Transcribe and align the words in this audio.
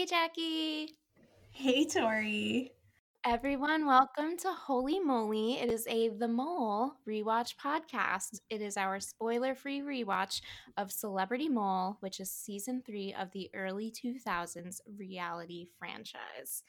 Hey, 0.00 0.06
Jackie. 0.06 0.88
Hey, 1.50 1.84
Tori. 1.84 2.72
Everyone, 3.26 3.84
welcome 3.86 4.38
to 4.38 4.50
Holy 4.50 4.98
Moly. 4.98 5.58
It 5.58 5.70
is 5.70 5.86
a 5.88 6.08
The 6.08 6.26
Mole 6.26 6.94
rewatch 7.06 7.56
podcast. 7.62 8.40
It 8.48 8.62
is 8.62 8.78
our 8.78 8.98
spoiler 8.98 9.54
free 9.54 9.82
rewatch 9.82 10.40
of 10.78 10.90
Celebrity 10.90 11.50
Mole, 11.50 11.98
which 12.00 12.18
is 12.18 12.30
season 12.30 12.82
three 12.86 13.12
of 13.12 13.30
the 13.32 13.50
early 13.54 13.92
2000s 13.92 14.80
reality 14.98 15.66
franchise. 15.78 16.62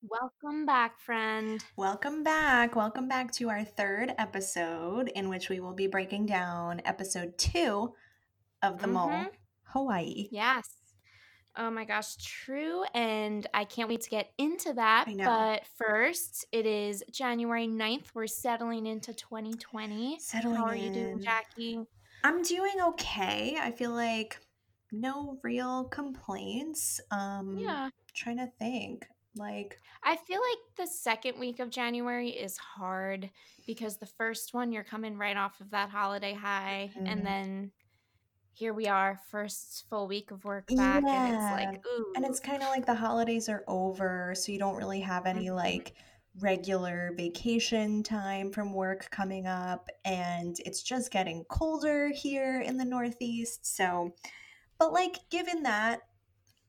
Welcome 0.00 0.64
back, 0.64 0.98
friend. 0.98 1.62
Welcome 1.76 2.24
back. 2.24 2.74
Welcome 2.74 3.06
back 3.06 3.32
to 3.32 3.50
our 3.50 3.64
third 3.64 4.14
episode, 4.16 5.08
in 5.14 5.28
which 5.28 5.50
we 5.50 5.60
will 5.60 5.74
be 5.74 5.88
breaking 5.88 6.24
down 6.24 6.80
episode 6.86 7.36
two 7.36 7.92
of 8.62 8.80
The 8.80 8.86
Mole, 8.86 9.10
Mhm. 9.10 9.30
Hawaii. 9.64 10.28
Yes. 10.32 10.81
Oh 11.56 11.70
my 11.70 11.84
gosh, 11.84 12.16
true. 12.16 12.82
And 12.94 13.46
I 13.52 13.64
can't 13.64 13.88
wait 13.88 14.00
to 14.02 14.10
get 14.10 14.32
into 14.38 14.72
that. 14.72 15.04
I 15.08 15.12
know. 15.12 15.24
But 15.24 15.62
first, 15.76 16.46
it 16.50 16.64
is 16.64 17.04
January 17.10 17.66
9th. 17.66 18.06
We're 18.14 18.26
settling 18.26 18.86
into 18.86 19.12
2020. 19.12 20.18
Settling 20.18 20.54
How 20.56 20.64
are 20.64 20.76
you 20.76 20.90
doing. 20.92 21.20
Jackie? 21.20 21.80
I'm 22.24 22.42
doing 22.42 22.74
okay. 22.88 23.56
I 23.60 23.70
feel 23.70 23.90
like 23.90 24.38
no 24.92 25.38
real 25.42 25.84
complaints. 25.84 27.00
Um, 27.10 27.58
Yeah. 27.58 27.90
Trying 28.14 28.38
to 28.38 28.46
think. 28.58 29.06
Like, 29.34 29.78
I 30.04 30.16
feel 30.16 30.40
like 30.40 30.58
the 30.76 30.86
second 30.86 31.38
week 31.40 31.58
of 31.58 31.70
January 31.70 32.28
is 32.30 32.58
hard 32.58 33.30
because 33.66 33.96
the 33.96 34.06
first 34.06 34.52
one 34.52 34.72
you're 34.72 34.84
coming 34.84 35.16
right 35.16 35.36
off 35.38 35.60
of 35.62 35.70
that 35.70 35.88
holiday 35.88 36.34
high 36.34 36.92
Mhm. 36.94 37.08
and 37.08 37.26
then 37.26 37.72
here 38.52 38.72
we 38.74 38.86
are 38.88 39.18
first 39.28 39.84
full 39.88 40.06
week 40.08 40.30
of 40.30 40.44
work 40.44 40.74
back 40.76 41.12
and 41.12 41.26
it's 41.26 41.50
like 41.50 41.80
ooh 41.86 42.14
and 42.14 42.24
it's 42.26 42.40
kind 42.40 42.62
of 42.62 42.68
like 42.68 42.86
the 42.86 42.94
holidays 42.94 43.48
are 43.48 43.64
over, 43.68 44.34
so 44.34 44.52
you 44.52 44.58
don't 44.58 44.76
really 44.76 45.00
have 45.00 45.24
any 45.26 45.50
Mhm. 45.50 45.50
like 45.50 45.94
regular 46.40 47.12
vacation 47.16 48.02
time 48.02 48.52
from 48.52 48.72
work 48.74 49.08
coming 49.10 49.46
up, 49.46 49.88
and 50.04 50.56
it's 50.66 50.82
just 50.82 51.10
getting 51.10 51.44
colder 51.44 52.08
here 52.08 52.60
in 52.60 52.76
the 52.76 52.84
Northeast. 52.84 53.64
So, 53.66 54.14
but 54.78 54.92
like, 54.92 55.18
given 55.30 55.62
that, 55.64 56.02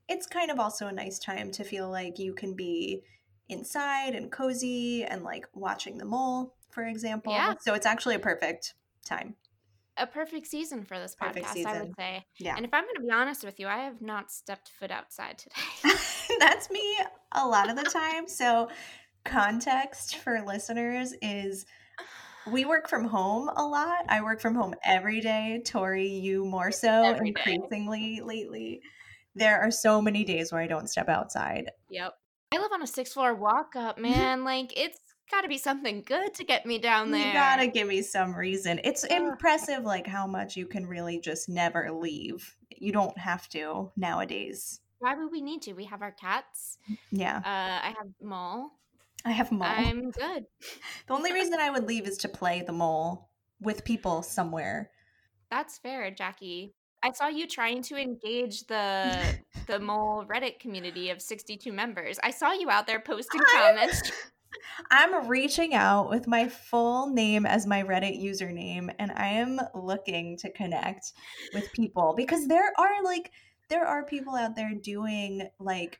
it's 0.08 0.26
kind 0.26 0.50
of 0.50 0.60
also 0.60 0.88
a 0.88 0.92
nice 0.92 1.18
time 1.18 1.50
to 1.52 1.64
feel 1.64 1.90
like 1.90 2.18
you 2.18 2.34
can 2.34 2.54
be 2.54 3.04
inside 3.48 4.14
and 4.16 4.32
cozy 4.32 5.04
and 5.04 5.24
like 5.24 5.46
watching 5.54 5.98
the 5.98 6.04
mole, 6.06 6.56
for 6.70 6.84
example. 6.86 7.44
Yeah. 7.44 7.54
So, 7.60 7.74
it's 7.74 7.86
actually 7.86 8.16
a 8.16 8.20
perfect 8.20 8.74
time. 9.04 9.36
A 9.96 10.06
perfect 10.06 10.46
season 10.46 10.84
for 10.84 10.98
this 10.98 11.14
podcast, 11.20 11.64
I 11.64 11.80
would 11.82 11.94
say. 11.96 12.24
Yeah. 12.38 12.54
And 12.56 12.64
if 12.64 12.74
I'm 12.74 12.84
going 12.84 12.96
to 12.96 13.02
be 13.02 13.10
honest 13.10 13.44
with 13.44 13.60
you, 13.60 13.66
I 13.68 13.78
have 13.78 14.00
not 14.00 14.30
stepped 14.30 14.70
foot 14.78 14.90
outside 14.90 15.38
today. 15.38 15.94
That's 16.40 16.70
me 16.70 16.98
a 17.32 17.46
lot 17.46 17.70
of 17.70 17.76
the 17.76 17.84
time. 17.84 18.28
So, 18.28 18.68
context 19.24 20.16
for 20.16 20.42
listeners 20.46 21.14
is 21.22 21.64
we 22.50 22.64
work 22.66 22.88
from 22.88 23.04
home 23.04 23.48
a 23.56 23.64
lot. 23.64 24.04
I 24.08 24.22
work 24.22 24.40
from 24.40 24.54
home 24.54 24.74
every 24.84 25.20
day. 25.20 25.62
Tori, 25.64 26.08
you 26.08 26.44
more 26.44 26.70
so, 26.70 26.88
Every 27.04 27.32
day. 27.32 27.40
increasingly 27.54 28.20
lately. 28.22 28.80
There 29.34 29.60
are 29.60 29.70
so 29.70 30.00
many 30.00 30.24
days 30.24 30.52
where 30.52 30.60
I 30.60 30.66
don't 30.66 30.88
step 30.88 31.08
outside. 31.08 31.70
yep. 31.88 32.14
I 32.52 32.58
live 32.58 32.70
on 32.72 32.82
a 32.82 32.86
six 32.86 33.12
floor 33.12 33.34
walk 33.34 33.74
up, 33.74 33.98
man. 33.98 34.44
like 34.44 34.72
it's 34.76 34.98
got 35.30 35.42
to 35.42 35.48
be 35.48 35.58
something 35.58 36.02
good 36.06 36.34
to 36.34 36.44
get 36.44 36.66
me 36.66 36.78
down 36.78 37.10
there. 37.10 37.26
You 37.26 37.32
gotta 37.32 37.66
give 37.66 37.88
me 37.88 38.02
some 38.02 38.34
reason. 38.34 38.80
It's 38.84 39.04
impressive, 39.04 39.84
like 39.84 40.06
how 40.06 40.26
much 40.26 40.56
you 40.56 40.66
can 40.66 40.86
really 40.86 41.18
just 41.20 41.48
never 41.48 41.90
leave. 41.92 42.56
You 42.76 42.92
don't 42.92 43.16
have 43.18 43.48
to 43.50 43.90
nowadays. 43.96 44.80
Why 44.98 45.14
would 45.14 45.30
we 45.30 45.40
need 45.40 45.62
to? 45.62 45.72
We 45.74 45.84
have 45.84 46.02
our 46.02 46.12
cats. 46.12 46.78
Yeah, 47.10 47.38
Uh, 47.38 47.86
I 47.88 47.94
have 47.98 48.08
Mole. 48.22 48.70
I 49.26 49.30
have 49.32 49.50
mole. 49.52 49.62
I'm 49.68 50.10
good. 50.10 50.44
The 51.06 51.14
only 51.14 51.32
reason 51.32 51.54
I 51.58 51.70
would 51.70 51.84
leave 51.86 52.06
is 52.06 52.18
to 52.18 52.28
play 52.28 52.62
the 52.62 52.72
mole 52.72 53.28
with 53.60 53.84
people 53.84 54.22
somewhere. 54.22 54.90
That's 55.50 55.78
fair, 55.78 56.10
Jackie. 56.10 56.74
I 57.02 57.12
saw 57.12 57.28
you 57.28 57.46
trying 57.46 57.82
to 57.84 57.96
engage 57.96 58.66
the 58.66 59.16
the 59.66 59.78
mole 59.78 60.24
Reddit 60.26 60.58
community 60.60 61.10
of 61.10 61.22
62 61.22 61.72
members. 61.72 62.18
I 62.22 62.30
saw 62.30 62.52
you 62.52 62.68
out 62.70 62.86
there 62.86 63.00
posting 63.00 63.40
I'm- 63.40 63.76
comments. 63.76 64.10
I'm 64.90 65.28
reaching 65.28 65.74
out 65.74 66.10
with 66.10 66.26
my 66.26 66.48
full 66.48 67.08
name 67.10 67.46
as 67.46 67.66
my 67.66 67.82
Reddit 67.82 68.22
username, 68.22 68.94
and 68.98 69.12
I 69.12 69.28
am 69.28 69.60
looking 69.74 70.36
to 70.38 70.50
connect 70.52 71.12
with 71.52 71.72
people 71.72 72.14
because 72.16 72.46
there 72.48 72.72
are 72.78 73.02
like 73.02 73.30
there 73.68 73.86
are 73.86 74.04
people 74.04 74.34
out 74.36 74.56
there 74.56 74.72
doing 74.74 75.48
like 75.58 75.98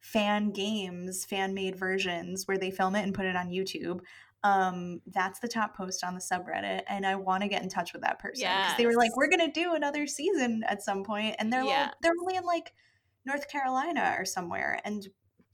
fan 0.00 0.50
games, 0.50 1.24
fan 1.24 1.54
made 1.54 1.76
versions 1.76 2.46
where 2.46 2.58
they 2.58 2.70
film 2.70 2.94
it 2.94 3.02
and 3.02 3.14
put 3.14 3.26
it 3.26 3.36
on 3.36 3.48
YouTube. 3.48 4.00
Um, 4.42 5.00
that's 5.06 5.40
the 5.40 5.48
top 5.48 5.74
post 5.74 6.04
on 6.04 6.14
the 6.14 6.20
subreddit, 6.20 6.82
and 6.86 7.06
I 7.06 7.14
want 7.16 7.42
to 7.42 7.48
get 7.48 7.62
in 7.62 7.70
touch 7.70 7.94
with 7.94 8.02
that 8.02 8.18
person 8.18 8.48
because 8.56 8.74
they 8.76 8.84
were 8.84 8.96
like, 8.96 9.16
"We're 9.16 9.30
gonna 9.30 9.50
do 9.50 9.74
another 9.74 10.06
season 10.06 10.62
at 10.68 10.82
some 10.82 11.02
point," 11.02 11.36
and 11.38 11.50
they're 11.50 11.64
Yeah. 11.64 11.84
like, 11.84 11.92
they're 12.02 12.12
only 12.20 12.36
in 12.36 12.44
like 12.44 12.74
North 13.24 13.48
Carolina 13.48 14.16
or 14.18 14.26
somewhere, 14.26 14.80
and 14.84 15.08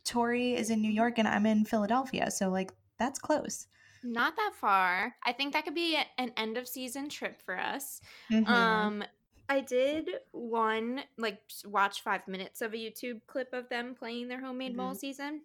Tori 0.05 0.55
is 0.55 0.71
in 0.71 0.81
New 0.81 0.91
York 0.91 1.19
and 1.19 1.29
I'm 1.29 1.47
in 1.47 1.65
Philadelphia, 1.65 2.31
so 2.31 2.49
like 2.49 2.73
that's 2.99 3.19
close. 3.19 3.67
Not 4.03 4.37
that 4.37 4.53
far. 4.55 5.15
I 5.25 5.33
think 5.33 5.53
that 5.53 5.65
could 5.65 5.75
be 5.75 5.99
an 6.19 6.33
end 6.37 6.57
of 6.57 6.67
season 6.67 7.09
trip 7.09 7.41
for 7.43 7.59
us. 7.59 8.01
Mhm. 8.31 8.49
Um 8.49 9.05
I 9.49 9.61
did 9.61 10.09
one 10.31 11.03
like 11.19 11.41
watch 11.65 12.03
5 12.03 12.29
minutes 12.29 12.63
of 12.63 12.73
a 12.73 12.77
YouTube 12.77 13.21
clip 13.27 13.53
of 13.53 13.69
them 13.69 13.95
playing 13.97 14.29
their 14.29 14.41
homemade 14.41 14.77
mole 14.77 14.95
season. 14.95 15.43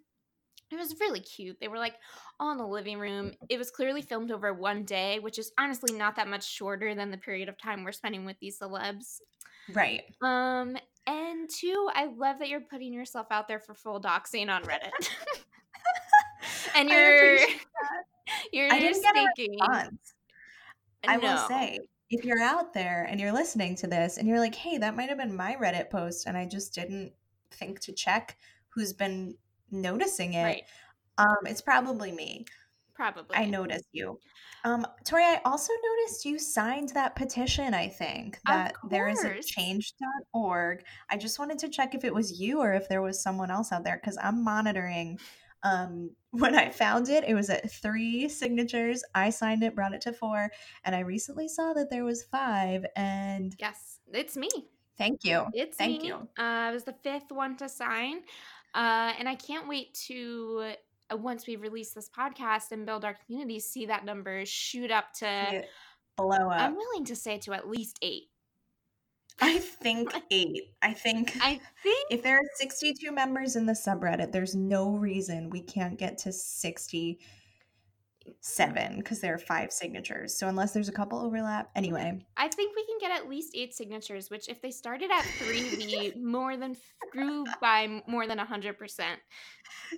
It 0.70 0.76
was 0.76 0.98
really 0.98 1.20
cute. 1.20 1.58
They 1.60 1.68
were 1.68 1.78
like 1.78 1.94
all 2.40 2.50
in 2.52 2.58
the 2.58 2.66
living 2.66 2.98
room. 2.98 3.32
It 3.48 3.58
was 3.58 3.70
clearly 3.70 4.02
filmed 4.02 4.32
over 4.32 4.52
one 4.52 4.84
day, 4.84 5.18
which 5.20 5.38
is 5.38 5.52
honestly 5.58 5.96
not 5.96 6.16
that 6.16 6.28
much 6.28 6.44
shorter 6.48 6.94
than 6.94 7.10
the 7.10 7.18
period 7.18 7.48
of 7.48 7.56
time 7.58 7.84
we're 7.84 7.92
spending 7.92 8.24
with 8.24 8.38
these 8.40 8.58
celebs. 8.58 9.20
right. 9.72 10.04
Um, 10.22 10.76
and 11.06 11.48
two, 11.48 11.88
I 11.94 12.06
love 12.06 12.38
that 12.38 12.48
you're 12.48 12.60
putting 12.60 12.92
yourself 12.92 13.28
out 13.30 13.48
there 13.48 13.60
for 13.60 13.74
full 13.74 14.00
doxing 14.00 14.48
on 14.48 14.62
Reddit. 14.62 14.90
and 16.76 16.88
you're 16.88 17.38
you're 18.52 18.72
I 18.72 18.78
didn't 18.78 19.02
get 19.02 19.16
a 19.16 19.26
staking. 19.34 19.58
Response. 19.58 20.14
I 21.06 21.18
will 21.18 21.38
say, 21.46 21.78
if 22.10 22.24
you're 22.24 22.42
out 22.42 22.72
there 22.74 23.06
and 23.08 23.20
you're 23.20 23.32
listening 23.32 23.76
to 23.76 23.86
this 23.86 24.18
and 24.18 24.26
you're 24.26 24.40
like, 24.40 24.54
"Hey, 24.54 24.78
that 24.78 24.96
might 24.96 25.08
have 25.08 25.18
been 25.18 25.34
my 25.34 25.56
Reddit 25.56 25.90
post," 25.90 26.26
and 26.26 26.36
I 26.36 26.46
just 26.46 26.74
didn't 26.74 27.12
think 27.52 27.80
to 27.80 27.92
check 27.92 28.36
who's 28.68 28.92
been 28.92 29.36
noticing 29.70 30.34
it, 30.34 30.42
right, 30.42 30.62
um, 31.18 31.36
it's 31.44 31.60
probably 31.60 32.12
me. 32.12 32.44
Probably. 32.96 33.36
I 33.36 33.44
noticed 33.44 33.88
you. 33.92 34.18
Um, 34.64 34.84
Tori, 35.04 35.22
I 35.22 35.40
also 35.44 35.72
noticed 35.90 36.24
you 36.24 36.38
signed 36.38 36.88
that 36.90 37.14
petition, 37.14 37.74
I 37.74 37.88
think, 37.88 38.38
that 38.46 38.74
there 38.90 39.08
is 39.08 39.22
a 39.22 39.40
change.org. 39.40 40.82
I 41.10 41.16
just 41.16 41.38
wanted 41.38 41.58
to 41.60 41.68
check 41.68 41.94
if 41.94 42.04
it 42.04 42.12
was 42.12 42.40
you 42.40 42.60
or 42.60 42.72
if 42.72 42.88
there 42.88 43.02
was 43.02 43.22
someone 43.22 43.50
else 43.50 43.70
out 43.70 43.84
there 43.84 44.00
because 44.02 44.18
I'm 44.20 44.42
monitoring. 44.42 45.18
Um, 45.62 46.10
when 46.30 46.54
I 46.54 46.70
found 46.70 47.08
it, 47.08 47.24
it 47.26 47.34
was 47.34 47.48
at 47.48 47.70
three 47.70 48.28
signatures. 48.28 49.02
I 49.14 49.30
signed 49.30 49.62
it, 49.62 49.74
brought 49.74 49.94
it 49.94 50.00
to 50.02 50.12
four, 50.12 50.50
and 50.84 50.94
I 50.94 51.00
recently 51.00 51.48
saw 51.48 51.72
that 51.74 51.90
there 51.90 52.04
was 52.04 52.24
five. 52.24 52.84
And 52.96 53.54
Yes, 53.58 53.98
it's 54.12 54.36
me. 54.36 54.48
thank 54.98 55.24
you. 55.24 55.44
It's 55.52 55.76
Thank 55.76 56.02
me. 56.02 56.08
you. 56.08 56.14
Uh, 56.14 56.68
I 56.68 56.72
was 56.72 56.84
the 56.84 56.94
fifth 57.02 57.30
one 57.30 57.56
to 57.58 57.68
sign, 57.68 58.18
uh, 58.74 59.12
and 59.18 59.28
I 59.28 59.34
can't 59.34 59.66
wait 59.68 59.94
to 60.08 60.72
Uh, 61.12 61.16
once 61.16 61.46
we 61.46 61.56
release 61.56 61.92
this 61.92 62.08
podcast 62.08 62.72
and 62.72 62.86
build 62.86 63.04
our 63.04 63.16
community, 63.26 63.60
see 63.60 63.86
that 63.86 64.04
number 64.04 64.44
shoot 64.44 64.90
up 64.90 65.12
to. 65.14 65.62
Blow 66.16 66.50
up. 66.50 66.60
I'm 66.60 66.76
willing 66.76 67.04
to 67.06 67.16
say 67.16 67.38
to 67.38 67.52
at 67.52 67.68
least 67.68 67.98
eight. 68.02 68.24
I 69.40 69.58
think 69.58 70.12
eight. 70.30 70.74
I 70.82 70.92
think 70.92 71.36
I 71.40 71.60
think 71.82 72.06
if 72.10 72.22
there 72.22 72.38
are 72.38 72.48
62 72.56 73.12
members 73.12 73.56
in 73.56 73.66
the 73.66 73.72
subreddit, 73.72 74.32
there's 74.32 74.54
no 74.54 74.90
reason 74.90 75.50
we 75.50 75.60
can't 75.60 75.98
get 75.98 76.18
to 76.18 76.32
67 78.42 78.96
because 78.98 79.20
there 79.20 79.34
are 79.34 79.38
five 79.38 79.72
signatures. 79.72 80.36
So 80.38 80.48
unless 80.48 80.72
there's 80.72 80.88
a 80.88 80.92
couple 80.92 81.18
overlap, 81.18 81.70
anyway, 81.74 82.18
I 82.36 82.48
think 82.48 82.74
we 82.76 82.84
can 82.86 82.96
get 83.00 83.10
at 83.10 83.28
least 83.28 83.52
eight 83.54 83.74
signatures. 83.74 84.30
Which, 84.30 84.48
if 84.48 84.60
they 84.62 84.70
started 84.70 85.10
at 85.10 85.22
three, 85.24 85.76
we 85.76 86.12
more 86.20 86.56
than 86.56 86.76
grew 87.12 87.44
by 87.60 88.02
more 88.06 88.26
than 88.26 88.38
hundred 88.38 88.78
percent. 88.78 89.20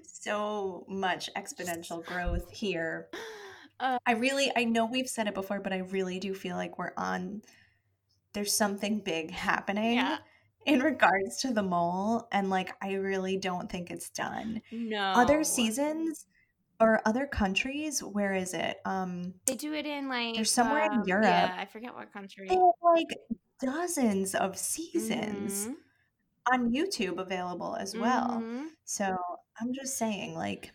so 0.04 0.84
much 0.88 1.30
exponential 1.36 2.04
growth 2.04 2.50
here. 2.50 3.08
Uh, 3.80 3.96
I 4.04 4.14
really, 4.14 4.50
I 4.56 4.64
know 4.64 4.86
we've 4.86 5.06
said 5.06 5.28
it 5.28 5.34
before, 5.34 5.60
but 5.60 5.72
I 5.72 5.76
really 5.78 6.18
do 6.18 6.34
feel 6.34 6.56
like 6.56 6.80
we're 6.80 6.90
on. 6.96 7.42
There's 8.32 8.52
something 8.52 8.98
big 8.98 9.30
happening 9.30 9.94
Yeah. 9.94 10.18
in 10.66 10.80
regards 10.82 11.36
to 11.42 11.52
the 11.52 11.62
mole, 11.62 12.26
and 12.32 12.50
like 12.50 12.74
I 12.82 12.94
really 12.94 13.36
don't 13.36 13.70
think 13.70 13.92
it's 13.92 14.10
done. 14.10 14.62
No, 14.72 14.98
Other 15.14 15.44
seasons 15.44 16.26
or 16.80 17.00
other 17.06 17.26
countries, 17.26 18.02
where 18.02 18.34
is 18.34 18.54
it? 18.54 18.78
Um, 18.84 19.34
They 19.46 19.54
do 19.56 19.72
it 19.74 19.86
in 19.86 20.08
like 20.08 20.34
There's 20.36 20.50
somewhere 20.52 20.84
in 20.84 20.92
um, 20.92 21.02
Europe. 21.06 21.24
Yeah, 21.24 21.56
I 21.58 21.64
forget 21.66 21.94
what 21.94 22.12
country. 22.12 22.48
they 22.48 22.54
have 22.54 22.94
like 22.94 23.08
dozens 23.60 24.34
of 24.34 24.56
seasons. 24.56 25.66
Mhm. 25.66 25.74
on 26.50 26.72
YouTube 26.72 27.18
available 27.18 27.76
as 27.76 27.94
well. 27.94 28.40
Mhm. 28.40 28.68
So 28.86 29.04
I'm 29.60 29.70
just 29.74 29.98
saying, 29.98 30.34
like, 30.34 30.72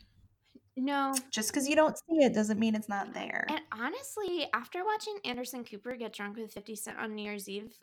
No. 0.78 1.16
just 1.32 1.50
because 1.52 1.68
you 1.68 1.76
don't 1.76 1.98
see 1.98 2.18
it 2.24 2.32
doesn't 2.36 2.60
mean 2.60 2.76
it's 2.76 2.88
not 2.90 3.12
there. 3.16 3.48
And 3.50 3.62
honestly, 3.72 4.48
after 4.54 4.86
watching 4.86 5.18
Anderson 5.26 5.64
Cooper 5.66 5.96
get 5.96 6.14
drunk 6.14 6.38
with 6.38 6.54
50 6.54 6.76
Cent 6.76 7.00
on 7.00 7.16
New 7.16 7.24
Year's 7.24 7.50
Eve, 7.50 7.74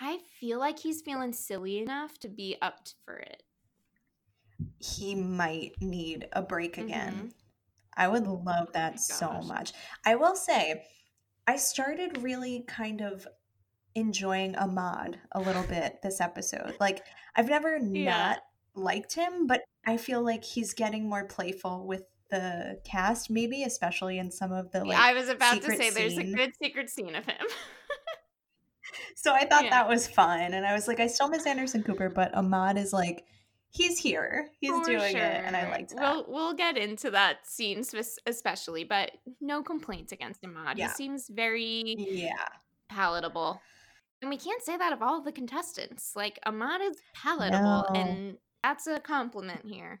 I 0.00 0.20
feel 0.40 0.58
like 0.58 0.78
he's 0.78 1.02
feeling 1.02 1.34
silly 1.34 1.80
enough 1.80 2.18
to 2.20 2.30
be 2.30 2.56
up 2.62 2.88
for 3.04 3.16
it. 3.18 3.42
He 4.78 5.14
might 5.14 5.72
need 5.82 6.28
a 6.32 6.40
break 6.40 6.78
again. 6.78 7.34
Mhm. 7.34 7.34
I 7.98 8.08
would 8.08 8.26
oh 8.26 8.42
love 8.46 8.72
that 8.72 9.00
so 9.00 9.40
much. 9.42 9.72
I 10.06 10.14
will 10.14 10.36
say, 10.36 10.84
I 11.46 11.56
started 11.56 12.22
really 12.22 12.64
kind 12.66 13.00
of 13.02 13.26
enjoying 13.94 14.54
Ahmad 14.56 15.18
a 15.32 15.40
little 15.40 15.64
bit 15.64 16.00
this 16.02 16.20
episode. 16.20 16.76
Like, 16.80 17.04
I've 17.36 17.48
never 17.48 17.76
Yeah. 17.76 18.10
not 18.10 18.38
liked 18.74 19.14
him, 19.14 19.46
but 19.46 19.62
I 19.86 19.96
feel 19.96 20.22
like 20.22 20.44
he's 20.44 20.72
getting 20.74 21.08
more 21.08 21.24
playful 21.26 21.86
with 21.86 22.02
the 22.30 22.78
cast, 22.84 23.30
maybe 23.30 23.62
especially 23.64 24.18
in 24.18 24.30
some 24.30 24.52
of 24.52 24.70
the 24.70 24.84
like 24.84 24.98
I 24.98 25.14
was 25.14 25.28
about 25.28 25.62
to 25.62 25.76
say 25.76 25.90
there's 25.90 26.18
a 26.18 26.24
good 26.24 26.52
secret 26.62 26.90
scene 26.90 27.14
of 27.16 27.24
him. 27.24 27.46
So 29.16 29.32
I 29.32 29.44
thought 29.46 29.64
Yeah. 29.64 29.70
that 29.70 29.88
was 29.88 30.06
fun. 30.06 30.52
And 30.52 30.66
I 30.66 30.74
was 30.74 30.86
like, 30.86 31.00
I 31.00 31.06
still 31.06 31.28
miss 31.28 31.46
Anderson 31.46 31.82
Cooper, 31.82 32.10
but 32.10 32.34
Ahmad 32.34 32.76
is 32.78 32.92
like, 32.92 33.24
he's 33.70 33.98
here. 33.98 34.48
He's 34.60 34.70
For 34.70 34.84
doing 34.84 35.16
it. 35.16 35.44
And 35.44 35.56
I 35.56 35.62
sure. 35.62 35.70
liked 35.70 35.96
that. 35.96 36.00
We'll 36.00 36.24
we'll 36.28 36.54
get 36.54 36.76
into 36.76 37.10
that 37.10 37.46
scene 37.46 37.84
spec- 37.84 38.04
especially, 38.26 38.84
but 38.84 39.12
no 39.40 39.62
complaints 39.62 40.12
against 40.12 40.44
Ahmad. 40.44 40.78
Yeah. 40.78 40.88
He 40.88 40.94
seems 40.94 41.28
very 41.28 41.96
yeah. 41.98 42.32
palatable. 42.88 43.60
And 44.20 44.30
we 44.30 44.36
can't 44.36 44.62
say 44.62 44.76
that 44.76 44.92
of 44.92 45.02
all 45.02 45.22
the 45.22 45.32
contestants. 45.32 46.12
Like 46.16 46.38
Ahmad 46.44 46.80
is 46.80 46.96
palatable 47.14 47.86
No. 47.92 48.00
and 48.00 48.36
that's 48.62 48.86
a 48.86 48.98
compliment 48.98 49.62
here. 49.64 50.00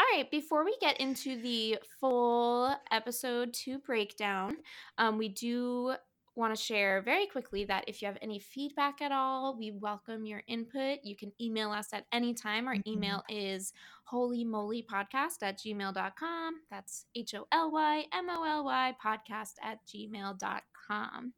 All 0.00 0.06
right, 0.16 0.30
before 0.30 0.64
we 0.64 0.76
get 0.80 0.98
into 0.98 1.40
the 1.40 1.78
full 2.00 2.74
episode 2.90 3.52
2 3.52 3.78
breakdown, 3.78 4.56
um, 4.98 5.18
we 5.18 5.28
do 5.28 5.94
want 6.34 6.54
to 6.56 6.62
share 6.62 7.02
very 7.02 7.26
quickly 7.26 7.64
that 7.66 7.84
if 7.86 8.00
you 8.00 8.06
have 8.06 8.16
any 8.22 8.38
feedback 8.38 9.02
at 9.02 9.12
all, 9.12 9.56
we 9.58 9.70
welcome 9.70 10.24
your 10.24 10.42
input. 10.46 10.98
You 11.02 11.14
can 11.14 11.32
email 11.40 11.70
us 11.70 11.92
at 11.92 12.06
any 12.12 12.32
time. 12.34 12.66
Our 12.66 12.76
Mhm. 12.76 12.86
email 12.86 13.22
is 13.28 13.72
holymolypodcast 14.10 15.42
at 15.42 15.58
gmail.com. 15.58 16.62
That's 16.70 17.06
H 17.14 17.34
O 17.34 17.46
L 17.52 17.70
Y 17.70 18.06
M 18.12 18.28
O 18.30 18.44
L 18.44 18.64
Y 18.64 18.96
podcast 19.02 19.54
at 19.62 19.84
gmail.com. 19.86 21.34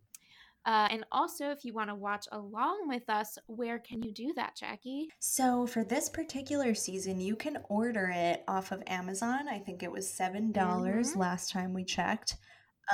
Uh, 0.67 0.89
and 0.91 1.05
also, 1.13 1.51
if 1.51 1.63
you 1.63 1.75
want 1.75 1.91
to 1.91 1.95
watch 1.95 2.27
along 2.33 2.89
with 2.89 3.11
us, 3.11 3.37
where 3.49 3.79
can 3.79 4.03
you 4.03 4.11
do 4.11 4.33
that, 4.35 4.57
Jackie? 4.57 5.09
So 5.21 5.67
for 5.67 5.85
this 5.85 6.09
particular 6.09 6.75
season, 6.75 7.21
you 7.21 7.37
can 7.37 7.59
order 7.69 8.09
it 8.09 8.45
off 8.49 8.73
of 8.73 8.83
Amazon. 8.87 9.47
I 9.47 9.59
think 9.59 9.83
it 9.83 9.93
was 9.93 10.11
$7 10.11 11.13
Mhm. 11.15 11.17
last 11.19 11.51
time 11.51 11.75
we 11.75 11.85
checked. 11.85 12.37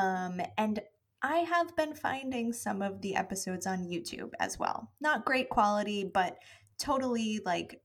Um, 0.02 0.40
and 0.58 0.80
I 1.22 1.38
have 1.38 1.74
been 1.76 1.94
finding 1.94 2.52
some 2.52 2.80
of 2.82 3.00
the 3.02 3.14
episodes 3.16 3.66
on 3.66 3.84
YouTube 3.84 4.32
as 4.40 4.58
well. 4.58 4.90
Not 5.00 5.24
great 5.24 5.48
quality, 5.50 6.04
but 6.04 6.38
totally 6.78 7.40
like 7.44 7.82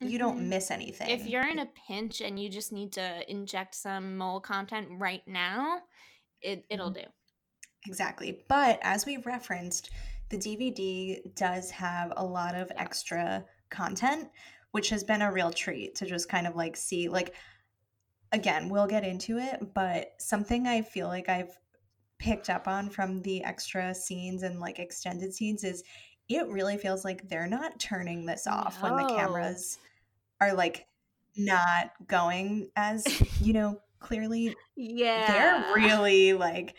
you 0.00 0.18
don't 0.18 0.38
Mhm. 0.40 0.48
miss 0.48 0.70
anything. 0.70 1.08
If 1.08 1.26
you're 1.26 1.46
in 1.48 1.60
a 1.60 1.66
pinch 1.88 2.20
and 2.20 2.38
you 2.38 2.50
just 2.50 2.72
need 2.72 2.92
to 2.94 3.30
inject 3.30 3.74
some 3.74 4.18
mole 4.18 4.40
content 4.40 4.88
right 4.90 5.26
now, 5.26 5.82
it, 6.42 6.66
it'll 6.68 6.90
Mm-hmm. 6.90 7.04
do. 7.04 7.12
Exactly. 7.86 8.44
But 8.48 8.78
as 8.82 9.06
we 9.06 9.16
referenced, 9.18 9.90
the 10.28 10.36
DVD 10.38 11.22
does 11.34 11.70
have 11.70 12.12
a 12.16 12.24
lot 12.24 12.54
of 12.54 12.70
extra 12.76 13.46
content, 13.70 14.30
which 14.72 14.90
has 14.90 15.04
been 15.04 15.22
a 15.22 15.32
real 15.32 15.50
treat 15.52 15.94
to 15.96 16.06
just 16.06 16.28
kind 16.28 16.46
of 16.46 16.54
like 16.56 16.76
see. 16.76 17.08
Like, 17.08 17.34
again, 18.32 18.68
we'll 18.68 18.86
get 18.86 19.04
into 19.04 19.38
it, 19.38 19.72
but 19.74 20.14
something 20.18 20.66
I 20.66 20.82
feel 20.82 21.08
like 21.08 21.28
I've 21.28 21.58
picked 22.18 22.48
up 22.50 22.68
on 22.68 22.88
from 22.88 23.22
the 23.22 23.42
extra 23.44 23.94
scenes 23.94 24.42
and 24.42 24.60
like 24.60 24.78
extended 24.78 25.34
scenes 25.34 25.64
is 25.64 25.82
it 26.28 26.46
really 26.48 26.78
feels 26.78 27.04
like 27.04 27.28
they're 27.28 27.46
not 27.46 27.78
turning 27.78 28.24
this 28.24 28.46
off 28.46 28.82
when 28.82 28.96
the 28.96 29.04
cameras 29.14 29.78
are 30.40 30.54
like 30.54 30.86
not 31.36 31.92
going 32.06 32.70
as, 32.76 33.04
you 33.40 33.52
know, 33.52 33.80
clearly 33.98 34.54
Yeah. 34.76 35.26
they're 35.26 35.74
really 35.74 36.32
like 36.32 36.74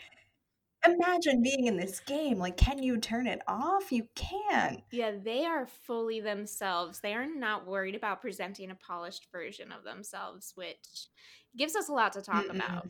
imagine 0.86 1.42
being 1.42 1.66
in 1.66 1.76
this 1.76 1.98
game 2.00 2.38
like 2.38 2.56
can 2.56 2.80
you 2.80 2.96
turn 2.96 3.26
it 3.26 3.40
off 3.48 3.90
you 3.90 4.06
can't 4.14 4.82
Yeah, 4.92 5.12
they 5.20 5.44
are 5.44 5.66
fully 5.66 6.20
themselves. 6.20 7.00
They 7.00 7.14
are 7.14 7.26
not 7.26 7.66
worried 7.66 7.96
about 7.96 8.20
presenting 8.20 8.70
a 8.70 8.76
polished 8.76 9.26
version 9.32 9.72
of 9.72 9.82
themselves, 9.82 10.52
which 10.54 11.08
gives 11.56 11.74
us 11.74 11.88
a 11.88 11.92
lot 11.92 12.12
to 12.12 12.22
talk 12.22 12.44
about. 12.48 12.86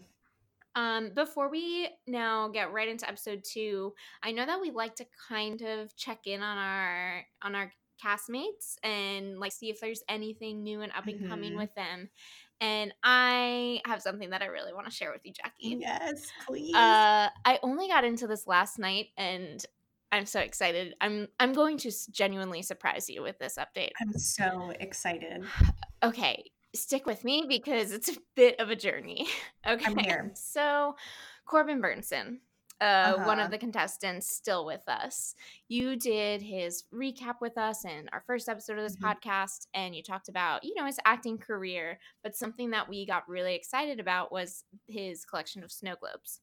Um, 0.76 1.10
before 1.14 1.48
we 1.50 1.88
now 2.06 2.48
get 2.48 2.70
right 2.72 2.86
into 2.86 3.08
episode 3.08 3.42
two, 3.44 3.94
I 4.22 4.30
know 4.32 4.46
that 4.46 4.60
we 4.60 4.70
like 4.70 4.94
to 4.96 5.06
kind 5.28 5.60
of 5.62 5.96
check 5.96 6.26
in 6.26 6.42
on 6.42 6.58
our 6.58 7.24
on 7.42 7.54
our 7.56 7.72
castmates 8.04 8.76
and 8.82 9.38
like 9.40 9.52
see 9.52 9.70
if 9.70 9.80
there's 9.80 10.02
anything 10.06 10.62
new 10.62 10.82
and 10.82 10.92
up 10.92 11.06
and 11.06 11.26
coming 11.28 11.54
Mhm. 11.54 11.56
with 11.56 11.74
them. 11.74 12.10
And 12.60 12.92
I 13.02 13.80
have 13.86 14.02
something 14.02 14.30
that 14.30 14.42
I 14.42 14.46
really 14.46 14.74
want 14.74 14.86
to 14.86 14.92
share 14.92 15.10
with 15.12 15.24
you, 15.24 15.32
Jackie. 15.32 15.78
yes 15.80 16.30
please 16.46 16.74
Uh, 16.74 17.30
I 17.46 17.58
only 17.62 17.88
got 17.88 18.04
into 18.04 18.26
this 18.26 18.46
last 18.46 18.78
night, 18.78 19.08
and 19.16 19.64
I'm 20.12 20.26
so 20.26 20.40
excited. 20.40 20.94
I'm 21.00 21.28
I'm 21.40 21.54
going 21.54 21.78
to 21.78 21.92
genuinely 22.10 22.60
surprise 22.62 23.08
you 23.08 23.22
with 23.22 23.38
this 23.38 23.56
update. 23.58 23.92
i'm 24.00 24.12
so 24.12 24.74
excited 24.78 25.42
Okay, 26.02 26.44
stick 26.74 27.06
with 27.06 27.24
me 27.24 27.44
because 27.48 27.92
it's 27.92 28.08
a 28.08 28.16
bit 28.34 28.58
of 28.60 28.70
a 28.70 28.76
journey. 28.76 29.28
Okay, 29.66 29.92
here. 30.00 30.30
So, 30.34 30.94
Corbin 31.44 31.80
Bernsen, 31.82 32.38
uh, 32.80 33.14
one 33.14 33.38
Uh-huh. 33.38 33.44
of 33.46 33.50
the 33.50 33.58
contestants, 33.58 34.28
still 34.28 34.64
with 34.64 34.86
us. 34.88 35.34
You 35.68 35.96
did 35.96 36.40
his 36.42 36.84
recap 36.94 37.40
with 37.40 37.58
us 37.58 37.84
in 37.84 38.08
our 38.12 38.22
first 38.26 38.48
episode 38.48 38.78
of 38.78 38.84
this 38.84 38.96
Mhm. 38.96 39.02
podcast, 39.16 39.66
and 39.74 39.94
you 39.94 40.02
talked 40.02 40.28
about 40.28 40.62
you 40.64 40.74
know 40.76 40.84
his 40.86 41.00
acting 41.04 41.38
career. 41.38 41.98
But 42.22 42.36
something 42.36 42.70
that 42.70 42.88
we 42.88 43.06
got 43.06 43.28
really 43.28 43.54
excited 43.54 43.98
about 44.00 44.30
was 44.32 44.64
his 44.86 45.24
collection 45.24 45.62
of 45.64 45.72
snow 45.72 45.96
globes 45.96 46.40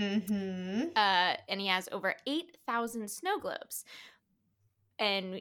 mm-hmm 0.00 0.88
uh, 0.96 1.36
and 1.48 1.60
he 1.60 1.66
has 1.68 1.88
over 1.92 2.14
8,000 2.26 3.10
snow 3.10 3.38
globes. 3.38 3.84
And 4.98 5.40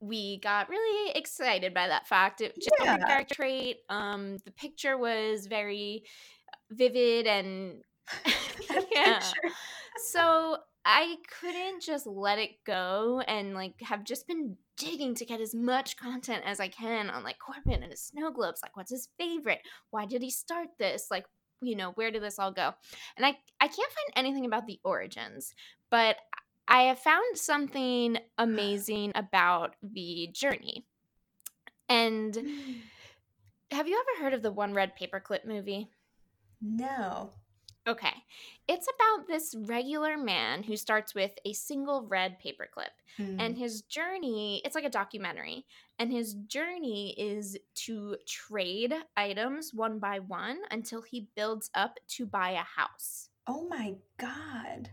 we 0.00 0.38
got 0.40 0.68
really 0.68 1.12
excited 1.14 1.74
by 1.74 1.88
that 1.88 2.06
fact. 2.08 2.40
It 2.40 2.54
just 2.56 2.70
Yeah. 2.82 2.96
a 2.96 3.06
character 3.06 3.34
trait. 3.34 3.78
Um, 3.88 4.38
the 4.44 4.50
picture 4.50 4.96
was 4.96 5.46
very 5.46 6.04
vivid 6.70 7.26
and 7.26 7.82
yeah. 8.92 9.20
So 9.96 10.56
I 10.84 11.16
couldn't 11.40 11.82
just 11.82 12.06
let 12.06 12.38
it 12.38 12.52
go 12.64 13.20
and 13.26 13.54
like 13.54 13.74
have 13.82 14.04
just 14.04 14.26
been 14.26 14.56
digging 14.76 15.14
to 15.16 15.26
get 15.26 15.40
as 15.40 15.54
much 15.54 15.96
content 15.96 16.42
as 16.46 16.58
I 16.58 16.68
can 16.68 17.10
on 17.10 17.22
like 17.22 17.36
Corbin 17.38 17.82
and 17.82 17.92
his 17.92 18.02
snow 18.02 18.30
globes. 18.30 18.60
Like, 18.62 18.76
what's 18.76 18.90
his 18.90 19.08
favorite? 19.18 19.60
Why 19.90 20.06
did 20.06 20.22
he 20.22 20.30
start 20.30 20.68
this? 20.78 21.08
Like, 21.10 21.26
you 21.60 21.76
know, 21.76 21.90
where 21.92 22.10
did 22.10 22.22
this 22.22 22.38
all 22.38 22.52
go? 22.52 22.72
And 23.16 23.26
I 23.26 23.36
I 23.60 23.68
can't 23.68 23.92
find 23.92 24.12
anything 24.16 24.46
about 24.46 24.66
the 24.66 24.80
origins, 24.82 25.54
but 25.90 26.16
I 26.66 26.84
have 26.84 27.00
found 27.00 27.36
something 27.36 28.16
amazing 28.40 29.12
about 29.14 29.76
the 29.82 30.28
journey. 30.32 30.84
And 31.88 32.34
have 33.70 33.86
you 33.88 34.00
ever 34.00 34.24
heard 34.24 34.34
of 34.34 34.42
the 34.42 34.50
One 34.52 34.74
Red 34.74 34.92
Paperclip 35.00 35.44
movie? 35.44 35.88
no 36.60 37.30
Okay. 37.88 38.12
It's 38.68 38.86
about 38.94 39.26
this 39.26 39.54
regular 39.58 40.18
man 40.18 40.62
who 40.62 40.76
starts 40.76 41.14
with 41.14 41.32
a 41.46 41.54
single 41.54 42.06
red 42.06 42.36
paperclip. 42.44 42.90
And 43.18 43.56
Mm. 43.56 43.58
his 43.58 43.80
journey, 43.82 44.60
it's 44.64 44.74
like 44.74 44.84
a 44.84 44.90
documentary. 44.90 45.64
And 45.98 46.12
his 46.12 46.34
journey 46.34 47.14
is 47.18 47.56
to 47.86 48.18
trade 48.26 48.92
items 49.16 49.72
one 49.72 49.98
by 49.98 50.18
one 50.18 50.60
until 50.70 51.00
he 51.00 51.30
builds 51.34 51.70
up 51.74 51.98
to 52.08 52.26
buy 52.26 52.50
a 52.50 52.62
house. 52.80 53.30
oh 53.46 53.66
my 53.68 53.94
god 54.18 54.90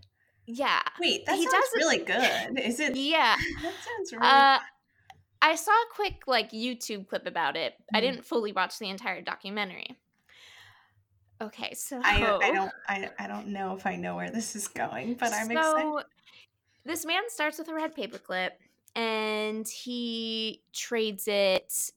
Yeah. 0.47 0.81
wait 0.99 1.25
that 1.25 1.35
He 1.35 1.43
sounds 1.43 1.53
does 1.53 1.73
really 1.75 1.97
good 2.05 2.59
is 2.59 2.79
it 2.79 2.95
Yeah. 2.95 3.35
that 3.61 3.73
sounds 3.73 4.11
really 4.13 4.25
Uh 4.25 4.59
I 5.39 5.53
saw 5.55 5.71
a 5.71 5.85
quick 5.93 6.23
like 6.25 6.51
YouTube 6.51 7.07
clip 7.07 7.27
about 7.27 7.55
it. 7.55 7.75
I 7.93 7.99
Mhm. 7.99 8.01
didn't 8.01 8.25
fully 8.25 8.53
watch 8.53 8.79
the 8.79 8.89
entire 8.89 9.21
documentary. 9.21 9.95
Okay, 11.39 11.75
so 11.75 12.01
I, 12.03 12.39
I 12.41 12.51
don't 12.51 12.71
I, 12.87 13.09
I 13.19 13.27
don't 13.27 13.49
know 13.49 13.75
if 13.75 13.85
I 13.85 13.95
know 13.95 14.15
where 14.15 14.31
this 14.31 14.55
is 14.55 14.67
going 14.67 15.13
but 15.13 15.31
i'm 15.33 15.51
excited 15.51 16.05
This 16.85 17.05
man 17.05 17.23
starts 17.29 17.59
with 17.59 17.67
a 17.67 17.73
red 17.75 17.95
paperclip 17.95 18.51
and 18.95 19.67
he 19.67 20.63
trades 20.73 21.27
it 21.27 21.91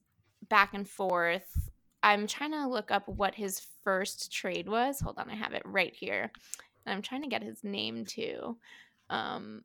back 0.51 0.75
and 0.75 0.87
forth. 0.87 1.71
I'm 2.03 2.27
trying 2.27 2.53
to 2.53 2.67
look 2.67 2.91
up 2.91 3.09
what 3.09 3.35
his 3.35 3.61
first 3.85 4.31
trade 4.33 4.69
was. 4.69 5.01
Hold 5.01 5.19
on, 5.19 5.31
I 5.31 5.35
have 5.35 5.53
it 5.55 5.63
right 5.65 5.95
here. 5.95 6.31
I'm 6.87 7.03
trying 7.03 7.23
to 7.23 7.29
get 7.29 7.43
his 7.43 7.63
name 7.65 8.05
too. 8.05 8.59
Um 9.09 9.63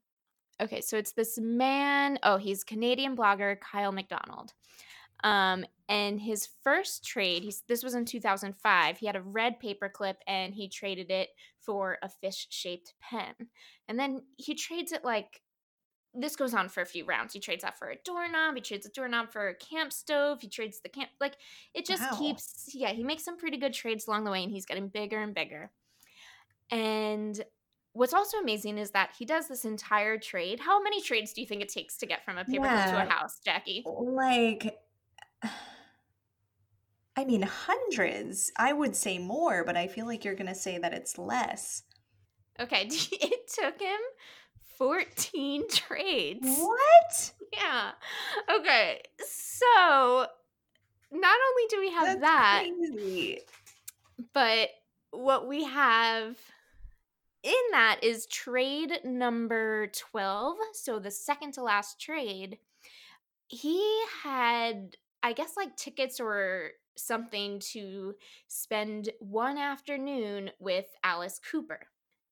okay, 0.62 0.82
so 0.82 0.98
it's 0.98 1.14
this 1.14 1.38
man. 1.40 2.20
Oh, 2.24 2.38
he's 2.38 2.64
Canadian 2.64 3.16
blogger 3.16 3.60
Kyle 3.60 3.92
MacDonald. 3.92 4.54
Um, 5.24 5.66
and 5.90 6.20
his 6.20 6.50
first 6.64 7.06
trade, 7.06 7.44
he's 7.44 7.64
this 7.68 7.84
was 7.84 7.96
in 7.96 8.06
2005. 8.06 8.98
He 8.98 9.06
had 9.08 9.16
a 9.16 9.22
red 9.22 9.60
paperclip 9.60 10.16
and 10.28 10.54
he 10.54 10.70
traded 10.70 11.10
it 11.12 11.30
for 11.60 11.98
a 12.04 12.10
fish-shaped 12.10 12.94
pen. 13.02 13.34
And 13.88 14.00
then 14.00 14.24
he 14.38 14.56
trades 14.56 14.92
it 14.92 15.04
like 15.04 15.42
this 16.14 16.36
goes 16.36 16.54
on 16.54 16.70
for 16.70 16.82
a 16.82 16.86
few 16.86 17.06
rounds. 17.06 17.34
He 17.34 17.40
trades 17.40 17.64
that 17.64 17.78
for 17.78 17.90
a 17.90 17.98
doorknob. 18.06 18.56
He 18.56 18.62
trades 18.62 18.86
a 18.86 18.90
doorknob 18.90 19.32
for 19.32 19.50
a 19.50 19.56
camp 19.56 19.92
stove. 19.94 20.42
He 20.42 20.50
trades 20.50 20.80
the 20.82 20.90
camp 20.90 21.10
like 21.20 21.36
it 21.74 21.86
just 21.86 22.10
Wow. 22.12 22.18
keeps 22.18 22.70
yeah, 22.74 22.92
he 22.94 23.04
makes 23.04 23.24
some 23.26 23.38
pretty 23.38 23.58
good 23.58 23.74
trades 23.74 24.08
along 24.08 24.24
the 24.24 24.32
way 24.32 24.44
and 24.44 24.52
he's 24.52 24.66
getting 24.66 24.88
bigger 24.90 25.22
and 25.22 25.34
bigger. 25.36 25.72
And 26.72 27.44
what's 27.94 28.14
also 28.14 28.38
amazing 28.38 28.78
is 28.78 28.92
that 28.92 29.12
he 29.18 29.26
does 29.26 29.48
this 29.48 29.66
entire 29.66 30.18
trade. 30.18 30.60
How 30.60 30.82
many 30.82 31.02
trades 31.02 31.34
do 31.34 31.42
you 31.42 31.48
think 31.48 31.62
it 31.62 31.70
takes 31.70 31.98
to 31.98 32.06
get 32.06 32.24
from 32.26 32.38
a 32.38 32.44
paperclip 32.44 32.92
to 32.92 33.04
a 33.04 33.10
house, 33.10 33.40
Jackie? 33.44 33.84
Like, 33.86 34.78
I 37.18 37.24
mean, 37.24 37.44
hundreds. 37.44 38.52
I 38.58 38.74
would 38.74 38.96
say 38.96 39.18
more, 39.18 39.64
but 39.64 39.78
I 39.78 39.88
feel 39.88 40.06
like 40.06 40.26
you're 40.26 40.36
going 40.36 40.48
to 40.48 40.56
say 40.56 40.78
that 40.78 40.94
it's 40.94 41.18
less. 41.18 41.84
Okay, 42.60 42.88
it 42.90 43.52
took 43.54 43.80
him 43.80 44.00
14 44.78 45.64
trades. 45.70 46.58
What? 46.60 47.34
Yeah. 47.54 47.92
Okay. 48.60 49.02
So 49.26 50.28
not 51.12 51.38
only 51.50 51.64
do 51.70 51.80
we 51.80 51.92
have 51.92 52.06
That's 52.06 52.22
that, 52.22 52.64
crazy. 52.78 53.40
but 54.34 54.70
what 55.12 55.48
we 55.48 55.64
have 55.64 56.38
in 57.46 57.72
that 57.72 58.00
is 58.02 58.26
trade 58.26 59.00
number 59.04 59.88
12. 59.88 60.58
So 60.74 61.00
the 61.00 61.12
second 61.12 61.54
to 61.54 61.64
last 61.64 62.02
trade, 62.02 62.58
he 63.48 64.04
had, 64.24 64.98
I 65.22 65.34
guess, 65.34 65.56
like 65.56 65.78
tickets 65.78 66.20
or 66.20 66.72
something 66.98 67.60
to 67.60 68.16
spend 68.48 69.10
one 69.20 69.58
afternoon 69.58 70.50
with 70.60 70.88
Alice 71.04 71.40
Cooper. 71.52 71.88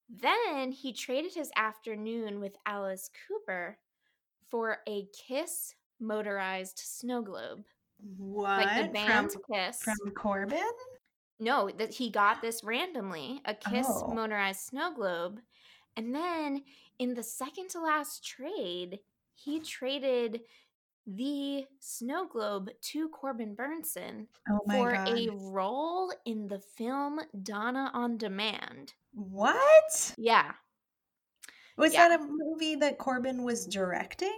Then 0.10 0.72
he 0.72 0.94
traded 0.94 1.34
his 1.34 1.52
afternoon 1.56 2.40
with 2.40 2.56
Alice 2.66 3.10
Cooper 3.28 3.78
for 4.50 4.80
a 4.88 5.08
Kiss 5.28 5.76
motorized 6.00 6.80
snow 6.80 7.22
globe. 7.22 7.64
What? 8.18 8.66
Like 8.66 8.88
the 8.88 8.94
band 8.94 9.32
from, 9.32 9.42
Kiss. 9.52 9.82
from 9.82 10.12
Corbin? 10.16 10.60
No, 11.44 11.70
that 11.78 11.94
he 11.94 12.10
got 12.10 12.42
this 12.42 12.64
randomly, 12.64 13.42
a 13.46 13.54
Kiss 13.54 13.88
Oh. 13.90 14.14
motorized 14.14 14.62
snow 14.62 14.94
globe. 14.94 15.42
And 15.98 16.16
then 16.16 16.64
in 17.00 17.14
the 17.14 17.24
second 17.24 17.70
to 17.72 17.82
last 17.82 18.24
trade, 18.26 19.00
he 19.36 19.60
traded 19.60 20.42
the 21.06 21.66
snow 21.80 22.26
globe 22.28 22.70
to 22.82 23.10
Corbin 23.10 23.56
Bernsen 23.56 24.28
Oh 24.50 24.62
for 24.72 24.94
god. 24.94 25.10
a 25.10 25.30
role 25.32 26.14
in 26.26 26.48
the 26.48 26.60
film 26.60 27.20
Donna 27.44 27.92
on 27.94 28.18
Demand. 28.18 28.94
What? 29.14 30.14
Yeah. 30.18 30.54
Was 31.78 31.94
Yeah. 31.94 32.08
that 32.08 32.22
a 32.22 32.24
movie 32.24 32.76
that 32.76 33.00
Corbin 33.00 33.44
was 33.44 33.66
directing? 33.68 34.38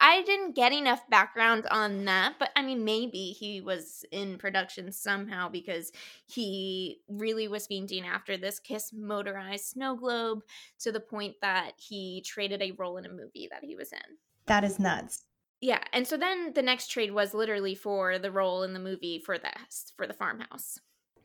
I 0.00 0.22
didn't 0.22 0.54
get 0.54 0.72
enough 0.72 1.08
background 1.10 1.66
on 1.70 2.06
that, 2.06 2.36
but 2.38 2.50
I 2.56 2.62
mean, 2.62 2.84
maybe 2.84 3.36
he 3.38 3.60
was 3.60 4.04
in 4.10 4.38
production 4.38 4.90
somehow 4.92 5.50
because 5.50 5.92
he 6.26 7.00
really 7.08 7.48
was 7.48 7.68
fiending 7.68 8.06
after 8.06 8.38
this 8.38 8.58
Kiss 8.58 8.92
motorized 8.94 9.66
snow 9.66 9.94
globe 9.94 10.40
to 10.78 10.90
the 10.90 11.00
point 11.00 11.36
that 11.42 11.72
he 11.76 12.22
traded 12.24 12.62
a 12.62 12.72
role 12.72 12.96
in 12.96 13.04
a 13.04 13.10
movie 13.10 13.46
that 13.50 13.62
he 13.62 13.76
was 13.76 13.92
in. 13.92 14.16
That 14.46 14.64
is 14.64 14.78
nuts. 14.78 15.24
Yeah, 15.60 15.82
and 15.92 16.06
so 16.06 16.16
then 16.16 16.54
the 16.54 16.62
next 16.62 16.88
trade 16.88 17.12
was 17.12 17.34
literally 17.34 17.74
for 17.74 18.18
the 18.18 18.30
role 18.30 18.62
in 18.62 18.72
the 18.72 18.80
movie 18.80 19.18
for 19.18 19.36
the 19.36 19.50
for 19.96 20.06
the 20.06 20.14
farmhouse. 20.14 20.80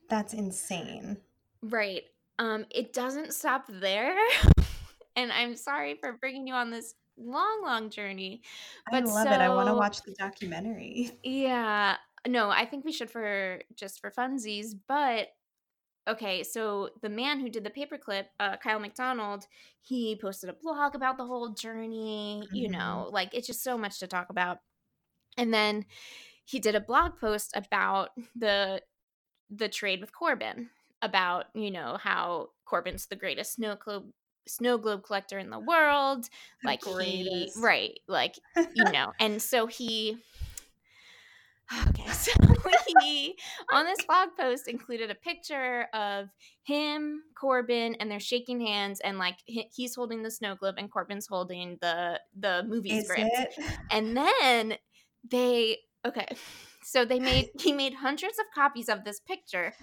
That's 0.10 0.34
insane. 0.34 1.18
Right. 1.62 2.04
Um, 2.38 2.66
it 2.70 2.92
doesn't 2.92 3.34
stop 3.34 3.66
there, 3.70 4.18
and 5.16 5.32
I'm 5.32 5.56
sorry 5.56 5.96
for 5.96 6.12
bringing 6.12 6.48
you 6.48 6.54
on 6.54 6.70
this 6.70 6.96
long, 7.18 7.62
long 7.64 7.90
journey. 7.90 8.44
I 8.92 9.00
But 9.00 9.06
love 9.06 9.32
it. 9.32 9.42
I 9.42 9.50
want 9.50 9.70
to 9.70 9.76
watch 9.76 10.02
the 10.04 10.14
documentary. 10.18 11.12
Yeah. 11.24 11.98
No, 12.28 12.50
I 12.50 12.66
think 12.66 12.86
we 12.86 12.92
should 12.92 13.10
for 13.12 13.62
just 13.76 14.00
for 14.00 14.10
funsies, 14.12 14.74
but 14.88 15.30
okay, 16.08 16.44
so 16.44 16.92
the 17.02 17.10
man 17.10 17.40
who 17.40 17.50
did 17.50 17.64
the 17.66 17.72
paperclip, 17.72 18.28
uh, 18.40 18.58
Kyle 18.58 18.80
MacDonald, 18.80 19.48
he 19.82 20.18
posted 20.18 20.50
a 20.50 20.54
blog 20.54 20.96
about 20.96 21.18
the 21.18 21.26
whole 21.26 21.50
journey, 21.52 22.50
you 22.54 22.70
Mhm. 22.70 22.70
know, 22.70 23.10
like 23.14 23.34
it's 23.34 23.48
just 23.48 23.64
so 23.64 23.78
much 23.78 24.00
to 24.00 24.08
talk 24.08 24.30
about. 24.30 24.60
And 25.38 25.54
then 25.54 25.86
he 26.46 26.60
did 26.60 26.76
a 26.76 26.82
blog 26.82 27.20
post 27.20 27.56
about 27.56 28.12
the 28.36 28.84
the 29.50 29.70
trade 29.70 30.02
with 30.02 30.14
Corbin, 30.14 30.70
about, 31.02 31.48
you 31.56 31.72
know, 31.72 31.98
how 31.98 32.52
Corbin's 32.66 33.08
the 33.08 33.16
greatest 33.16 33.54
snow 33.56 33.76
globe 33.76 34.12
snow 34.48 34.78
globe 34.78 35.04
collector 35.04 35.38
in 35.40 35.50
the 35.50 35.60
world. 35.60 36.26
Like 36.64 36.84
he 36.84 37.50
right, 37.58 38.00
like 38.08 38.36
you 38.74 38.84
know 38.92 39.14
and 39.20 39.42
so 39.42 39.68
he 39.68 40.18
okay 41.88 42.08
so 42.12 42.32
he 43.02 43.36
on 43.72 43.86
this 43.86 44.04
blog 44.06 44.30
post 44.38 44.68
included 44.68 45.10
a 45.10 45.16
picture 45.16 45.88
of 45.94 46.30
him 46.64 47.24
corbin 47.40 47.96
and 48.00 48.10
they're 48.10 48.20
shaking 48.20 48.62
hands 48.62 49.00
and 49.00 49.18
like 49.18 49.38
he's 49.46 49.96
holding 49.96 50.24
the 50.24 50.32
snow 50.32 50.56
globe 50.56 50.76
and 50.78 50.92
corbin's 50.92 51.28
holding 51.28 51.78
the 51.82 52.20
the 52.40 52.64
movie 52.68 52.92
Is 52.92 53.06
script 53.08 53.30
it? 53.34 53.54
and 53.92 54.16
then 54.16 54.76
they 55.30 55.78
okay 56.06 56.28
so 56.84 57.04
they 57.04 57.20
made 57.20 57.50
he 57.60 57.74
made 57.74 57.96
hundreds 57.96 58.38
of 58.38 58.46
copies 58.54 58.90
of 58.90 59.04
this 59.04 59.20
picture 59.20 59.74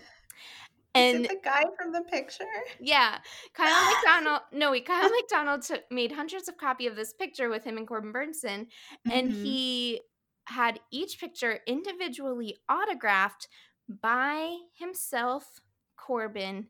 and 0.95 1.25
it 1.25 1.29
the 1.31 1.39
guy 1.43 1.65
from 1.81 1.93
the 1.93 2.03
picture? 2.03 2.45
yeah, 2.81 3.19
Kyle 3.55 3.85
MacDonald. 3.95 4.43
No, 4.53 4.71
wait, 4.73 4.87
Kyle 4.87 5.09
MacDonald 5.11 5.63
took 5.63 5.85
made 5.91 6.13
hundreds 6.13 6.49
of 6.49 6.57
copy 6.57 6.87
of 6.87 6.97
this 6.97 7.13
picture 7.13 7.49
with 7.49 7.65
him 7.65 7.77
and 7.77 7.87
Corbin 7.89 8.13
Bernsen, 8.13 8.67
and 9.11 9.31
Mhm. 9.31 9.43
he 9.43 10.03
had 10.47 10.81
each 10.91 11.19
picture 11.21 11.61
individually 11.67 12.57
autographed 12.69 13.49
by 13.89 14.57
himself, 14.79 15.61
Corbin, 15.97 16.69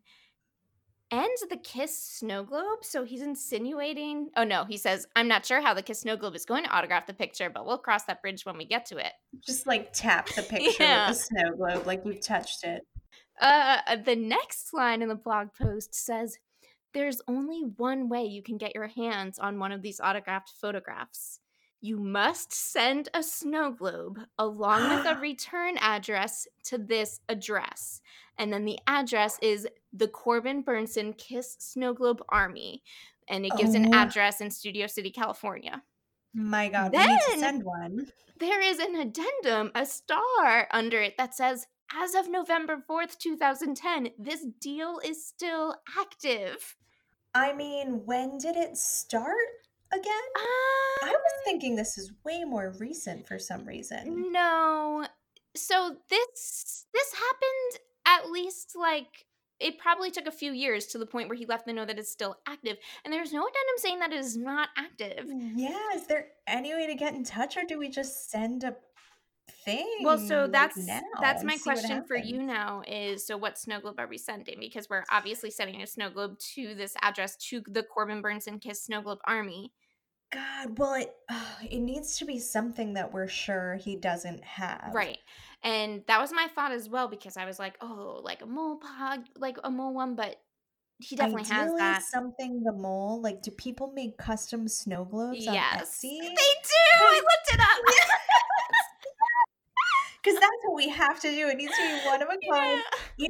and 1.11 1.31
the 1.51 1.57
Kiss 1.59 1.99
snow 1.99 2.43
globe. 2.45 2.85
So 2.85 3.05
he's 3.05 3.23
insinuating. 3.23 4.31
Oh 4.37 4.45
no, 4.45 4.65
he 4.65 4.77
says, 4.79 5.07
"I'm 5.15 5.29
not 5.29 5.45
sure 5.45 5.61
how 5.61 5.75
the 5.75 5.83
Kiss 5.83 6.01
snow 6.01 6.17
globe 6.17 6.35
is 6.35 6.45
going 6.47 6.65
to 6.65 6.71
autograph 6.71 7.07
the 7.07 7.15
picture, 7.15 7.51
but 7.51 7.67
we'll 7.67 7.79
cross 7.79 8.05
that 8.05 8.23
bridge 8.23 8.45
when 8.47 8.57
we 8.57 8.65
get 8.65 8.87
to 8.87 8.97
it." 8.99 9.13
just 9.41 9.67
like 9.67 9.93
tap 9.93 10.29
the 10.29 10.43
picture 10.49 10.85
Yeah. 10.85 11.09
with 11.09 11.17
a 11.17 11.21
snow 11.21 11.53
globe 11.57 11.87
like 11.87 12.03
you've 12.05 12.21
touched 12.21 12.65
it. 12.65 12.87
Uh, 13.43 13.97
the 13.97 14.15
next 14.15 14.73
line 14.73 15.03
in 15.03 15.09
the 15.09 15.17
blog 15.17 15.49
post 15.53 15.95
says, 15.95 16.39
There's 16.95 17.21
only 17.27 17.63
one 17.77 18.09
way 18.09 18.25
you 18.25 18.43
can 18.43 18.57
get 18.57 18.75
your 18.75 18.87
hands 18.87 19.39
on 19.41 19.59
one 19.59 19.73
of 19.73 19.83
these 19.83 20.01
autographed 20.01 20.53
photographs. 20.61 21.41
You 21.81 21.99
must 21.99 22.53
send 22.53 23.09
a 23.13 23.23
snow 23.25 23.73
globe 23.73 24.21
along 24.39 24.89
with 24.89 25.05
a 25.05 25.17
return 25.21 25.77
address 25.81 26.47
to 26.67 26.79
this 26.79 27.19
address. 27.29 28.01
And 28.39 28.53
then 28.53 28.65
the 28.65 28.79
address 28.87 29.39
is 29.43 29.67
the 29.93 30.07
Corbin 30.07 30.63
Bernsen 30.63 31.19
Kiss 31.19 31.57
Snow 31.59 31.93
Globe 31.93 32.23
Army. 32.29 32.85
And 33.29 33.45
it 33.45 33.57
gives 33.57 33.75
an 33.75 33.87
Oh. 33.93 33.99
address 33.99 34.41
in 34.41 34.51
Studio 34.51 34.87
City, 34.87 35.11
California. 35.11 35.83
My 36.35 36.69
God, 36.69 36.93
we 36.93 36.99
need 36.99 37.19
to 37.33 37.39
send 37.41 37.65
one. 37.65 38.07
There 38.39 38.63
is 38.63 38.79
an 38.79 38.97
addendum, 38.97 39.73
a 39.75 39.85
star 39.85 40.69
under 40.71 41.01
it 41.03 41.17
that 41.19 41.35
says, 41.35 41.67
as 42.01 42.15
of 42.15 42.31
November 42.31 42.83
4th, 42.89 43.19
2010, 43.19 44.11
this 44.19 44.47
deal 44.61 45.01
is 45.05 45.27
still 45.27 45.77
active. 45.99 46.77
I 47.35 47.53
mean, 47.53 48.03
when 48.05 48.39
did 48.39 48.57
it 48.57 48.77
start 48.77 49.37
again? 49.93 50.13
I 51.03 51.09
was 51.09 51.15
um, 51.15 51.43
thinking 51.45 51.77
this 51.77 51.99
is 51.99 52.13
way 52.25 52.45
more 52.45 52.75
recent 52.79 53.27
for 53.27 53.39
some 53.39 53.65
reason. 53.65 54.33
no. 54.33 55.07
So 55.55 55.97
this 56.09 56.87
this 56.95 57.13
happened 57.13 57.81
at 58.07 58.31
least 58.31 58.75
like 58.75 59.27
it 59.61 59.79
probably 59.79 60.11
took 60.11 60.27
a 60.27 60.33
few 60.33 60.53
years 60.53 60.87
to 60.87 60.99
the 60.99 61.07
point 61.07 61.29
where 61.29 61.37
he 61.37 61.47
left 61.47 61.67
the 61.67 61.73
note 61.73 61.89
that 61.89 61.99
it's 61.99 62.11
still 62.11 62.37
active. 62.49 62.79
And 63.05 63.13
there's 63.13 63.33
no 63.33 63.43
addendum 63.43 63.77
saying 63.77 63.99
that 64.01 64.13
it 64.13 64.19
is 64.19 64.37
not 64.37 64.71
active. 64.77 65.27
Yeah, 65.55 65.79
is 65.95 66.07
there 66.07 66.29
any 66.49 66.75
way 66.75 66.87
to 66.87 66.95
get 66.95 67.15
in 67.15 67.23
touch 67.23 67.57
or 67.57 67.63
do 67.69 67.79
we 67.79 67.89
just 67.89 68.31
send 68.31 68.65
a 68.65 68.75
thing? 69.65 69.87
Well, 70.03 70.19
so 70.19 70.43
like, 70.43 70.53
that's 70.53 70.77
now 70.79 71.01
that's 71.21 71.45
my 71.45 71.57
question 71.57 72.05
for 72.05 72.17
you 72.17 72.43
now 72.43 72.83
is 72.87 73.27
so 73.27 73.37
what 73.37 73.59
snow 73.59 73.81
globe 73.81 73.99
are 73.99 74.07
we 74.07 74.19
sending? 74.19 74.59
Because 74.61 74.89
we're 74.89 75.05
obviously 75.11 75.51
sending 75.51 75.83
a 75.83 75.87
snow 75.87 76.11
globe 76.11 76.39
to 76.55 76.75
this 76.75 76.95
address 77.03 77.37
to 77.49 77.63
the 77.67 77.83
Corbin 77.83 78.23
Bernsen 78.23 78.61
Kiss 78.61 78.83
Snow 78.85 79.03
Globe 79.03 79.21
Army. 79.27 79.73
God, 80.33 80.79
well, 80.79 80.95
it 80.95 81.15
it 81.71 81.81
needs 81.81 82.17
to 82.19 82.25
be 82.25 82.39
something 82.39 82.95
that 82.95 83.13
we're 83.13 83.29
sure 83.29 83.77
he 83.77 83.97
doesn't 83.97 84.43
have. 84.45 84.91
Right. 84.95 85.19
And 85.63 86.03
that 86.09 86.21
was 86.21 86.33
my 86.33 86.49
thought 86.55 86.73
as 86.73 86.89
well 86.89 87.07
because 87.07 87.37
I 87.37 87.45
was 87.45 87.59
like, 87.59 87.77
oh, 87.81 88.21
like 88.23 88.43
a 88.43 88.47
mole 88.47 88.79
pod, 88.79 89.21
like 89.37 89.59
a 89.63 89.71
mole 89.71 89.95
one, 89.95 90.17
but 90.17 90.37
he 90.99 91.17
definitely 91.17 91.45
has 91.45 91.73
that. 91.79 92.03
something 92.03 92.63
the 92.63 92.73
mole. 92.73 93.21
Like, 93.21 93.43
do 93.43 93.51
people 93.51 93.93
make 93.95 94.17
custom 94.19 94.69
snow 94.69 95.05
globes 95.05 95.47
on 95.47 95.55
Yes, 95.55 96.01
Etsy? 96.05 96.19
they 96.21 96.29
do. 96.29 96.95
I 96.95 97.15
looked 97.17 97.55
it 97.55 97.61
up. 97.61 97.69
Because 100.23 100.39
that's 100.39 100.53
what 100.65 100.77
we 100.77 100.89
have 100.89 101.21
to 101.21 101.31
do. 101.31 101.49
It 101.49 101.57
needs 101.57 101.77
to 101.77 101.83
be 101.83 102.07
one 102.07 102.23
of 102.23 102.29
a 102.29 102.53
kind. 102.53 102.83
Yeah. 103.19 103.29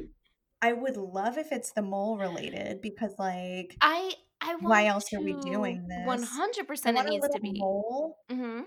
I 0.61 0.73
would 0.73 0.95
love 0.95 1.37
if 1.37 1.51
it's 1.51 1.73
the 1.73 1.81
mole 1.81 2.17
related 2.17 2.81
because, 2.81 3.15
like, 3.19 3.75
I 3.81 4.13
I 4.41 4.55
want 4.55 4.63
why 4.63 4.85
else 4.85 5.11
are 5.13 5.19
we 5.19 5.33
doing 5.33 5.87
this? 5.87 6.05
One 6.05 6.23
hundred 6.23 6.67
percent, 6.67 6.97
it 6.97 7.05
needs 7.05 7.27
to 7.27 7.39
be. 7.39 7.53
mole 7.59 8.17
hmm 8.29 8.61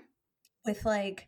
with 0.65 0.85
like 0.85 1.27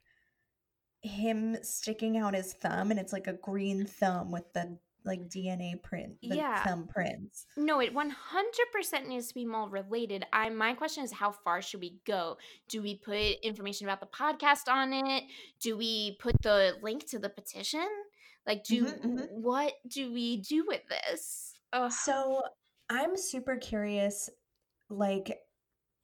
him 1.01 1.57
sticking 1.63 2.17
out 2.17 2.35
his 2.35 2.53
thumb, 2.53 2.91
and 2.91 2.99
it's 2.99 3.13
like 3.13 3.27
a 3.27 3.33
green 3.33 3.85
thumb 3.85 4.31
with 4.31 4.51
the 4.53 4.77
like 5.05 5.29
DNA 5.29 5.81
print, 5.81 6.17
the 6.21 6.35
Yeah. 6.35 6.63
thumbprints. 6.63 7.45
No, 7.57 7.79
it 7.81 7.93
one 7.93 8.09
hundred 8.09 8.67
percent 8.73 9.07
needs 9.07 9.27
to 9.29 9.33
be 9.33 9.45
mole 9.45 9.69
related. 9.69 10.25
I 10.33 10.49
my 10.49 10.73
question 10.73 11.03
is, 11.03 11.11
how 11.11 11.31
far 11.31 11.61
should 11.61 11.79
we 11.81 11.99
go? 12.05 12.37
Do 12.67 12.81
we 12.81 12.95
put 12.95 13.17
information 13.43 13.87
about 13.87 14.01
the 14.01 14.07
podcast 14.07 14.71
on 14.71 14.93
it? 14.93 15.23
Do 15.61 15.77
we 15.77 16.17
put 16.19 16.41
the 16.41 16.73
link 16.81 17.07
to 17.09 17.19
the 17.19 17.29
petition? 17.29 17.87
Like, 18.45 18.63
do 18.63 18.85
Mhm, 18.85 19.01
mhm. 19.03 19.31
what 19.31 19.73
do 19.87 20.11
we 20.11 20.37
do 20.37 20.65
with 20.67 20.81
this? 20.87 21.53
Ugh. 21.73 21.91
So 21.91 22.41
I'm 22.89 23.15
super 23.15 23.57
curious. 23.57 24.29
Like, 24.89 25.39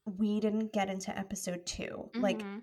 we 0.05 0.39
didn't 0.39 0.71
get 0.71 0.89
into 0.89 1.17
episode 1.17 1.65
2 1.65 2.11
Like, 2.13 2.39
Mhm. 2.39 2.61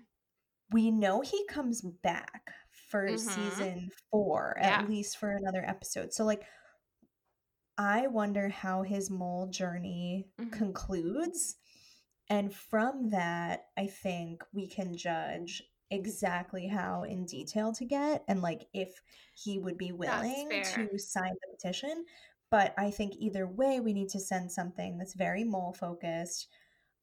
we 0.71 0.89
know 0.91 1.21
he 1.21 1.45
comes 1.47 1.81
back 1.81 2.53
for 2.93 3.09
Mhm. 3.09 3.17
season 3.17 3.89
four, 4.11 4.57
Yeah. 4.61 4.81
at 4.83 4.89
least 4.89 5.17
for 5.17 5.31
another 5.31 5.63
episode. 5.67 6.13
So, 6.13 6.25
like, 6.25 6.45
I 7.77 8.07
wonder 8.07 8.49
how 8.49 8.83
his 8.83 9.09
mole 9.09 9.47
journey 9.47 10.29
Mhm. 10.37 10.51
concludes. 10.51 11.57
And 12.29 12.53
from 12.53 13.09
that, 13.09 13.67
I 13.77 13.87
think 13.87 14.43
we 14.53 14.67
can 14.67 14.95
judge 14.95 15.63
exactly 15.91 16.67
how 16.67 17.03
in 17.03 17.25
detail 17.25 17.71
to 17.73 17.85
get 17.85 18.23
and 18.27 18.41
like 18.41 18.67
if 18.73 19.03
he 19.35 19.59
would 19.59 19.77
be 19.77 19.91
willing 19.91 20.61
to 20.63 20.97
sign 20.99 21.33
the 21.41 21.55
petition. 21.57 22.05
But 22.49 22.73
I 22.77 22.91
think 22.91 23.15
either 23.17 23.47
way, 23.47 23.79
we 23.79 23.93
need 23.93 24.09
to 24.09 24.19
send 24.19 24.51
something 24.51 24.97
that's 24.97 25.13
very 25.15 25.43
mole 25.43 25.73
focused. 25.73 26.47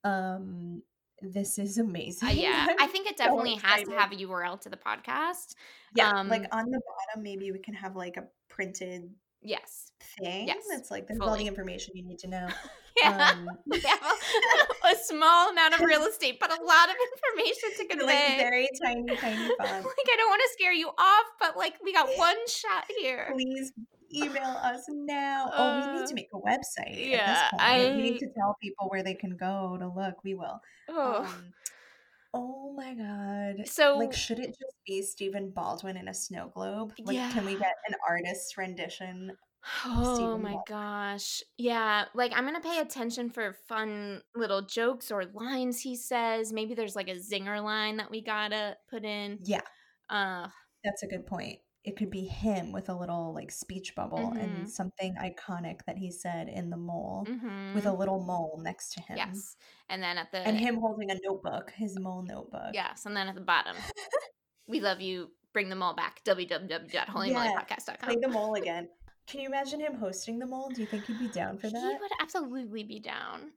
Um, 0.04 0.82
this 1.22 1.58
is 1.58 1.78
amazing. 1.78 2.28
Uh, 2.28 2.32
yeah, 2.34 2.66
I 2.78 2.86
think 2.86 3.08
it 3.08 3.18
so 3.18 3.24
definitely 3.24 3.56
has 3.56 3.84
to 3.84 3.92
have 3.92 4.12
a 4.12 4.16
URL 4.16 4.60
to 4.62 4.68
the 4.68 4.76
podcast. 4.76 5.54
Yeah, 5.94 6.10
like 6.22 6.42
Um, 6.42 6.48
on 6.52 6.70
the 6.70 6.80
bottom, 6.80 7.22
maybe 7.22 7.52
we 7.52 7.58
can 7.58 7.74
have 7.74 7.96
like 7.96 8.16
a 8.16 8.24
printed 8.48 9.10
Yes. 9.42 9.92
thing 10.18 10.46
Yes, 10.48 10.64
that's 10.70 10.90
like 10.90 11.08
this 11.08 11.16
is 11.16 11.20
all 11.22 11.34
the 11.34 11.46
information 11.46 11.92
you 11.96 12.04
need 12.04 12.18
to 12.20 12.28
know. 12.28 12.48
Yeah. 13.00 13.30
Um, 13.30 13.46
we 13.66 13.78
have 13.80 14.02
a, 14.02 14.96
small 15.04 15.50
amount 15.50 15.74
of 15.74 15.80
real 15.80 16.02
estate, 16.02 16.38
but 16.40 16.50
a 16.50 16.60
lot 16.62 16.88
of 16.90 16.96
information 17.12 17.70
to 17.76 18.04
like 18.04 18.18
convey. 18.18 18.36
very 18.36 18.68
tiny, 18.84 19.06
tiny 19.16 19.36
font. 19.36 19.60
like 19.60 20.08
I 20.12 20.16
don't 20.18 20.28
want 20.28 20.42
to 20.44 20.48
scare 20.52 20.72
you 20.72 20.88
off, 20.88 21.24
but 21.38 21.56
like 21.56 21.74
we 21.84 21.92
got 21.92 22.08
one 22.18 22.36
shot 22.48 22.84
here. 22.98 23.30
Please 23.32 23.72
email 24.14 24.56
us 24.62 24.82
now. 24.88 25.50
oh, 25.54 25.80
we 25.86 25.92
need 25.94 26.02
Uh, 26.02 26.06
to 26.06 26.14
make 26.14 26.28
a 26.34 26.38
website. 26.38 27.08
yeah, 27.10 27.50
point. 27.50 27.96
we 27.96 28.02
need 28.02 28.18
to 28.20 28.28
tell 28.36 28.56
people 28.62 28.88
where 28.88 29.02
they 29.02 29.14
can 29.14 29.36
go 29.36 29.76
to 29.78 29.88
look. 29.88 30.22
We 30.24 30.34
will. 30.34 30.60
Oh. 30.88 31.24
Um, 31.24 31.52
oh 32.34 32.72
my 32.76 32.94
god. 32.94 33.66
So- 33.66 33.96
like, 33.98 34.12
should 34.12 34.38
it 34.38 34.48
just 34.58 34.74
be 34.86 35.02
Stephen 35.02 35.50
Baldwin 35.50 35.96
in 35.96 36.08
a 36.08 36.14
snow 36.14 36.50
globe? 36.54 36.92
Like, 37.04 37.32
can 37.32 37.44
we 37.44 37.52
get 37.54 37.74
an 37.88 37.94
artist's 38.08 38.56
rendition? 38.56 39.32
Oh 39.84 40.14
Stephen 40.14 40.40
my 40.42 40.52
Baldwin. 40.52 40.62
gosh. 40.68 41.42
Yeah, 41.58 42.06
like 42.14 42.32
I'm 42.34 42.44
going 42.44 42.54
to 42.60 42.66
pay 42.66 42.78
attention 42.80 43.28
for 43.28 43.54
fun 43.68 44.22
little 44.34 44.62
jokes 44.62 45.10
or 45.10 45.24
lines 45.34 45.80
he 45.80 45.96
says. 45.96 46.50
Maybe 46.52 46.72
there's 46.74 46.96
like 46.96 47.08
a 47.08 47.16
zinger 47.16 47.62
line 47.62 47.98
that 47.98 48.10
we 48.10 48.22
got 48.22 48.48
to 48.52 48.76
put 48.88 49.04
in. 49.04 49.38
Yeah, 49.44 49.60
Uh 50.08 50.48
that's 50.82 51.02
a 51.02 51.06
good 51.06 51.26
point. 51.26 51.58
It 51.82 51.96
could 51.96 52.10
be 52.10 52.26
him 52.26 52.72
with 52.72 52.90
a 52.90 52.94
little 52.94 53.32
like 53.32 53.50
speech 53.50 53.94
bubble 53.94 54.32
Mhm. 54.34 54.42
and 54.42 54.70
something 54.70 55.14
iconic 55.14 55.84
that 55.86 55.96
he 55.96 56.10
said 56.10 56.48
in 56.48 56.68
the 56.68 56.76
mole 56.76 57.24
mhm. 57.26 57.74
with 57.74 57.86
a 57.86 57.92
little 57.92 58.20
mole 58.22 58.60
next 58.62 58.92
to 58.94 59.00
him. 59.00 59.16
Yes. 59.16 59.56
And 59.88 60.02
then 60.02 60.18
at 60.18 60.30
the 60.30 60.38
And 60.38 60.58
him 60.58 60.76
holding 60.76 61.10
a 61.10 61.18
notebook, 61.22 61.70
his 61.70 61.98
mole 61.98 62.22
notebook. 62.22 62.74
Yes, 62.74 63.06
and 63.06 63.16
then 63.16 63.28
at 63.28 63.34
the 63.34 63.40
bottom. 63.40 63.76
we 64.66 64.80
love 64.80 65.00
you. 65.00 65.30
Bring 65.52 65.68
them 65.68 65.82
all 65.82 65.94
back. 65.94 66.20
Yeah. 66.26 66.34
www.holymolypodcast.com. 66.34 68.08
Play 68.08 68.16
the 68.20 68.28
mole 68.28 68.54
again. 68.54 68.88
Can 69.26 69.40
you 69.40 69.46
imagine 69.48 69.80
him 69.80 69.94
hosting 69.94 70.38
the 70.38 70.46
mole? 70.46 70.70
Do 70.74 70.80
you 70.80 70.86
think 70.86 71.06
he'd 71.06 71.18
be 71.18 71.28
down 71.28 71.56
for 71.58 71.70
that? 71.70 71.80
He 71.80 71.98
would 72.00 72.10
absolutely 72.20 72.84
be 72.84 73.00
down. 73.00 73.52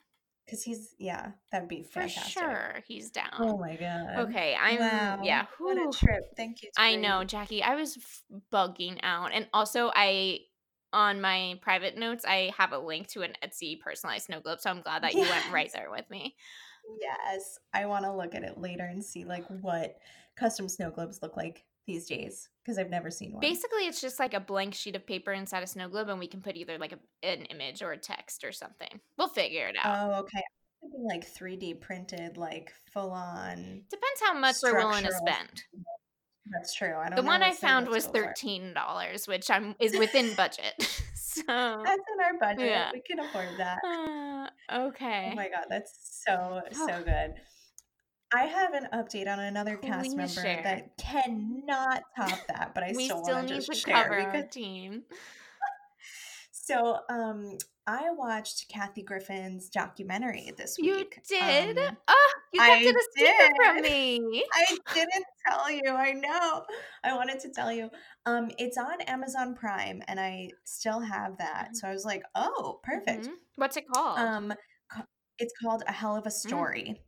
Because 0.45 0.61
he's, 0.63 0.93
yeah, 0.99 1.31
that'd 1.51 1.69
be 1.69 1.83
For 1.83 2.01
fantastic. 2.01 2.33
sure, 2.33 2.79
he's 2.85 3.11
oh 3.15 3.21
down. 3.21 3.31
Oh 3.39 3.57
my 3.57 3.75
god. 3.75 4.27
okay, 4.27 4.57
I'm 4.59 4.79
wow. 4.79 5.19
yeah. 5.23 5.45
What 5.57 5.77
a 5.77 5.97
trip. 5.97 6.23
Thank 6.35 6.63
you. 6.63 6.69
I 6.77 6.95
know, 6.95 7.23
Jackie. 7.23 7.63
I 7.63 7.75
was 7.75 7.97
f- 7.97 8.23
bugging 8.51 8.99
out, 9.03 9.31
and 9.33 9.47
also 9.53 9.91
I 9.95 10.39
on 10.91 11.19
my 11.19 11.55
private 11.61 11.97
notes 11.97 12.23
I 12.23 12.51
have 12.57 12.71
a 12.71 12.77
link 12.77 13.07
to 13.07 13.23
an 13.23 13.33
Etsy 13.43 13.79
personalized 13.79 14.25
snow 14.25 14.39
globe. 14.39 14.59
So 14.61 14.69
I'm 14.69 14.81
glad 14.81 15.03
that 15.03 15.13
you 15.13 15.21
went 15.21 15.51
right 15.51 15.71
there 15.73 15.89
with 15.89 16.09
me. 16.09 16.35
Yes. 17.01 17.57
I 17.73 17.85
want 17.85 18.05
to 18.05 18.13
look 18.13 18.35
at 18.35 18.43
it 18.43 18.57
later 18.57 18.85
and 18.85 19.03
see 19.03 19.25
like 19.25 19.45
what 19.61 19.97
custom 20.35 20.69
snow 20.69 20.91
globes 20.91 21.19
look 21.21 21.35
like 21.37 21.63
these 21.87 22.07
days 22.07 22.49
because 22.63 22.77
I've 22.77 22.89
never 22.89 23.09
seen 23.11 23.33
one. 23.33 23.41
Basically, 23.41 23.87
it's 23.87 24.01
just 24.01 24.19
like 24.19 24.33
a 24.33 24.39
blank 24.39 24.73
sheet 24.73 24.95
of 24.95 25.05
paper 25.05 25.33
inside 25.33 25.63
a 25.63 25.67
snow 25.67 25.89
globe, 25.89 26.09
and 26.09 26.19
we 26.19 26.27
can 26.27 26.41
put 26.41 26.55
either 26.55 26.77
like 26.77 26.93
a, 26.93 27.27
an 27.27 27.45
image 27.45 27.81
or 27.81 27.91
a 27.91 27.97
text 27.97 28.43
or 28.43 28.51
something. 28.51 28.99
We'll 29.17 29.27
figure 29.29 29.67
it 29.67 29.75
out. 29.81 30.09
Oh, 30.11 30.19
okay. 30.21 30.41
I'm 30.83 30.89
thinking, 30.89 31.07
like 31.09 31.25
3D 31.33 31.81
printed, 31.81 32.37
like 32.37 32.71
full 32.93 33.11
on. 33.11 33.83
Depends 33.89 34.21
how 34.21 34.33
much 34.37 34.55
we're 34.63 34.77
willing 34.77 35.03
to 35.03 35.11
spend. 35.11 35.63
That's 36.51 36.73
true. 36.73 36.93
I 36.95 37.07
don't 37.07 37.15
The 37.15 37.23
one 37.23 37.41
I 37.41 37.53
found 37.53 37.87
was 37.87 38.05
thirteen 38.05 38.73
dollars, 38.73 39.27
which 39.29 39.49
I'm 39.49 39.75
is 39.79 39.97
within 39.97 40.35
budget. 40.35 40.73
so 41.15 41.41
That's 41.47 41.87
in 41.87 42.23
our 42.23 42.37
budget. 42.39 42.67
Yeah. 42.69 42.91
We 42.91 43.01
can 43.01 43.19
afford 43.25 43.47
that. 43.57 43.77
uh, 44.69 44.87
okay. 44.87 45.29
Oh 45.31 45.35
my 45.35 45.47
god, 45.49 45.65
that's 45.69 46.21
so 46.27 46.61
so 46.73 46.87
Oh. 46.99 47.01
good. 47.03 47.35
I 48.33 48.45
have 48.45 48.73
an 48.73 48.87
update 48.93 49.27
on 49.31 49.39
another 49.39 49.77
cast 49.77 50.15
member 50.17 50.33
share. 50.33 50.63
that 50.63 50.97
cannot 50.97 52.03
top 52.17 52.39
that, 52.47 52.71
but 52.73 52.83
I 52.83 52.93
we 52.95 53.05
still, 53.05 53.23
still 53.23 53.35
want 53.35 53.47
to 53.47 53.53
need 53.53 53.61
just 53.61 53.71
to 53.71 53.77
share 53.79 54.03
cover 54.05 54.31
because 54.31 54.53
team. 54.53 55.03
so 56.51 56.99
um 57.09 57.57
I 57.85 58.11
watched 58.11 58.69
Kathy 58.69 59.03
Griffin's 59.03 59.69
documentary 59.69 60.51
this 60.57 60.77
You 60.79 60.95
week. 60.95 61.19
You 61.29 61.37
did? 61.37 61.77
Um, 61.77 61.97
oh, 62.07 62.31
you 62.53 62.61
kept 62.61 62.81
it 62.81 62.95
a 62.95 63.03
secret 63.13 63.51
from 63.57 63.75
me. 63.81 64.45
I 64.53 64.77
didn't 64.93 65.25
tell 65.45 65.69
you. 65.69 65.81
I 65.87 66.13
know. 66.13 66.63
I 67.03 67.13
wanted 67.13 67.41
to 67.41 67.49
tell 67.49 67.73
you. 67.73 67.89
Um, 68.25 68.49
it's 68.57 68.77
on 68.77 69.01
Amazon 69.01 69.53
Prime, 69.53 70.01
and 70.07 70.17
I 70.17 70.51
still 70.63 71.01
have 71.01 71.37
that. 71.39 71.71
Mhm. 71.71 71.75
So 71.75 71.87
I 71.89 71.91
was 71.91 72.05
like, 72.05 72.23
"Oh, 72.35 72.79
perfect." 72.83 73.27
Mhm. 73.27 73.33
What's 73.57 73.75
it 73.75 73.85
called? 73.93 74.17
Um, 74.17 74.53
it's 75.39 75.53
called 75.61 75.83
A 75.87 75.91
Hell 75.91 76.15
Mm. 76.15 76.19
of 76.19 76.27
a 76.27 76.31
Story 76.31 77.01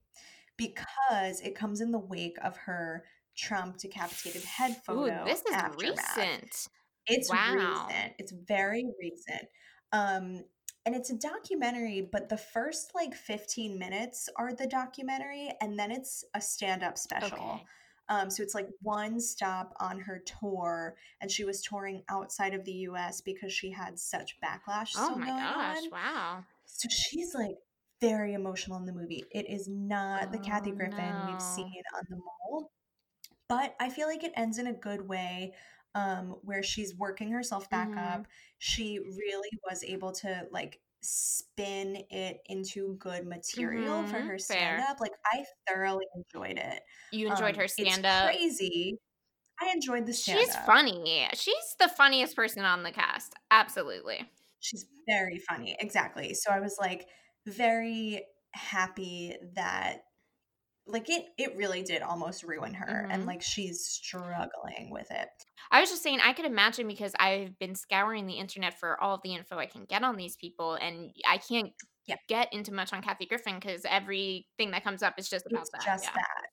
because 0.57 1.41
it 1.41 1.55
comes 1.55 1.81
in 1.81 1.91
the 1.91 1.99
wake 1.99 2.37
of 2.43 2.57
her 2.57 3.03
Trump 3.37 3.77
decapitated 3.77 4.43
head 4.43 4.71
Ooh, 4.71 4.83
photo. 4.85 5.23
this 5.25 5.41
is 5.41 5.53
aftermath. 5.53 6.17
recent. 6.17 6.67
It's 7.07 7.29
Wow. 7.29 7.53
recent. 7.87 8.13
It's 8.17 8.31
very 8.31 8.85
recent. 8.99 9.49
Um, 9.91 10.43
and 10.85 10.95
it's 10.95 11.09
a 11.09 11.15
documentary, 11.17 12.07
but 12.11 12.29
the 12.29 12.37
first 12.37 12.91
like 12.95 13.13
15 13.15 13.77
minutes 13.79 14.29
are 14.35 14.53
the 14.53 14.67
documentary, 14.67 15.51
and 15.61 15.77
then 15.77 15.91
it's 15.91 16.23
a 16.33 16.41
stand-up 16.41 16.97
special. 16.97 17.37
Okay. 17.37 17.63
Um, 18.07 18.29
so 18.29 18.43
it's 18.43 18.53
like 18.53 18.67
one 18.81 19.19
stop 19.19 19.73
on 19.79 19.99
her 19.99 20.19
tour, 20.39 20.95
and 21.21 21.31
she 21.31 21.43
was 21.43 21.61
touring 21.63 22.03
outside 22.07 22.53
of 22.53 22.63
the 22.63 22.71
US 22.89 23.19
because 23.21 23.51
she 23.51 23.71
had 23.71 23.97
such 23.97 24.37
backlash 24.41 24.91
Oh 24.95 25.15
my 25.15 25.25
gosh! 25.27 25.77
on. 25.85 25.89
Wow. 25.91 26.43
So 26.65 26.87
she's 26.89 27.33
like 27.33 27.55
very 28.01 28.34
emotional 28.34 28.77
in 28.77 28.86
the 28.86 28.93
movie. 28.93 29.25
It 29.31 29.47
is 29.49 29.67
not 29.67 30.31
the 30.31 30.39
Kathy 30.39 30.71
Oh, 30.71 30.73
Griffin 30.73 31.23
no. 31.23 31.25
we've 31.25 31.41
seen 31.41 31.81
on 31.95 32.03
the 32.10 32.17
mole, 32.17 32.71
but 33.49 33.75
I 33.79 33.89
feel 33.89 34.08
like 34.08 34.23
it 34.23 34.34
ends 34.36 34.58
in 34.60 34.67
a 34.67 34.73
good 34.73 35.08
way. 35.08 35.55
Um, 35.95 36.31
where 36.43 36.63
she's 36.63 36.95
working 36.95 37.31
herself 37.31 37.69
back 37.69 37.93
Mhm. 37.93 37.97
up. 37.97 38.27
She 38.60 38.99
really 38.99 39.49
was 39.69 39.84
able 39.84 40.12
to 40.13 40.47
like 40.51 40.81
spin 41.01 42.05
it 42.12 42.41
into 42.47 42.95
good 42.97 43.25
material 43.27 44.05
for 44.05 44.21
Mhm, 44.21 44.23
her 44.23 44.38
stand 44.39 44.79
up. 44.79 44.99
Like 45.01 45.13
I 45.25 45.45
thoroughly 45.67 46.05
enjoyed 46.15 46.58
it. 46.60 46.84
You 47.12 47.27
enjoyed 47.27 47.55
Um, 47.55 47.58
her 47.58 47.67
stand 47.67 48.05
up. 48.05 48.38
Crazy. 48.41 48.99
I 49.62 49.71
enjoyed 49.71 50.05
the 50.08 50.13
stand 50.13 50.47
She's 50.47 50.55
funny. 50.55 51.27
She's 51.34 51.75
the 51.79 51.88
funniest 51.89 52.36
person 52.36 52.63
on 52.65 52.84
the 52.84 52.91
cast. 52.91 53.36
Absolutely. 53.51 54.29
She's 54.60 54.86
very 55.08 55.39
funny. 55.39 55.75
Exactly. 55.79 56.34
So 56.34 56.51
I 56.51 56.60
was 56.60 56.77
like 56.79 57.08
very 57.45 58.25
happy 58.53 59.36
that 59.55 60.01
like 60.88 61.10
it 61.10 61.25
it 61.38 61.55
really 61.58 61.81
did 61.84 62.01
almost 62.03 62.43
ruin 62.43 62.73
her 62.75 63.08
and 63.10 63.23
Mhm. 63.23 63.27
like 63.27 63.41
she's 63.41 63.86
struggling 63.86 64.89
with 64.91 65.10
it. 65.12 65.29
I 65.71 65.81
was 65.81 65.89
just 65.89 66.03
saying 66.03 66.19
I 66.21 66.34
could 66.34 66.45
imagine 66.45 66.88
because 66.88 67.13
I've 67.19 67.58
been 67.60 67.75
scouring 67.75 68.27
the 68.27 68.36
internet 68.36 68.79
for 68.79 69.01
all 69.01 69.15
of 69.15 69.21
the 69.23 69.34
info 69.34 69.58
I 69.58 69.65
can 69.65 69.86
get 69.86 70.03
on 70.03 70.15
these 70.15 70.36
people, 70.38 70.75
and 70.75 71.12
I 71.27 71.38
can't 71.39 71.73
Yeah. 72.05 72.17
get 72.27 72.53
into 72.53 72.71
much 72.71 72.93
on 72.93 73.01
Kathy 73.01 73.25
Griffin 73.25 73.55
because 73.60 73.84
everything 73.86 74.71
that 74.71 74.84
comes 74.84 75.01
up 75.03 75.15
is 75.17 75.27
just 75.29 75.45
about 75.47 75.63
It's 75.63 75.71
that. 75.71 75.81
just 75.84 76.03
yeah. 76.05 76.12
that. 76.13 76.47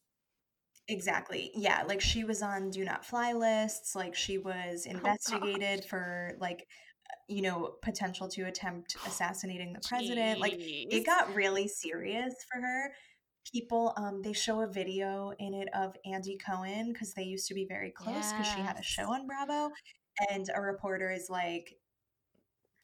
Exactly. 0.88 1.50
Yeah, 1.54 1.82
like 1.84 2.00
she 2.00 2.24
was 2.24 2.42
on 2.42 2.70
do 2.70 2.84
not 2.84 3.04
fly 3.04 3.32
lists, 3.32 3.94
like 3.94 4.14
she 4.16 4.38
was 4.38 4.86
Oh 4.86 4.90
investigated 4.90 5.80
gosh. 5.80 5.88
for 5.88 6.36
like 6.40 6.66
you 7.28 7.42
know, 7.42 7.74
potential 7.82 8.28
to 8.28 8.42
attempt 8.42 8.96
assassinating 9.06 9.72
the 9.72 9.80
president. 9.80 10.40
Like 10.40 10.54
it 10.56 11.06
got 11.06 11.34
really 11.34 11.68
serious 11.68 12.34
for 12.50 12.60
her. 12.60 12.92
People 13.50 13.92
um 13.96 14.22
they 14.22 14.32
show 14.32 14.60
a 14.60 14.66
video 14.66 15.32
in 15.38 15.54
it 15.54 15.68
of 15.74 15.96
Andy 16.04 16.38
Cohen 16.38 16.94
cuz 16.94 17.12
they 17.14 17.24
used 17.24 17.48
to 17.48 17.54
be 17.54 17.64
very 17.64 17.90
close 17.90 18.32
cuz 18.32 18.46
she 18.46 18.60
had 18.60 18.78
a 18.78 18.82
show 18.82 19.12
on 19.12 19.26
Bravo 19.26 19.72
and 20.30 20.48
a 20.54 20.60
reporter 20.60 21.10
is 21.10 21.28
like 21.28 21.74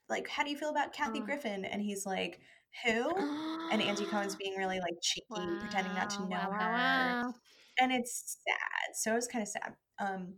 like 0.08 0.28
how 0.28 0.42
do 0.42 0.50
you 0.50 0.56
feel 0.56 0.70
about 0.70 0.92
Kathy 0.92 1.20
Ugh. 1.20 1.26
Griffin 1.26 1.64
and 1.64 1.80
he's 1.80 2.04
like 2.06 2.40
who? 2.84 3.14
And 3.70 3.80
Andy 3.80 4.04
Cohen's 4.06 4.36
being 4.42 4.56
really 4.56 4.80
like 4.80 4.94
cheeky, 5.00 5.58
pretending 5.60 5.94
not 5.94 6.10
to 6.10 6.22
know 6.22 6.28
wow, 6.28 6.50
wow, 6.50 7.22
her 7.22 7.34
and 7.78 7.92
it's 7.92 8.38
sad. 8.44 8.94
So 8.94 9.12
it 9.12 9.16
was 9.16 9.28
kind 9.28 9.42
of 9.42 9.48
sad. 9.48 9.74
Um, 9.98 10.34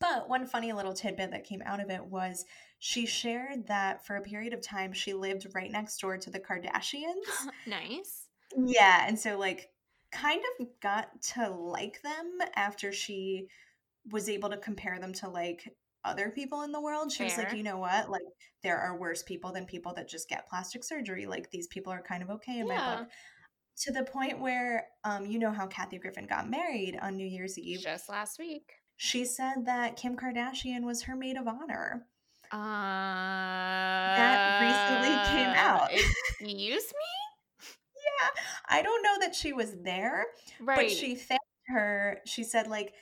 but 0.00 0.28
one 0.28 0.46
funny 0.46 0.72
little 0.72 0.94
tidbit 0.94 1.30
that 1.30 1.44
came 1.44 1.62
out 1.64 1.80
of 1.80 1.90
it 1.90 2.04
was 2.04 2.44
she 2.80 3.06
shared 3.06 3.68
that 3.68 4.04
for 4.06 4.16
a 4.16 4.22
period 4.22 4.54
of 4.54 4.62
time 4.62 4.92
she 4.92 5.12
lived 5.12 5.46
right 5.54 5.70
next 5.70 6.00
door 6.00 6.16
to 6.16 6.30
the 6.30 6.40
Kardashians. 6.40 7.26
nice. 7.66 8.26
Yeah, 8.56 9.04
and 9.06 9.18
so 9.18 9.38
like 9.38 9.70
kind 10.10 10.40
of 10.58 10.66
got 10.82 11.22
to 11.34 11.50
like 11.50 12.00
them 12.02 12.38
after 12.56 12.90
she 12.90 13.46
was 14.10 14.28
able 14.28 14.48
to 14.48 14.56
compare 14.56 14.98
them 14.98 15.12
to 15.12 15.28
like 15.28 15.72
other 16.04 16.30
people 16.30 16.62
in 16.62 16.72
the 16.72 16.80
world. 16.80 17.12
She 17.12 17.24
was 17.24 17.36
like, 17.36 17.52
you 17.52 17.62
know 17.62 17.76
what? 17.76 18.10
Like 18.10 18.22
there 18.62 18.78
are 18.78 18.98
worse 18.98 19.22
people 19.22 19.52
than 19.52 19.66
people 19.66 19.92
that 19.94 20.08
just 20.08 20.28
get 20.28 20.48
plastic 20.48 20.82
surgery. 20.82 21.26
Like 21.26 21.50
these 21.50 21.66
people 21.68 21.92
are 21.92 22.02
kind 22.02 22.22
of 22.22 22.30
okay 22.30 22.60
in 22.60 22.66
my 22.66 22.96
book 22.96 23.08
to 23.82 23.92
the 23.92 24.04
point 24.04 24.40
where 24.40 24.86
um 25.04 25.26
you 25.26 25.38
know 25.38 25.52
how 25.52 25.66
Kathy 25.66 25.98
Griffin 25.98 26.26
got 26.26 26.48
married 26.48 26.98
on 27.00 27.18
New 27.18 27.26
Year's 27.26 27.58
Eve. 27.58 27.80
Just 27.80 28.08
last 28.08 28.38
week. 28.38 28.72
She 28.96 29.26
said 29.26 29.66
that 29.66 29.96
Kim 29.96 30.16
Kardashian 30.16 30.84
was 30.84 31.02
her 31.02 31.16
maid 31.16 31.36
of 31.36 31.46
honor. 31.46 32.06
Uh, 32.52 34.16
That 34.16 34.60
recently 34.60 35.16
came 35.38 35.54
out. 35.54 35.90
Excuse 35.92 36.84
me? 36.84 37.68
yeah, 37.96 38.30
I 38.68 38.82
don't 38.82 39.02
know 39.02 39.16
that 39.20 39.34
she 39.34 39.52
was 39.52 39.74
there, 39.82 40.26
Right. 40.60 40.76
but 40.76 40.90
she 40.90 41.14
thanked 41.14 41.44
her. 41.68 42.20
She 42.26 42.42
said 42.44 42.66
like 42.66 42.92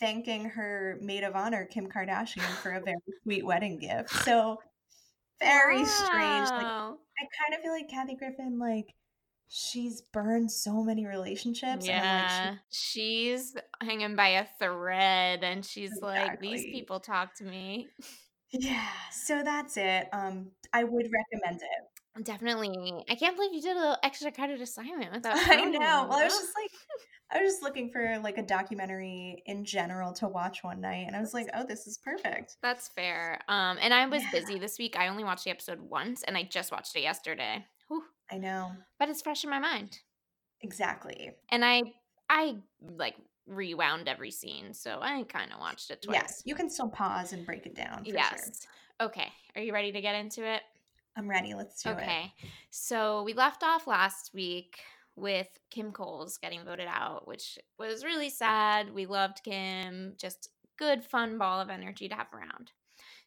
thanking 0.00 0.44
her 0.46 0.98
maid 1.00 1.22
of 1.24 1.34
honor 1.36 1.64
Kim 1.64 1.86
Kardashian 1.88 2.42
for 2.62 2.72
a 2.72 2.80
very 2.80 2.96
sweet 3.22 3.44
wedding 3.46 3.78
gift. 3.78 4.10
So 4.24 4.58
very 5.40 5.84
strange. 5.84 6.48
Like 6.50 6.66
I 6.66 7.26
kind 7.40 7.54
of 7.54 7.60
feel 7.62 7.72
like 7.72 7.88
Kathy 7.88 8.14
Griffin 8.14 8.58
like 8.58 8.94
she's 9.48 10.02
burned 10.12 10.50
so 10.50 10.82
many 10.82 11.06
relationships 11.06 11.86
and 11.88 12.04
like 12.04 12.28
she 12.28 12.48
Yeah, 12.48 12.54
she's 12.70 13.56
hanging 13.80 14.16
by 14.16 14.28
a 14.30 14.46
thread 14.58 15.44
and 15.44 15.64
she's 15.64 16.00
like, 16.02 16.40
these 16.40 16.64
people 16.64 16.98
talk 17.00 17.34
to 17.36 17.44
me. 17.44 17.86
Yeah, 18.58 18.88
so 19.10 19.42
that's 19.42 19.76
it. 19.76 20.08
Um, 20.12 20.50
I 20.72 20.84
would 20.84 21.06
recommend 21.32 21.60
it. 21.62 22.24
Definitely. 22.24 23.04
I 23.10 23.14
can't 23.14 23.36
believe 23.36 23.52
you 23.52 23.60
did 23.60 23.76
a 23.76 23.80
little 23.80 23.96
extra 24.02 24.32
credit 24.32 24.60
assignment 24.60 25.12
without 25.12 25.36
I 25.50 25.64
know. 25.64 25.78
Well, 26.08 26.12
I 26.18 26.24
was 26.24 26.32
just 26.32 26.52
like, 26.56 26.70
I 27.30 27.42
was 27.42 27.52
just 27.52 27.62
looking 27.62 27.90
for 27.90 28.18
like 28.22 28.38
a 28.38 28.42
documentary 28.42 29.42
in 29.46 29.64
general 29.66 30.12
to 30.14 30.28
watch 30.28 30.64
one 30.64 30.80
night, 30.80 31.04
and 31.06 31.14
I 31.14 31.20
was 31.20 31.34
like, 31.34 31.48
oh, 31.54 31.64
this 31.68 31.86
is 31.86 31.98
perfect. 32.02 32.56
That's 32.62 32.88
fair. 32.88 33.40
Um, 33.48 33.76
and 33.82 33.92
I 33.92 34.06
was 34.06 34.22
Yeah. 34.22 34.30
busy 34.40 34.58
this 34.58 34.78
week. 34.78 34.96
I 34.96 35.08
only 35.08 35.24
watched 35.24 35.44
the 35.44 35.50
episode 35.50 35.80
once 35.80 36.22
and 36.22 36.36
I 36.38 36.44
just 36.44 36.72
watched 36.72 36.96
it 36.96 37.00
yesterday. 37.02 37.66
Whew. 37.88 38.02
I 38.30 38.38
know 38.38 38.72
But 38.98 39.10
it's 39.10 39.20
fresh 39.22 39.44
in 39.44 39.50
my 39.50 39.58
mind. 39.58 39.98
exactly. 40.62 41.32
And 41.50 41.64
I 41.64 41.82
I 42.30 42.56
like 42.80 43.16
rewound 43.46 44.08
every 44.08 44.30
scene, 44.30 44.74
so 44.74 44.98
I 45.00 45.22
kind 45.24 45.52
of 45.52 45.60
watched 45.60 45.90
it 45.90 46.02
twice. 46.02 46.14
Yes, 46.14 46.42
you 46.44 46.54
can 46.54 46.68
still 46.68 46.88
pause 46.88 47.32
and 47.32 47.44
break 47.46 47.66
it 47.66 47.74
down. 47.74 48.00
For 48.00 48.10
Sure. 48.10 48.14
Yes. 48.14 48.66
Okay. 49.00 49.28
Are 49.54 49.62
you 49.62 49.72
ready 49.72 49.92
to 49.92 50.00
get 50.00 50.14
into 50.14 50.44
it? 50.44 50.62
I'm 51.16 51.28
ready. 51.28 51.54
Let's 51.54 51.82
do 51.82 51.90
it. 51.90 51.96
Okay. 51.96 52.32
So 52.70 53.22
we 53.22 53.32
left 53.32 53.62
off 53.62 53.86
last 53.86 54.32
week 54.34 54.78
with 55.16 55.48
Kim 55.70 55.92
Coles 55.92 56.38
getting 56.38 56.64
voted 56.64 56.88
out, 56.88 57.26
which 57.26 57.58
was 57.78 58.04
really 58.04 58.28
sad. 58.28 58.92
We 58.92 59.06
loved 59.06 59.42
Kim. 59.42 60.14
Just 60.18 60.50
good, 60.78 61.04
fun 61.04 61.38
ball 61.38 61.60
of 61.60 61.70
energy 61.70 62.08
to 62.08 62.14
have 62.14 62.32
around. 62.32 62.72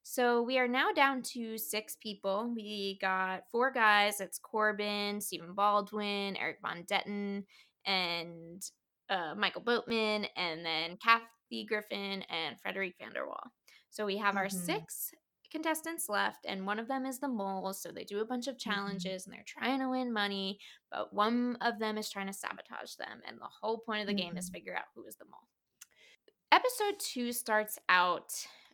So 0.03 0.41
we 0.41 0.57
are 0.57 0.67
now 0.67 0.91
down 0.91 1.21
to 1.33 1.57
six 1.57 1.95
people. 1.95 2.51
We 2.55 2.97
got 3.01 3.43
four 3.51 3.71
guys. 3.71 4.21
It's 4.21 4.39
Corbin, 4.39 5.19
Stephen 5.21 5.53
Baldwin, 5.53 6.37
Eric 6.37 6.57
Von 6.61 6.83
Detten, 6.83 7.43
and 7.85 8.63
uh, 9.09 9.35
Michael 9.35 9.61
Boatman, 9.61 10.25
and 10.35 10.65
then 10.65 10.97
Kathy 10.97 11.65
Griffin 11.67 12.23
and 12.29 12.59
Frederique 12.61 12.95
van 12.99 13.13
der 13.13 13.25
Wal. 13.25 13.51
So 13.89 14.05
we 14.05 14.17
have 14.17 14.35
our 14.37 14.45
Mhm. 14.47 14.51
six 14.51 15.11
contestants 15.51 16.07
left, 16.09 16.45
and 16.45 16.65
one 16.67 16.77
of 16.77 16.87
them 16.87 17.05
is 17.07 17.19
the 17.19 17.27
mole. 17.27 17.73
So 17.73 17.91
they 17.91 18.03
do 18.03 18.19
a 18.19 18.25
bunch 18.25 18.47
of 18.47 18.55
Mm-hmm. 18.55 18.69
challenges 18.69 19.25
and 19.25 19.33
they're 19.35 19.43
trying 19.47 19.79
to 19.79 19.89
win 19.89 20.13
money, 20.13 20.59
but 20.91 21.11
one 21.11 21.55
of 21.61 21.79
them 21.79 21.97
is 21.97 22.09
trying 22.09 22.27
to 22.27 22.33
sabotage 22.33 22.95
them. 22.95 23.21
And 23.25 23.39
the 23.39 23.49
whole 23.61 23.79
point 23.79 24.01
of 24.01 24.07
the 24.07 24.13
game 24.13 24.37
is 24.37 24.47
Mhm. 24.49 24.53
figure 24.53 24.75
out 24.75 24.85
who 24.93 25.05
is 25.05 25.15
the 25.17 25.25
mole. 25.25 25.47
Episode 26.51 26.99
two 26.99 27.31
starts 27.31 27.77
out. 27.89 28.31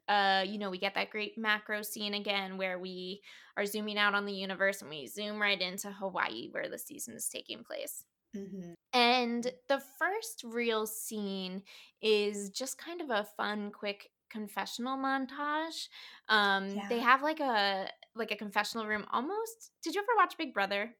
Uh, 0.07 0.43
you 0.47 0.57
know, 0.57 0.69
we 0.69 0.77
get 0.77 0.93
that 0.95 1.09
great 1.09 1.37
macro 1.37 1.81
scene 1.81 2.13
again 2.13 2.57
where 2.57 2.77
we 2.79 3.21
are 3.57 3.65
zooming 3.65 3.97
out 3.97 4.13
on 4.13 4.25
the 4.25 4.33
universe 4.33 4.81
and 4.81 4.89
we 4.89 5.07
zoom 5.07 5.41
right 5.41 5.61
into 5.61 5.91
Hawaii 5.91 6.49
where 6.51 6.69
the 6.69 6.77
season 6.77 7.15
is 7.15 7.27
taking 7.29 7.63
place. 7.63 8.05
Mhm. 8.35 8.73
And 8.93 9.51
the 9.67 9.81
first 9.99 10.43
real 10.43 10.85
scene 10.85 11.63
is 12.01 12.49
just 12.49 12.77
kind 12.77 13.01
of 13.01 13.09
a 13.09 13.27
fun, 13.37 13.71
quick 13.71 14.09
confessional 14.29 14.97
montage. 14.97 15.87
Um, 16.29 16.81
they 16.89 16.99
have 16.99 17.21
like 17.21 17.39
a 17.39 17.89
like 18.15 18.31
a 18.31 18.35
confessional 18.35 18.87
room 18.87 19.05
almost. 19.11 19.71
Did 19.83 19.95
you 19.95 20.01
ever 20.01 20.11
watch 20.17 20.37
Big 20.37 20.53
Brother? 20.53 20.95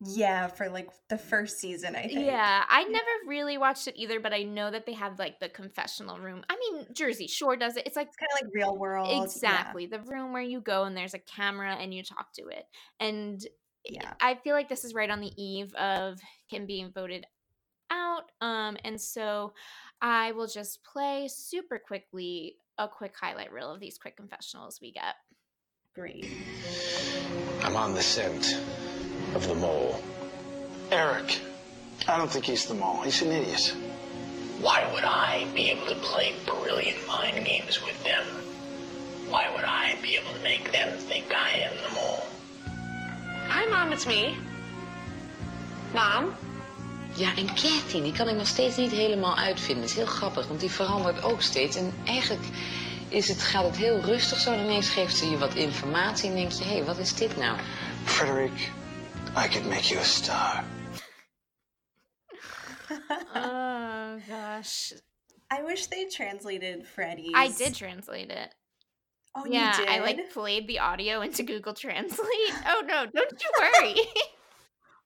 Yeah, 0.00 0.46
for 0.46 0.68
like 0.68 0.90
the 1.08 1.18
first 1.18 1.58
season, 1.58 1.96
I 1.96 2.02
think. 2.02 2.26
Yeah, 2.26 2.64
I 2.68 2.84
never 2.84 3.10
really 3.26 3.58
watched 3.58 3.88
it 3.88 3.96
either, 3.96 4.20
but 4.20 4.32
I 4.32 4.44
know 4.44 4.70
that 4.70 4.86
they 4.86 4.92
have 4.92 5.18
like 5.18 5.40
the 5.40 5.48
confessional 5.48 6.18
room. 6.18 6.44
I 6.48 6.56
mean, 6.56 6.86
Jersey 6.92 7.26
Shore 7.26 7.56
does 7.56 7.76
it. 7.76 7.84
It's 7.84 7.96
like 7.96 8.08
kind 8.16 8.30
of 8.32 8.46
like 8.46 8.54
real 8.54 8.76
world. 8.76 9.08
yeah. 9.08 9.24
exactly 9.24 9.86
the 9.86 10.00
room 10.00 10.32
where 10.32 10.42
you 10.42 10.60
go 10.60 10.84
and 10.84 10.96
there's 10.96 11.14
a 11.14 11.18
camera 11.18 11.74
and 11.74 11.92
you 11.92 12.04
talk 12.04 12.32
to 12.34 12.46
it. 12.46 12.66
And 13.00 13.44
Yeah. 13.88 14.12
I 14.20 14.34
feel 14.34 14.54
like 14.54 14.68
this 14.68 14.84
is 14.84 14.94
right 14.94 15.10
on 15.10 15.20
the 15.20 15.32
eve 15.36 15.74
of 15.74 16.18
him 16.48 16.66
being 16.66 16.90
voted 16.92 17.26
out. 17.90 18.30
Um, 18.40 18.76
and 18.84 19.00
so 19.00 19.54
I 20.00 20.32
will 20.32 20.46
just 20.46 20.84
play 20.84 21.28
super 21.28 21.78
quickly 21.78 22.56
a 22.76 22.86
quick 22.88 23.14
highlight 23.18 23.52
reel 23.52 23.72
of 23.72 23.80
these 23.80 23.98
quick 23.98 24.16
confessionals 24.16 24.78
we 24.80 24.92
get. 24.92 25.14
Great. 25.94 26.26
I'm 27.64 27.76
on 27.76 27.94
the 27.94 28.02
scent 28.02 28.60
of 29.34 29.46
the 29.48 29.54
mole. 29.54 30.00
Eric, 30.92 31.40
I 32.06 32.16
don't 32.16 32.30
think 32.30 32.44
he's 32.44 32.66
the 32.66 32.74
mole. 32.74 33.02
He's 33.02 33.20
an 33.22 33.32
idiot. 33.32 33.74
Why 34.60 34.88
would 34.92 35.04
I 35.04 35.46
be 35.54 35.70
able 35.70 35.86
to 35.86 35.94
play 35.96 36.34
brilliant 36.46 37.06
mind 37.06 37.44
games 37.44 37.84
with 37.84 38.02
them? 38.04 38.24
Why 39.28 39.50
would 39.54 39.64
I 39.64 39.96
be 40.02 40.16
able 40.16 40.32
to 40.32 40.42
make 40.42 40.72
them 40.72 40.96
think 40.98 41.34
I 41.34 41.50
am 41.58 41.74
the 41.88 41.94
mole? 41.94 42.26
Hi 43.48 43.64
Mom, 43.70 43.92
it's 43.92 44.06
me. 44.06 44.36
Mom? 45.94 46.34
Ja, 47.14 47.36
en 47.36 47.46
Kathy, 47.46 48.02
die 48.02 48.12
kan 48.12 48.28
ik 48.28 48.36
nog 48.36 48.46
steeds 48.46 48.76
niet 48.76 48.90
helemaal 48.90 49.36
uitvinden. 49.36 49.82
Het 49.82 49.90
is 49.90 49.96
heel 49.96 50.06
grappig, 50.06 50.46
want 50.46 50.60
die 50.60 50.70
verandert 50.70 51.22
ook 51.22 51.42
steeds. 51.42 51.76
En 51.76 51.92
eigenlijk 52.04 52.46
is 53.08 53.28
het, 53.28 53.42
gaat 53.42 53.64
het 53.64 53.76
heel 53.76 54.00
rustig 54.00 54.38
zo. 54.38 54.52
En 54.52 54.64
ineens 54.64 54.88
geeft 54.88 55.16
ze 55.16 55.30
je 55.30 55.38
wat 55.38 55.54
informatie 55.54 56.28
en 56.28 56.34
denk 56.34 56.52
je... 56.52 56.64
hé, 56.64 56.70
hey, 56.70 56.84
wat 56.84 56.98
is 56.98 57.14
dit 57.14 57.36
nou? 57.36 57.58
Frederick, 58.04 58.70
I 59.36 59.48
could 59.48 59.68
make 59.68 59.88
you 59.88 60.00
a 60.00 60.04
star. 60.04 60.64
oh 63.34 64.12
gosh. 64.28 64.92
I 65.50 65.62
wish 65.66 65.86
they 65.86 66.06
translated 66.06 66.86
Freddy's. 66.86 67.34
I 67.34 67.64
did 67.64 67.74
translate 67.74 68.30
it. 68.32 68.57
Oh, 69.34 69.44
yeah. 69.46 69.78
I 69.88 70.00
like 70.00 70.30
played 70.32 70.66
the 70.66 70.78
audio 70.80 71.20
into 71.20 71.42
Google 71.42 71.74
Translate. 71.74 72.18
oh 72.66 72.82
no, 72.86 73.06
don't 73.06 73.42
you 73.42 73.50
worry. 73.58 73.94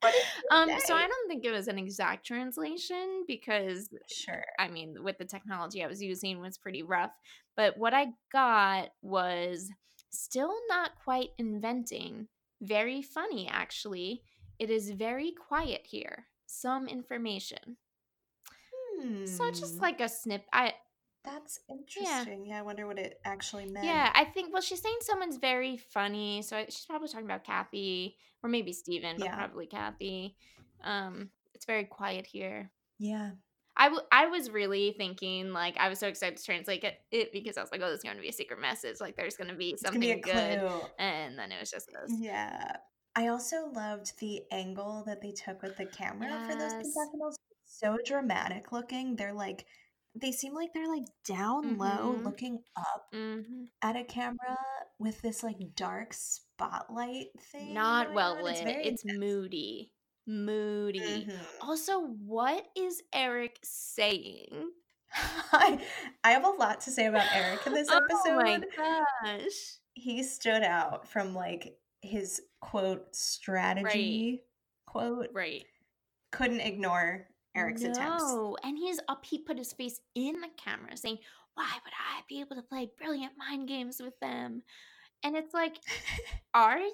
Um, 0.50 0.68
so? 0.84 0.96
I 0.96 1.06
don't 1.06 1.28
think 1.28 1.44
it 1.44 1.52
was 1.52 1.68
an 1.68 1.78
exact 1.78 2.26
translation 2.26 3.22
because 3.28 3.88
Sure. 4.10 4.42
I 4.58 4.66
mean, 4.66 4.96
with 5.04 5.16
the 5.18 5.24
technology 5.24 5.82
I 5.84 5.86
was 5.86 6.02
using 6.02 6.40
was 6.40 6.58
pretty 6.58 6.82
rough. 6.82 7.12
But 7.56 7.78
what 7.78 7.94
I 7.94 8.08
got 8.32 8.88
was 9.00 9.70
still 10.10 10.52
not 10.68 10.90
quite 11.04 11.30
inventing. 11.38 12.26
Very 12.60 13.00
funny, 13.00 13.48
actually. 13.48 14.22
It 14.58 14.70
is 14.70 14.90
very 14.90 15.30
quiet 15.32 15.82
here. 15.84 16.26
Some 16.46 16.88
information. 16.88 17.76
So 19.24 19.50
just 19.50 19.76
Hmm. 19.76 19.82
like 19.82 20.00
a 20.00 20.08
snip. 20.08 20.44
I 20.52 20.74
That's 21.24 21.60
interesting. 21.70 22.46
Yeah. 22.46 22.58
I 22.58 22.62
wonder 22.62 22.86
what 22.86 22.98
it 22.98 23.20
actually 23.24 23.66
meant. 23.66 23.86
yeah, 23.86 24.10
I 24.14 24.24
think. 24.24 24.52
Well, 24.52 24.62
she's 24.62 24.80
saying 24.82 24.98
someone's 25.00 25.36
very 25.36 25.76
funny, 25.76 26.42
so 26.42 26.56
I, 26.56 26.64
she's 26.64 26.84
probably 26.86 27.08
talking 27.08 27.26
about 27.26 27.44
Kathy 27.44 28.16
or 28.42 28.50
maybe 28.50 28.72
Steven, 28.72 29.16
but 29.18 29.26
Yeah. 29.26 29.36
probably 29.36 29.66
Kathy. 29.66 30.36
Um, 30.82 31.30
it's 31.54 31.64
very 31.64 31.84
quiet 31.84 32.26
here. 32.26 32.70
Yeah. 32.98 33.30
I, 33.76 33.84
w- 33.84 34.02
I 34.12 34.26
was 34.26 34.50
really 34.50 34.94
thinking 34.98 35.52
like 35.52 35.76
I 35.78 35.88
was 35.88 35.98
so 35.98 36.06
excited 36.08 36.36
to 36.36 36.44
translate 36.44 36.84
it, 36.84 36.98
it 37.10 37.32
because 37.32 37.56
I 37.56 37.62
was 37.62 37.70
like, 37.72 37.80
oh, 37.82 37.86
there's 37.88 38.02
going 38.02 38.16
to 38.16 38.22
be 38.22 38.28
a 38.28 38.32
secret 38.32 38.60
message. 38.60 38.96
Like 39.00 39.16
there's 39.16 39.36
going 39.36 39.48
to 39.48 39.56
be 39.56 39.76
something 39.78 40.00
be 40.00 40.14
good, 40.16 40.60
and 40.98 41.38
then 41.38 41.52
it 41.52 41.60
was 41.60 41.70
just 41.70 41.86
this. 41.86 42.12
Yeah. 42.18 42.76
I 43.14 43.28
also 43.28 43.70
loved 43.74 44.18
the 44.18 44.42
angle 44.50 45.04
that 45.06 45.20
they 45.22 45.32
took 45.32 45.62
with 45.62 45.76
the 45.76 45.86
camera 45.86 46.46
for 46.48 46.56
those 46.56 46.72
Yes. 46.72 47.36
So 47.64 47.96
dramatic 48.04 48.72
looking. 48.72 49.16
They're 49.16 49.32
like, 49.32 49.66
they 50.14 50.32
seem 50.32 50.54
like 50.54 50.72
they're 50.74 50.88
like 50.88 51.06
down 51.24 51.78
low, 51.78 52.14
Mhm. 52.14 52.24
looking 52.24 52.62
up 52.76 53.06
hmm 53.12 53.64
at 53.82 53.96
a 53.96 54.04
camera 54.04 54.58
with 54.98 55.20
this 55.22 55.42
like 55.42 55.56
dark 55.74 56.12
spotlight 56.12 57.28
thing. 57.50 57.72
Not 57.74 58.12
well 58.12 58.42
lit. 58.42 58.58
It's, 58.66 59.02
intense. 59.04 59.18
moody, 59.18 59.90
moody. 60.26 61.00
Mhm. 61.26 61.38
Also, 61.60 62.00
what 62.00 62.66
is 62.76 63.02
Eric 63.12 63.58
saying? 63.62 64.70
I, 65.52 65.78
I 66.24 66.30
have 66.32 66.44
a 66.44 66.50
lot 66.50 66.80
to 66.82 66.90
say 66.90 67.06
about 67.06 67.26
Eric 67.34 67.66
in 67.66 67.74
this 67.74 67.90
episode. 67.90 68.08
Oh 68.26 68.36
my 68.36 68.62
gosh! 68.76 69.78
He 69.94 70.22
stood 70.22 70.62
out 70.62 71.08
from 71.08 71.34
like 71.34 71.76
his 72.02 72.40
quote 72.60 73.14
strategy 73.14 74.44
quote. 74.86 75.28
Right. 75.32 75.64
Couldn't 76.32 76.60
ignore 76.60 77.28
Eric's 77.54 77.82
attempts. 77.82 78.24
No, 78.24 78.56
and 78.62 78.78
he's 78.78 79.00
up. 79.08 79.24
He 79.24 79.38
put 79.38 79.58
his 79.58 79.72
face 79.72 80.00
in 80.14 80.40
the 80.40 80.48
camera, 80.56 80.96
saying, 80.96 81.18
"Why 81.54 81.70
would 81.84 81.92
I 81.92 82.22
be 82.28 82.40
able 82.40 82.56
to 82.56 82.62
play 82.62 82.90
brilliant 82.98 83.32
mind 83.36 83.68
games 83.68 84.00
with 84.00 84.18
them?" 84.20 84.62
And 85.22 85.36
it's 85.36 85.54
like, 85.54 85.76
are 86.54 86.78
you? 86.78 86.92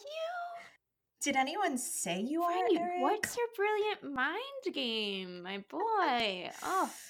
Did 1.20 1.36
anyone 1.36 1.78
say 1.78 2.20
you 2.20 2.42
are, 2.42 2.52
Eric? 2.52 3.00
What's 3.00 3.36
your 3.36 3.46
brilliant 3.56 4.14
mind 4.14 4.74
game, 4.74 5.42
my 5.42 5.58
boy? 5.68 6.50
Oh, 6.62 6.90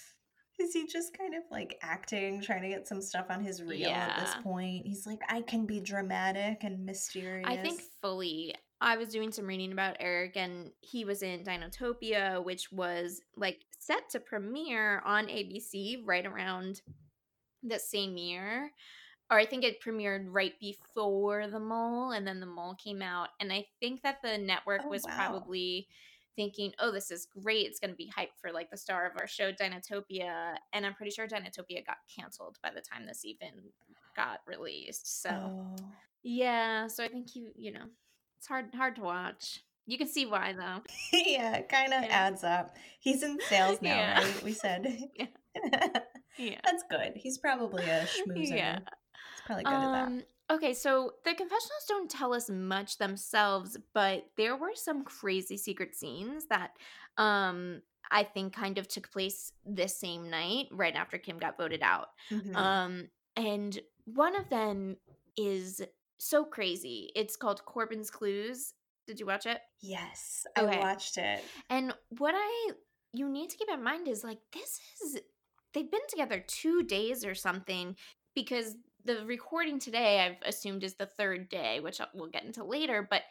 Is 0.58 0.72
he 0.72 0.86
just 0.86 1.16
kind 1.16 1.34
of 1.34 1.42
like 1.52 1.78
acting, 1.82 2.40
trying 2.40 2.62
to 2.62 2.68
get 2.68 2.88
some 2.88 3.00
stuff 3.00 3.26
on 3.30 3.44
his 3.44 3.62
reel 3.62 3.90
at 3.90 4.18
this 4.18 4.34
point? 4.42 4.86
He's 4.86 5.06
like, 5.06 5.20
I 5.28 5.42
can 5.42 5.66
be 5.66 5.78
dramatic 5.78 6.64
and 6.64 6.84
mysterious. 6.84 7.48
I 7.48 7.56
think 7.58 7.80
fully. 8.02 8.54
I 8.80 8.96
was 8.96 9.08
doing 9.08 9.32
some 9.32 9.46
reading 9.46 9.72
about 9.72 9.96
Eric, 9.98 10.36
and 10.36 10.70
he 10.80 11.04
was 11.04 11.22
in 11.22 11.42
Dinotopia, 11.42 12.42
which 12.44 12.70
was 12.70 13.20
like 13.36 13.60
set 13.78 14.08
to 14.10 14.20
premiere 14.20 15.00
on 15.04 15.26
ABC 15.26 16.02
right 16.04 16.24
around 16.24 16.82
the 17.62 17.78
same 17.78 18.16
year. 18.16 18.70
Or 19.30 19.38
I 19.38 19.44
think 19.44 19.62
it 19.64 19.82
premiered 19.82 20.26
right 20.28 20.54
before 20.58 21.48
The 21.48 21.60
Mole, 21.60 22.12
and 22.12 22.26
then 22.26 22.40
The 22.40 22.46
Mole 22.46 22.76
came 22.82 23.02
out. 23.02 23.28
And 23.40 23.52
I 23.52 23.66
think 23.80 24.02
that 24.02 24.22
the 24.22 24.38
network 24.38 24.82
Oh, 24.84 24.88
was 24.88 25.04
wow. 25.04 25.16
probably 25.16 25.88
thinking, 26.34 26.72
oh, 26.78 26.92
this 26.92 27.10
is 27.10 27.26
great. 27.26 27.66
It's 27.66 27.80
going 27.80 27.90
to 27.90 27.96
be 27.96 28.10
hyped 28.16 28.38
for 28.40 28.52
like 28.52 28.70
the 28.70 28.76
star 28.76 29.06
of 29.06 29.12
our 29.20 29.26
show, 29.26 29.52
Dinotopia. 29.52 30.54
And 30.72 30.86
I'm 30.86 30.94
pretty 30.94 31.10
sure 31.10 31.26
Dinotopia 31.26 31.84
got 31.84 31.96
canceled 32.16 32.58
by 32.62 32.70
the 32.70 32.80
time 32.80 33.06
this 33.06 33.24
even 33.24 33.50
got 34.16 34.40
released. 34.46 35.20
So. 35.22 35.30
Oh. 35.30 35.76
Yeah, 36.22 36.88
so 36.88 37.04
I 37.04 37.08
think 37.08 37.36
you 37.36 37.52
you 37.56 37.72
know 37.72 37.84
it's 38.38 38.46
hard 38.46 38.74
hard 38.74 38.96
to 38.96 39.02
watch. 39.02 39.60
You 39.86 39.98
can 39.98 40.06
see 40.08 40.26
why 40.26 40.52
though. 40.52 40.82
yeah, 41.12 41.56
it 41.56 41.68
kind 41.68 41.92
of 41.92 42.02
Yeah. 42.04 42.08
adds 42.26 42.44
up. 42.44 42.76
He's 43.00 43.22
in 43.22 43.38
sales 43.48 43.80
now, 43.82 43.96
Yeah. 43.96 44.22
right? 44.22 44.42
We 44.42 44.52
said. 44.52 44.86
Yeah. 45.14 45.26
Yeah. 46.36 46.60
That's 46.64 46.84
good. 46.88 47.14
He's 47.16 47.36
probably 47.38 47.82
a 47.84 48.04
schmoozer. 48.06 48.56
Yeah. 48.56 48.78
He's 48.78 49.42
probably 49.44 49.64
good 49.64 49.72
at 49.74 49.80
that. 49.92 50.06
Um 50.06 50.22
okay, 50.52 50.72
so 50.72 51.12
the 51.24 51.30
confessionals 51.34 51.84
don't 51.88 52.08
tell 52.10 52.32
us 52.32 52.48
much 52.48 52.98
themselves, 52.98 53.76
but 53.92 54.24
there 54.36 54.56
were 54.56 54.74
some 54.74 55.02
crazy 55.04 55.56
secret 55.56 55.96
scenes 55.96 56.46
that 56.46 56.72
um 57.16 57.82
I 58.10 58.22
think 58.22 58.54
kind 58.54 58.78
of 58.78 58.86
took 58.88 59.10
place 59.10 59.52
this 59.66 59.98
same 59.98 60.30
night 60.30 60.66
right 60.70 60.94
after 60.94 61.18
Kim 61.18 61.38
got 61.38 61.56
voted 61.58 61.82
out. 61.82 62.08
Mhm. 62.30 62.54
Um 62.54 63.08
and 63.36 63.78
one 64.04 64.36
of 64.36 64.48
them 64.48 64.96
is 65.36 65.82
so 66.18 66.44
crazy. 66.44 67.10
It's 67.14 67.36
called 67.36 67.64
Corbin's 67.64 68.10
Clues. 68.10 68.74
Did 69.06 69.20
you 69.20 69.26
watch 69.26 69.46
it? 69.46 69.58
yes, 69.80 70.46
okay. 70.58 70.78
I 70.78 70.80
watched 70.80 71.16
it. 71.16 71.42
And 71.70 71.94
what 72.18 72.34
I 72.36 72.72
you 73.14 73.28
need 73.28 73.50
to 73.50 73.56
keep 73.56 73.70
in 73.72 73.82
mind 73.82 74.06
is 74.06 74.22
like 74.22 74.38
this 74.52 74.80
is 75.02 75.20
they've 75.72 75.90
been 75.90 76.00
together 76.08 76.44
2 76.46 76.82
days 76.82 77.24
or 77.24 77.34
something 77.34 77.96
because 78.34 78.76
the 79.04 79.24
recording 79.24 79.78
today 79.78 80.20
I've 80.20 80.46
assumed 80.46 80.84
is 80.84 80.94
the 80.94 81.06
third 81.06 81.48
day, 81.48 81.80
which 81.80 82.00
we'll 82.12 82.28
get 82.28 82.44
into 82.44 82.64
later, 82.64 83.06
but 83.08 83.22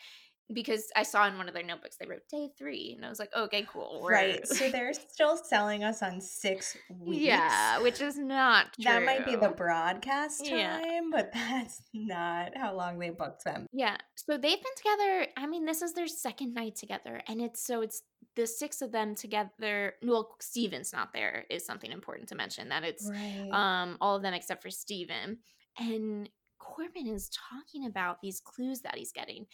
because 0.53 0.85
I 0.95 1.03
saw 1.03 1.27
in 1.27 1.37
one 1.37 1.47
of 1.47 1.53
their 1.53 1.63
notebooks 1.63 1.97
they 1.99 2.07
wrote 2.07 2.27
day 2.31 2.49
3 2.57 2.93
and 2.95 3.05
I 3.05 3.09
was 3.09 3.19
like, 3.19 3.33
"Okay, 3.35 3.65
cool." 3.71 3.99
we're- 4.01 4.15
Right. 4.15 4.47
So 4.47 4.69
they're 4.69 4.93
still 4.93 5.35
selling 5.37 5.83
us 5.83 6.01
on 6.01 6.21
six 6.21 6.77
weeks. 6.89 7.21
yeah, 7.21 7.79
which 7.81 7.99
is 8.01 8.17
not 8.17 8.73
true. 8.73 8.85
That 8.85 9.03
might 9.03 9.25
be 9.25 9.35
the 9.35 9.49
broadcast 9.49 10.45
time, 10.45 10.57
Yeah. 10.57 11.01
but 11.11 11.31
that's 11.33 11.81
not 11.93 12.55
how 12.57 12.73
long 12.75 12.97
they 12.99 13.09
booked 13.09 13.43
them. 13.43 13.67
Yeah. 13.73 13.97
So 14.15 14.33
they've 14.37 14.41
been 14.61 14.75
together. 14.77 15.27
I 15.37 15.47
mean, 15.47 15.65
this 15.65 15.81
is 15.81 15.93
their 15.93 16.07
second 16.07 16.53
night 16.53 16.75
together. 16.75 17.21
And 17.27 17.41
it's 17.41 17.61
so 17.65 17.81
it's 17.81 18.01
the 18.35 18.47
six 18.47 18.81
of 18.81 18.91
them 18.91 19.15
together. 19.15 19.95
Well, 20.03 20.35
Steven's 20.39 20.93
not 20.93 21.11
there 21.13 21.45
is 21.49 21.65
something 21.65 21.91
important 21.91 22.29
to 22.29 22.35
mention. 22.35 22.69
That 22.69 22.83
it's 22.83 23.09
Right. 23.09 23.49
um 23.51 23.97
all 23.99 24.15
of 24.15 24.21
them 24.21 24.33
except 24.33 24.61
for 24.61 24.69
Steven. 24.69 25.39
And 25.79 26.29
Corbin 26.59 27.07
is 27.07 27.29
talking 27.29 27.85
about 27.85 28.21
these 28.21 28.39
clues 28.39 28.81
that 28.81 28.95
he's 28.97 29.11
getting. 29.11 29.45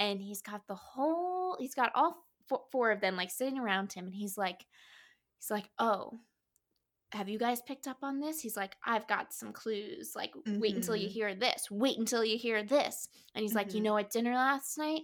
And 0.00 0.20
he's 0.20 0.42
got 0.42 0.66
the 0.66 0.74
whole 0.74 1.56
he's 1.58 1.74
got 1.74 1.92
all 1.94 2.24
four, 2.48 2.62
four 2.70 2.90
of 2.90 3.00
them 3.00 3.16
like 3.16 3.30
sitting 3.30 3.58
around 3.58 3.92
him 3.92 4.06
and 4.06 4.14
he's 4.14 4.36
like 4.38 4.64
he's 5.38 5.50
like, 5.50 5.68
"Oh, 5.78 6.20
have 7.12 7.28
you 7.28 7.38
guys 7.38 7.60
picked 7.62 7.86
up 7.86 7.98
on 8.02 8.20
this? 8.20 8.40
He's 8.40 8.56
like, 8.56 8.74
I've 8.86 9.06
got 9.06 9.34
some 9.34 9.52
clues. 9.52 10.12
Like, 10.16 10.32
wait 10.46 10.74
until 10.74 10.96
you 10.96 11.08
Mhm. 11.08 11.12
hear 11.12 11.34
this. 11.34 11.70
Wait 11.70 11.98
until 11.98 12.24
you 12.24 12.38
hear 12.38 12.62
this. 12.62 13.06
And 13.34 13.42
he's 13.42 13.54
like, 13.54 13.74
you 13.74 13.80
Mhm. 13.80 13.84
know, 13.84 13.96
at 13.98 14.10
dinner 14.10 14.34
last 14.34 14.78
night 14.78 15.02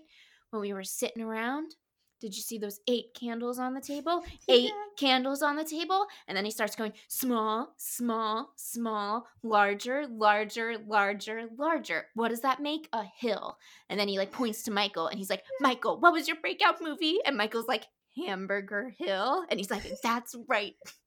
when 0.50 0.62
we 0.62 0.72
were 0.72 0.84
sitting 0.84 1.22
around, 1.22 1.76
did 2.20 2.34
you 2.36 2.42
see 2.42 2.58
those 2.58 2.80
eight 2.88 3.14
candles 3.14 3.58
on 3.58 3.74
the 3.74 3.80
table? 3.80 4.22
Eight 4.48 4.64
Yeah. 4.70 4.84
candles 4.96 5.42
on 5.42 5.56
the 5.56 5.64
table. 5.64 6.06
And 6.26 6.36
then 6.36 6.44
he 6.44 6.50
starts 6.50 6.74
going 6.76 6.92
small, 7.06 7.74
small, 7.76 8.52
small, 8.56 9.26
larger, 9.42 10.06
larger, 10.08 10.76
larger, 10.86 11.44
larger. 11.56 12.06
What 12.14 12.28
does 12.28 12.40
that 12.40 12.60
make? 12.60 12.88
A 12.92 13.04
hill. 13.04 13.56
And 13.88 13.98
then 14.00 14.08
he 14.08 14.18
like 14.18 14.32
points 14.32 14.62
to 14.64 14.70
Michael 14.72 15.06
and 15.06 15.18
he's 15.18 15.30
like, 15.30 15.44
Michael, 15.60 15.98
what 16.00 16.12
was 16.12 16.26
your 16.26 16.38
breakout 16.40 16.82
movie? 16.82 17.18
And 17.24 17.36
Michael's 17.36 17.68
like, 17.68 17.84
Hamburger 18.16 18.92
Hill. 18.98 19.44
And 19.48 19.60
he's 19.60 19.70
like, 19.70 19.84
that's 20.02 20.34
right. 20.48 20.74
exactly. 20.82 20.94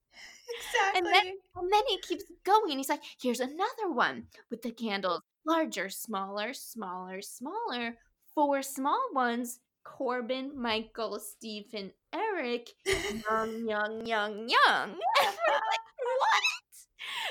And 0.96 1.06
then 1.06 1.26
and 1.56 1.72
then 1.72 1.82
he 1.88 1.98
keeps 2.00 2.24
going 2.44 2.70
and 2.70 2.78
he's 2.78 2.88
like, 2.88 3.02
here's 3.20 3.40
another 3.40 3.90
one 3.90 4.24
with 4.50 4.62
the 4.62 4.70
candles. 4.70 5.22
Larger, 5.46 5.88
smaller, 5.88 6.52
smaller, 6.54 7.20
smaller. 7.22 7.96
Four 8.34 8.62
small 8.62 9.00
ones. 9.12 9.60
Corbin, 9.84 10.52
Michael, 10.60 11.18
Stephen, 11.18 11.92
Eric, 12.12 12.70
young, 12.86 13.68
young, 13.68 14.06
young, 14.06 14.48
young. 14.48 14.90
And 14.90 15.36
we're 15.46 15.54
like, 15.54 15.86
what? 16.18 16.42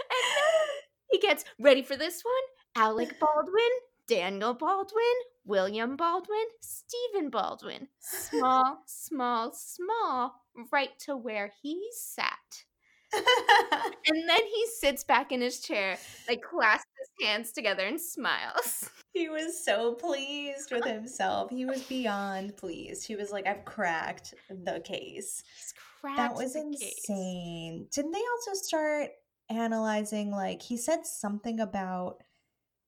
And 0.09 0.23
then 0.35 0.67
he 1.11 1.19
gets 1.19 1.45
ready 1.59 1.81
for 1.81 1.95
this 1.95 2.23
one. 2.23 2.83
Alec 2.83 3.17
Baldwin, 3.19 3.71
Daniel 4.07 4.53
Baldwin, 4.53 5.03
William 5.45 5.95
Baldwin, 5.95 6.45
Stephen 6.61 7.29
Baldwin. 7.29 7.87
Small, 7.99 8.83
small, 8.85 9.53
small, 9.53 10.43
right 10.71 10.97
to 10.99 11.15
where 11.15 11.51
he 11.61 11.89
sat. 11.91 12.65
And 13.13 14.27
then 14.27 14.39
he 14.45 14.67
sits 14.79 15.03
back 15.03 15.31
in 15.31 15.41
his 15.41 15.59
chair, 15.59 15.97
like 16.27 16.41
clasps 16.41 16.85
his 16.99 17.27
hands 17.27 17.51
together 17.51 17.85
and 17.85 17.99
smiles. 18.01 18.89
he 19.13 19.29
was 19.29 19.63
so 19.63 19.93
pleased 19.93 20.71
with 20.71 20.85
himself. 20.85 21.51
He 21.51 21.65
was 21.65 21.83
beyond 21.83 22.57
pleased. 22.57 23.05
He 23.05 23.15
was 23.15 23.31
like, 23.31 23.45
I've 23.47 23.63
cracked 23.65 24.33
the 24.49 24.81
case. 24.83 25.43
He's 25.55 25.73
cracked 26.01 26.17
That 26.17 26.35
was 26.35 26.53
the 26.53 26.65
case. 26.79 27.05
insane. 27.07 27.87
Didn't 27.91 28.11
they 28.11 28.23
also 28.33 28.53
start 28.61 29.09
analyzing 29.49 30.31
like 30.31 30.61
he 30.61 30.77
said 30.77 31.05
something 31.05 31.59
about 31.59 32.23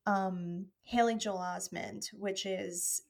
um 0.06 0.66
Haley 0.84 1.16
Joel 1.16 1.38
Osment, 1.40 2.08
which 2.14 2.46
is 2.46 3.02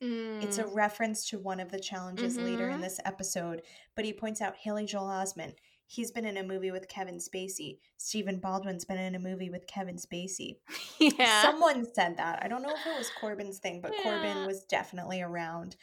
it's 0.42 0.58
a 0.58 0.64
Mm, 0.64 0.76
reference 0.76 1.30
to 1.30 1.40
one 1.40 1.60
of 1.60 1.72
the 1.72 1.80
challenges 1.80 2.38
later 2.38 2.70
in 2.70 2.80
Mhm. 2.80 2.82
this 2.82 3.00
episode, 3.06 3.62
but 3.96 4.04
he 4.06 4.12
points 4.14 4.42
out 4.42 4.56
Haley 4.58 4.86
Joel 4.86 5.08
Osment. 5.08 5.56
He's 5.94 6.12
been 6.12 6.26
in 6.26 6.38
a 6.38 6.44
movie 6.44 6.72
with 6.72 6.88
Kevin 6.88 7.18
Spacey. 7.20 7.78
Stephen 7.98 8.40
Baldwin's 8.40 8.84
been 8.84 8.98
in 8.98 9.14
a 9.14 9.20
movie 9.20 9.50
with 9.52 9.68
Kevin 9.68 9.98
Spacey. 9.98 10.58
yeah. 11.00 11.44
Someone 11.44 11.86
said 11.94 12.18
that. 12.18 12.40
I 12.44 12.48
don't 12.48 12.64
know 12.64 12.74
if 12.74 12.86
it 12.88 12.98
was 12.98 13.12
Corbin's 13.22 13.60
thing, 13.60 13.80
but 13.80 13.92
Yeah. 13.94 14.02
Corbin 14.04 14.48
was 14.48 14.64
definitely 14.64 15.22
around. 15.22 15.76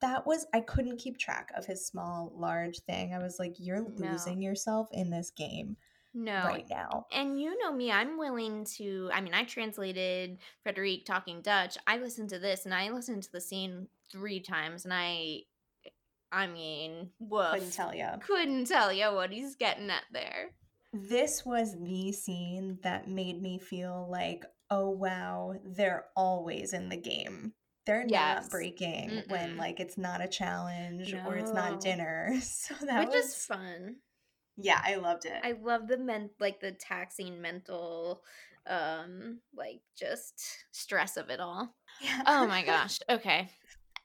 that 0.00 0.26
was 0.26 0.46
I 0.52 0.60
couldn't 0.60 0.96
keep 0.98 1.16
track 1.16 1.52
of 1.56 1.64
his 1.64 1.86
small 1.86 2.32
large 2.34 2.80
thing. 2.80 3.14
I 3.14 3.18
was 3.18 3.38
like, 3.38 3.54
you're 3.58 3.82
No. 3.96 4.10
losing 4.10 4.42
yourself 4.42 4.88
in 4.92 5.10
this 5.10 5.30
game 5.30 5.76
No. 6.12 6.42
right 6.44 6.66
now. 6.68 7.06
And 7.12 7.40
you 7.40 7.56
know 7.62 7.72
me, 7.72 7.92
I'm 7.92 8.18
willing 8.18 8.64
to. 8.78 9.10
I 9.12 9.20
mean, 9.20 9.32
I 9.32 9.44
translated 9.44 10.38
Frederique 10.64 11.04
talking 11.06 11.40
Dutch. 11.40 11.78
I 11.86 11.98
listened 11.98 12.30
to 12.30 12.40
this 12.40 12.64
and 12.64 12.74
I 12.74 12.90
listened 12.90 13.22
to 13.22 13.30
the 13.32 13.40
scene 13.40 13.86
three 14.10 14.40
times, 14.40 14.84
and 14.84 14.92
I, 14.92 15.42
I 16.32 16.46
mean, 16.46 17.10
woof. 17.18 17.52
Couldn't 17.52 17.72
tell 17.72 17.94
you. 17.94 18.08
Couldn't 18.20 18.64
tell 18.66 18.92
you 18.92 19.12
what 19.12 19.30
he's 19.30 19.54
getting 19.56 19.90
at 19.90 20.04
there. 20.12 20.50
This 20.94 21.44
was 21.44 21.76
the 21.80 22.12
scene 22.12 22.78
that 22.82 23.08
made 23.08 23.40
me 23.40 23.58
feel 23.58 24.08
like, 24.10 24.44
oh 24.70 24.90
wow, 24.90 25.54
they're 25.64 26.06
always 26.16 26.72
in 26.72 26.88
the 26.88 26.96
game. 26.96 27.52
They're 27.86 28.06
Yes. 28.06 28.44
not 28.44 28.50
breaking 28.50 29.24
when 29.28 29.50
Mm-mm. 29.50 29.58
like 29.58 29.80
it's 29.80 29.98
not 29.98 30.20
a 30.22 30.28
challenge 30.28 31.14
or 31.26 31.36
it's 31.36 31.52
not 31.52 31.80
dinner. 31.80 32.32
So 32.42 32.74
that 32.86 33.00
Which 33.00 33.14
was 33.14 33.26
is 33.26 33.34
fun. 33.44 33.96
yeah, 34.56 34.80
I 34.84 34.96
loved 34.96 35.24
it. 35.24 35.40
I 35.42 35.52
love 35.52 35.88
the 35.88 35.98
men 35.98 36.30
like 36.40 36.60
the 36.60 36.72
taxing 36.72 37.40
mental 37.40 38.22
um 38.66 39.40
like 39.56 39.80
just 39.96 40.40
stress 40.70 41.16
of 41.16 41.30
it 41.30 41.40
all. 41.40 41.74
yeah. 42.00 42.22
Oh 42.26 42.46
my 42.46 42.62
gosh. 42.66 42.98
Okay. 43.08 43.48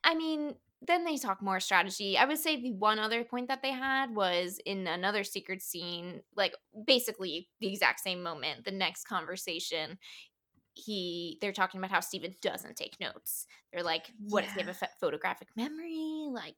I 0.04 0.14
mean, 0.14 0.54
then 0.80 1.04
they 1.04 1.16
talk 1.16 1.42
more 1.42 1.60
strategy. 1.60 2.16
I 2.16 2.24
would 2.24 2.38
say 2.38 2.60
the 2.60 2.72
one 2.72 2.98
other 2.98 3.24
point 3.24 3.48
that 3.48 3.62
they 3.62 3.72
had 3.72 4.14
was 4.14 4.60
in 4.64 4.86
another 4.86 5.24
secret 5.24 5.60
scene, 5.62 6.22
like 6.36 6.54
basically 6.86 7.50
the 7.60 7.68
exact 7.68 8.00
same 8.00 8.22
moment, 8.22 8.64
the 8.64 8.70
next 8.70 9.04
conversation. 9.04 9.98
He 10.74 11.38
they're 11.40 11.52
talking 11.52 11.78
about 11.80 11.90
how 11.90 12.00
Steven 12.00 12.36
doesn't 12.40 12.76
take 12.76 13.00
notes. 13.00 13.46
They're 13.72 13.82
like, 13.82 14.14
what 14.28 14.44
if 14.44 14.52
he 14.52 14.60
have 14.60 14.68
a 14.68 14.74
Yeah. 14.74 14.74
pho- 14.74 14.86
photographic 15.00 15.48
memory? 15.56 16.28
Like, 16.30 16.56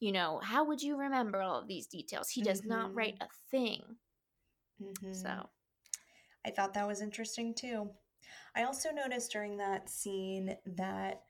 you 0.00 0.12
know, 0.12 0.40
how 0.42 0.64
would 0.64 0.82
you 0.82 0.96
remember 0.96 1.40
all 1.42 1.60
of 1.60 1.68
these 1.68 1.86
details? 1.86 2.28
He 2.30 2.42
does 2.42 2.64
not 2.64 2.94
write 2.94 3.16
a 3.20 3.28
thing. 3.50 3.98
Mhm. 4.80 5.14
So 5.14 5.50
I 6.44 6.50
thought 6.50 6.74
that 6.74 6.86
was 6.86 7.00
interesting 7.00 7.54
too. 7.54 7.94
I 8.54 8.64
also 8.64 8.90
noticed 8.92 9.32
during 9.32 9.56
that 9.58 9.88
scene 9.88 10.58
that 10.66 11.24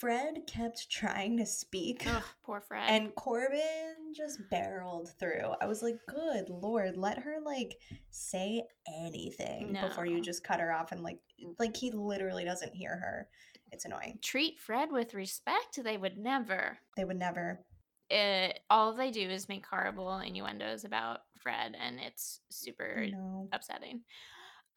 Fred 0.00 0.42
kept 0.46 0.90
trying 0.90 1.36
to 1.38 1.46
speak. 1.46 2.04
ugh, 2.06 2.22
poor 2.44 2.60
Fred. 2.60 2.88
And 2.88 3.14
Corbin 3.14 4.12
just 4.14 4.38
barreled 4.50 5.10
through. 5.18 5.52
I 5.60 5.66
was 5.66 5.82
like, 5.82 5.96
good 6.08 6.48
lord, 6.48 6.96
let 6.96 7.18
her 7.18 7.36
like 7.44 7.78
say 8.10 8.62
anything 9.02 9.76
before 9.80 10.06
you 10.06 10.20
just 10.20 10.44
cut 10.44 10.60
her 10.60 10.72
off 10.72 10.92
and 10.92 11.02
like 11.02 11.18
like 11.58 11.76
he 11.76 11.90
literally 11.90 12.44
doesn't 12.44 12.74
hear 12.74 12.90
her. 12.96 13.28
It's 13.72 13.84
annoying. 13.84 14.18
treat 14.22 14.60
Fred 14.60 14.92
with 14.92 15.14
respect. 15.14 15.82
They 15.82 15.96
would 15.96 16.16
never. 16.16 16.78
They 16.96 17.04
would 17.04 17.18
never. 17.18 17.60
it, 18.08 18.60
all 18.70 18.94
they 18.94 19.10
do 19.10 19.28
is 19.28 19.48
make 19.48 19.66
horrible 19.66 20.18
innuendos 20.18 20.84
about 20.84 21.20
Fred, 21.42 21.74
and 21.80 21.98
it's 21.98 22.40
super 22.50 23.06
upsetting. 23.52 24.02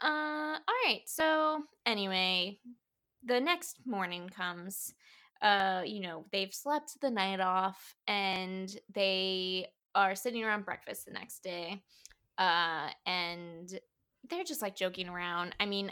Uh, 0.04 0.58
all 0.58 0.76
right. 0.86 1.02
So 1.06 1.64
anyway, 1.86 2.60
the 3.24 3.40
next 3.40 3.80
morning 3.86 4.30
comes. 4.30 4.94
Uh, 5.42 5.84
you 5.86 6.02
know, 6.02 6.26
they've 6.32 6.54
slept 6.54 7.00
the 7.02 7.12
night 7.12 7.40
off, 7.40 7.96
and 8.08 8.76
they 8.94 9.68
are 9.94 10.16
sitting 10.16 10.44
around 10.44 10.66
breakfast 10.66 11.06
the 11.06 11.12
next 11.12 11.44
day. 11.44 11.84
Uh, 12.38 12.90
and 13.06 13.80
they're 14.30 14.44
just 14.44 14.62
like 14.62 14.76
joking 14.76 15.10
around. 15.10 15.56
I 15.60 15.66
mean, 15.66 15.92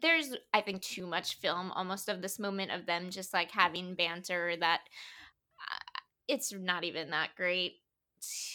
there's 0.00 0.34
I 0.54 0.60
think 0.60 0.82
too 0.82 1.06
much 1.06 1.34
film 1.36 1.70
almost 1.72 2.08
of 2.08 2.22
this 2.22 2.38
moment 2.38 2.70
of 2.70 2.86
them 2.86 3.10
just 3.10 3.34
like 3.34 3.50
having 3.50 3.94
banter 3.94 4.56
that 4.58 4.80
uh, 5.58 6.00
it's 6.28 6.52
not 6.52 6.84
even 6.84 7.10
that 7.10 7.30
great. 7.36 7.74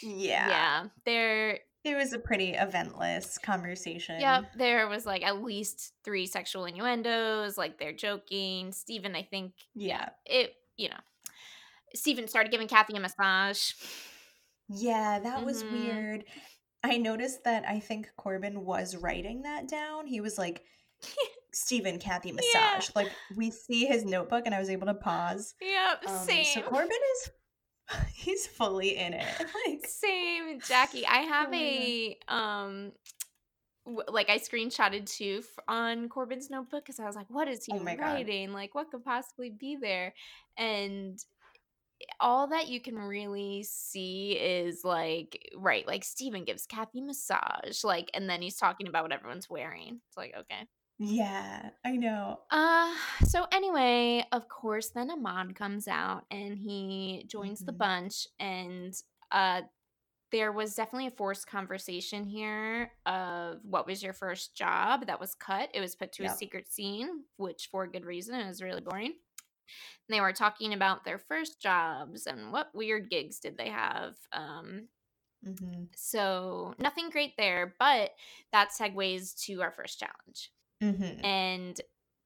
Yeah. 0.02 0.50
Yeah. 0.50 0.86
There 1.06 1.60
It 1.88 1.96
was 1.96 2.14
a 2.14 2.20
pretty 2.20 2.54
eventless 2.54 3.42
conversation. 3.42 4.20
Yep, 4.20 4.52
there 4.58 4.88
was 4.88 5.06
like 5.06 5.24
at 5.24 5.42
least 5.42 5.94
three 6.04 6.28
sexual 6.28 6.66
innuendos, 6.66 7.58
like 7.58 7.80
they're 7.80 7.94
joking. 7.94 8.72
Steven, 8.74 9.16
I 9.16 9.24
think 9.24 9.54
Yeah. 9.74 10.10
it, 10.26 10.54
you 10.76 10.90
know, 10.90 11.00
Steven 11.96 12.28
started 12.28 12.52
giving 12.52 12.68
Kathy 12.68 12.96
a 12.98 13.00
massage. 13.00 13.72
Yeah, 14.70 15.20
that 15.20 15.46
was 15.46 15.64
Mhm. 15.64 15.72
weird. 15.72 16.26
I 16.84 16.98
noticed 16.98 17.44
that 17.46 17.68
I 17.68 17.80
think 17.80 18.10
Corbin 18.18 18.66
was 18.66 18.96
writing 18.96 19.44
that 19.44 19.68
down. 19.68 20.08
He 20.08 20.20
was 20.22 20.38
like, 20.38 20.64
Stephen, 21.54 21.98
Kathy 22.00 22.32
massage. 22.34 22.90
Like 22.96 23.12
we 23.36 23.50
see 23.52 23.86
his 23.86 24.04
notebook 24.06 24.44
and 24.46 24.54
I 24.54 24.60
was 24.60 24.70
able 24.70 24.88
to 24.88 24.94
pause. 24.94 25.56
Yep, 25.62 26.04
Um, 26.08 26.18
same. 26.28 26.46
So 26.46 26.62
Corbin 26.64 26.90
is 27.16 27.30
he's 28.14 28.48
fully 28.48 28.98
in 28.98 29.14
it. 29.14 29.26
Like 29.68 29.86
Same, 29.88 30.60
Jackie. 30.62 31.06
I 31.06 31.18
have 31.22 31.50
Oh 31.50 31.54
a 31.54 32.18
um 32.28 32.92
w- 33.86 34.04
like 34.10 34.30
I 34.30 34.38
screenshotted 34.38 35.06
too 35.06 35.42
f- 35.44 35.64
on 35.68 36.10
Corbin's 36.10 36.50
notebook 36.50 36.86
because 36.86 37.00
I 37.00 37.06
was 37.06 37.16
like, 37.16 37.30
what 37.30 37.48
is 37.48 37.66
he 37.66 37.74
Oh 37.74 37.80
God. 37.80 37.98
writing? 37.98 38.54
Like, 38.54 38.76
what 38.76 38.92
could 38.92 39.04
possibly 39.04 39.50
be 39.50 39.78
there? 39.80 40.14
And 40.58 41.20
all 42.20 42.48
that 42.48 42.68
you 42.68 42.80
can 42.80 42.96
really 42.96 43.64
see 43.64 44.34
is 44.34 44.84
like, 44.84 45.50
right, 45.56 45.86
like 45.88 46.04
Steven 46.04 46.44
gives 46.46 46.66
Kathy 46.68 47.02
massage, 47.02 47.84
like, 47.84 48.10
and 48.14 48.30
then 48.30 48.42
he's 48.42 48.58
talking 48.58 48.88
about 48.88 49.04
what 49.04 49.12
everyone's 49.14 49.50
wearing. 49.50 50.00
It's 50.08 50.18
like, 50.18 50.34
okay. 50.40 50.68
Yeah, 51.00 51.70
I 51.84 51.96
know. 51.98 52.40
Uh, 52.50 52.96
so 53.26 53.46
anyway, 53.52 54.26
of 54.32 54.48
course, 54.48 54.90
then 54.90 55.12
Ahmad 55.12 55.56
comes 55.56 55.88
out 55.88 56.26
and 56.32 56.58
he 56.58 57.26
joins 57.28 57.64
the 57.64 57.72
Mhm. 57.72 57.78
bunch, 57.78 58.28
and 58.40 58.94
uh, 59.32 59.64
there 60.32 60.52
was 60.52 60.76
definitely 60.76 61.08
a 61.08 61.12
forced 61.12 61.48
conversation 61.48 62.26
here 62.26 62.94
of 63.06 63.60
what 63.64 63.88
was 63.88 64.04
your 64.04 64.14
first 64.14 64.56
job 64.56 65.08
that 65.08 65.20
was 65.20 65.36
cut. 65.36 65.70
It 65.74 65.82
was 65.82 65.96
put 65.96 66.14
to 66.14 66.26
a 66.26 66.30
secret 66.30 66.70
scene, 66.72 67.26
which 67.38 67.70
for 67.72 67.88
good 67.88 68.06
reason 68.06 68.36
it 68.36 68.48
was 68.48 68.62
really 68.64 68.82
boring. 68.82 69.14
And 70.10 70.16
they 70.16 70.22
were 70.22 70.34
talking 70.34 70.74
about 70.74 71.06
their 71.06 71.20
first 71.20 71.62
jobs 71.62 72.28
and 72.28 72.52
what 72.54 72.76
weird 72.76 73.10
gigs 73.10 73.40
did 73.40 73.58
they 73.58 73.70
have. 73.70 74.16
Um, 74.34 74.90
hmm 75.44 75.88
so 75.96 76.76
nothing 76.78 77.10
great 77.10 77.34
there, 77.38 77.76
but 77.80 78.12
that 78.52 78.70
segues 78.72 79.40
to 79.46 79.62
our 79.62 79.72
first 79.72 80.00
challenge 80.00 80.52
hmm 80.82 81.26
and 81.26 81.80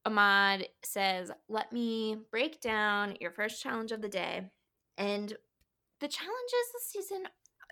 Ahmad 0.06 0.68
says, 0.84 1.32
Let 1.48 1.72
me 1.72 2.18
break 2.32 2.62
down 2.62 3.16
your 3.20 3.32
first 3.32 3.62
challenge 3.62 3.92
of 3.92 4.02
the 4.02 4.10
day. 4.10 4.50
And 4.98 5.30
the 6.00 6.08
challenges 6.08 6.66
this 6.74 6.90
season, 6.92 7.24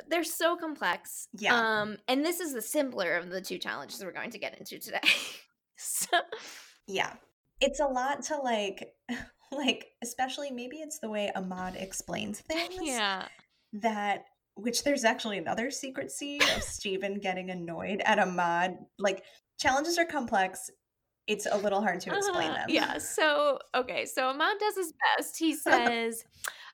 they're 0.08 0.24
so 0.24 0.56
complex. 0.56 1.28
Yeah. 1.38 1.56
Um, 1.56 1.98
and 2.08 2.26
this 2.26 2.40
is 2.40 2.54
the 2.54 2.62
simpler 2.62 3.16
of 3.16 3.30
the 3.30 3.42
two 3.42 3.58
challenges 3.58 4.04
we're 4.04 4.12
going 4.12 4.32
to 4.32 4.40
get 4.40 4.58
into 4.58 4.80
today. 4.80 5.00
so 5.78 6.18
Yeah. 6.88 7.14
It's 7.62 7.80
a 7.80 7.86
lot 7.86 8.24
to 8.24 8.38
like 8.38 8.94
like 9.52 9.88
especially 10.04 10.52
maybe 10.52 10.78
it's 10.78 11.00
the 11.00 11.10
way 11.10 11.32
Ahmad 11.36 11.76
explains 11.76 12.40
things. 12.42 12.76
yeah. 12.82 13.26
that 13.74 14.26
which 14.56 14.84
there's 14.84 15.04
actually 15.06 15.38
another 15.38 15.72
secret 15.72 16.12
scene 16.12 16.42
of 16.56 16.64
Steven 16.64 17.20
getting 17.20 17.50
annoyed 17.50 18.02
at 18.06 18.20
Ahmad. 18.20 18.78
Like 18.98 19.24
challenges 19.60 19.98
are 19.98 20.06
complex. 20.06 20.72
It's 21.28 21.48
a 21.52 21.58
little 21.58 21.82
hard 21.82 22.02
to 22.02 22.14
explain 22.14 22.54
Uh-huh, 22.54 22.56
them. 22.56 22.70
Yeah. 22.74 22.98
So 22.98 23.60
okay. 23.76 24.06
So 24.06 24.30
Ahmad 24.30 24.58
does 24.60 24.76
his 24.76 24.94
best. 25.18 25.38
He 25.38 25.54
says, 25.56 26.24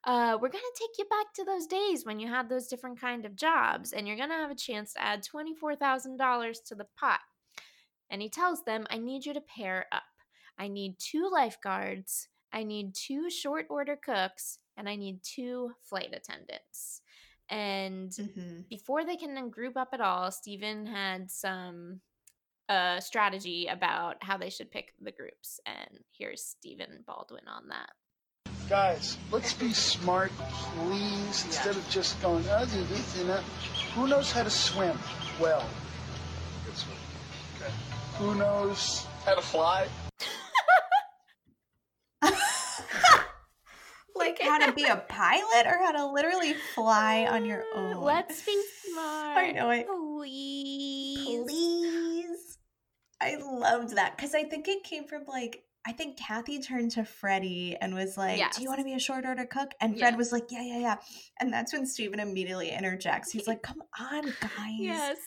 uh, 0.06 0.38
"We're 0.42 0.50
gonna 0.50 0.64
take 0.80 0.98
you 0.98 1.06
back 1.06 1.34
to 1.36 1.44
those 1.44 1.68
days 1.68 2.06
when 2.06 2.20
you 2.20 2.28
had 2.30 2.48
those 2.48 2.68
different 2.68 3.00
kind 3.02 3.26
of 3.26 3.36
jobs, 3.36 3.92
and 3.92 4.08
you're 4.08 4.16
gonna 4.18 4.36
have 4.36 4.52
a 4.52 4.56
chance 4.56 4.94
to 4.94 5.02
add 5.02 5.24
twenty 5.24 5.54
four 5.54 5.76
thousand 5.76 6.18
dollars 6.18 6.62
to 6.68 6.76
the 6.76 6.86
pot." 6.86 7.20
And 8.10 8.22
he 8.22 8.30
tells 8.30 8.64
them, 8.66 8.88
"I 8.90 8.98
need 9.00 9.26
you 9.26 9.34
to 9.34 9.42
pair 9.42 9.88
up. 9.92 10.04
I 10.58 10.68
need 10.70 11.00
two 11.00 11.30
lifeguards. 11.32 12.30
I 12.54 12.64
need 12.64 12.96
two 12.96 13.30
short 13.30 13.68
order 13.70 13.98
cooks, 13.98 14.60
and 14.78 14.88
I 14.90 14.96
need 14.96 15.24
two 15.24 15.74
flight 15.82 16.14
attendants." 16.14 17.02
And 17.50 18.12
hmm 18.18 18.62
before 18.70 19.06
they 19.06 19.18
can 19.18 19.34
then 19.36 19.50
group 19.50 19.78
up 19.78 19.90
at 19.94 20.02
all, 20.02 20.32
Stephen 20.32 20.86
had 20.88 21.30
some 21.32 22.02
uh 22.70 23.00
strategy 23.00 23.68
about 23.68 24.18
how 24.22 24.38
they 24.38 24.50
should 24.50 24.72
pick 24.72 24.94
the 25.02 25.12
groups. 25.12 25.60
And 25.66 26.00
here's 26.18 26.42
Stephen 26.44 27.04
Baldwin 27.06 27.48
on 27.48 27.70
that. 27.70 27.92
Guys, 28.68 29.18
let's 29.32 29.54
be 29.54 29.72
smart, 29.74 30.32
please, 30.40 31.46
instead 31.46 31.76
of 31.76 31.88
just 31.90 32.20
going, 32.22 32.44
oh, 32.50 32.66
do 32.66 32.84
this, 32.86 33.20
you 33.20 33.26
know. 33.26 33.40
Who 33.94 34.08
knows 34.08 34.32
how 34.32 34.42
to 34.42 34.50
swim 34.50 34.98
well? 35.40 35.64
Good 36.66 36.76
swim. 36.76 36.98
Okay. 37.62 37.72
Who 38.18 38.34
knows 38.34 39.06
how 39.24 39.36
to 39.36 39.42
fly? 39.42 39.88
like 44.16 44.42
how 44.42 44.66
to 44.66 44.72
be 44.74 44.86
a 44.86 44.96
pilot 44.96 45.68
or 45.68 45.78
how 45.84 45.92
to 45.92 46.08
literally 46.08 46.56
fly 46.74 47.28
on 47.30 47.46
your 47.46 47.64
own. 47.76 48.02
Let's 48.02 48.44
be 48.44 48.60
smart. 48.90 49.38
I 49.38 49.52
know 49.52 49.70
it. 49.70 49.88
Please. 49.88 51.05
I 53.26 53.36
loved 53.42 53.96
that 53.96 54.16
because 54.16 54.36
I 54.36 54.44
think 54.44 54.68
it 54.68 54.84
came 54.84 55.06
from 55.06 55.24
like 55.28 55.64
I 55.88 55.92
think 55.92 56.18
Kathy 56.18 56.60
turned 56.60 56.92
to 56.92 57.06
Freddie 57.06 57.78
and 57.80 57.94
was 57.94 58.18
like, 58.18 58.40
Do 58.54 58.64
you 58.64 58.70
want 58.70 58.80
to 58.80 58.86
be 58.86 58.94
a 58.96 59.00
short 59.00 59.24
order 59.26 59.46
cook? 59.46 59.72
And 59.80 59.98
Fred 59.98 60.14
Yes. 60.14 60.18
was 60.18 60.32
like, 60.32 60.46
Yeah, 60.50 60.64
yeah, 60.64 60.80
yeah. 60.80 60.96
And 61.40 61.54
that's 61.54 61.74
when 61.74 61.86
Stephen 61.86 62.20
immediately 62.20 62.70
interjects. 62.72 63.32
He's 63.32 63.48
like, 63.48 63.62
Come 63.62 63.84
on, 64.00 64.24
guys. 64.42 64.80
Yes. 64.80 65.18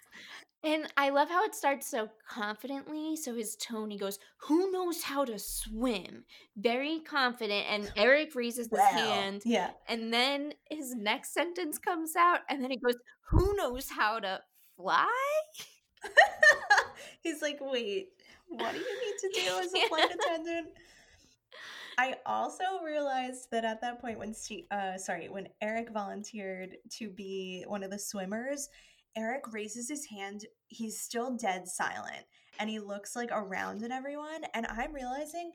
And 0.65 0.93
I 0.97 1.11
love 1.11 1.29
how 1.29 1.45
it 1.45 1.55
starts 1.55 1.89
so 1.89 2.09
confidently. 2.29 3.15
So 3.15 3.33
his 3.37 3.55
tone, 3.55 3.89
he 3.93 3.99
goes, 3.99 4.19
Who 4.49 4.73
knows 4.73 5.03
how 5.03 5.25
to 5.25 5.39
swim? 5.39 6.25
Very 6.57 6.99
confident. 7.01 7.65
And 7.71 7.93
Eric 7.97 8.35
raises 8.35 8.67
his 8.67 8.69
Well, 8.73 8.85
hand. 8.93 9.43
Yeah. 9.45 9.71
And 9.89 10.13
then 10.13 10.55
his 10.69 10.93
next 10.97 11.33
sentence 11.35 11.79
comes 11.79 12.17
out. 12.17 12.41
And 12.51 12.61
then 12.65 12.73
he 12.73 12.79
goes, 12.79 12.97
Who 13.31 13.55
knows 13.55 13.89
how 13.91 14.19
to 14.19 14.41
fly? 14.77 15.07
He's 17.21 17.43
like, 17.43 17.59
Wait, 17.61 18.11
what 18.49 18.73
do 18.73 18.79
you 18.79 18.85
need 18.85 19.19
to 19.35 19.41
do 19.41 19.59
as 19.59 19.75
a 19.75 19.89
flight 19.89 20.11
attendant? 20.25 20.69
I 21.99 22.15
also 22.25 22.63
realized 22.85 23.49
that 23.51 23.65
at 23.65 23.81
that 23.81 24.01
point 24.01 24.19
when 24.21 24.33
she, 24.33 24.67
uh, 24.71 24.97
sorry, 24.99 25.29
when 25.29 25.49
Eric 25.61 25.91
volunteered 25.93 26.77
to 26.99 27.11
be 27.11 27.65
one 27.67 27.83
of 27.83 27.91
the 27.91 27.99
swimmers, 27.99 28.69
Eric 29.17 29.53
raises 29.53 29.89
his 29.89 30.05
hand. 30.07 30.45
He's 30.69 31.01
still 31.01 31.37
dead 31.37 31.67
silent, 31.67 32.25
and 32.61 32.71
he 32.71 32.79
looks 32.79 33.17
like 33.17 33.31
around 33.33 33.83
at 33.83 33.91
everyone. 33.91 34.43
And 34.55 34.65
I'm 34.67 34.93
realizing 34.95 35.51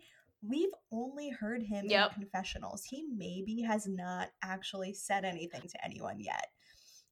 we've 0.45 0.74
only 0.91 1.30
heard 1.30 1.64
him 1.64 1.86
Yep. 1.88 2.11
in 2.18 2.22
confessionals. 2.24 2.84
He 2.84 3.05
maybe 3.16 3.61
has 3.61 3.88
not 3.88 4.28
actually 4.43 4.93
said 4.93 5.24
anything 5.24 5.61
to 5.61 5.86
anyone 5.86 6.20
yet. 6.20 6.47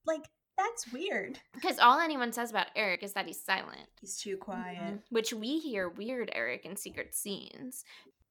Like 0.05 0.27
that's 0.57 0.91
weird. 0.91 1.39
Because 1.53 1.79
all 1.79 1.99
anyone 1.99 2.31
says 2.33 2.49
about 2.51 2.67
Eric 2.75 3.03
is 3.03 3.13
that 3.13 3.25
he's 3.27 3.41
silent. 3.43 3.87
He's 3.99 4.17
too 4.19 4.37
quiet. 4.37 4.77
Mhm. 4.81 5.01
Which 5.09 5.33
we 5.33 5.59
hear 5.59 5.89
weird 5.89 6.29
Eric 6.33 6.65
in 6.65 6.75
secret 6.75 7.13
scenes. 7.15 7.83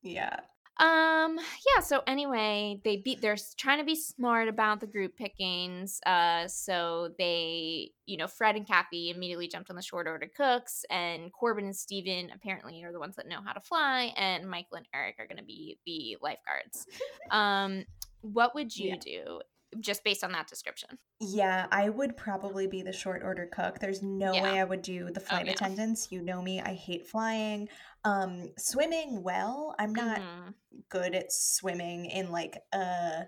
Yeah. 0.02 0.40
Um, 0.78 1.36
yeah, 1.36 1.82
so 1.82 2.02
anyway, 2.06 2.80
they 2.84 2.96
beat 2.96 3.20
they're 3.20 3.36
trying 3.58 3.80
to 3.80 3.84
be 3.84 3.94
smart 3.96 4.48
about 4.48 4.80
the 4.80 4.86
group 4.86 5.14
pickings. 5.14 6.00
Uh 6.06 6.48
so 6.48 7.10
they, 7.18 7.90
you 8.06 8.16
know, 8.16 8.26
Fred 8.26 8.56
and 8.56 8.66
Kathy 8.66 9.10
immediately 9.10 9.46
jumped 9.46 9.68
on 9.68 9.76
the 9.76 9.82
short 9.82 10.06
order 10.06 10.30
cooks, 10.34 10.86
and 10.88 11.30
Corbin 11.34 11.66
and 11.66 11.76
Steven 11.76 12.30
apparently 12.34 12.82
are 12.82 12.92
the 12.92 12.98
ones 13.00 13.16
that 13.16 13.28
know 13.28 13.42
how 13.44 13.52
to 13.52 13.60
fly, 13.60 14.14
and 14.16 14.48
Michael 14.48 14.78
and 14.78 14.86
Eric 14.94 15.16
are 15.18 15.26
gonna 15.26 15.42
be 15.42 15.78
the 15.84 16.16
lifeguards. 16.22 16.86
um, 17.30 17.84
what 18.22 18.54
would 18.54 18.74
you 18.74 18.90
Yeah. 18.90 18.96
do 18.96 19.40
just 19.78 20.02
based 20.02 20.24
on 20.24 20.32
that 20.32 20.48
description? 20.48 20.98
Yeah, 21.20 21.66
I 21.70 21.88
would 21.90 22.16
probably 22.16 22.66
be 22.66 22.82
the 22.82 22.92
short 22.92 23.22
order 23.22 23.46
cook. 23.46 23.78
There's 23.78 24.02
no 24.02 24.34
Yeah. 24.34 24.42
way 24.42 24.58
I 24.58 24.64
would 24.64 24.82
do 24.82 25.10
the 25.10 25.20
flight 25.20 25.46
yeah. 25.46 25.52
attendants. 25.52 26.10
You 26.10 26.22
know 26.22 26.42
me, 26.42 26.60
I 26.60 26.74
hate 26.74 27.06
flying. 27.06 27.68
Um 28.04 28.50
swimming 28.58 29.22
well, 29.22 29.74
I'm 29.78 29.94
not 29.94 30.20
Mhm. 30.20 30.54
good 30.88 31.14
at 31.14 31.32
swimming 31.32 32.06
in 32.06 32.30
like 32.32 32.58
a 32.72 33.26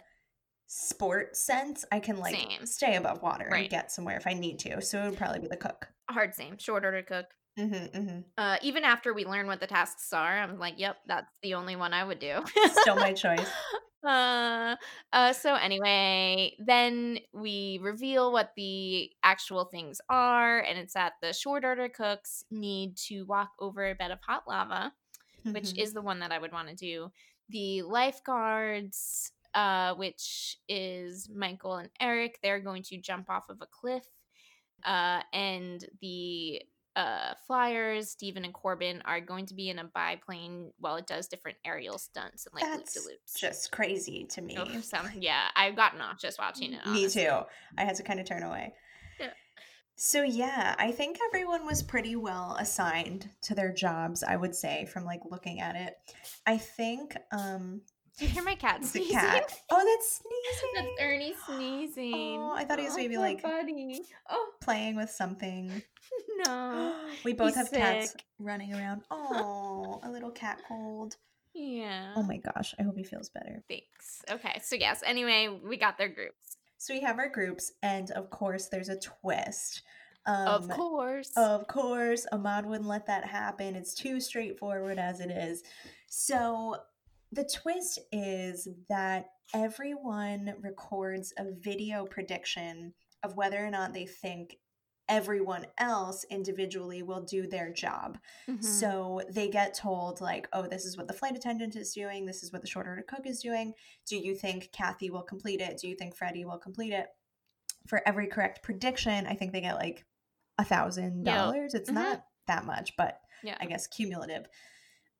sport 0.67 1.37
sense. 1.37 1.85
I 1.93 2.01
can 2.01 2.17
like 2.17 2.35
Same. 2.35 2.67
stay 2.67 2.97
above 2.97 3.23
water 3.23 3.49
and 3.49 3.69
get 3.69 3.93
somewhere 3.93 4.17
if 4.17 4.27
I 4.27 4.33
need 4.33 4.59
to. 4.61 4.81
So 4.81 5.03
it 5.03 5.11
would 5.11 5.19
probably 5.19 5.41
be 5.41 5.49
the 5.49 5.57
cook. 5.57 5.89
Hard 6.11 6.35
same, 6.35 6.59
short 6.59 6.85
order 6.85 7.03
cook. 7.03 7.27
hmm 7.59 7.73
hmm 7.95 8.21
Uh, 8.39 8.57
even 8.63 8.83
after 8.85 9.13
we 9.13 9.27
learn 9.27 9.47
what 9.47 9.61
the 9.61 9.67
tasks 9.67 10.13
are, 10.15 10.39
I'm 10.39 10.59
like, 10.59 10.79
yep, 10.79 10.97
that's 11.07 11.31
the 11.43 11.55
only 11.55 11.77
one 11.77 11.93
I 11.93 12.03
would 12.05 12.19
do. 12.19 12.43
Still 12.73 12.97
my 12.97 13.13
choice. 13.25 13.51
Uh, 14.05 14.77
uh, 15.13 15.33
so 15.33 15.55
anyway, 15.55 16.57
then 16.59 17.19
we 17.33 17.79
reveal 17.83 18.33
what 18.33 18.53
the 18.57 19.11
actual 19.23 19.65
things 19.65 20.01
are, 20.09 20.61
and 20.61 20.79
it's 20.79 20.95
that 20.95 21.15
the 21.23 21.33
short 21.33 21.65
order 21.65 21.89
cooks 21.89 22.45
need 22.51 22.97
to 22.97 23.23
walk 23.25 23.51
over 23.61 23.91
a 23.91 23.95
bed 23.95 24.11
of 24.11 24.21
hot 24.21 24.45
lava, 24.49 24.93
which 25.51 25.73
Mhm. 25.73 25.79
is 25.79 25.93
the 25.93 26.03
one 26.03 26.21
that 26.21 26.33
I 26.33 26.39
would 26.39 26.53
want 26.53 26.69
to 26.69 26.75
do. 26.75 27.11
The 27.51 27.83
lifeguards, 27.83 29.33
uh, 29.55 29.95
which 29.95 30.59
is 30.69 31.29
Michael 31.29 31.77
and 31.77 31.91
Eric, 32.01 32.39
they're 32.43 32.61
going 32.61 32.83
to 32.85 32.99
jump 32.99 33.31
off 33.31 33.49
of 33.49 33.61
a 33.63 33.67
cliff. 33.67 34.05
Uh, 34.85 35.23
and 35.33 35.85
the 36.01 36.63
uh, 36.97 37.35
flyers, 37.47 38.11
Stephen 38.11 38.45
and 38.45 38.53
Corbin, 38.53 39.03
are 39.05 39.21
going 39.21 39.47
to 39.47 39.55
be 39.55 39.71
in 39.71 39.79
a 39.79 39.85
biplane 39.85 40.71
while 40.79 40.97
it 40.97 41.07
does 41.07 41.27
different 41.27 41.57
aerial 41.65 41.99
stunts 41.99 42.47
and 42.47 42.55
like 42.55 42.65
loop 42.79 42.87
de 42.93 43.01
loops. 43.01 43.39
just 43.41 43.73
crazy 43.73 44.27
to 44.31 44.43
me. 44.43 44.57
so, 44.83 44.99
yeah, 45.19 45.49
I 45.57 45.71
got 45.71 45.97
nauseous 45.97 46.37
watching 46.39 46.75
it. 46.75 46.87
Me 46.87 47.09
too. 47.09 47.41
I 47.79 47.85
had 47.85 47.95
to 47.97 48.03
kind 48.03 48.21
of 48.21 48.27
turn 48.27 48.43
away. 48.43 48.75
Yeah. 49.19 49.29
So 49.97 50.23
yeah, 50.23 50.75
I 50.79 50.91
think 50.93 51.19
everyone 51.33 51.65
was 51.67 51.83
pretty 51.83 52.17
well 52.17 52.57
assigned 52.59 53.29
to 53.43 53.55
their 53.55 53.73
jobs, 53.73 54.23
I 54.23 54.37
would 54.37 54.55
say, 54.55 54.87
from 54.93 55.05
like 55.05 55.21
looking 55.31 55.61
at 55.61 55.77
it. 55.77 55.95
I 56.47 56.59
think 56.59 57.17
um 57.31 57.83
Do 58.19 58.25
you 58.27 58.31
hear 58.33 58.43
my 58.43 58.55
cat 58.55 58.85
sneezing? 58.85 59.13
cat. 59.17 59.53
Oh, 59.71 59.85
that's 59.85 60.21
sneezing. 60.21 60.73
That's 60.75 61.03
Ernie 61.03 61.35
sneezing. 61.47 62.39
Oh, 62.41 62.53
I 62.55 62.65
thought 62.65 62.79
he 62.81 62.85
was 62.87 62.97
maybe, 62.97 63.15
poor 63.17 63.25
like- 63.25 63.43
buddy. 63.43 64.01
Oh 64.29 64.49
Playing 64.63 64.97
with 64.97 65.11
something. 65.11 65.83
no. 66.47 66.95
we 67.25 67.33
both 67.33 67.49
he's 67.49 67.57
have 67.57 67.71
cats 67.71 68.17
running 68.39 68.75
around. 68.75 69.03
Oh, 69.11 70.01
a 70.03 70.11
little 70.11 70.31
cat 70.31 70.61
cold. 70.67 71.17
Yeah. 71.55 72.15
Oh 72.17 72.23
my 72.23 72.39
gosh, 72.39 72.75
I 72.79 72.83
hope 72.83 72.97
he 72.97 73.05
feels 73.05 73.29
better. 73.29 73.63
Thanks. 73.69 74.23
Okay, 74.31 74.61
so 74.63 74.75
yes. 74.77 75.03
Anyway, 75.05 75.49
we 75.63 75.77
got 75.77 75.99
their 75.99 76.09
groups. 76.09 76.57
So 76.79 76.95
we 76.95 77.01
have 77.01 77.19
our 77.19 77.29
groups, 77.29 77.73
and 77.83 78.11
of 78.13 78.31
course, 78.31 78.69
there's 78.69 78.89
a 78.89 78.99
twist. 78.99 79.83
Um, 80.27 80.47
of 80.47 80.69
course. 80.69 81.31
Of 81.37 81.67
course, 81.67 82.27
Ahmad 82.33 82.67
wouldn't 82.67 82.89
let 82.89 83.07
that 83.07 83.25
happen. 83.25 83.75
It's 83.75 83.95
too 83.95 84.21
straightforward 84.21 84.99
as 84.99 85.21
it 85.21 85.31
is. 85.31 85.63
So, 86.09 86.77
the 87.33 87.45
twist 87.45 87.99
is 88.13 88.69
that 88.89 89.31
everyone 89.55 90.55
records 90.61 91.33
a 91.39 91.53
video 91.53 92.07
prediction 92.07 92.95
of 93.23 93.37
whether 93.37 93.65
or 93.65 93.71
not 93.71 93.93
they 93.93 94.07
think 94.07 94.57
everyone 95.09 95.67
else 95.79 96.25
individually 96.31 97.03
will 97.03 97.23
do 97.23 97.47
their 97.47 97.73
job. 97.73 98.19
Mhm. 98.49 98.63
So 98.65 99.21
they 99.31 99.49
get 99.49 99.75
told, 99.75 100.21
like, 100.21 100.49
oh, 100.53 100.67
this 100.67 100.85
is 100.85 100.97
what 100.97 101.09
the 101.09 101.13
flight 101.15 101.37
attendant 101.37 101.77
is 101.77 101.93
doing. 101.93 102.25
This 102.25 102.43
is 102.43 102.53
what 102.53 102.63
the 102.63 102.69
short 102.69 102.87
order 102.87 103.03
cook 103.03 103.27
is 103.27 103.43
doing. 103.43 103.75
Do 104.07 104.17
you 104.17 104.35
think 104.35 104.71
Kathy 104.73 105.11
will 105.11 105.23
complete 105.23 105.61
it? 105.61 105.79
Do 105.79 105.89
you 105.89 105.95
think 105.97 106.15
Freddie 106.15 106.45
will 106.45 106.59
complete 106.59 106.93
it? 106.93 107.09
For 107.89 108.01
every 108.07 108.27
correct 108.29 108.63
prediction, 108.63 109.27
I 109.27 109.35
think 109.35 109.53
they 109.53 109.61
get 109.61 109.75
like 109.77 110.05
a 110.59 110.65
thousand 110.65 111.25
dollars. 111.25 111.75
It's 111.75 111.91
Mhm. 111.91 111.95
not 111.95 112.25
that 112.47 112.65
much, 112.65 112.97
but 112.97 113.21
yeah. 113.43 113.57
I 113.61 113.67
guess 113.67 113.87
cumulative. 113.89 114.47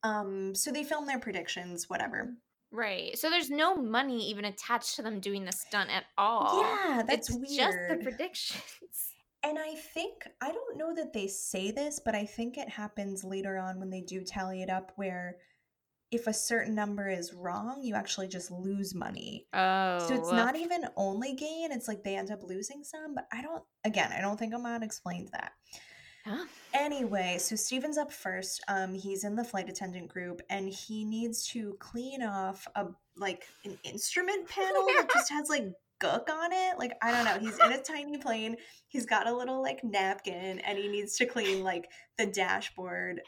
Um, 0.05 0.55
so 0.55 0.71
they 0.71 0.85
film 0.85 1.07
their 1.07 1.19
predictions, 1.19 1.89
whatever. 1.91 2.35
Right. 2.71 3.19
So 3.19 3.31
there's 3.31 3.51
no 3.51 3.75
money 3.77 4.31
even 4.31 4.45
attached 4.45 4.97
to 4.97 5.03
them 5.03 5.21
doing 5.21 5.45
the 5.45 5.53
stunt 5.53 5.91
at 5.91 6.05
all. 6.17 6.63
Yeah, 6.63 7.03
that's 7.07 7.29
it's 7.29 7.37
weird. 7.39 7.49
just 7.73 7.79
the 7.89 7.97
predictions. 8.03 9.15
And 9.45 9.59
I 9.59 9.75
think 9.75 10.27
I 10.41 10.53
don't 10.53 10.79
know 10.79 10.95
that 10.95 11.13
they 11.13 11.27
say 11.27 11.71
this, 11.71 12.01
but 12.05 12.15
I 12.15 12.25
think 12.25 12.57
it 12.57 12.69
happens 12.69 13.25
later 13.25 13.59
on 13.59 13.81
when 13.81 13.91
they 13.91 14.01
do 14.01 14.23
tally 14.23 14.63
it 14.63 14.71
up 14.71 14.93
where 14.97 15.37
if 16.13 16.27
a 16.27 16.33
certain 16.33 16.75
number 16.75 17.09
is 17.09 17.33
wrong, 17.33 17.81
you 17.83 17.95
actually 17.95 18.29
just 18.29 18.51
lose 18.51 18.95
money. 18.95 19.47
Oh. 19.55 19.99
So 20.07 20.15
it's 20.15 20.31
not 20.31 20.57
even 20.57 20.87
only 20.97 21.35
gain, 21.35 21.73
it's 21.73 21.89
like 21.89 22.05
they 22.05 22.17
end 22.17 22.31
up 22.31 22.43
losing 22.43 22.85
some, 22.85 23.15
but 23.15 23.27
I 23.33 23.43
don't 23.43 23.65
again, 23.85 24.13
I 24.17 24.21
don't 24.21 24.39
think 24.39 24.55
Ahmad 24.55 24.83
explained 24.83 25.31
that. 25.33 25.53
Huh? 26.25 26.45
Anyway, 26.73 27.39
so 27.41 27.57
Steven's 27.57 27.99
up 27.99 28.13
first. 28.13 28.63
Um, 28.69 28.95
he's 28.95 29.25
in 29.25 29.35
the 29.35 29.43
flight 29.43 29.69
attendant 29.69 30.09
group 30.09 30.41
and 30.51 30.69
he 30.69 31.05
needs 31.05 31.49
to 31.49 31.75
clean 31.81 32.23
off 32.23 32.69
a 32.77 32.87
like 33.17 33.45
an 33.65 33.77
instrument 33.83 34.49
panel 34.49 34.87
that 34.87 35.11
just 35.13 35.33
has 35.33 35.49
like 35.49 35.65
gook 36.03 36.29
on 36.31 36.53
it. 36.53 36.79
Like, 36.79 36.93
I 37.03 37.11
don't 37.13 37.25
know. 37.25 37.39
He's 37.39 37.59
in 37.59 37.73
a 37.73 37.83
tiny 37.83 38.19
plane. 38.19 38.57
He's 38.89 39.07
got 39.07 39.27
a 39.27 39.37
little 39.37 39.63
like 39.63 39.85
napkin 39.85 40.61
and 40.61 40.79
he 40.79 40.89
needs 40.89 41.17
to 41.19 41.27
clean 41.27 41.63
like 41.63 41.89
the 42.19 42.27
dashboard 42.27 43.21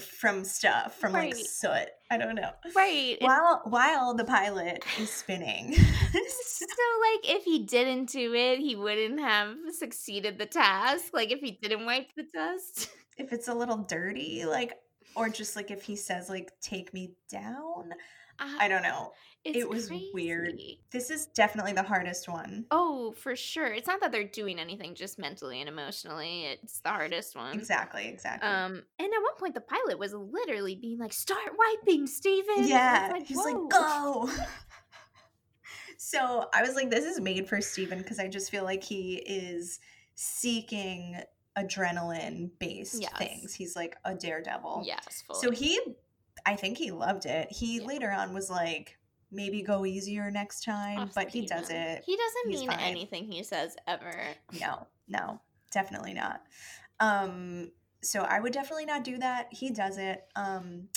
from 0.00 0.44
stuff, 0.44 0.98
from 0.98 1.12
like 1.12 1.36
soot. 1.36 1.88
I 2.10 2.16
don't 2.16 2.34
know. 2.34 2.50
Right. 2.74 3.16
While 3.20 3.62
while 3.64 4.14
the 4.14 4.24
pilot 4.24 4.84
is 4.98 5.10
spinning. 5.10 5.74
so 5.74 5.86
like 6.12 7.36
if 7.36 7.44
he 7.44 7.64
didn't 7.64 8.10
do 8.10 8.34
it, 8.34 8.58
he 8.58 8.76
wouldn't 8.76 9.20
have 9.20 9.54
succeeded 9.78 10.38
the 10.38 10.46
task. 10.46 11.12
Like 11.12 11.30
if 11.30 11.40
he 11.40 11.58
didn't 11.62 11.86
wipe 11.86 12.08
the 12.16 12.24
dust. 12.32 12.90
if 13.18 13.32
it's 13.32 13.48
a 13.48 13.54
little 13.54 13.78
dirty, 13.78 14.44
like 14.46 14.74
or 15.16 15.28
just 15.28 15.54
like 15.54 15.70
if 15.70 15.82
he 15.82 15.96
says 15.96 16.28
like 16.28 16.50
take 16.60 16.92
me 16.92 17.14
down. 17.30 17.90
I 18.38 18.68
don't 18.68 18.82
know. 18.82 19.12
It 19.44 19.68
was 19.68 19.90
weird. 20.14 20.58
This 20.90 21.10
is 21.10 21.26
definitely 21.26 21.72
the 21.72 21.82
hardest 21.82 22.28
one. 22.28 22.64
Oh, 22.70 23.12
for 23.12 23.36
sure. 23.36 23.66
It's 23.66 23.86
not 23.86 24.00
that 24.00 24.10
they're 24.10 24.24
doing 24.24 24.58
anything 24.58 24.94
just 24.94 25.18
mentally 25.18 25.60
and 25.60 25.68
emotionally. 25.68 26.44
It's 26.46 26.80
the 26.80 26.88
hardest 26.88 27.36
one. 27.36 27.54
Exactly, 27.54 28.08
exactly. 28.08 28.48
Um, 28.48 28.82
and 28.98 29.06
at 29.12 29.22
one 29.22 29.36
point, 29.38 29.54
the 29.54 29.60
pilot 29.60 29.98
was 29.98 30.14
literally 30.14 30.74
being 30.76 30.98
like, 30.98 31.12
"Start 31.12 31.52
wiping, 31.58 32.06
Steven." 32.06 32.66
Yeah, 32.66 33.10
like, 33.12 33.26
he's 33.26 33.36
"Whoa." 33.36 33.44
like 33.44 33.70
go. 33.70 34.30
so 35.98 36.48
I 36.54 36.62
was 36.62 36.74
like, 36.74 36.90
this 36.90 37.04
is 37.04 37.20
made 37.20 37.46
for 37.48 37.60
Steven 37.60 37.98
because 37.98 38.18
I 38.18 38.28
just 38.28 38.50
feel 38.50 38.64
like 38.64 38.82
he 38.82 39.16
is 39.16 39.78
seeking 40.14 41.20
adrenaline 41.56 42.50
based 42.58 43.00
Yes. 43.00 43.12
things. 43.18 43.54
He's 43.54 43.76
like 43.76 43.96
a 44.04 44.14
daredevil. 44.14 44.82
Yes, 44.86 45.22
fully. 45.26 45.40
So 45.40 45.50
he 45.50 45.80
I 46.46 46.56
think 46.56 46.78
he 46.78 46.90
loved 46.90 47.26
it. 47.26 47.50
He 47.50 47.78
Yeah. 47.80 47.86
later 47.86 48.10
on 48.10 48.34
was 48.34 48.50
like, 48.50 48.98
maybe 49.30 49.62
go 49.62 49.84
easier 49.84 50.30
next 50.30 50.62
time, 50.64 50.98
Oh, 51.00 51.10
but 51.14 51.28
he 51.28 51.46
does 51.46 51.68
it. 51.70 52.04
He 52.06 52.16
doesn't 52.16 52.50
He's 52.50 52.60
mean 52.60 52.70
fine. 52.70 52.80
anything 52.80 53.30
he 53.30 53.42
says 53.42 53.76
ever. 53.86 54.14
No, 54.60 54.86
no, 55.08 55.40
definitely 55.72 56.14
not. 56.14 56.42
Um, 57.00 57.72
so 58.02 58.20
I 58.22 58.38
would 58.38 58.52
definitely 58.52 58.84
not 58.84 59.02
do 59.02 59.18
that. 59.18 59.48
He 59.52 59.70
does 59.70 59.98
it. 59.98 60.24
Um, 60.36 60.88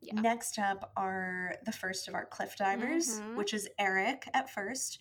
Yeah. 0.00 0.20
Next 0.20 0.58
up 0.58 0.92
are 0.96 1.56
the 1.64 1.72
first 1.72 2.06
of 2.06 2.14
our 2.14 2.26
cliff 2.26 2.54
divers, 2.56 3.18
Mhm. 3.20 3.34
which 3.36 3.52
is 3.54 3.68
Eric 3.78 4.28
at 4.34 4.48
first. 4.50 4.98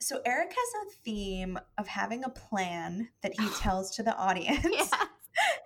So 0.00 0.20
Eric 0.26 0.52
has 0.52 0.86
a 0.88 0.90
theme 1.04 1.58
of 1.78 1.86
having 1.86 2.24
a 2.24 2.28
plan 2.28 3.08
that 3.22 3.32
he 3.38 3.48
tells 3.60 3.94
to 3.96 4.02
the 4.02 4.14
audience 4.16 4.66
Yeah. 4.70 5.06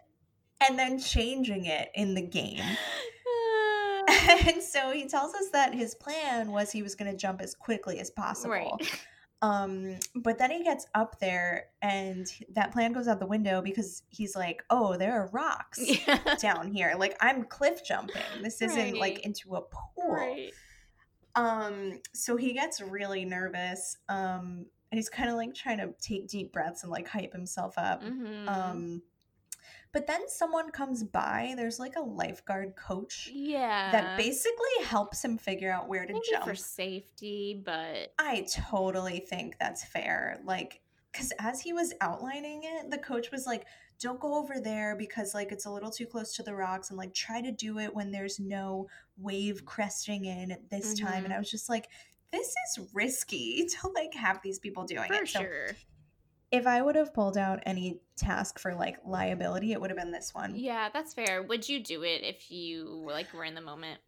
and 0.68 0.78
then 0.78 0.98
changing 0.98 1.64
it 1.64 1.90
in 1.94 2.14
the 2.14 2.22
game. 2.22 2.62
and 4.46 4.62
so 4.62 4.90
he 4.90 5.08
tells 5.08 5.34
us 5.34 5.50
that 5.52 5.74
his 5.74 5.94
plan 5.94 6.50
was 6.52 6.70
he 6.70 6.82
was 6.82 6.94
going 6.94 7.10
to 7.10 7.16
jump 7.16 7.40
as 7.40 7.54
quickly 7.54 7.98
as 7.98 8.10
possible. 8.10 8.50
right. 8.52 9.00
Um, 9.42 9.98
but 10.14 10.38
then 10.38 10.50
he 10.50 10.64
gets 10.64 10.86
up 10.94 11.20
there 11.20 11.66
and 11.82 12.26
that 12.54 12.72
plan 12.72 12.94
goes 12.94 13.06
out 13.06 13.20
the 13.20 13.26
window 13.26 13.60
because 13.60 14.02
he's 14.08 14.34
like, 14.34 14.62
"Oh, 14.70 14.96
there 14.96 15.12
are 15.12 15.28
rocks 15.30 15.78
Yeah. 15.78 16.36
down 16.40 16.68
here. 16.72 16.94
Like 16.98 17.18
I'm 17.20 17.44
cliff 17.44 17.84
jumping. 17.86 18.22
This 18.42 18.62
isn't 18.62 18.98
like 18.98 19.18
into 19.26 19.54
a 19.56 19.60
pool." 19.60 20.08
Right. 20.10 20.52
Um, 21.34 22.00
so 22.14 22.36
he 22.36 22.54
gets 22.54 22.80
really 22.80 23.26
nervous. 23.26 23.98
Um, 24.08 24.66
and 24.90 24.98
he's 24.98 25.10
kind 25.10 25.28
of 25.28 25.36
like 25.36 25.54
trying 25.54 25.78
to 25.78 25.92
take 26.00 26.28
deep 26.28 26.52
breaths 26.52 26.82
and 26.82 26.90
like 26.90 27.06
hype 27.06 27.32
himself 27.34 27.74
up. 27.76 28.02
Mhm. 28.02 28.48
Um, 28.48 29.02
but 29.96 30.06
then 30.06 30.28
someone 30.28 30.70
comes 30.72 31.02
by. 31.02 31.54
There's 31.56 31.80
like 31.80 31.96
a 31.96 32.02
lifeguard 32.02 32.76
coach 32.76 33.30
yeah. 33.32 33.90
that 33.92 34.18
basically 34.18 34.84
helps 34.84 35.24
him 35.24 35.38
figure 35.38 35.72
out 35.72 35.88
where 35.88 36.04
to 36.04 36.12
Maybe 36.12 36.26
jump. 36.32 36.44
for 36.44 36.54
safety, 36.54 37.62
but 37.64 38.12
I 38.18 38.46
totally 38.52 39.20
think 39.20 39.56
that's 39.58 39.86
fair. 39.86 40.38
Like, 40.44 40.82
because 41.10 41.32
as 41.38 41.62
he 41.62 41.72
was 41.72 41.94
outlining 42.02 42.64
it, 42.64 42.90
the 42.90 42.98
coach 42.98 43.30
was 43.30 43.46
like, 43.46 43.64
don't 43.98 44.20
go 44.20 44.34
over 44.34 44.60
there 44.62 44.96
because, 44.96 45.32
like, 45.32 45.50
it's 45.50 45.64
a 45.64 45.70
little 45.70 45.90
too 45.90 46.04
close 46.04 46.34
to 46.34 46.42
the 46.42 46.54
rocks 46.54 46.90
and, 46.90 46.98
like, 46.98 47.14
try 47.14 47.40
to 47.40 47.50
do 47.50 47.78
it 47.78 47.94
when 47.94 48.10
there's 48.10 48.38
no 48.38 48.88
wave 49.16 49.64
cresting 49.64 50.26
in 50.26 50.50
at 50.50 50.68
this 50.68 50.92
time. 50.92 51.24
And. 51.24 51.28
I 51.28 51.36
mm-hmm. 51.36 51.38
was 51.38 51.50
just 51.50 51.70
like, 51.70 51.88
this 52.32 52.48
is 52.48 52.86
risky 52.92 53.66
to, 53.80 53.88
like, 53.94 54.12
have 54.12 54.40
these 54.42 54.58
people 54.58 54.84
doing 54.84 55.08
for 55.08 55.14
it. 55.14 55.28
So 55.30 55.40
sure. 55.40 55.68
If 56.50 56.66
I 56.66 56.82
would 56.82 56.96
have 56.96 57.14
pulled 57.14 57.36
out 57.36 57.62
any 57.66 58.00
task 58.16 58.58
for, 58.58 58.74
like, 58.74 58.98
liability, 59.04 59.72
it 59.72 59.80
would 59.80 59.90
have 59.90 59.98
been 59.98 60.12
this 60.12 60.34
one. 60.34 60.54
Yeah, 60.54 60.88
that's 60.90 61.14
fair. 61.14 61.42
Would 61.42 61.68
you 61.68 61.82
do 61.82 62.02
it 62.02 62.22
if 62.22 62.50
you 62.50 62.84
like 63.06 63.32
were 63.32 63.44
in 63.44 63.54
the 63.54 63.60
moment? 63.60 64.00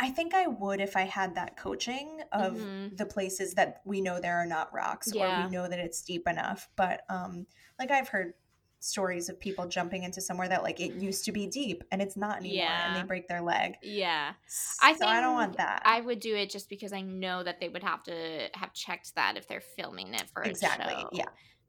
I 0.00 0.10
think 0.10 0.32
I 0.34 0.46
would 0.46 0.80
if 0.80 0.96
I 0.96 1.02
had 1.02 1.34
that 1.34 1.56
coaching 1.56 2.20
of 2.32 2.54
Mhm. 2.54 2.96
the 2.96 3.06
places 3.06 3.54
that 3.54 3.82
we 3.84 4.00
know 4.00 4.20
there 4.20 4.36
are 4.36 4.46
not 4.46 4.72
rocks 4.72 5.12
or 5.12 5.32
we 5.32 5.48
know 5.48 5.68
that 5.68 5.78
it's 5.80 6.02
deep 6.02 6.28
enough. 6.28 6.68
But 6.76 7.02
um 7.08 7.46
like 7.78 7.90
I've 7.90 8.08
heard 8.08 8.34
stories 8.80 9.28
of 9.28 9.40
people 9.40 9.66
jumping 9.66 10.04
into 10.04 10.20
somewhere 10.20 10.48
that 10.48 10.62
like 10.62 10.78
it 10.80 10.94
used 11.00 11.24
to 11.24 11.32
be 11.32 11.48
deep 11.48 11.82
and 11.90 12.00
it's 12.00 12.16
not 12.16 12.36
anymore 12.38 12.80
and 12.84 12.94
they 12.94 13.02
break 13.02 13.26
their 13.28 13.40
leg. 13.42 13.74
Yeah. 13.82 14.34
So 14.46 14.86
I 14.86 14.96
I 15.04 15.20
don't 15.20 15.34
want 15.34 15.56
that. 15.56 15.82
I 15.84 16.00
would 16.00 16.20
do 16.20 16.34
it 16.36 16.50
just 16.50 16.68
because 16.68 16.92
I 16.92 17.00
know 17.00 17.42
that 17.42 17.60
they 17.60 17.68
would 17.68 17.82
have 17.82 18.02
to 18.04 18.48
have 18.54 18.72
checked 18.74 19.14
that 19.16 19.36
if 19.36 19.48
they're 19.48 19.60
filming 19.60 20.14
it 20.14 20.28
for 20.30 20.42
a 20.42 20.48
exactly. 20.48 21.08
Yeah. 21.12 21.28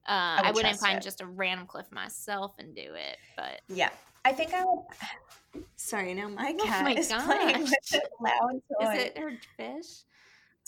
Uh, 0.10 0.38
would 0.40 0.46
I, 0.48 0.52
wouldn't 0.52 0.80
find 0.80 0.98
it. 0.98 1.04
just 1.04 1.22
a 1.22 1.26
random 1.28 1.68
cliff 1.68 1.86
myself 1.92 2.56
and 2.60 2.76
do 2.76 2.82
it, 2.96 3.18
but 3.38 3.62
Yeah. 3.70 3.90
I 4.26 4.34
think 4.34 4.54
I 4.54 4.64
would 4.66 4.86
Sorry, 5.76 6.14
now 6.14 6.28
my 6.30 6.54
Oh 6.60 6.66
cat 6.66 6.84
my 6.84 6.94
is 6.96 7.08
playing 7.08 7.62
with 7.62 7.74
gosh. 7.92 8.02
a 8.02 8.24
loud 8.24 8.62
toy. 8.80 8.92
is 8.92 9.00
it 9.06 9.18
her 9.18 9.32
fish? 9.56 9.86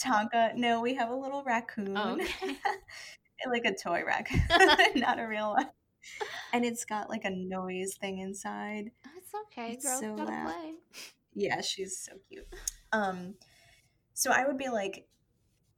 Tonka? 0.02 0.56
No, 0.56 0.82
we 0.82 0.94
have 0.96 1.10
a 1.10 1.16
little 1.16 1.44
raccoon. 1.44 1.96
Oh, 1.98 2.14
okay. 2.22 2.56
like 3.52 3.66
a 3.66 3.74
toy 3.76 4.04
raccoon, 4.06 4.42
not 4.96 5.20
a 5.20 5.26
real 5.28 5.52
one. 5.52 5.70
And 6.54 6.66
it's 6.66 6.86
got 6.86 7.10
like 7.10 7.26
a 7.26 7.30
noise 7.30 7.96
thing 8.00 8.20
inside. 8.20 8.92
It's 9.18 9.32
okay. 9.48 9.74
It's 9.74 9.86
Girls 9.86 10.00
so 10.00 10.16
gotta 10.16 10.32
loud. 10.32 10.46
play. 10.46 10.74
Yeah, 11.34 11.62
she's 11.62 11.98
so 11.98 12.14
cute. 12.30 12.48
Um, 12.92 13.36
so 14.14 14.32
I 14.32 14.46
would 14.48 14.58
be 14.58 14.70
like, 14.70 15.08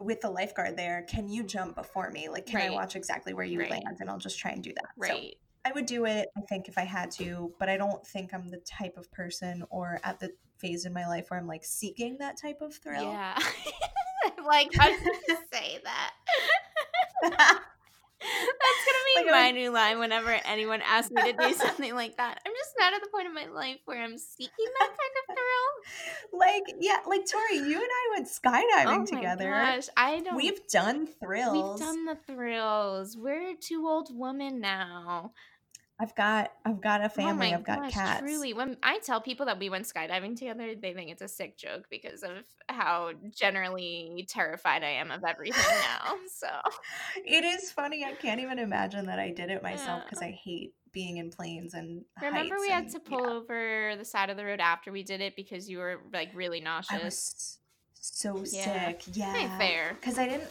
with 0.03 0.21
the 0.21 0.29
lifeguard 0.29 0.77
there, 0.77 1.03
can 1.07 1.27
you 1.29 1.43
jump 1.43 1.75
before 1.75 2.11
me? 2.11 2.29
Like, 2.29 2.45
can 2.45 2.61
I 2.61 2.69
watch 2.69 2.95
exactly 2.95 3.33
where 3.33 3.45
you 3.45 3.59
Right. 3.59 3.71
land, 3.71 3.97
and 3.99 4.09
I'll 4.09 4.17
just 4.17 4.39
try 4.39 4.51
and 4.51 4.63
do 4.63 4.73
that. 4.73 4.89
So 5.07 5.13
Right. 5.13 5.35
I 5.65 5.71
would 5.71 5.85
do 5.85 6.05
it. 6.05 6.27
I 6.37 6.41
think 6.49 6.67
if 6.67 6.77
I 6.77 6.83
had 6.83 7.11
to, 7.11 7.53
but 7.59 7.69
I 7.69 7.77
don't 7.77 8.05
think 8.05 8.33
I'm 8.33 8.49
the 8.49 8.59
type 8.59 8.97
of 8.97 9.09
person 9.11 9.63
or 9.69 9.99
at 10.03 10.19
the 10.19 10.33
phase 10.57 10.85
in 10.85 10.93
my 10.93 11.07
life 11.07 11.29
where 11.29 11.39
I'm 11.39 11.47
like 11.47 11.63
seeking 11.63 12.17
that 12.19 12.37
type 12.41 12.61
of 12.61 12.75
thrill. 12.75 13.03
Yeah. 13.03 13.37
like, 14.45 14.69
how 14.77 14.89
did 14.89 15.01
you 15.27 15.37
say 15.51 15.79
that? 15.83 17.59
That's 18.23 18.85
gonna 18.85 19.03
be 19.05 19.31
Like, 19.31 19.31
my 19.31 19.51
new 19.51 19.71
line 19.71 19.99
whenever 19.99 20.29
anyone 20.45 20.81
asks 20.85 21.11
me 21.11 21.21
to 21.31 21.33
do 21.37 21.53
something 21.65 21.93
like 21.95 22.17
that. 22.17 22.39
I'm 22.45 22.53
just 22.53 22.71
not 22.79 22.93
at 22.93 23.01
the 23.01 23.09
point 23.09 23.27
in 23.27 23.33
my 23.33 23.45
life 23.47 23.79
where 23.85 24.01
I'm 24.03 24.17
seeking 24.17 24.49
that 24.79 24.89
kind 24.89 25.15
of 25.29 25.35
thrill. 26.31 26.39
like, 26.39 26.63
yeah, 26.79 26.99
like 27.07 27.25
Tori, 27.29 27.57
you 27.57 27.77
and 27.77 27.89
I 27.89 28.11
went 28.15 28.27
oh 28.27 28.49
skydiving 28.49 29.01
oh 29.01 29.05
together. 29.05 29.49
my 29.51 29.75
gosh, 29.75 29.87
I 29.97 30.19
don't. 30.21 30.35
We've 30.35 30.65
done 30.67 31.07
thrills. 31.07 31.79
we've 31.79 31.87
done 31.87 32.05
the 32.05 32.15
thrills. 32.27 33.17
We're 33.17 33.55
two 33.55 33.87
old 33.87 34.09
women 34.11 34.59
now. 34.59 35.31
I've 36.03 36.15
got 36.15 36.51
I've 36.65 36.81
got 36.81 36.99
a 36.99 37.05
oh 37.05 37.07
family. 37.07 37.51
oh 37.53 37.55
I've 37.55 37.63
got 37.63 37.79
gosh, 37.83 37.93
cats. 37.93 38.19
Truly, 38.19 38.53
when 38.53 38.75
I 38.83 38.99
tell 38.99 39.21
people 39.21 39.45
that 39.45 39.57
we 39.57 39.69
went 39.69 39.85
skydiving 39.85 40.37
together, 40.37 40.75
they 40.75 40.93
think 40.93 41.09
it's 41.11 41.21
a 41.21 41.29
sick 41.29 41.57
joke 41.57 41.85
because 41.89 42.23
of 42.23 42.31
how 42.67 43.11
generally 43.33 44.25
terrified 44.27 44.83
I 44.83 44.89
am 44.89 45.11
of 45.11 45.23
everything 45.23 45.63
now. 45.63 46.15
So 46.35 46.47
It 47.25 47.45
is 47.45 47.71
funny. 47.71 48.03
I 48.03 48.11
can't 48.13 48.41
even 48.41 48.59
imagine 48.59 49.05
that 49.05 49.17
I 49.17 49.29
did 49.31 49.49
it 49.49 49.63
myself 49.63 49.99
Yeah. 49.99 50.03
because 50.03 50.21
I 50.21 50.31
hate 50.31 50.73
being 50.91 51.17
in 51.17 51.29
planes 51.31 51.73
and 51.73 52.03
remember, 52.21 52.57
we 52.59 52.69
had 52.69 52.89
to 52.89 52.99
pull 52.99 53.21
yeah. 53.23 53.33
over 53.35 53.95
the 53.97 54.03
side 54.05 54.29
of 54.29 54.35
the 54.35 54.43
road 54.43 54.59
after 54.59 54.91
we 54.91 55.03
did 55.03 55.21
it 55.21 55.35
because 55.37 55.69
you 55.69 55.77
were 55.77 56.01
like 56.11 56.29
really 56.35 56.59
I 56.59 56.63
nauseous. 56.65 57.01
was 57.01 57.59
so 57.93 58.43
Yeah. 58.51 58.89
sick. 58.89 59.03
Yeah, 59.13 59.57
fair. 59.57 59.97
because 59.99 60.19
I 60.19 60.27
didn't. 60.27 60.49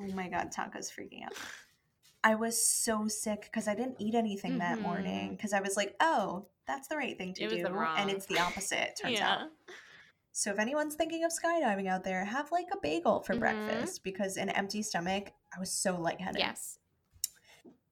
Oh 0.00 0.06
my 0.14 0.28
god, 0.28 0.50
Tonka's 0.56 0.90
freaking 0.90 1.22
out. 1.24 1.34
I 2.24 2.34
was 2.36 2.64
so 2.64 3.08
sick 3.08 3.42
because 3.42 3.66
I 3.66 3.74
didn't 3.74 3.96
eat 4.00 4.14
anything 4.14 4.58
that 4.58 4.80
morning 4.80 5.34
because 5.36 5.52
I 5.52 5.60
was 5.60 5.76
like, 5.76 5.96
oh, 6.00 6.46
that's 6.66 6.88
the 6.88 6.96
right 6.96 7.18
thing 7.18 7.34
to 7.34 7.44
It 7.44 7.50
do, 7.50 7.66
and 7.66 8.10
it's 8.10 8.26
the 8.26 8.38
opposite. 8.38 8.96
Turns 9.00 9.18
yeah. 9.18 9.32
out. 9.32 9.48
So 10.30 10.50
if 10.50 10.58
anyone's 10.58 10.94
thinking 10.94 11.24
of 11.24 11.32
skydiving 11.32 11.88
out 11.88 12.04
there, 12.04 12.24
have 12.24 12.50
like 12.52 12.68
a 12.72 12.78
bagel 12.80 13.20
for 13.20 13.34
Mhm. 13.34 13.40
breakfast 13.40 14.02
because 14.02 14.36
an 14.36 14.48
empty 14.50 14.82
stomach, 14.82 15.32
I 15.54 15.58
was 15.60 15.70
so 15.70 15.96
lightheaded. 16.00 16.38
Yes. 16.38 16.78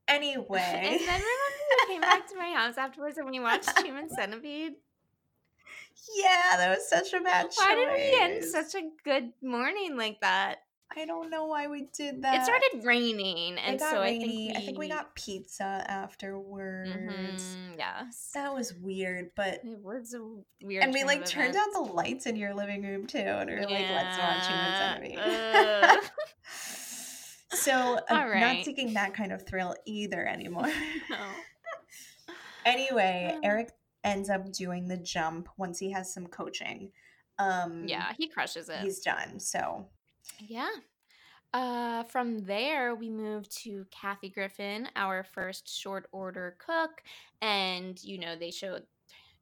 Anyway. 0.08 0.58
And 0.58 1.00
then 1.00 1.22
remember 1.22 1.60
you 1.70 1.86
came 1.86 2.00
back 2.00 2.28
to 2.30 2.36
my 2.36 2.52
house 2.52 2.76
afterwards 2.76 3.16
and 3.16 3.30
we 3.30 3.38
watched 3.38 3.78
Human 3.80 4.08
Centipede? 4.08 4.72
Yeah, 6.16 6.56
that 6.56 6.70
was 6.70 6.88
such 6.88 7.12
a 7.12 7.20
bad 7.20 7.44
choice. 7.44 7.58
Why 7.58 7.74
did 7.74 7.92
we 7.92 8.20
end 8.20 8.44
such 8.44 8.74
a 8.74 8.88
good 9.04 9.32
morning 9.42 9.96
like 9.96 10.20
that? 10.20 10.62
I 10.96 11.04
don't 11.04 11.30
know 11.30 11.44
why 11.46 11.68
we 11.68 11.86
did 11.96 12.22
that. 12.22 12.34
it 12.40 12.44
started 12.44 12.84
raining, 12.84 13.58
and 13.58 13.80
so 13.80 14.00
rainy. 14.00 14.16
I 14.16 14.18
think 14.18 14.26
we, 14.26 14.52
I 14.56 14.60
think 14.66 14.78
we 14.78 14.88
got 14.88 15.14
pizza 15.14 15.84
afterwards. 15.86 16.90
Mhm, 17.56 17.78
yes. 17.78 18.30
That 18.34 18.52
was 18.52 18.74
weird, 18.74 19.30
but 19.36 19.60
It 19.64 19.78
was 19.82 20.14
a 20.14 20.20
weird. 20.64 20.82
and 20.84 20.92
we 20.92 21.04
like 21.04 21.24
turned 21.24 21.50
events. 21.54 21.76
on 21.76 21.84
the 21.86 21.92
lights 21.92 22.26
in 22.26 22.34
your 22.36 22.54
living 22.54 22.82
room 22.82 23.06
too, 23.06 23.18
and 23.18 23.48
we 23.48 23.56
were 23.56 23.62
like, 23.62 23.88
let's 23.90 24.18
watch 24.18 24.48
Yeah, 24.48 24.98
Human 24.98 25.14
Centipede. 25.16 25.90
ugh. 25.90 26.04
so 27.52 27.72
uh, 28.10 28.14
All 28.14 28.34
not 28.40 28.64
seeking 28.64 28.94
that 28.94 29.14
kind 29.14 29.32
of 29.32 29.46
thrill 29.46 29.74
either 29.86 30.26
anymore. 30.26 30.70
No. 31.10 31.16
anyway, 32.64 33.32
Um. 33.34 33.40
Eric 33.44 33.70
ends 34.04 34.30
up 34.30 34.52
doing 34.52 34.88
the 34.88 34.96
jump 34.96 35.48
once 35.56 35.78
he 35.78 35.90
has 35.92 36.12
some 36.12 36.26
coaching. 36.26 36.90
Um, 37.38 37.86
Yeah, 37.86 38.12
he 38.16 38.28
crushes 38.28 38.68
it. 38.68 38.80
he's 38.80 39.00
done. 39.00 39.40
So 39.40 39.88
Yeah. 40.40 40.70
Uh, 41.52 42.04
from 42.04 42.44
there, 42.44 42.94
we 42.94 43.10
move 43.10 43.48
to 43.48 43.84
Kathy 43.90 44.28
Griffin, 44.28 44.88
our 44.94 45.24
first 45.24 45.68
short 45.68 46.08
order 46.12 46.56
cook. 46.64 47.02
And, 47.42 48.02
you 48.02 48.18
know, 48.18 48.36
they 48.36 48.50
showed 48.50 48.84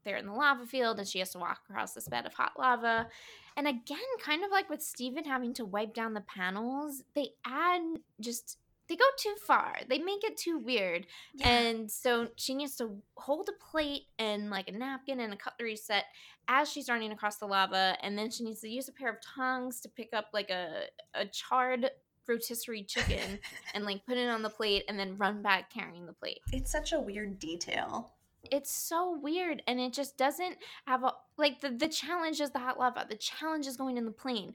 they're 0.05 0.17
in 0.17 0.27
the 0.27 0.33
lava 0.33 0.65
field 0.65 0.99
and 0.99 1.07
she 1.07 1.19
has 1.19 1.31
to 1.33 1.39
walk 1.39 1.61
across 1.69 1.93
this 1.93 2.09
bed 2.09 2.25
of 2.25 2.33
hot 2.33 2.53
lava. 2.59 3.09
And 3.57 3.69
again, 3.69 3.99
kind 4.23 4.43
of 4.45 4.51
like 4.51 4.71
with 4.71 4.83
Steven 4.83 5.25
having 5.25 5.53
to 5.55 5.65
wipe 5.65 5.93
down 5.93 6.15
the 6.15 6.23
panels, 6.23 7.03
they 7.15 7.31
add 7.45 7.83
just, 8.21 8.57
they 8.89 8.97
go 8.97 9.05
too 9.19 9.35
far. 9.47 9.77
They 9.89 9.99
make 9.99 10.25
it 10.25 10.37
too 10.37 10.59
weird. 10.59 11.07
And 11.43 11.91
so 11.91 12.29
she 12.37 12.55
needs 12.55 12.77
to 12.77 12.97
hold 13.17 13.49
a 13.49 13.65
plate 13.71 14.05
and 14.19 14.51
like 14.51 14.69
a 14.69 14.73
napkin 14.73 15.21
and 15.21 15.33
a 15.33 15.37
cutlery 15.37 15.77
set 15.77 16.05
as 16.49 16.71
she's 16.71 16.89
running 16.89 17.13
across 17.13 17.37
the 17.37 17.47
lava. 17.47 17.97
And 18.03 18.17
then 18.17 18.31
she 18.31 18.45
needs 18.45 18.61
to 18.61 18.69
use 18.69 18.89
a 18.89 18.93
pair 18.93 19.11
of 19.11 19.17
tongs 19.21 19.81
to 19.81 19.89
pick 19.89 20.11
up 20.13 20.29
like 20.33 20.51
a, 20.51 20.85
a 21.15 21.27
charred 21.27 21.91
rotisserie 22.27 22.85
chicken 22.85 23.39
and 23.75 23.85
like 23.85 24.05
put 24.07 24.17
it 24.17 24.29
on 24.29 24.43
the 24.43 24.51
plate 24.51 24.85
and 24.89 24.99
then 24.99 25.17
run 25.17 25.43
back 25.43 25.71
carrying 25.71 26.07
the 26.07 26.13
plate. 26.13 26.41
it's 26.53 26.71
such 26.71 26.93
a 26.93 27.01
weird 27.01 27.39
detail. 27.39 28.13
It's 28.51 28.71
so 28.71 29.19
weird 29.21 29.63
and 29.67 29.81
it 29.81 29.93
just 29.93 30.17
doesn't 30.17 30.57
have 30.87 31.05
a 31.05 31.13
like 31.37 31.61
the, 31.61 31.71
the 31.71 31.89
challenge 31.89 32.41
is 32.41 32.51
the 32.51 32.59
hot 32.59 32.79
lava 32.79 33.07
the 33.09 33.17
challenge 33.17 33.67
is 33.67 33.77
going 33.77 33.97
in 33.97 34.05
the 34.05 34.11
plane 34.11 34.55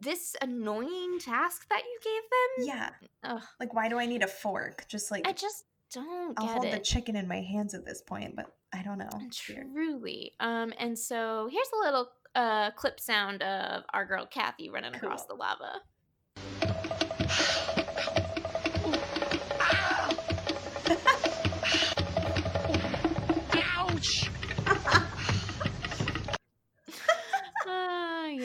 this 0.00 0.36
annoying 0.42 1.18
task 1.20 1.66
that 1.68 1.82
you 1.84 1.98
gave 2.02 2.68
them 2.68 2.76
Yeah. 2.76 3.34
Ugh, 3.34 3.42
Like, 3.58 3.74
why 3.74 3.88
do 3.88 3.98
I 3.98 4.06
need 4.06 4.22
a 4.22 4.26
fork? 4.28 4.86
Just 4.88 5.10
like 5.10 5.26
i 5.26 5.32
just 5.32 5.64
don't 5.92 6.38
I'll 6.38 6.46
hold 6.46 6.64
it 6.64 6.72
the 6.72 6.78
chicken 6.80 7.16
in 7.16 7.28
my 7.28 7.40
hands 7.40 7.72
at 7.72 7.84
this 7.84 8.02
point, 8.02 8.34
but 8.34 8.52
I 8.72 8.82
don't 8.82 8.98
know. 8.98 9.08
Truly 9.30 10.32
um 10.40 10.72
and 10.78 10.98
so 10.98 11.48
here's 11.50 11.70
a 11.72 11.84
little 11.84 12.08
uh 12.34 12.70
clip 12.72 12.98
sound 12.98 13.42
of 13.42 13.84
our 13.92 14.04
girl 14.04 14.26
kathy 14.26 14.68
running 14.70 14.94
across 14.94 15.26
the 15.26 15.34
lava 15.34 15.80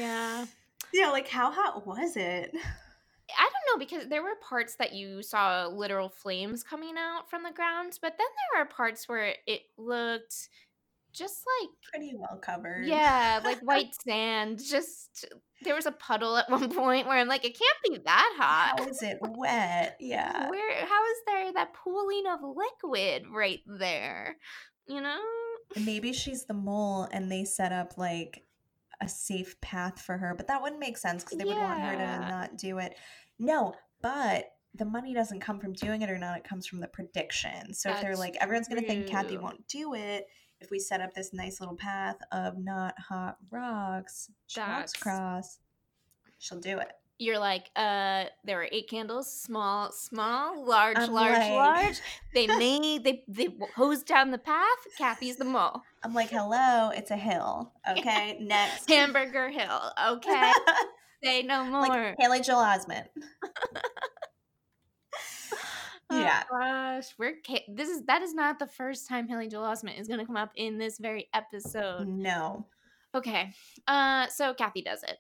yeah 0.09 0.45
Yeah, 0.93 1.09
like 1.11 1.27
how 1.27 1.51
hot 1.51 1.85
was 1.85 2.15
it? 2.17 2.51
I 3.37 3.43
don't 3.49 3.79
know 3.79 3.85
because 3.85 4.09
there 4.09 4.23
were 4.23 4.35
parts 4.41 4.75
that 4.75 4.93
you 4.93 5.21
saw 5.21 5.67
literal 5.67 6.09
flames 6.09 6.63
coming 6.63 6.95
out 6.97 7.29
from 7.29 7.43
the 7.43 7.51
ground, 7.51 7.93
but 8.01 8.15
then 8.17 8.27
there 8.53 8.61
are 8.63 8.65
parts 8.65 9.07
where 9.07 9.35
it 9.45 9.61
looked 9.77 10.49
just 11.13 11.43
like 11.61 11.69
Pretty 11.91 12.13
well 12.15 12.39
covered. 12.41 12.85
yeah, 12.85 13.39
like 13.43 13.59
white 13.61 13.93
sand. 14.03 14.59
Just 14.63 15.25
there 15.63 15.75
was 15.75 15.85
a 15.85 15.91
puddle 15.91 16.37
at 16.37 16.49
one 16.49 16.69
point 16.75 17.07
where 17.07 17.17
I'm 17.19 17.27
like, 17.27 17.45
it 17.45 17.57
can't 17.57 17.77
be 17.83 18.01
that 18.05 18.35
hot. 18.37 18.79
How 18.79 18.87
is 18.87 19.01
it 19.03 19.19
wet? 19.21 19.97
Yeah. 19.99 20.49
Where 20.49 20.85
how 20.85 21.05
is 21.05 21.17
there 21.27 21.53
that 21.53 21.73
pooling 21.73 22.23
of 22.27 22.39
liquid 22.41 23.25
right 23.31 23.59
there? 23.67 24.37
You 24.87 25.01
know? 25.01 25.19
Maybe 25.85 26.13
she's 26.13 26.45
the 26.45 26.55
mole 26.55 27.07
and 27.11 27.31
they 27.31 27.45
set 27.45 27.71
up 27.71 27.97
like 27.97 28.43
a 29.01 29.07
safe 29.07 29.59
path 29.61 30.01
for 30.01 30.17
her, 30.17 30.33
but 30.35 30.47
that 30.47 30.61
wouldn't 30.61 30.79
make 30.79 30.97
sense 30.97 31.23
because 31.23 31.37
they 31.37 31.45
would 31.45 31.55
want 31.57 31.79
her 31.81 31.91
to 31.93 32.19
not 32.29 32.57
do 32.57 32.77
it. 32.79 32.95
No, 33.39 33.73
but 34.01 34.45
the 34.75 34.85
money 34.85 35.13
doesn't 35.13 35.39
come 35.39 35.59
from 35.59 35.73
doing 35.73 36.01
it 36.01 36.09
or 36.09 36.17
not, 36.17 36.37
it 36.37 36.43
comes 36.43 36.67
from 36.67 36.79
the 36.79 36.87
prediction. 36.87 37.73
So 37.73 37.89
if 37.89 38.01
they're 38.01 38.15
like, 38.15 38.35
everyone's 38.39 38.67
going 38.67 38.81
to 38.81 38.87
think 38.87 39.07
Kathy 39.11 39.37
won't 39.37 39.67
do 39.67 39.93
it. 39.93 40.27
If 40.61 40.69
we 40.71 40.79
set 40.79 40.99
up 41.01 41.13
this 41.13 41.33
nice 41.33 41.59
little 41.61 41.75
path 41.75 42.17
of 42.31 42.57
not 42.57 42.93
hot 42.99 43.37
rocks, 43.49 44.29
walks 44.81 44.93
That's- 44.93 45.59
she'll 46.37 46.59
do 46.59 46.79
it. 46.79 46.91
You're 47.21 47.37
like, 47.37 47.69
uh, 47.75 48.25
there 48.45 48.55
were 48.55 48.69
eight 48.71 48.89
candles, 48.89 49.29
small, 49.31 49.91
small, 49.91 50.65
large, 50.65 50.97
I'm 50.97 51.11
large, 51.11 51.37
like- 51.37 51.51
large. 51.51 52.01
They 52.33 52.47
made 52.47 53.03
they 53.03 53.23
they 53.27 53.49
hosed 53.75 54.07
down 54.07 54.31
the 54.31 54.37
path. 54.37 54.77
Kathy's 54.97 55.35
the 55.35 55.43
mole. 55.45 55.81
I'm 56.03 56.13
like, 56.13 56.29
hello, 56.29 56.91
it's 56.95 57.11
a 57.11 57.17
hill. 57.17 57.73
Okay, 57.89 58.37
next. 58.39 58.89
Hamburger 58.89 59.49
Hill. 59.49 59.81
Okay, 60.11 60.51
say 61.23 61.41
no 61.43 61.65
more. 61.65 61.81
like 61.81 62.15
Haley 62.19 62.39
Joel 62.39 62.63
Osment. 62.63 63.07
Oh, 66.11 66.19
yeah. 66.19 66.43
gosh, 66.49 67.13
we're 67.19 67.35
this 67.67 67.89
is 67.89 68.03
that 68.05 68.21
is 68.21 68.33
not 68.33 68.57
the 68.59 68.65
first 68.65 69.07
time 69.07 69.27
Haley 69.27 69.47
Joel 69.47 69.65
Osment 69.67 69.99
is 69.99 70.07
going 70.07 70.19
to 70.19 70.25
come 70.25 70.37
up 70.37 70.51
in 70.55 70.77
this 70.77 70.97
very 70.97 71.27
episode. 71.33 72.07
No, 72.07 72.65
Okay, 73.13 73.53
uh, 73.87 74.27
so 74.27 74.53
Kathy 74.53 74.81
does 74.81 75.03
it. 75.03 75.17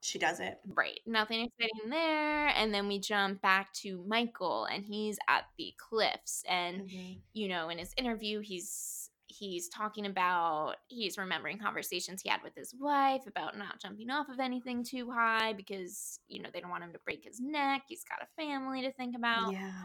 She 0.00 0.18
does 0.18 0.40
it. 0.40 0.60
Right, 0.66 1.00
nothing 1.06 1.46
exciting 1.46 1.88
there, 1.88 2.48
and 2.48 2.74
then 2.74 2.88
we 2.88 2.98
jump 2.98 3.40
back 3.40 3.72
to 3.74 4.04
Michael, 4.06 4.64
and 4.66 4.84
he's 4.84 5.18
at 5.28 5.44
the 5.56 5.72
cliffs, 5.78 6.44
and 6.46 6.82
Mhm. 6.82 7.22
you 7.32 7.48
know, 7.48 7.68
in 7.70 7.78
his 7.78 7.94
interview, 7.96 8.40
he's 8.40 9.10
he's 9.28 9.68
talking 9.68 10.04
about 10.06 10.76
he's 10.88 11.16
remembering 11.16 11.58
conversations 11.58 12.22
he 12.22 12.28
had 12.28 12.42
with 12.42 12.54
his 12.54 12.74
wife 12.74 13.26
about 13.26 13.56
not 13.56 13.80
jumping 13.80 14.10
off 14.10 14.28
of 14.28 14.40
anything 14.40 14.82
too 14.84 15.10
high 15.10 15.52
because 15.52 16.20
you 16.28 16.42
know 16.42 16.50
they 16.52 16.60
don't 16.60 16.70
want 16.70 16.84
him 16.84 16.92
to 16.92 16.98
break 17.00 17.24
his 17.24 17.40
neck. 17.40 17.82
He's 17.88 18.04
got 18.04 18.22
a 18.22 18.26
family 18.42 18.82
to 18.82 18.92
think 18.92 19.16
about. 19.16 19.52
Yeah, 19.52 19.84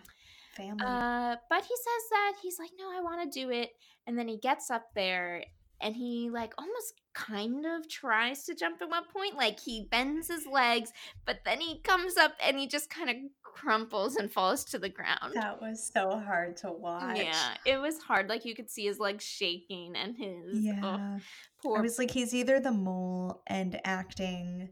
family. 0.57 0.85
Uh, 0.85 1.35
but 1.49 1.61
he 1.63 1.75
says 1.75 2.09
that 2.11 2.33
he's 2.41 2.59
like, 2.59 2.71
no, 2.77 2.91
I 2.91 2.99
want 3.01 3.31
to 3.31 3.39
do 3.39 3.49
it, 3.51 3.71
and 4.07 4.17
then 4.17 4.27
he 4.27 4.37
gets 4.37 4.69
up 4.71 4.87
there 4.95 5.45
and 5.83 5.95
he 5.95 6.29
like 6.31 6.53
almost 6.57 6.93
kind 7.13 7.65
of 7.65 7.87
tries 7.87 8.43
to 8.45 8.55
jump 8.55 8.81
at 8.81 8.89
one 8.89 9.03
point 9.13 9.35
like 9.35 9.59
he 9.59 9.87
bends 9.91 10.27
his 10.29 10.47
legs 10.47 10.91
but 11.25 11.41
then 11.45 11.59
he 11.59 11.79
comes 11.81 12.17
up 12.17 12.31
and 12.43 12.57
he 12.57 12.65
just 12.67 12.89
kind 12.89 13.09
of 13.09 13.15
crumples 13.43 14.15
and 14.15 14.31
falls 14.31 14.63
to 14.63 14.79
the 14.79 14.89
ground 14.89 15.33
that 15.35 15.61
was 15.61 15.91
so 15.93 16.17
hard 16.19 16.57
to 16.57 16.71
watch. 16.71 17.17
yeah, 17.17 17.55
it 17.65 17.77
was 17.77 17.99
hard. 18.01 18.27
Like 18.27 18.45
you 18.45 18.55
could 18.55 18.69
see 18.69 18.85
his 18.85 18.99
legs 18.99 19.23
shaking 19.23 19.95
and 19.95 20.15
his 20.17 20.55
oh, 20.55 20.59
Yeah. 20.59 20.79
oh, 20.83 20.87
I 20.87 21.21
poor. 21.61 21.81
was 21.81 21.99
like, 21.99 22.11
he's 22.11 22.33
either 22.33 22.59
the 22.59 22.71
mole 22.71 23.43
and 23.47 23.79
acting 23.85 24.69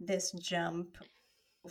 this 0.00 0.32
jump, 0.32 0.96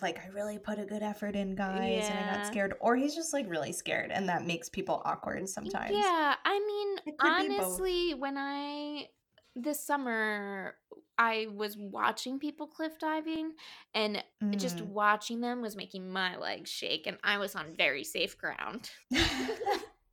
like 0.01 0.19
I 0.23 0.29
really 0.29 0.57
put 0.57 0.79
a 0.79 0.85
good 0.85 1.03
effort 1.03 1.35
in, 1.35 1.55
guys, 1.55 2.09
and 2.09 2.17
I 2.17 2.35
got 2.35 2.45
scared, 2.45 2.73
or 2.79 2.95
he's 2.95 3.13
just 3.15 3.33
like 3.33 3.49
really 3.49 3.73
scared, 3.73 4.11
and 4.11 4.29
that 4.29 4.45
makes 4.45 4.69
people 4.69 5.01
awkward 5.05 5.49
sometimes. 5.49 5.91
Yeah, 5.91 6.35
I 6.45 6.59
mean, 6.59 6.97
It 7.05 7.17
could 7.17 7.37
be 7.37 7.49
both. 7.49 7.79
honestly, 7.79 8.13
when 8.13 8.37
I 8.37 9.09
this 9.55 9.85
summer 9.85 10.75
I 11.17 11.47
was 11.53 11.75
watching 11.77 12.39
people 12.39 12.67
cliff 12.67 12.97
diving, 12.99 13.51
and 13.93 14.23
just 14.55 14.77
Mm. 14.77 14.87
watching 14.87 15.41
them 15.41 15.61
was 15.61 15.75
making 15.75 16.09
my 16.09 16.37
legs 16.37 16.69
shake, 16.69 17.05
and 17.05 17.17
I 17.23 17.37
was 17.37 17.55
on 17.55 17.75
very 17.75 18.03
safe 18.05 18.37
ground. 18.37 18.89
so, 19.11 19.17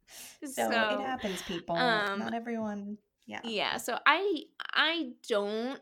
So, 0.45 0.62
it 0.72 1.01
happens, 1.07 1.43
people. 1.43 1.76
um, 1.76 2.18
Not 2.18 2.35
everyone. 2.35 2.99
Yeah. 3.26 3.41
Yeah, 3.45 3.76
so 3.76 3.99
I 4.07 4.43
I 4.74 5.11
don't 5.29 5.81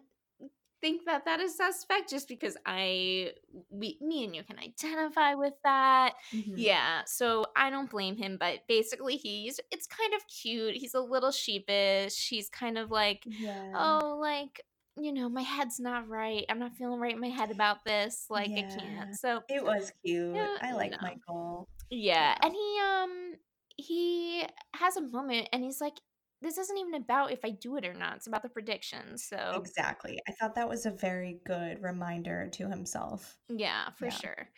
think 0.81 1.05
that 1.07 1.25
that 1.25 1.41
is 1.41 1.57
suspect 1.57 2.11
just 2.11 2.29
because 2.29 2.57
I 2.67 3.33
we 3.71 3.99
me 4.01 4.25
and 4.25 4.35
you 4.35 4.43
can 4.45 4.59
identify 4.59 5.35
with 5.35 5.55
that. 5.65 6.15
Mhm. 6.33 6.55
Yeah, 6.57 7.03
so 7.07 7.47
I 7.57 7.71
don't 7.71 7.91
blame 7.91 8.17
him, 8.17 8.37
but 8.39 8.61
basically 8.69 9.17
he's 9.17 9.61
it's 9.71 9.87
kind 9.87 10.15
of 10.15 10.23
cute. 10.29 10.77
He's 10.77 10.95
a 10.95 11.01
little 11.01 11.31
sheepish. 11.33 12.29
He's 12.29 12.49
kind 12.49 12.79
of 12.79 12.91
like, 12.91 13.23
Yeah. 13.27 13.73
"Oh, 13.75 14.17
like, 14.21 14.61
you 14.97 15.13
know, 15.13 15.29
my 15.29 15.43
head's 15.43 15.79
not 15.81 16.09
right. 16.09 16.45
I'm 16.49 16.59
not 16.59 16.73
feeling 16.77 17.01
right 17.01 17.15
in 17.15 17.21
my 17.21 17.29
head 17.29 17.51
about 17.51 17.85
this. 17.85 18.27
Like 18.31 18.51
I 18.51 18.63
can't." 18.63 19.15
So, 19.17 19.43
It 19.49 19.65
was 19.65 19.93
cute. 20.05 20.35
Yeah, 20.35 20.57
I 20.61 20.73
like 20.73 20.93
no. 20.93 20.99
Michael. 21.03 21.69
yeah, 21.91 22.35
Yeah. 22.35 22.39
and 22.43 22.53
he 22.55 22.79
um 22.81 23.35
he 23.79 24.47
has 24.75 24.97
a 24.97 25.03
moment 25.03 25.49
and 25.53 25.63
he's 25.63 25.81
like 25.81 25.95
this 26.43 26.59
isn't 26.59 26.79
even 26.79 26.95
about 26.95 27.33
if 27.33 27.45
I 27.45 27.51
do 27.51 27.77
it 27.77 27.85
or 27.85 27.95
not. 27.95 28.17
It's 28.17 28.27
about 28.27 28.43
the 28.43 28.49
predictions. 28.51 29.25
So, 29.25 29.63
Exactly. 29.63 30.19
I 30.29 30.33
thought 30.33 30.55
that 30.57 30.69
was 30.69 30.87
a 30.87 30.91
very 30.91 31.41
good 31.45 31.81
reminder 31.83 32.49
to 32.55 32.69
himself. 32.69 33.39
Yeah, 33.49 33.91
for 33.91 34.11
Yeah. 34.11 34.11
sure. 34.11 34.49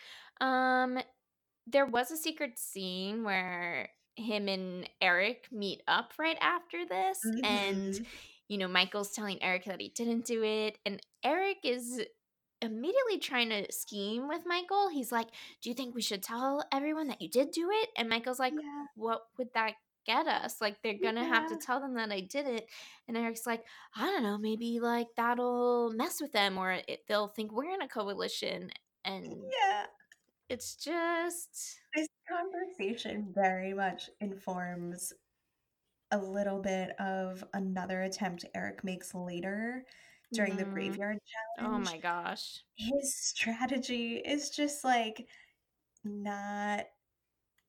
Um 0.40 0.98
there 1.66 1.86
was 1.86 2.10
a 2.10 2.16
secret 2.16 2.58
scene 2.58 3.24
where 3.24 3.90
him 4.16 4.48
and 4.48 4.88
Eric 5.00 5.48
meet 5.52 5.82
up 5.88 6.14
right 6.18 6.38
after 6.40 6.86
this 6.86 7.32
and 7.42 7.94
Mhm. 7.94 8.06
you 8.48 8.58
know 8.58 8.68
Michael's 8.68 9.12
telling 9.12 9.42
Eric 9.42 9.64
that 9.66 9.80
he 9.80 9.90
didn't 9.90 10.26
do 10.26 10.42
it 10.44 10.78
and 10.86 11.00
Eric 11.24 11.58
is 11.64 12.02
immediately 12.62 13.18
trying 13.20 13.50
to 13.50 13.70
scheme 13.72 14.28
with 14.28 14.44
Michael. 14.46 14.88
He's 14.90 15.12
like, 15.12 15.28
"Do 15.62 15.70
you 15.70 15.74
think 15.74 15.94
we 15.94 16.02
should 16.02 16.22
tell 16.24 16.64
everyone 16.72 17.08
that 17.08 17.22
you 17.22 17.28
did 17.30 17.52
do 17.52 17.70
it?" 17.72 17.90
And 17.96 18.08
Michael's 18.08 18.40
like, 18.40 18.54
Yeah. 18.54 18.86
"What 18.94 19.22
would 19.38 19.52
that 19.54 19.76
get 20.08 20.26
us? 20.26 20.60
Like 20.60 20.82
they're 20.82 20.98
going 21.02 21.16
to 21.16 21.24
have 21.24 21.48
to 21.50 21.56
tell 21.56 21.80
them 21.80 21.94
that 21.94 22.10
I 22.12 22.20
did 22.22 22.46
it." 22.48 22.66
And 23.08 23.16
Eric's 23.16 23.46
like, 23.46 23.64
"I 23.96 24.06
don't 24.06 24.24
know, 24.24 24.38
maybe 24.38 24.80
like 24.80 25.08
that'll 25.16 25.92
mess 25.94 26.20
with 26.20 26.32
them 26.32 26.58
or 26.58 26.72
it, 26.72 27.04
they'll 27.08 27.28
think 27.28 27.52
we're 27.52 27.72
in 27.74 27.82
a 27.82 27.88
coalition." 27.88 28.70
And 29.04 29.26
Yeah. 29.62 29.86
it's 30.48 30.76
just 30.76 31.80
This 31.94 32.08
conversation 32.28 33.32
very 33.34 33.74
much 33.74 34.10
informs 34.20 35.12
a 36.10 36.18
little 36.18 36.60
bit 36.60 36.98
of 37.00 37.44
another 37.54 38.02
attempt 38.02 38.44
Eric 38.54 38.82
makes 38.84 39.14
later 39.14 39.84
during 40.32 40.56
the 40.56 40.64
Mhm. 40.64 40.72
graveyard 40.74 41.18
oh 41.60 41.78
my 41.78 41.98
gosh. 41.98 42.62
His 42.76 43.14
strategy 43.16 44.16
is 44.18 44.50
just 44.50 44.84
like 44.84 45.28
not 46.04 46.86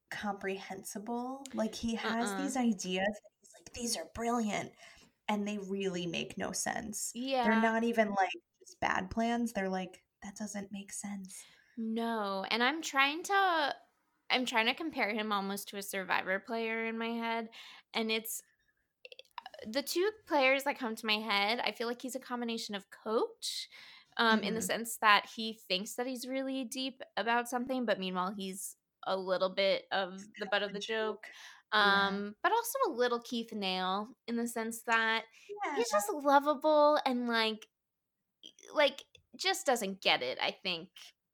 comprehensible. 0.10 1.43
Like 1.53 1.76
he 1.76 1.95
has 1.95 2.34
Uh-uh. 2.34 2.36
these 2.36 2.57
ideas 2.57 3.07
he's 3.41 3.51
like, 3.57 3.74
these 3.74 3.97
are 3.97 4.10
brilliant. 4.16 4.74
And 5.28 5.47
they 5.47 5.57
really 5.60 6.07
make 6.07 6.38
no 6.38 6.51
sense. 6.51 7.14
Yeah. 7.14 7.43
They're 7.43 7.55
not 7.55 7.84
even 7.84 8.10
like 8.10 8.32
just 8.60 8.80
bad 8.82 9.12
plans. 9.12 9.53
They're 9.53 9.70
like, 9.70 10.03
that 10.24 10.36
doesn't 10.38 10.72
make 10.72 10.91
sense. 10.93 11.47
No, 11.78 12.45
and 12.49 12.64
I'm 12.64 12.82
trying 12.82 13.24
to 13.24 13.76
I'm 14.30 14.45
trying 14.45 14.68
to 14.68 14.74
compare 14.76 15.10
him 15.12 15.32
almost 15.32 15.70
to 15.70 15.78
a 15.78 15.82
survivor 15.82 16.39
player 16.39 16.86
in 16.86 16.97
my 16.97 17.10
head 17.10 17.49
and 17.93 18.12
it's 18.12 18.43
the 19.68 19.82
two 19.84 20.10
players 20.28 20.64
that 20.64 20.78
come 20.80 20.95
to 20.95 21.05
my 21.05 21.18
head, 21.20 21.60
I 21.60 21.72
feel 21.72 21.88
like 21.88 22.01
he's 22.01 22.16
a 22.16 22.20
combination 22.20 22.76
of 22.76 22.89
coach 22.89 23.68
um 24.18 24.41
in 24.43 24.53
the 24.55 24.62
Mhm. 24.62 24.62
sense 24.62 24.97
that 24.97 25.28
he 25.36 25.53
thinks 25.53 25.93
that 25.95 26.07
he's 26.07 26.28
really 26.28 26.64
deep 26.66 27.01
about 27.18 27.47
something 27.47 27.86
but 27.86 27.99
meanwhile 27.99 28.34
he's 28.36 28.76
a 29.10 29.18
little 29.18 29.49
bit 29.49 29.84
of 29.91 30.20
the 30.39 30.45
butt 30.51 30.64
of 30.64 30.72
the 30.74 30.80
joke. 30.80 31.24
joke. 31.24 31.26
Yeah. 31.74 32.07
Um, 32.07 32.36
but 32.41 32.51
also 32.51 32.78
a 32.88 32.91
little 32.93 33.20
Keith 33.20 33.51
Nale 33.53 34.07
in 34.28 34.38
the 34.38 34.47
sense 34.47 34.82
that 34.88 35.24
Yeah. 35.66 35.76
he's 35.76 35.91
just 35.91 36.10
lovable 36.12 36.99
and 37.05 37.28
like 37.28 37.68
like 38.74 39.03
just 39.36 39.66
doesn't 39.66 40.01
get 40.01 40.22
it, 40.24 40.38
I 40.41 40.51
think, 40.64 40.89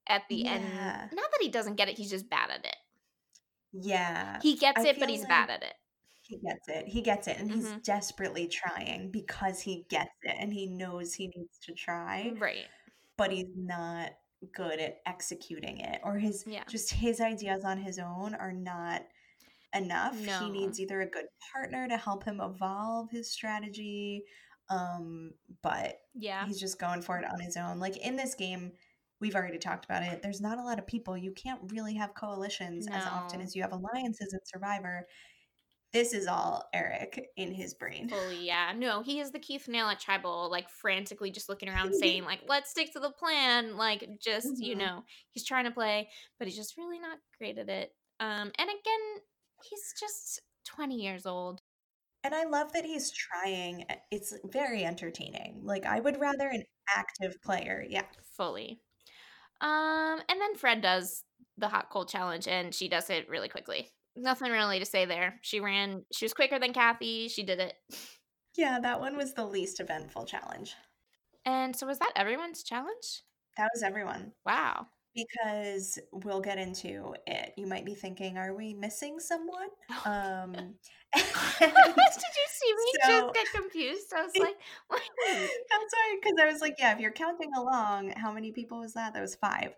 at 0.08 0.24
the 0.30 0.46
end. 0.48 0.66
Yeah. 0.74 1.08
Not 1.14 1.32
that 1.32 1.42
he 1.42 1.50
doesn't 1.50 1.76
get 1.76 1.88
it, 1.90 1.98
he's 1.98 2.10
just 2.10 2.30
bad 2.30 2.50
at 2.50 2.66
it. 2.66 2.76
Yeah. 3.72 4.40
He 4.42 4.56
gets 4.56 4.82
I 4.82 4.90
it, 4.90 5.00
but 5.00 5.10
he's 5.10 5.22
like- 5.22 5.30
bad 5.30 5.50
at 5.50 5.64
it. 5.64 5.74
He 6.28 6.38
gets 6.40 6.68
it. 6.68 6.88
He 6.88 7.02
gets 7.02 7.28
it. 7.28 7.38
And 7.38 7.52
he's 7.52 7.68
Mhm. 7.68 7.84
desperately 7.84 8.48
trying 8.48 9.12
because 9.12 9.62
he 9.62 9.86
gets 9.90 10.16
it 10.24 10.36
and 10.40 10.52
he 10.52 10.66
knows 10.68 11.14
he 11.14 11.28
needs 11.28 11.60
to 11.60 11.74
try, 11.74 12.32
Right. 12.38 12.68
but 13.16 13.32
he's 13.32 13.46
not 13.56 14.12
good 14.54 14.80
at 14.80 15.02
executing 15.06 15.80
it. 15.80 16.02
Or 16.04 16.18
his 16.18 16.46
Yeah. 16.48 16.64
just 16.70 16.92
his 16.92 17.22
ideas 17.22 17.64
on 17.64 17.78
his 17.78 18.00
own 18.00 18.36
are 18.36 18.52
not 18.54 19.04
enough. 19.74 20.16
No. 20.20 20.40
He 20.40 20.50
needs 20.50 20.80
either 20.80 21.02
a 21.02 21.06
good 21.10 21.26
partner 21.54 21.88
to 21.88 21.98
help 21.98 22.24
him 22.24 22.40
evolve 22.42 23.10
his 23.12 23.30
strategy. 23.32 24.24
Um, 24.70 25.34
but 25.62 26.02
Yeah. 26.14 26.46
he's 26.48 26.60
just 26.60 26.80
going 26.80 27.02
for 27.02 27.20
it 27.20 27.26
on 27.26 27.40
his 27.40 27.58
own. 27.58 27.80
Like 27.80 27.98
in 27.98 28.16
this 28.16 28.34
game, 28.36 28.72
we've 29.20 29.36
already 29.36 29.58
talked 29.60 29.86
about 29.86 30.04
it. 30.04 30.22
There's 30.22 30.42
not 30.42 30.58
a 30.58 30.64
lot 30.64 30.80
of 30.80 30.88
people. 30.88 31.18
You 31.18 31.32
can't 31.32 31.72
really 31.72 31.94
have 31.96 32.14
coalitions 32.16 32.88
as 32.88 33.06
often 33.06 33.42
as 33.42 33.56
you 33.56 33.62
have 33.62 33.74
alliances 33.74 34.34
in 34.34 34.40
Survivor. 34.46 35.08
This 35.96 36.14
is 36.14 36.28
all 36.28 36.68
Eric 36.74 37.30
in 37.38 37.54
his 37.54 37.74
brain. 37.74 38.10
Fully, 38.10 38.46
yeah. 38.46 38.74
No, 38.76 39.02
he 39.02 39.22
is 39.22 39.32
the 39.32 39.40
Keith 39.40 39.70
Nale 39.70 39.88
at 39.88 40.00
Tribal, 40.02 40.52
like 40.52 40.70
frantically 40.70 41.32
just 41.32 41.48
looking 41.48 41.70
around 41.70 41.94
saying, 41.96 42.26
like, 42.26 42.42
let's 42.50 42.70
stick 42.70 42.92
to 42.94 43.00
the 43.00 43.12
plan. 43.12 43.78
Like, 43.78 44.06
just, 44.22 44.58
you 44.62 44.76
Mhm. 44.76 44.80
know, 44.80 45.04
he's 45.32 45.46
trying 45.46 45.64
to 45.64 45.72
play, 45.72 46.10
but 46.38 46.50
he's 46.50 46.58
just 46.58 46.76
really 46.76 47.00
not 47.00 47.20
great 47.38 47.58
at 47.58 47.70
it. 47.70 47.96
Um, 48.20 48.52
and 48.58 48.70
again, 48.70 49.22
he's 49.64 49.94
just 49.98 50.42
20 50.66 50.96
years 51.02 51.26
old. 51.26 51.62
And 52.26 52.36
I 52.36 52.44
love 52.44 52.74
that 52.74 52.84
he's 52.84 53.10
trying. 53.12 53.86
It's 54.12 54.34
very 54.44 54.84
entertaining. 54.84 55.62
Like 55.64 55.86
I 55.86 56.02
would 56.02 56.20
rather 56.20 56.50
an 56.50 56.66
active 56.94 57.42
player. 57.42 57.86
Yeah. 57.88 58.04
Fully. 58.36 58.82
Um, 59.62 60.22
and 60.28 60.42
then 60.42 60.56
Fred 60.56 60.82
does 60.82 61.24
the 61.58 61.70
hot 61.70 61.90
cold 61.90 62.10
challenge 62.10 62.50
and 62.50 62.76
she 62.76 62.90
does 62.90 63.10
it 63.10 63.30
really 63.30 63.48
quickly. 63.48 63.94
Nothing 64.16 64.52
really 64.52 64.80
to 64.80 64.86
say 64.86 65.06
there. 65.06 65.40
She 65.42 65.60
ran, 65.60 66.04
she 66.14 66.26
was 66.26 66.34
quicker 66.34 66.58
than 66.60 66.74
Kathy. 66.74 67.28
She 67.28 67.44
did 67.44 67.60
it. 67.60 67.74
Yeah, 68.56 68.80
that 68.82 69.00
one 69.02 69.18
was 69.18 69.34
the 69.34 69.46
least 69.46 69.80
eventful 69.80 70.26
challenge. 70.26 70.74
And 71.46 71.76
so 71.76 71.86
was 71.86 72.00
that 72.00 72.14
everyone's 72.16 72.64
challenge? 72.64 73.22
That 73.58 73.70
was 73.74 73.84
everyone. 73.84 74.32
Wow. 74.46 74.88
Because 75.14 76.00
we'll 76.12 76.42
get 76.42 76.58
into 76.58 77.14
it. 77.28 77.54
You 77.58 77.68
might 77.68 77.86
be 77.86 77.94
thinking, 77.96 78.38
are 78.38 78.54
we 78.54 78.74
missing 78.74 79.20
someone? 79.20 79.70
Um 80.06 80.54
Did 81.16 81.72
you 81.72 82.48
see 82.50 82.74
me 82.74 82.92
So- 83.04 83.10
just 83.22 83.34
get 83.34 83.48
confused? 83.54 84.14
I 84.16 84.24
was 84.24 84.32
like, 84.38 84.56
what? 84.88 85.02
That's 85.30 85.94
why, 85.94 86.18
because 86.22 86.36
I 86.42 86.52
was 86.52 86.62
like, 86.62 86.76
yeah, 86.80 86.94
if 86.94 87.00
you're 87.00 87.12
counting 87.12 87.52
along, 87.58 88.12
how 88.18 88.32
many 88.34 88.52
people 88.52 88.80
was 88.80 88.94
that? 88.94 89.14
That 89.14 89.22
was 89.22 89.36
five. 89.36 89.74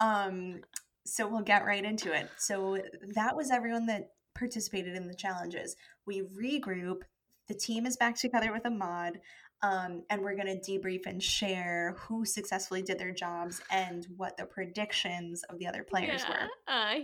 Um, 0.00 0.60
so 1.06 1.26
we'll 1.26 1.42
get 1.42 1.64
right 1.64 1.84
into 1.84 2.12
it. 2.12 2.28
So 2.38 2.78
that 3.14 3.36
was 3.36 3.50
everyone 3.50 3.86
that 3.86 4.10
participated 4.34 4.94
in 4.96 5.08
the 5.08 5.14
challenges. 5.14 5.76
We 6.06 6.22
regroup. 6.22 7.02
The 7.48 7.54
team 7.54 7.86
is 7.86 7.96
back 7.96 8.16
together 8.16 8.52
with 8.52 8.64
Ahmad. 8.66 9.20
Um, 9.64 10.02
and 10.10 10.22
we're 10.22 10.34
going 10.34 10.60
to 10.60 10.70
debrief 10.72 11.06
and 11.06 11.22
share 11.22 11.94
who 11.96 12.24
successfully 12.24 12.82
did 12.82 12.98
their 12.98 13.12
jobs 13.12 13.60
and 13.70 14.04
what 14.16 14.36
the 14.36 14.44
predictions 14.44 15.44
of 15.44 15.58
the 15.60 15.68
other 15.68 15.84
players 15.84 16.22
Yeah. 16.28 16.30
were. 16.30 16.48
Uh, 16.66 16.94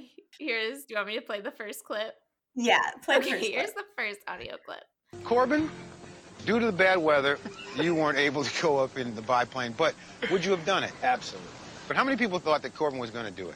here's. 0.41 0.79
Do 0.81 0.87
you 0.95 0.97
want 0.97 1.07
me 1.09 1.15
to 1.15 1.21
play 1.23 1.41
the 1.41 1.53
first 1.53 1.85
clip? 1.85 2.15
Yeah, 2.57 2.81
play 3.05 3.17
the 3.17 3.21
okay, 3.21 3.31
first 3.31 3.45
here's 3.47 3.71
clip. 3.71 3.77
the 3.77 4.03
first 4.03 4.19
audio 4.27 4.57
clip. 4.67 4.83
Corbin, 5.23 5.71
due 6.47 6.59
to 6.59 6.67
the 6.67 6.73
bad 6.73 6.99
weather, 6.99 7.39
you 7.77 7.95
weren't 7.95 8.19
able 8.19 8.43
to 8.43 8.63
go 8.63 8.79
up 8.79 8.99
in 8.99 9.15
the 9.15 9.23
biplane, 9.23 9.73
but 9.79 9.95
would 10.29 10.45
you 10.45 10.51
have 10.51 10.65
done 10.65 10.83
it? 10.83 10.91
Absolutely. 11.05 11.49
But 11.87 11.97
how 11.97 12.03
many 12.03 12.17
people 12.17 12.41
thought 12.41 12.63
that 12.63 12.75
Corbin 12.75 12.99
was 12.99 13.11
going 13.11 13.27
to 13.27 13.31
do 13.31 13.49
it? 13.49 13.55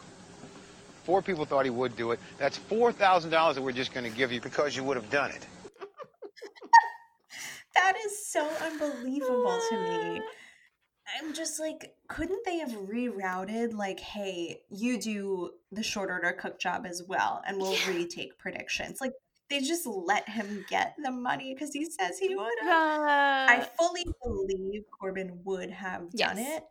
Four 1.05 1.21
people 1.23 1.45
thought 1.45 1.65
he 1.65 1.71
would 1.71 1.97
do 1.97 2.13
it. 2.13 2.21
That's 2.39 2.59
$4,000 2.59 3.55
that 3.55 3.63
we're 3.63 3.73
just 3.73 3.93
going 3.93 4.09
to 4.11 4.17
give 4.17 4.31
you 4.33 4.41
because 4.41 4.77
you 4.77 4.85
would 4.85 4.97
have 4.97 5.11
done 5.11 5.31
it. 5.31 5.45
That 7.75 7.95
is 8.05 8.27
so 8.27 8.47
unbelievable 8.61 9.59
to 9.71 9.79
me. 9.79 10.21
I'm 11.19 11.33
just 11.33 11.59
like, 11.59 11.95
couldn't 12.07 12.45
they 12.45 12.59
have 12.59 12.71
rerouted, 12.71 13.73
like, 13.75 13.99
hey, 13.99 14.61
you 14.71 15.01
do 15.01 15.53
the 15.73 15.83
short 15.83 16.11
order 16.11 16.33
cook 16.33 16.59
job 16.59 16.85
as 16.87 17.03
well, 17.09 17.43
and 17.47 17.57
we'll 17.59 17.73
Yeah. 17.73 17.89
retake 17.89 18.39
predictions? 18.39 19.01
Like, 19.01 19.13
they 19.49 19.61
just 19.61 19.87
let 19.87 20.29
him 20.29 20.65
get 20.69 20.95
the 21.03 21.11
money 21.11 21.55
because 21.55 21.73
he 21.73 21.87
says 21.87 22.19
he 22.19 22.35
would 22.37 22.59
have. 22.61 22.69
Uh, 23.01 23.53
I 23.53 23.69
fully 23.79 24.05
believe 24.23 24.83
Corbin 24.91 25.41
would 25.45 25.71
have 25.71 26.11
done 26.15 26.37
Yes. 26.39 26.59
it, 26.59 26.65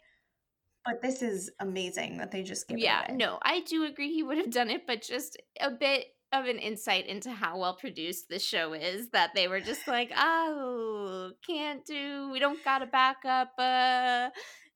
but 0.86 1.02
this 1.02 1.22
is 1.22 1.52
amazing 1.60 2.18
that 2.18 2.32
they 2.32 2.44
just 2.44 2.68
give 2.68 2.80
yeah, 2.80 3.06
it 3.12 3.16
no, 3.16 3.40
I 3.44 3.62
do 3.62 3.84
agree 3.86 4.12
he 4.14 4.24
would 4.24 4.38
have 4.38 4.52
done 4.52 4.70
it, 4.70 4.88
but 4.88 5.02
just 5.02 5.38
a 5.60 5.70
bit 5.72 6.08
of 6.34 6.46
an 6.46 6.58
insight 6.58 7.08
into 7.08 7.30
how 7.30 7.58
well 7.60 7.76
produced 7.76 8.30
this 8.30 8.44
show 8.44 8.74
is 8.74 9.10
that 9.10 9.32
they 9.36 9.48
were 9.48 9.60
just 9.60 9.88
like, 9.88 10.12
oh, 10.18 11.32
can't 11.46 11.86
do, 11.86 12.30
we 12.32 12.40
don't 12.40 12.64
got 12.64 12.82
a 12.82 12.86
backup. 12.86 13.52
Uh, 13.58 14.30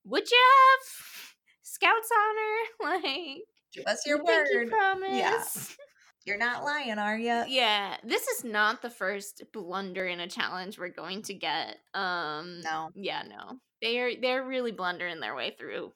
would 0.04 0.30
you 0.30 0.44
have 0.54 1.36
Scouts 1.64 2.10
honor? 2.18 3.02
Like, 3.04 3.44
Give 3.74 3.86
us 3.88 4.06
your 4.06 4.20
you 4.20 4.26
think 4.26 4.48
you 4.52 4.60
word. 4.60 4.70
promise? 4.70 5.78
You're 6.26 6.38
not 6.38 6.64
lying, 6.64 6.98
are 6.98 7.18
you? 7.18 7.44
Yeah, 7.48 7.98
this 8.04 8.28
is 8.28 8.44
not 8.44 8.82
the 8.82 8.90
first 8.90 9.44
blunder 9.54 10.06
in 10.08 10.20
a 10.20 10.28
challenge 10.28 10.80
we're 10.80 10.90
going 10.90 11.22
to 11.24 11.34
get. 11.34 11.78
Um 11.94 12.62
No. 12.62 12.90
yeah, 12.96 13.24
no. 13.28 13.60
They're 13.82 14.20
they're 14.20 14.44
really 14.44 14.72
blundering 14.72 15.20
their 15.20 15.36
way 15.36 15.56
through. 15.58 15.94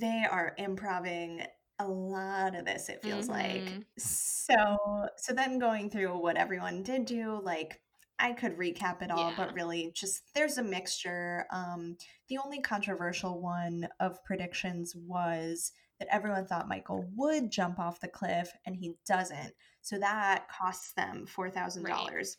they 0.00 0.24
are 0.30 0.54
improving 0.56 1.42
a 1.78 1.86
lot 1.86 2.54
of 2.54 2.64
this 2.64 2.88
it 2.88 3.02
feels 3.02 3.28
like 3.28 3.62
Mhm. 3.64 3.84
so 3.98 5.08
so 5.16 5.34
then 5.34 5.58
going 5.58 5.90
through 5.90 6.16
what 6.18 6.36
everyone 6.36 6.82
did 6.82 7.04
do 7.04 7.40
like 7.42 7.82
i 8.18 8.32
could 8.32 8.56
recap 8.56 9.02
it 9.02 9.10
all 9.10 9.30
Yeah. 9.30 9.36
but 9.36 9.52
really 9.54 9.90
just 9.92 10.22
there's 10.34 10.56
a 10.58 10.62
mixture 10.62 11.46
um 11.50 11.96
the 12.28 12.38
only 12.38 12.60
controversial 12.62 13.40
one 13.42 13.88
of 14.00 14.22
predictions 14.24 14.94
was 14.94 15.72
that 15.98 16.08
everyone 16.10 16.46
thought 16.46 16.68
michael 16.68 17.04
would 17.16 17.50
jump 17.50 17.78
off 17.78 18.00
the 18.00 18.08
cliff 18.08 18.50
and 18.64 18.76
he 18.76 18.94
doesn't 19.06 19.54
so 19.82 19.98
that 19.98 20.48
costs 20.48 20.92
them 20.94 21.26
$4000 21.26 22.36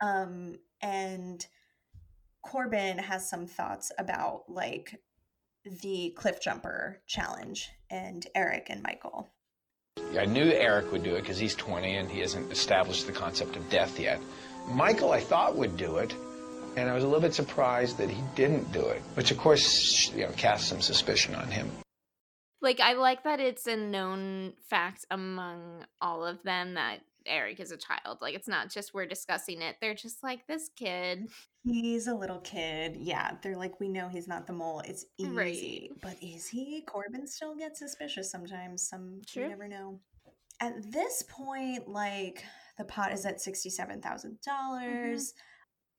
um 0.00 0.58
and 0.82 1.46
corbin 2.46 2.98
has 2.98 3.28
some 3.28 3.46
thoughts 3.46 3.92
about 3.98 4.44
like 4.48 5.00
the 5.82 6.14
cliff 6.16 6.40
jumper 6.40 7.00
challenge 7.06 7.70
and 7.90 8.26
Eric 8.34 8.68
and 8.70 8.82
Michael. 8.82 9.28
I 10.18 10.24
knew 10.26 10.44
Eric 10.44 10.92
would 10.92 11.02
do 11.02 11.16
it 11.16 11.22
because 11.22 11.38
he's 11.38 11.54
20 11.54 11.96
and 11.96 12.10
he 12.10 12.20
hasn't 12.20 12.52
established 12.52 13.06
the 13.06 13.12
concept 13.12 13.56
of 13.56 13.68
death 13.68 13.98
yet. 13.98 14.20
Michael, 14.68 15.12
I 15.12 15.20
thought, 15.20 15.56
would 15.56 15.76
do 15.76 15.96
it, 15.96 16.14
and 16.76 16.88
I 16.88 16.94
was 16.94 17.02
a 17.02 17.06
little 17.06 17.20
bit 17.20 17.34
surprised 17.34 17.98
that 17.98 18.10
he 18.10 18.22
didn't 18.34 18.72
do 18.72 18.86
it, 18.86 19.02
which 19.14 19.30
of 19.30 19.38
course, 19.38 20.12
you 20.12 20.24
know, 20.24 20.32
casts 20.36 20.68
some 20.68 20.80
suspicion 20.80 21.34
on 21.34 21.48
him. 21.48 21.70
Like 22.62 22.80
I 22.80 22.94
like 22.94 23.24
that 23.24 23.40
it's 23.40 23.66
a 23.66 23.76
known 23.76 24.54
fact 24.68 25.04
among 25.10 25.84
all 26.00 26.24
of 26.24 26.42
them 26.42 26.74
that 26.74 27.00
Eric 27.26 27.60
is 27.60 27.70
a 27.70 27.76
child. 27.76 28.18
Like 28.20 28.34
it's 28.34 28.48
not 28.48 28.70
just 28.70 28.94
we're 28.94 29.06
discussing 29.06 29.62
it. 29.62 29.76
They're 29.80 29.94
just 29.94 30.22
like 30.22 30.46
this 30.46 30.70
kid. 30.76 31.28
He's 31.68 32.06
a 32.06 32.14
little 32.14 32.38
kid. 32.40 32.96
Yeah, 32.96 33.32
they're 33.42 33.56
like, 33.56 33.80
we 33.80 33.88
know 33.88 34.08
he's 34.08 34.28
not 34.28 34.46
the 34.46 34.52
mole. 34.52 34.82
It's 34.84 35.04
easy. 35.18 35.30
Right. 35.32 35.90
But 36.00 36.16
is 36.22 36.46
he? 36.46 36.82
Corbin 36.86 37.26
still 37.26 37.56
gets 37.56 37.80
suspicious 37.80 38.30
sometimes. 38.30 38.88
Some 38.88 39.20
True. 39.26 39.42
you 39.42 39.48
never 39.48 39.66
know. 39.66 40.00
At 40.60 40.92
this 40.92 41.24
point, 41.28 41.88
like 41.88 42.44
the 42.78 42.84
pot 42.84 43.12
is 43.12 43.26
at 43.26 43.40
sixty-seven 43.40 44.00
thousand 44.00 44.38
dollars. 44.46 45.34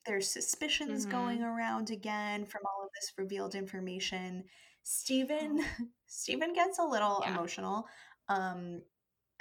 There's 0.06 0.32
suspicions 0.32 1.06
Mhm. 1.06 1.12
going 1.12 1.44
around 1.44 1.90
again 1.90 2.46
from 2.46 2.62
all 2.66 2.84
of 2.86 2.90
this 2.96 3.12
revealed 3.18 3.54
information. 3.54 4.46
Stephen 4.84 5.60
Stephen 6.08 6.54
gets 6.54 6.80
a 6.80 6.84
little 6.84 7.22
Yeah. 7.26 7.34
emotional 7.34 7.88
um 8.30 8.82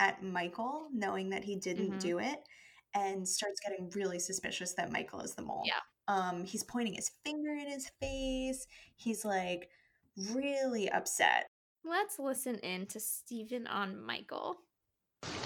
at 0.01 0.23
Michael 0.25 0.89
knowing 0.93 1.31
that 1.31 1.45
he 1.45 1.55
didn't 1.57 1.93
Mhm. 1.93 2.01
do 2.01 2.19
it 2.19 2.43
and 2.95 3.27
starts 3.29 3.61
getting 3.61 3.89
really 3.91 4.19
suspicious 4.19 4.75
that 4.75 4.91
Michael 4.91 5.21
is 5.21 5.35
the 5.37 5.43
mole. 5.43 5.63
Yeah. 5.65 5.81
Um 6.09 6.45
he's 6.45 6.63
pointing 6.63 6.95
his 6.95 7.11
finger 7.25 7.53
in 7.53 7.71
his 7.71 7.91
face. 8.01 8.67
He's 8.97 9.25
like 9.25 9.69
really 10.33 10.91
upset. 10.91 11.47
Let's 11.85 12.19
listen 12.19 12.57
in 12.57 12.87
to 12.87 13.01
Stephen 13.01 13.67
on 13.67 14.05
Michael. 14.05 14.57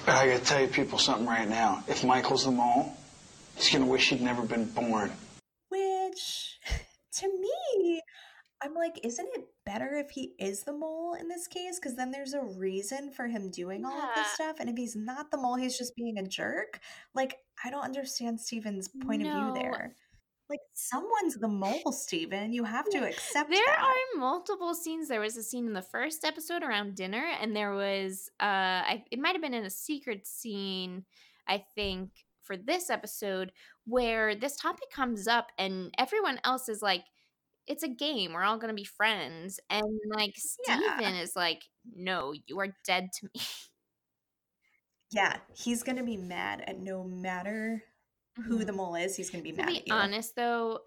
But 0.06 0.16
I 0.16 0.26
gotta 0.26 0.44
tell 0.44 0.60
you 0.60 0.68
people 0.68 0.98
something 0.98 1.26
right 1.26 1.48
now. 1.48 1.84
If 1.88 2.04
Michael's 2.04 2.44
the 2.44 2.50
mole, 2.50 2.92
he's 3.56 3.72
gonna 3.72 3.86
wish 3.86 4.10
he'd 4.10 4.20
never 4.20 4.42
been 4.42 4.66
born. 4.66 5.12
Which 5.68 6.58
to 7.18 7.28
me 7.28 8.02
I'm 8.62 8.74
like, 8.74 9.00
isn't 9.02 9.28
it 9.34 9.48
better 9.64 9.94
if 9.94 10.10
he 10.10 10.34
is 10.38 10.64
the 10.64 10.72
mole 10.72 11.14
in 11.14 11.28
this 11.28 11.46
case? 11.46 11.78
Because 11.78 11.96
then 11.96 12.10
there's 12.10 12.34
a 12.34 12.44
reason 12.44 13.10
for 13.10 13.26
him 13.26 13.50
doing 13.50 13.86
all 13.86 13.98
of 13.98 14.10
this 14.14 14.26
stuff. 14.34 14.56
And 14.60 14.68
if 14.68 14.76
he's 14.76 14.94
not 14.94 15.30
the 15.30 15.38
mole, 15.38 15.56
he's 15.56 15.78
just 15.78 15.96
being 15.96 16.18
a 16.18 16.26
jerk. 16.26 16.78
Like, 17.14 17.38
I 17.64 17.70
don't 17.70 17.84
understand 17.84 18.38
Steven's 18.38 18.88
point 18.88 19.26
of 19.26 19.32
view 19.32 19.54
there. 19.54 19.94
Like, 20.50 20.60
someone's 20.74 21.36
the 21.36 21.48
mole, 21.48 21.92
Steven. 21.92 22.52
You 22.52 22.64
have 22.64 22.84
to 22.90 22.98
accept 22.98 23.48
There 23.50 23.64
that. 23.64 23.78
are 23.78 24.18
multiple 24.18 24.74
scenes. 24.74 25.06
There 25.08 25.20
was 25.20 25.36
a 25.36 25.42
scene 25.44 25.66
in 25.66 25.72
the 25.72 25.80
first 25.80 26.24
episode 26.24 26.62
around 26.64 26.96
dinner, 26.96 27.24
and 27.40 27.54
there 27.54 27.72
was 27.72 28.28
uh 28.40 28.44
I, 28.90 29.04
it 29.12 29.20
might 29.20 29.32
have 29.32 29.42
been 29.42 29.54
in 29.54 29.64
a 29.64 29.70
secret 29.70 30.26
scene, 30.26 31.04
I 31.46 31.64
think, 31.76 32.10
for 32.42 32.56
this 32.56 32.90
episode, 32.90 33.52
where 33.86 34.34
this 34.34 34.56
topic 34.56 34.90
comes 34.90 35.28
up 35.28 35.52
and 35.56 35.94
everyone 35.96 36.40
else 36.44 36.68
is 36.68 36.82
like, 36.82 37.04
it's 37.68 37.84
a 37.84 37.88
game, 37.88 38.32
we're 38.32 38.42
all 38.42 38.58
gonna 38.58 38.74
be 38.74 38.84
friends. 38.84 39.60
And 39.70 39.84
like 40.16 40.34
Yeah. 40.66 41.20
Is 41.22 41.36
like, 41.36 41.62
No, 41.94 42.34
you 42.46 42.58
are 42.58 42.74
dead 42.84 43.10
to 43.20 43.28
me. 43.32 43.40
Yeah, 45.12 45.38
he's 45.56 45.82
going 45.82 45.96
to 45.96 46.04
be 46.04 46.16
mad 46.16 46.62
at 46.68 46.78
no 46.78 47.02
matter 47.02 47.82
who 48.42 48.58
the 48.64 48.66
mm-hmm. 48.66 48.76
mole 48.76 48.94
is, 48.96 49.16
he's 49.16 49.30
going 49.30 49.42
to 49.44 49.48
be 49.50 49.56
To 49.56 49.62
mad 49.62 49.68
be 49.68 49.78
at 49.78 49.88
you. 49.88 49.94
honest 49.94 50.36
though, 50.36 50.80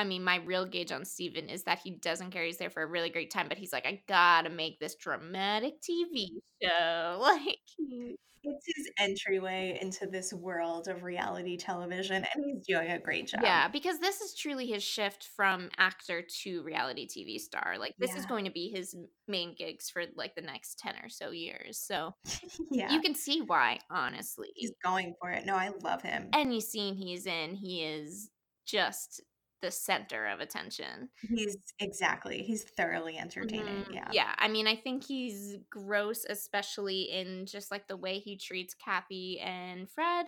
I 0.00 0.04
mean, 0.04 0.24
my 0.24 0.36
real 0.44 0.64
gauge 0.64 0.92
on 0.92 1.04
Steven 1.04 1.48
is 1.48 1.64
that 1.64 1.78
he 1.80 1.90
doesn't 1.90 2.30
care. 2.30 2.44
He's 2.44 2.56
there 2.58 2.70
for 2.70 2.82
a 2.82 2.86
really 2.86 3.10
great 3.10 3.30
time, 3.30 3.48
but 3.48 3.58
he's 3.58 3.72
like, 3.72 3.86
I 3.86 4.02
gotta 4.08 4.50
make 4.50 4.78
this 4.80 4.94
dramatic 4.94 5.74
TV 5.82 6.28
show. 6.62 7.18
Like, 7.20 7.58
he- 7.76 8.16
It's 8.42 8.64
his 8.74 8.90
entryway 8.98 9.78
into 9.82 10.06
this 10.06 10.32
world 10.32 10.88
of 10.88 11.02
reality 11.02 11.58
television, 11.58 12.24
and 12.34 12.44
he's 12.46 12.64
doing 12.66 12.90
a 12.90 12.98
great 12.98 13.28
job. 13.28 13.40
yeah, 13.42 13.68
because 13.68 13.98
this 13.98 14.22
is 14.22 14.34
truly 14.34 14.66
his 14.66 14.82
shift 14.82 15.28
from 15.36 15.68
actor 15.76 16.22
to 16.42 16.62
reality 16.62 17.06
TV 17.06 17.38
star. 17.38 17.76
Like, 17.78 17.94
this 17.98 18.14
is 18.16 18.24
going 18.24 18.46
to 18.46 18.50
be 18.50 18.70
his 18.70 18.96
main 19.28 19.54
gigs 19.58 19.90
for 19.90 20.04
like 20.16 20.34
the 20.34 20.40
next 20.40 20.78
10 20.78 20.94
or 21.04 21.10
so 21.10 21.30
years. 21.32 21.76
So 21.78 22.14
yeah. 22.70 22.90
you 22.90 23.02
can 23.02 23.14
see 23.14 23.42
why, 23.42 23.78
honestly. 23.90 24.48
he's 24.54 24.72
going 24.82 25.14
for 25.20 25.30
it. 25.30 25.44
No, 25.44 25.54
I 25.56 25.70
love 25.84 26.00
him. 26.00 26.28
Any 26.32 26.62
scene 26.62 26.94
he's 26.96 27.26
in, 27.26 27.54
he 27.54 27.82
is 27.84 28.30
just 28.66 29.20
the 29.60 29.70
center 29.70 30.26
of 30.26 30.40
attention. 30.40 31.10
He's 31.20 31.56
exactly. 31.78 32.42
He's 32.42 32.64
thoroughly 32.64 33.18
entertaining. 33.18 33.84
Mhm. 33.84 33.94
Yeah. 33.94 34.08
Yeah. 34.12 34.34
I 34.38 34.48
mean, 34.48 34.66
I 34.66 34.76
think 34.76 35.04
he's 35.04 35.56
gross, 35.70 36.24
especially 36.28 37.02
in 37.10 37.46
just 37.46 37.70
like 37.70 37.86
the 37.88 37.96
way 37.96 38.18
he 38.18 38.36
treats 38.36 38.74
Kathy 38.74 39.38
and 39.40 39.88
Fred, 39.90 40.26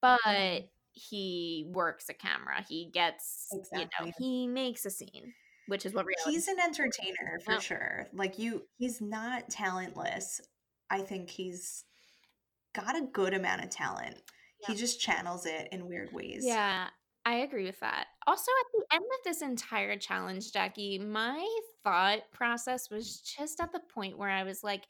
but 0.00 0.20
Mhm. 0.24 0.70
he 0.92 1.64
works 1.72 2.08
a 2.08 2.14
camera. 2.14 2.62
He 2.68 2.90
gets, 2.90 3.48
exactly. 3.52 3.80
you 4.00 4.06
know, 4.06 4.12
he 4.18 4.46
makes 4.46 4.84
a 4.86 4.90
scene, 4.90 5.34
which 5.66 5.86
is 5.86 5.92
what 5.92 6.06
reality. 6.06 6.32
He's 6.32 6.48
an 6.48 6.60
entertainer 6.60 7.40
for 7.44 7.54
Oh. 7.54 7.60
sure. 7.60 8.08
Like 8.12 8.38
you 8.38 8.68
he's 8.78 9.00
not 9.00 9.50
talentless. 9.50 10.40
I 10.90 11.02
think 11.02 11.30
he's 11.30 11.84
got 12.74 12.96
a 12.96 13.02
good 13.06 13.34
amount 13.34 13.62
of 13.64 13.70
talent. 13.70 14.20
He 14.66 14.74
just 14.74 15.00
channels 15.00 15.46
it 15.46 15.68
in 15.72 15.86
weird 15.88 16.12
ways. 16.12 16.44
Yeah, 16.46 16.90
I 17.26 17.36
agree 17.36 17.64
with 17.64 17.80
that. 17.80 18.08
Also, 18.26 18.50
at 18.60 18.66
the 18.72 18.96
end 18.96 19.04
of 19.04 19.24
this 19.24 19.40
entire 19.42 19.96
challenge, 19.96 20.52
Jackie, 20.52 20.98
my 20.98 21.46
thought 21.82 22.20
process 22.32 22.90
was 22.90 23.20
just 23.20 23.60
at 23.60 23.72
the 23.72 23.80
point 23.80 24.18
where 24.18 24.28
I 24.30 24.42
was 24.42 24.62
like, 24.62 24.84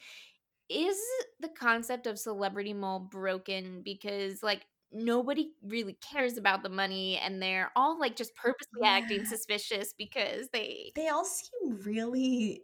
is 0.68 0.98
the 1.40 1.48
concept 1.48 2.06
of 2.06 2.18
celebrity 2.18 2.72
mole 2.74 3.00
broken 3.00 3.82
because, 3.84 4.42
like, 4.42 4.66
nobody 4.92 5.52
really 5.64 5.94
cares 6.00 6.38
about 6.38 6.62
the 6.62 6.68
money 6.68 7.18
and 7.18 7.42
they're 7.42 7.72
all 7.76 7.98
like 7.98 8.16
just 8.16 8.34
purposely 8.36 8.82
acting 8.84 9.24
suspicious 9.26 9.92
because 9.98 10.48
they 10.52 10.92
They 10.94 11.08
all 11.08 11.24
seem 11.24 11.76
really 11.84 12.62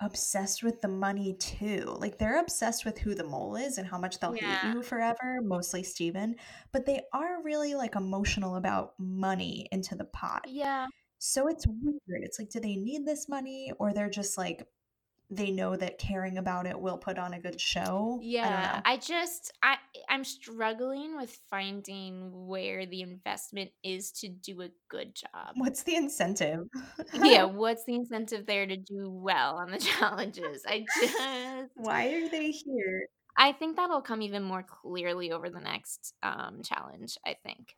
obsessed 0.00 0.62
with 0.62 0.80
the 0.80 0.88
money 0.88 1.34
too. 1.34 1.84
Like 1.98 2.18
they're 2.18 2.40
obsessed 2.40 2.84
with 2.84 2.98
who 2.98 3.14
the 3.14 3.24
mole 3.24 3.56
is 3.56 3.78
and 3.78 3.86
how 3.86 3.98
much 3.98 4.18
they'll 4.18 4.32
Yeah. 4.32 4.40
hate 4.62 4.62
you 4.62 4.82
forever, 4.82 5.40
mostly 5.42 5.82
Steven. 5.82 6.36
But 6.72 6.86
they 6.86 7.02
are 7.12 7.42
really 7.42 7.74
like 7.74 7.96
emotional 7.96 8.56
about 8.56 8.94
money 8.98 9.68
into 9.72 9.94
the 9.94 10.04
pot. 10.06 10.46
yeah 10.46 10.86
So 11.18 11.48
it's 11.48 11.66
weird. 11.66 12.22
It's 12.24 12.38
like, 12.38 12.50
do 12.50 12.60
they 12.60 12.76
need 12.76 13.06
this 13.06 13.28
money 13.28 13.72
or 13.78 13.92
they're 13.92 14.10
just 14.10 14.38
like 14.38 14.66
they 15.30 15.50
know 15.50 15.76
that 15.76 15.98
caring 15.98 16.38
about 16.38 16.66
it 16.66 16.78
will 16.78 16.98
put 16.98 17.18
on 17.18 17.34
a 17.34 17.40
good 17.40 17.60
show? 17.60 18.18
Yeah, 18.22 18.76
know. 18.76 18.82
I, 18.84 18.96
just 18.96 19.52
I 19.62 19.76
I'm 20.08 20.24
struggling 20.24 21.16
with 21.16 21.38
finding 21.48 22.46
where 22.46 22.84
the 22.86 23.02
investment 23.02 23.70
is 23.84 24.10
to 24.12 24.28
do 24.28 24.62
a 24.62 24.70
good 24.88 25.14
job. 25.14 25.54
What's 25.56 25.84
the 25.84 25.94
incentive? 25.94 26.66
yeah, 27.14 27.44
what's 27.44 27.84
the 27.84 27.94
incentive 27.94 28.46
there 28.46 28.66
to 28.66 28.76
do 28.76 29.10
well 29.10 29.56
on 29.56 29.70
the 29.70 29.78
challenges? 29.78 30.64
I 30.66 30.84
just 31.00 31.16
Why 31.74 32.08
are 32.08 32.28
they 32.28 32.50
here? 32.50 33.06
I 33.36 33.52
think 33.52 33.76
that'll 33.76 34.02
come 34.02 34.22
even 34.22 34.42
more 34.42 34.62
clearly 34.64 35.32
over 35.32 35.48
the 35.48 35.60
next 35.60 36.14
um 36.22 36.62
challenge, 36.64 37.16
I 37.24 37.36
think. 37.42 37.74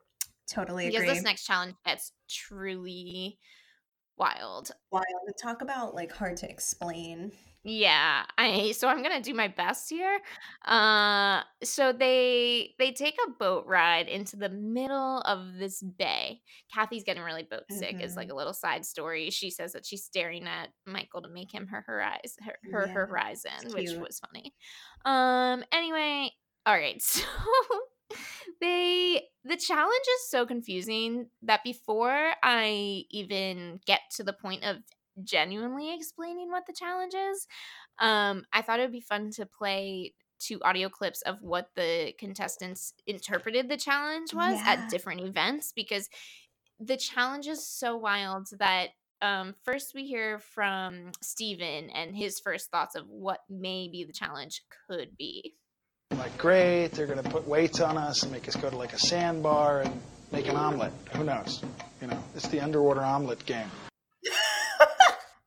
Totally 0.48 0.86
Because 0.86 1.02
agree. 1.02 1.14
this 1.14 1.24
next 1.24 1.44
challenge 1.44 1.74
gets 1.84 2.12
truly 2.28 3.38
wild. 4.16 4.70
Wild. 4.90 5.04
Talk 5.40 5.62
about 5.62 5.94
like 5.94 6.12
hard 6.12 6.36
to 6.38 6.50
explain. 6.50 7.32
Yeah, 7.64 8.24
I 8.36 8.72
so 8.72 8.88
I'm 8.88 9.02
gonna 9.02 9.20
do 9.20 9.34
my 9.34 9.46
best 9.46 9.88
here. 9.88 10.18
Uh, 10.66 11.42
so 11.62 11.92
they 11.92 12.74
they 12.78 12.90
take 12.90 13.14
a 13.26 13.30
boat 13.30 13.66
ride 13.68 14.08
into 14.08 14.34
the 14.36 14.48
middle 14.48 15.18
of 15.20 15.58
this 15.58 15.80
bay. 15.80 16.40
Kathy's 16.74 17.04
getting 17.04 17.22
really 17.22 17.44
boat 17.44 17.62
sick. 17.70 18.00
Is 18.00 18.16
like 18.16 18.30
a 18.30 18.34
little 18.34 18.52
side 18.52 18.84
story. 18.84 19.30
She 19.30 19.48
says 19.50 19.74
that 19.74 19.86
she's 19.86 20.04
staring 20.04 20.48
at 20.48 20.70
Michael 20.86 21.22
to 21.22 21.28
make 21.28 21.52
him 21.54 21.68
her 21.68 21.84
horizon, 21.86 22.44
her, 22.44 22.56
her 22.72 22.86
Yeah, 22.88 22.92
horizon, 22.92 23.72
which 23.72 23.92
was 23.92 24.20
funny. 24.20 24.52
Um. 25.04 25.62
Anyway, 25.72 26.30
all 26.66 26.74
right. 26.74 27.00
So 27.02 27.22
they 28.60 29.22
the 29.44 29.56
challenge 29.56 30.06
is 30.16 30.30
so 30.30 30.46
confusing 30.46 31.28
that 31.42 31.64
before 31.64 32.32
I 32.42 33.04
even 33.10 33.80
get 33.86 34.00
to 34.16 34.24
the 34.24 34.32
point 34.32 34.64
of 34.64 34.78
genuinely 35.24 35.94
explaining 35.94 36.50
what 36.50 36.66
the 36.66 36.72
challenge 36.72 37.14
is, 37.14 37.46
um, 37.98 38.44
I 38.52 38.62
thought 38.62 38.80
it 38.80 38.84
would 38.84 38.92
be 38.92 39.00
fun 39.00 39.30
to 39.32 39.46
play 39.46 40.14
two 40.38 40.60
audio 40.62 40.88
clips 40.88 41.22
of 41.22 41.40
what 41.40 41.70
the 41.76 42.12
contestants 42.18 42.94
interpreted 43.06 43.68
the 43.68 43.76
challenge 43.76 44.34
was 44.34 44.60
Yeah. 44.60 44.72
at 44.84 44.90
different 44.90 45.20
events 45.20 45.72
because 45.74 46.08
the 46.80 46.96
challenge 46.96 47.46
is 47.46 47.66
so 47.66 47.96
wild 47.96 48.48
that 48.58 48.90
um, 49.20 49.54
first 49.62 49.94
we 49.94 50.04
hear 50.04 50.40
from 50.40 51.12
Steven 51.22 51.90
and 51.90 52.16
his 52.16 52.40
first 52.40 52.70
thoughts 52.72 52.96
of 52.96 53.08
what 53.08 53.40
maybe 53.48 54.02
the 54.04 54.12
challenge 54.12 54.62
could 54.88 55.16
be. 55.16 55.54
Like, 56.18 56.36
great, 56.38 56.88
they're 56.88 57.06
going 57.06 57.22
to 57.22 57.28
put 57.28 57.46
weights 57.46 57.80
on 57.80 57.96
us 57.96 58.22
and 58.22 58.32
make 58.32 58.48
us 58.48 58.56
go 58.56 58.70
to 58.70 58.76
like 58.76 58.92
a 58.92 58.98
sandbar 58.98 59.80
and 59.82 60.00
make 60.30 60.48
an 60.48 60.56
omelet. 60.56 60.92
Who 61.14 61.24
knows? 61.24 61.62
You 62.00 62.08
know, 62.08 62.22
it's 62.34 62.48
the 62.48 62.60
underwater 62.60 63.00
omelet 63.00 63.44
game. 63.46 63.70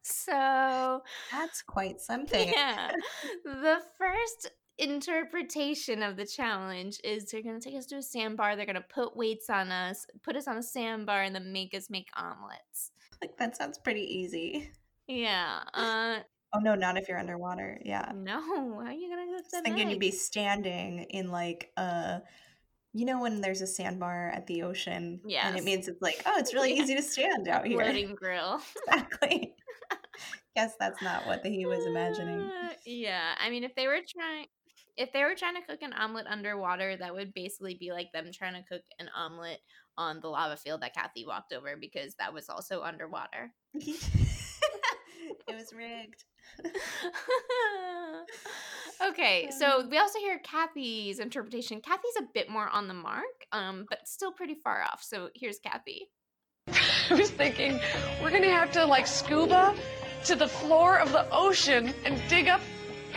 So 0.04 1.02
That's 1.32 1.62
quite 1.62 2.02
something. 2.02 2.52
yeah, 2.52 2.92
the 3.44 3.78
first 3.98 4.52
interpretation 4.78 6.02
of 6.02 6.18
the 6.18 6.26
challenge 6.26 7.00
is 7.04 7.26
they're 7.26 7.44
going 7.44 7.60
to 7.60 7.64
take 7.70 7.78
us 7.78 7.86
to 7.88 7.98
a 7.98 8.02
sandbar. 8.02 8.56
They're 8.56 8.66
going 8.66 8.76
to 8.76 8.82
put 8.82 9.16
weights 9.16 9.50
on 9.50 9.72
us, 9.72 10.06
put 10.24 10.36
us 10.36 10.48
on 10.48 10.58
a 10.58 10.64
sandbar, 10.64 11.22
and 11.22 11.36
then 11.36 11.54
make 11.54 11.74
us 11.76 11.90
make 11.90 12.08
omelets. 12.18 12.92
Like 13.22 13.38
that 13.38 13.56
sounds 13.56 13.78
pretty 13.78 14.02
easy. 14.02 14.72
Yeah. 15.08 15.60
Uh, 15.74 16.20
Oh 16.56 16.60
no, 16.60 16.76
not 16.76 16.98
if 16.98 17.08
you're 17.10 17.18
underwater. 17.20 17.80
Yeah. 17.84 18.12
no. 18.16 18.40
How 18.42 18.80
are 18.80 18.92
you 18.94 19.10
going 19.10 19.28
to 19.28 19.34
I 19.34 19.38
cook 19.38 19.50
them 19.52 19.64
thinking 19.64 19.90
you'd 19.90 20.00
be 20.00 20.12
standing 20.12 21.00
in 21.10 21.30
like 21.32 21.72
a, 21.78 22.22
you 22.94 23.06
know 23.06 23.20
when 23.22 23.42
there's 23.42 23.62
a 23.62 23.68
sandbar 23.68 24.30
at 24.34 24.48
the 24.48 24.64
ocean 24.64 25.20
Yeah. 25.26 25.48
and 25.48 25.58
it 25.58 25.64
means 25.64 25.88
it's 25.88 26.02
like, 26.02 26.22
oh, 26.26 26.36
it's 26.38 26.54
really 26.54 26.76
Yeah. 26.76 26.84
easy 26.84 26.96
to 26.96 27.02
stand 27.02 27.48
out 27.48 27.66
here. 27.68 27.80
floating 27.80 28.16
grill. 28.16 28.62
Exactly. 28.88 29.54
Guess 30.56 30.76
that's 30.80 31.02
not 31.02 31.28
what 31.28 31.46
he 31.46 31.66
was 31.66 31.86
imagining. 31.86 32.40
Uh, 32.40 32.70
yeah, 32.86 33.34
I 33.38 33.50
mean, 33.50 33.66
if 33.66 33.76
they 33.76 33.88
were 33.88 34.00
trying, 34.08 34.46
if 34.96 35.12
they 35.12 35.24
were 35.24 35.36
trying 35.36 35.56
to 35.56 35.62
cook 35.68 35.82
an 35.82 35.92
omelet 35.92 36.28
underwater, 36.28 36.96
that 36.96 37.14
would 37.14 37.34
basically 37.34 37.76
be 37.78 37.92
like 37.92 38.08
them 38.14 38.32
trying 38.34 38.54
to 38.54 38.64
cook 38.64 38.82
an 39.00 39.10
omelet 39.14 39.60
on 39.98 40.22
the 40.22 40.30
lava 40.30 40.56
field 40.56 40.82
that 40.82 40.94
Kathy 40.94 41.26
walked 41.26 41.52
over 41.52 41.76
because 41.80 42.16
that 42.20 42.34
was 42.34 42.48
also 42.48 42.82
underwater. 42.84 43.52
it 45.48 45.56
was 45.56 45.74
rigged. 45.74 46.24
okay, 49.10 49.50
so 49.58 49.88
we 49.90 49.98
also 49.98 50.20
hear 50.20 50.40
Kathy's 50.40 51.20
interpretation. 51.20 51.82
Kathy's 51.82 52.16
a 52.20 52.24
bit 52.34 52.50
more 52.50 52.70
on 52.70 52.88
the 52.88 52.94
mark, 52.94 53.24
um, 53.52 53.86
but 53.90 54.08
still 54.08 54.32
pretty 54.32 54.56
far 54.64 54.84
off. 54.84 55.04
So 55.04 55.30
here's 55.36 55.60
Kathy. 55.60 56.10
I 57.10 57.14
was 57.14 57.30
thinking 57.30 57.80
we're 58.22 58.32
gonna 58.32 58.50
have 58.50 58.72
to 58.74 58.86
like 58.86 59.08
scuba 59.08 59.76
to 60.26 60.36
the 60.36 60.48
floor 60.48 60.98
of 60.98 61.12
the 61.12 61.28
ocean 61.32 61.94
and 62.04 62.20
dig 62.28 62.48
up 62.48 62.62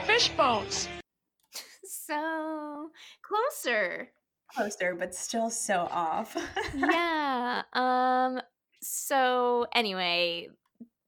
fish 0.06 0.28
bones. 0.30 0.88
So 1.84 2.90
closer. 3.22 4.08
Closer, 4.54 4.94
but 4.94 5.14
still 5.14 5.50
so 5.50 5.88
off. 5.90 6.34
yeah. 6.74 7.62
Um 7.74 8.40
so 8.80 9.66
anyway, 9.74 10.48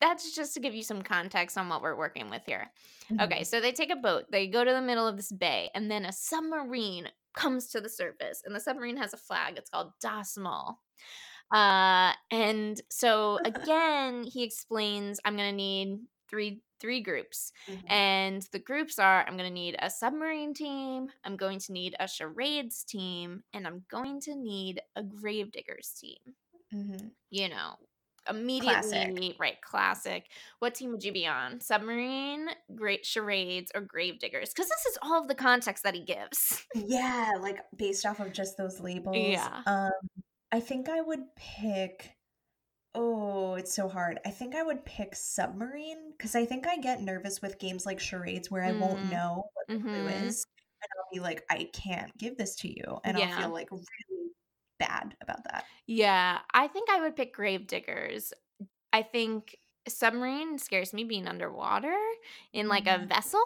that's 0.00 0.34
just 0.34 0.54
to 0.54 0.60
give 0.60 0.74
you 0.74 0.82
some 0.82 1.02
context 1.02 1.58
on 1.58 1.68
what 1.68 1.82
we're 1.82 1.96
working 1.96 2.30
with 2.30 2.42
here. 2.46 2.72
Mm-hmm. 3.10 3.20
Okay, 3.20 3.44
so 3.44 3.60
they 3.60 3.72
take 3.72 3.90
a 3.92 3.96
boat, 3.96 4.26
they 4.30 4.46
go 4.48 4.64
to 4.64 4.70
the 4.72 4.80
middle 4.82 5.06
of 5.06 5.16
this 5.16 5.32
bay, 5.32 5.70
and 5.74 5.90
then 5.90 6.04
a 6.04 6.12
submarine 6.12 7.08
comes 7.34 7.68
to 7.68 7.80
the 7.80 7.88
surface, 7.88 8.42
and 8.44 8.54
the 8.54 8.60
submarine 8.60 8.96
has 8.96 9.12
a 9.12 9.18
flag. 9.18 9.56
It's 9.58 9.70
called 9.70 9.92
Das 10.00 10.36
Mal. 10.38 10.80
Uh, 11.52 12.12
and 12.30 12.80
so 12.90 13.40
again, 13.44 14.24
he 14.24 14.44
explains, 14.44 15.20
I'm 15.24 15.36
gonna 15.36 15.52
need 15.52 16.00
three 16.28 16.62
three 16.80 17.00
groups, 17.02 17.52
Mhm. 17.66 17.90
and 17.90 18.42
the 18.52 18.58
groups 18.58 18.98
are 18.98 19.26
I'm 19.26 19.36
gonna 19.36 19.50
need 19.50 19.76
a 19.80 19.90
submarine 19.90 20.54
team, 20.54 21.10
I'm 21.24 21.36
going 21.36 21.58
to 21.60 21.72
need 21.72 21.94
a 22.00 22.08
charades 22.08 22.84
team, 22.84 23.42
and 23.52 23.66
I'm 23.66 23.84
going 23.90 24.20
to 24.22 24.34
need 24.34 24.80
a 24.96 25.02
gravediggers 25.02 25.92
team. 26.00 26.36
Mhm. 26.72 27.10
You 27.30 27.48
know, 27.48 27.76
immediately 28.28 29.34
right 29.38 29.60
classic 29.62 30.30
what 30.58 30.74
team 30.74 30.90
would 30.92 31.02
you 31.02 31.12
be 31.12 31.26
on 31.26 31.60
submarine 31.60 32.48
great 32.74 33.04
charades 33.06 33.72
or 33.74 33.80
gravediggers 33.80 34.50
because 34.50 34.68
this 34.68 34.86
is 34.86 34.98
all 35.02 35.20
of 35.20 35.28
the 35.28 35.34
context 35.34 35.82
that 35.84 35.94
he 35.94 36.04
gives 36.04 36.66
Yeah, 36.74 37.32
like 37.40 37.58
based 37.76 38.06
off 38.06 38.20
of 38.20 38.32
just 38.32 38.56
those 38.56 38.80
labels. 38.80 39.48
Yeah. 39.48 39.64
Um, 39.66 39.90
I 40.52 40.60
think 40.60 40.88
I 40.88 41.00
would 41.00 41.34
pick. 41.36 42.16
Oh, 42.94 43.54
it's 43.56 43.74
so 43.74 43.88
hard. 43.88 44.20
I 44.26 44.30
think 44.30 44.54
I 44.54 44.62
would 44.62 44.84
pick 44.84 45.14
submarine 45.16 46.12
because 46.12 46.34
I 46.36 46.46
think 46.46 46.66
I 46.66 46.78
get 46.78 47.02
nervous 47.02 47.42
with 47.42 47.58
games 47.58 47.86
like 47.86 48.00
charades 48.00 48.50
where 48.50 48.64
I 48.64 48.72
won't 48.72 49.02
Mm. 49.02 49.10
know 49.10 49.50
what 49.54 49.66
the 49.72 49.78
clue 49.92 50.08
Mhm. 50.08 50.08
is, 50.08 50.46
and 50.82 50.88
I'll 50.98 51.08
be 51.12 51.20
like, 51.20 51.44
I 51.50 51.70
can't 51.74 52.16
give 52.18 52.36
this 52.38 52.56
to 52.56 52.68
you, 52.68 53.00
and 53.04 53.16
I'll 53.16 53.28
feel 53.28 53.50
like 53.52 53.70
really 53.72 54.19
bad 54.80 55.16
about 55.22 55.44
that. 55.44 55.66
yeah 55.86 56.40
i 56.52 56.66
think 56.68 56.88
i 56.90 57.00
would 57.00 57.16
pick 57.16 57.34
gravediggers 57.34 58.32
i 58.92 59.02
think 59.02 59.56
submarine 59.88 60.58
scares 60.58 60.92
me 60.94 61.04
being 61.04 61.28
underwater 61.28 61.96
in 62.52 62.68
like 62.68 62.86
a 62.86 62.98
Mhm. 62.98 63.08
vessel 63.08 63.44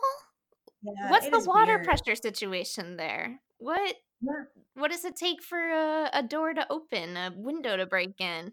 Yeah, 0.82 0.92
what's 1.02 1.28
the 1.28 1.40
water 1.40 1.78
weird. 1.78 1.84
pressure 1.84 2.14
situation 2.14 2.96
there 2.96 3.40
what 3.58 3.96
Yeah. 4.20 4.44
what 4.74 4.90
does 4.90 5.04
it 5.04 5.16
take 5.16 5.42
for 5.42 5.60
a, 5.60 6.10
a 6.14 6.22
door 6.22 6.54
to 6.54 6.70
open 6.72 7.16
a 7.16 7.32
window 7.36 7.76
to 7.76 7.86
break 7.86 8.20
in 8.20 8.52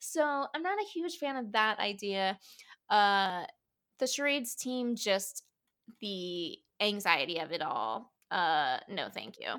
so 0.00 0.46
i'm 0.54 0.62
not 0.62 0.80
a 0.80 0.86
huge 0.92 1.18
fan 1.18 1.36
of 1.36 1.52
that 1.52 1.78
idea 1.78 2.38
uh 2.90 3.44
the 4.00 4.06
charades 4.08 4.56
team 4.56 4.96
just 4.96 5.44
the 6.00 6.58
anxiety 6.80 7.38
of 7.38 7.52
it 7.52 7.62
all 7.62 8.12
uh 8.30 8.78
no 8.88 9.08
thank 9.10 9.38
you 9.40 9.54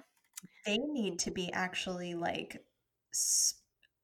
They 0.66 0.78
need 0.78 1.20
to 1.20 1.32
be 1.32 1.52
actually 1.52 2.14
like 2.16 2.66
s- 3.14 3.56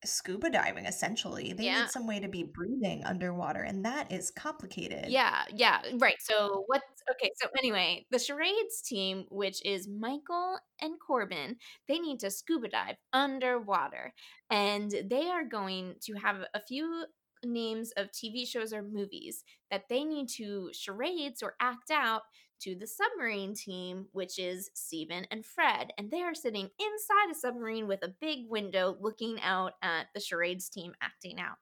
scuba 0.06 0.50
diving. 0.50 0.86
Essentially, 0.86 1.54
they 1.54 1.66
Yeah. 1.66 1.82
need 1.82 1.90
some 1.90 2.08
way 2.08 2.20
to 2.20 2.28
be 2.30 2.44
breathing 2.44 3.04
underwater, 3.06 3.62
and 3.62 3.84
that 3.86 4.12
is 4.12 4.32
complicated. 4.32 5.06
yeah 5.10 5.44
yeah 5.54 5.82
right 6.00 6.18
so 6.22 6.64
what 6.68 6.82
okay 7.12 7.32
so 7.36 7.48
anyway 7.58 8.06
the 8.12 8.20
charades 8.20 8.82
team 8.82 9.26
which 9.30 9.64
is 9.66 9.88
michael 9.88 10.58
and 10.82 10.94
corbin 11.06 11.58
they 11.88 12.00
need 12.00 12.20
to 12.20 12.30
scuba 12.32 12.68
dive 12.70 12.96
underwater 13.14 14.14
and 14.50 14.92
they 15.10 15.28
are 15.30 15.44
going 15.46 15.96
to 16.02 16.14
have 16.14 16.38
a 16.54 16.62
few 16.68 17.06
names 17.44 17.92
of 17.98 18.08
tv 18.12 18.48
shows 18.48 18.74
or 18.74 18.82
movies 18.84 19.44
that 19.72 19.84
they 19.90 20.04
need 20.04 20.28
to 20.28 20.70
charades 20.74 21.42
or 21.44 21.56
act 21.62 21.90
out 21.92 22.22
to 22.60 22.76
the 22.76 22.88
submarine 22.88 23.54
team 23.54 24.08
which 24.12 24.40
is 24.40 24.70
Steven 24.74 25.26
and 25.32 25.46
Fred 25.46 25.92
and 25.98 26.12
they 26.12 26.22
are 26.22 26.36
sitting 26.36 26.70
inside 26.80 27.32
a 27.32 27.36
submarine 27.36 27.88
with 27.88 28.04
a 28.04 28.10
big 28.22 28.50
window 28.50 28.98
looking 29.00 29.40
out 29.42 29.74
at 29.82 30.08
the 30.14 30.20
charades 30.20 30.70
team 30.70 30.94
acting 31.02 31.40
out 31.40 31.58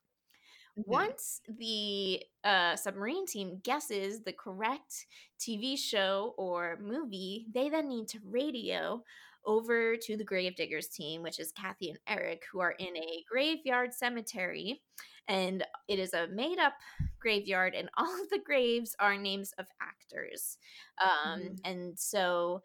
Mhm. 0.76 1.08
once 1.16 1.42
the 1.48 2.24
uh, 2.44 2.76
submarine 2.76 3.26
team 3.26 3.60
guesses 3.64 4.24
the 4.24 4.32
correct 4.34 5.08
TV 5.40 5.76
show 5.76 6.34
or 6.38 6.78
movie, 6.82 7.48
they 7.54 7.70
then 7.70 7.90
need 7.90 8.08
to 8.10 8.20
radio 8.24 9.04
over 9.48 9.98
to 9.98 10.18
the 10.18 10.26
Gravediggers 10.26 10.90
team, 10.90 11.24
which 11.24 11.40
is 11.40 11.52
Kathy 11.52 11.90
and 11.90 12.00
Eric, 12.08 12.44
who 12.52 12.60
are 12.60 12.74
in 12.74 12.96
a 12.98 13.24
graveyard 13.32 13.94
cemetery. 13.96 14.84
And 15.28 15.66
it 15.88 16.00
is 16.00 16.14
a 16.14 16.28
made 16.28 16.60
up 16.60 16.74
graveyard, 17.20 17.74
and 17.76 17.90
all 17.98 18.22
of 18.22 18.30
the 18.30 18.40
graves 18.40 18.96
are 19.00 19.18
names 19.18 19.54
of 19.58 19.68
actors. 19.82 20.58
Um, 21.02 21.40
Mhm. 21.42 21.60
And 21.66 22.00
so. 22.00 22.62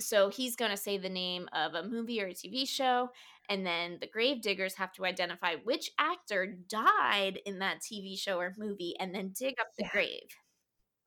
So 0.00 0.28
he's 0.28 0.54
going 0.56 0.70
to 0.70 0.76
say 0.76 0.98
the 0.98 1.08
name 1.08 1.48
of 1.52 1.74
a 1.74 1.82
movie 1.82 2.20
or 2.22 2.26
a 2.26 2.34
TV 2.34 2.66
show, 2.68 3.08
and 3.48 3.64
then 3.66 3.98
the 4.00 4.06
gravediggers 4.06 4.74
have 4.74 4.92
to 4.94 5.04
identify 5.06 5.56
which 5.56 5.90
actor 5.98 6.46
died 6.68 7.40
in 7.46 7.58
that 7.60 7.80
TV 7.80 8.16
show 8.18 8.38
or 8.38 8.52
movie 8.58 8.94
and 9.00 9.14
then 9.14 9.30
dig 9.38 9.54
up 9.60 9.68
the 9.76 9.84
Yeah. 9.84 9.90
grave. 9.92 10.28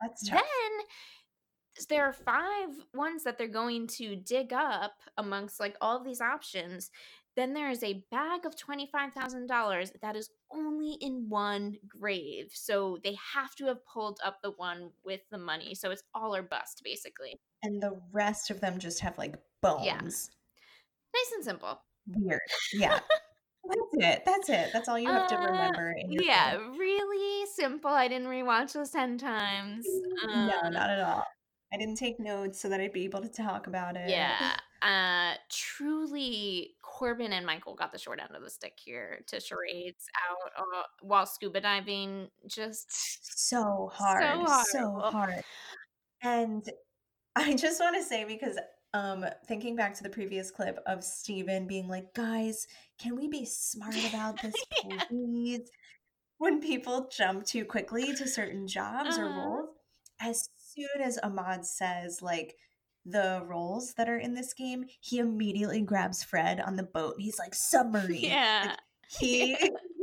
That's 0.01 0.27
tough. 0.27 0.41
Then 0.41 0.87
there 1.89 2.05
are 2.05 2.13
five 2.13 2.69
ones 2.93 3.23
that 3.23 3.37
they're 3.37 3.47
going 3.47 3.87
to 3.87 4.15
dig 4.15 4.53
up 4.53 4.93
amongst 5.17 5.59
like 5.59 5.75
all 5.81 5.97
of 5.97 6.05
these 6.05 6.21
options. 6.21 6.89
Then 7.35 7.53
there 7.53 7.69
is 7.69 7.83
a 7.83 8.01
bag 8.11 8.45
of 8.45 8.55
$25,000 8.55 9.91
that 10.01 10.15
is 10.15 10.29
only 10.51 10.97
in 11.01 11.25
one 11.27 11.75
grave. 11.87 12.47
So 12.53 12.97
they 13.03 13.17
have 13.33 13.53
to 13.55 13.65
have 13.65 13.85
pulled 13.85 14.19
up 14.23 14.37
the 14.41 14.51
one 14.51 14.91
with 15.03 15.19
the 15.31 15.37
money. 15.37 15.75
So 15.75 15.91
it's 15.91 16.03
all 16.13 16.33
or 16.33 16.43
bust, 16.43 16.81
basically. 16.83 17.39
and 17.63 17.81
the 17.81 17.99
rest 18.13 18.51
of 18.51 18.61
them 18.61 18.79
just 18.79 19.01
have 19.01 19.17
like 19.17 19.35
bones. 19.61 20.29
Nice 21.13 21.31
and 21.35 21.43
simple. 21.43 21.81
Weird. 22.07 22.39
Yeah. 22.73 22.99
That's 23.67 23.93
it. 23.93 24.21
That's 24.25 24.49
it. 24.49 24.69
That's 24.73 24.87
all 24.87 24.99
you 24.99 25.09
have 25.09 25.27
to 25.27 25.35
Uh, 25.35 25.45
remember. 25.47 25.95
your 26.07 26.21
Yeah, 26.23 26.51
phone. 26.51 26.77
really 26.77 27.45
simple. 27.55 27.89
I 27.89 28.07
didn't 28.07 28.27
rewatch 28.27 28.73
this 28.73 28.91
10 28.91 29.17
times. 29.17 29.85
no, 30.27 30.51
Uh, 30.63 30.69
not 30.69 30.89
at 30.91 30.99
all. 31.01 31.23
I 31.75 31.77
didn't 31.77 31.95
take 31.97 32.19
notes 32.19 32.59
so 32.61 32.69
that 32.69 32.79
I'd 32.79 32.93
be 32.93 33.03
able 33.03 33.21
to 33.21 33.27
talk 33.29 33.67
about 33.67 33.97
it. 33.97 34.09
Yeah. 34.09 34.57
Uh 34.81 35.33
truly 35.49 36.75
Corbin 36.83 37.33
and 37.33 37.43
Michael 37.43 37.73
got 37.75 37.91
the 37.91 37.97
short 37.97 38.19
end 38.19 38.35
of 38.35 38.43
the 38.43 38.49
stick 38.51 38.73
here 38.77 39.21
to 39.27 39.39
charades 39.39 40.05
out 40.29 40.51
uh, 40.55 40.83
while 41.01 41.25
scuba 41.25 41.59
diving 41.59 42.29
just 42.45 42.91
So 43.23 43.89
hard. 43.91 44.47
So 44.47 44.77
horrible. 44.77 45.11
hard. 45.11 45.43
And 46.21 46.63
I 47.35 47.55
just 47.55 47.79
want 47.79 47.95
to 47.95 48.03
say 48.03 48.25
because 48.25 48.59
um 48.93 49.25
thinking 49.47 49.75
back 49.75 49.95
to 49.95 50.03
the 50.03 50.09
previous 50.09 50.51
clip 50.51 50.77
of 50.85 51.03
Steven 51.03 51.65
being 51.67 51.87
like, 51.87 52.13
guys, 52.13 52.67
can 52.99 53.15
we 53.15 53.27
be 53.27 53.45
smart 53.45 54.05
about 54.05 54.41
this, 54.41 54.53
Yeah. 54.83 55.01
please? 55.09 55.71
When 56.37 56.61
people 56.61 57.09
jump 57.15 57.45
too 57.45 57.65
quickly 57.65 58.13
to 58.15 58.27
certain 58.27 58.67
jobs 58.67 59.17
or 59.17 59.25
Uh-huh. 59.25 59.39
roles, 59.39 59.69
as 60.21 60.49
soon 60.77 61.01
as 61.01 61.19
Ahmad 61.23 61.65
says 61.65 62.21
like 62.21 62.55
the 63.05 63.43
roles 63.45 63.93
that 63.93 64.09
are 64.09 64.17
in 64.17 64.33
this 64.33 64.53
game, 64.53 64.85
he 64.99 65.19
immediately 65.19 65.81
grabs 65.81 66.23
Fred 66.23 66.59
on 66.59 66.75
the 66.75 66.83
boat 66.83 67.15
and 67.15 67.23
he's 67.23 67.39
like 67.39 67.53
submarine. 67.55 68.21
Yeah. 68.25 68.75
He 69.07 69.55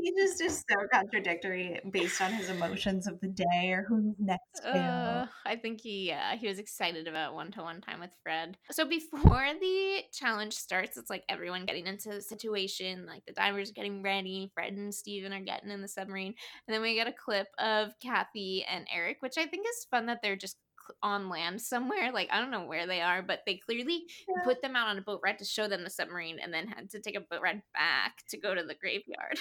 he 0.02 0.12
just 0.18 0.40
is 0.40 0.64
so 0.68 0.76
contradictory 0.92 1.80
based 1.90 2.20
on 2.20 2.32
his 2.32 2.50
emotions 2.50 3.06
of 3.06 3.20
the 3.20 3.28
day 3.28 3.72
or 3.72 3.84
who 3.88 4.14
next 4.18 4.62
to. 4.62 4.76
Uh, 4.76 5.26
I 5.46 5.56
think 5.56 5.80
he 5.80 6.08
yeah, 6.08 6.34
he 6.36 6.48
was 6.48 6.58
excited 6.58 7.06
about 7.06 7.34
one 7.34 7.52
to 7.52 7.62
one 7.62 7.80
time 7.80 8.00
with 8.00 8.10
Fred. 8.22 8.56
So 8.70 8.84
before 8.84 9.46
the 9.60 10.00
challenge 10.12 10.54
starts, 10.54 10.96
it's 10.96 11.10
like 11.10 11.24
everyone 11.28 11.66
getting 11.66 11.86
into 11.86 12.08
the 12.08 12.20
situation, 12.20 13.06
like 13.06 13.24
the 13.26 13.32
divers 13.32 13.70
are 13.70 13.74
getting 13.74 14.02
ready, 14.02 14.50
Fred 14.54 14.72
and 14.72 14.94
Steven 14.94 15.32
are 15.32 15.40
getting 15.40 15.70
in 15.70 15.82
the 15.82 15.88
submarine, 15.88 16.34
and 16.66 16.74
then 16.74 16.82
we 16.82 16.94
get 16.94 17.06
a 17.06 17.12
clip 17.12 17.46
of 17.58 17.92
Kathy 18.02 18.64
and 18.68 18.86
Eric, 18.92 19.18
which 19.20 19.38
I 19.38 19.46
think 19.46 19.66
is 19.66 19.86
fun 19.90 20.06
that 20.06 20.18
they're 20.22 20.36
just 20.36 20.56
on 21.02 21.28
land 21.28 21.60
somewhere. 21.60 22.12
Like 22.12 22.28
I 22.32 22.40
don't 22.40 22.50
know 22.50 22.64
where 22.66 22.86
they 22.86 23.00
are, 23.00 23.22
but 23.22 23.40
they 23.46 23.56
clearly 23.56 24.04
Yeah. 24.28 24.42
put 24.44 24.62
them 24.62 24.76
out 24.76 24.88
on 24.88 24.98
a 24.98 25.02
boat 25.02 25.20
ride 25.24 25.38
to 25.38 25.44
show 25.44 25.68
them 25.68 25.84
the 25.84 25.90
submarine 25.90 26.38
and 26.38 26.52
then 26.52 26.66
had 26.68 26.90
to 26.90 27.00
take 27.00 27.16
a 27.16 27.20
boat 27.20 27.42
ride 27.42 27.62
back 27.74 28.22
to 28.28 28.38
go 28.38 28.54
to 28.54 28.62
the 28.62 28.74
graveyard. 28.74 29.38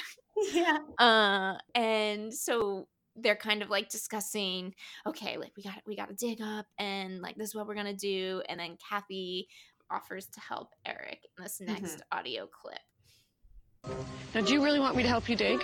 yeah. 0.53 0.77
Uh, 0.99 1.57
and 1.75 2.33
so 2.33 2.87
they're 3.17 3.35
kind 3.35 3.61
of 3.61 3.69
like 3.69 3.89
discussing, 3.89 4.73
okay, 5.05 5.37
like 5.37 5.51
we 5.57 5.63
got 5.63 5.81
we 5.85 5.95
got 5.95 6.07
to 6.09 6.15
dig 6.15 6.39
up, 6.41 6.65
and 6.79 7.21
like 7.21 7.35
this 7.35 7.49
is 7.49 7.55
what 7.55 7.67
we're 7.67 7.75
gonna 7.75 7.93
do. 7.93 8.41
And 8.47 8.59
then 8.59 8.77
Kathy 8.89 9.47
offers 9.89 10.27
to 10.27 10.39
help 10.39 10.69
Eric 10.85 11.19
in 11.37 11.43
this 11.43 11.59
next 11.59 12.01
audio 12.11 12.47
clip. 12.47 12.79
Now, 14.33 14.41
do 14.41 14.53
you 14.53 14.63
really 14.63 14.79
want 14.79 14.95
me 14.95 15.03
to 15.03 15.09
help 15.09 15.27
you 15.27 15.35
dig? 15.35 15.61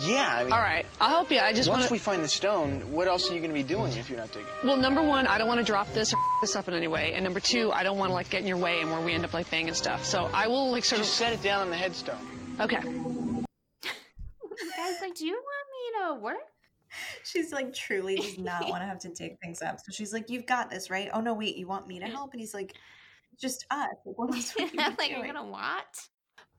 Yeah, 0.00 0.36
I 0.38 0.44
mean, 0.44 0.52
All 0.52 0.58
right, 0.60 0.86
I'll 1.00 1.10
help 1.10 1.30
you. 1.30 1.38
I 1.38 1.52
just 1.52 1.68
wanna 1.68 1.80
once 1.80 1.90
want 1.90 1.92
we 1.92 1.98
find 1.98 2.24
the 2.24 2.28
stone, 2.28 2.90
what 2.90 3.06
else 3.06 3.30
are 3.30 3.34
you 3.34 3.40
going 3.40 3.50
to 3.50 3.54
be 3.54 3.62
doing 3.62 3.92
if 3.92 4.08
you're 4.08 4.18
not 4.18 4.32
digging? 4.32 4.46
Well, 4.64 4.76
number 4.76 5.02
one, 5.02 5.26
I 5.26 5.36
don't 5.38 5.48
want 5.48 5.60
to 5.60 5.64
drop 5.64 5.92
this 5.92 6.12
or 6.14 6.18
this 6.40 6.56
up 6.56 6.68
in 6.68 6.74
any 6.74 6.88
way, 6.88 7.12
and 7.14 7.22
number 7.22 7.40
two, 7.40 7.70
I 7.72 7.82
don't 7.82 7.98
want 7.98 8.10
to 8.10 8.14
like 8.14 8.30
get 8.30 8.40
in 8.40 8.46
your 8.46 8.56
way 8.56 8.80
and 8.80 8.90
where 8.90 9.00
we 9.00 9.12
end 9.12 9.24
up 9.24 9.34
like 9.34 9.50
banging 9.50 9.74
stuff. 9.74 10.04
So 10.04 10.30
I 10.32 10.48
will 10.48 10.70
like 10.70 10.84
sort 10.84 11.00
Just 11.00 11.12
of. 11.12 11.16
set 11.18 11.32
it 11.32 11.42
down 11.42 11.62
on 11.62 11.70
the 11.70 11.76
headstone. 11.76 12.16
Okay. 12.60 12.80
Guys, 12.80 12.94
like, 15.00 15.14
do 15.14 15.26
you 15.26 15.34
want 15.34 15.66
me 15.70 15.98
to 15.98 16.14
work? 16.22 16.36
She's 17.24 17.52
like 17.52 17.72
truly 17.74 18.16
does 18.16 18.38
not 18.38 18.62
want 18.68 18.82
to 18.82 18.86
have 18.86 18.98
to 19.00 19.08
dig 19.10 19.38
things 19.40 19.62
up. 19.62 19.78
So 19.80 19.92
she's 19.92 20.12
like, 20.12 20.30
You've 20.30 20.46
got 20.46 20.70
this, 20.70 20.90
right? 20.90 21.08
Oh 21.12 21.20
no, 21.20 21.34
wait, 21.34 21.56
you 21.56 21.66
want 21.66 21.86
me 21.86 22.00
to 22.00 22.06
help? 22.06 22.32
And 22.32 22.40
he's 22.40 22.54
like, 22.54 22.74
Just 23.38 23.66
us. 23.70 23.88
Like, 24.04 24.18
what 24.18 24.34
else 24.34 24.54
would 24.58 24.72
you 24.72 24.78
be 24.78 24.84
like, 24.98 25.10
you're 25.10 25.24
gonna 25.26 25.44
what? 25.46 26.08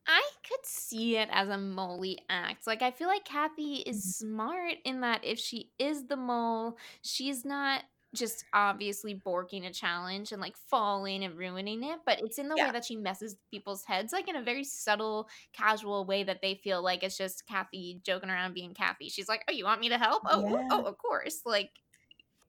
I 0.08 0.30
could 0.48 0.66
see 0.66 1.18
it 1.18 1.30
as 1.32 1.48
a 1.50 1.58
moley 1.58 2.20
act. 2.30 2.66
Like 2.68 2.82
I 2.82 2.92
feel 2.92 3.08
like 3.08 3.24
Kathy 3.26 3.76
is 3.76 4.04
Mm-hmm. 4.04 4.12
smart 4.18 4.76
in 4.84 5.02
that 5.02 5.24
if 5.24 5.40
she 5.40 5.72
is 5.80 6.08
the 6.08 6.18
mole, 6.18 6.78
she's 7.02 7.46
not 7.46 7.84
just 8.14 8.44
obviously 8.52 9.16
borking 9.16 9.66
a 9.66 9.72
challenge 9.72 10.34
and 10.34 10.42
like 10.42 10.58
falling 10.58 11.24
and 11.24 11.38
ruining 11.38 11.84
it, 11.84 12.00
but 12.06 12.20
it's 12.20 12.38
in 12.40 12.50
the 12.50 12.58
way 12.58 12.70
that 12.72 12.84
she 12.84 12.98
messes 12.98 13.38
people's 13.52 13.86
heads, 13.86 14.12
like 14.12 14.28
in 14.28 14.36
a 14.36 14.44
very 14.44 14.66
subtle, 14.66 15.30
casual 15.54 16.04
way 16.06 16.24
that 16.24 16.42
they 16.42 16.56
feel 16.56 16.82
like 16.84 17.04
it's 17.04 17.18
just 17.18 17.46
Kathy 17.48 18.02
joking 18.04 18.30
around 18.30 18.54
being 18.54 18.74
Kathy. 18.74 19.08
She's 19.08 19.30
like, 19.30 19.46
"Oh, 19.50 19.54
you 19.54 19.64
want 19.64 19.80
me 19.82 19.90
to 19.90 19.98
help? 19.98 20.24
Oh, 20.26 20.44
Yeah. 20.44 20.72
oh, 20.72 20.86
of 20.88 20.98
course!" 20.98 21.42
Like, 21.46 21.72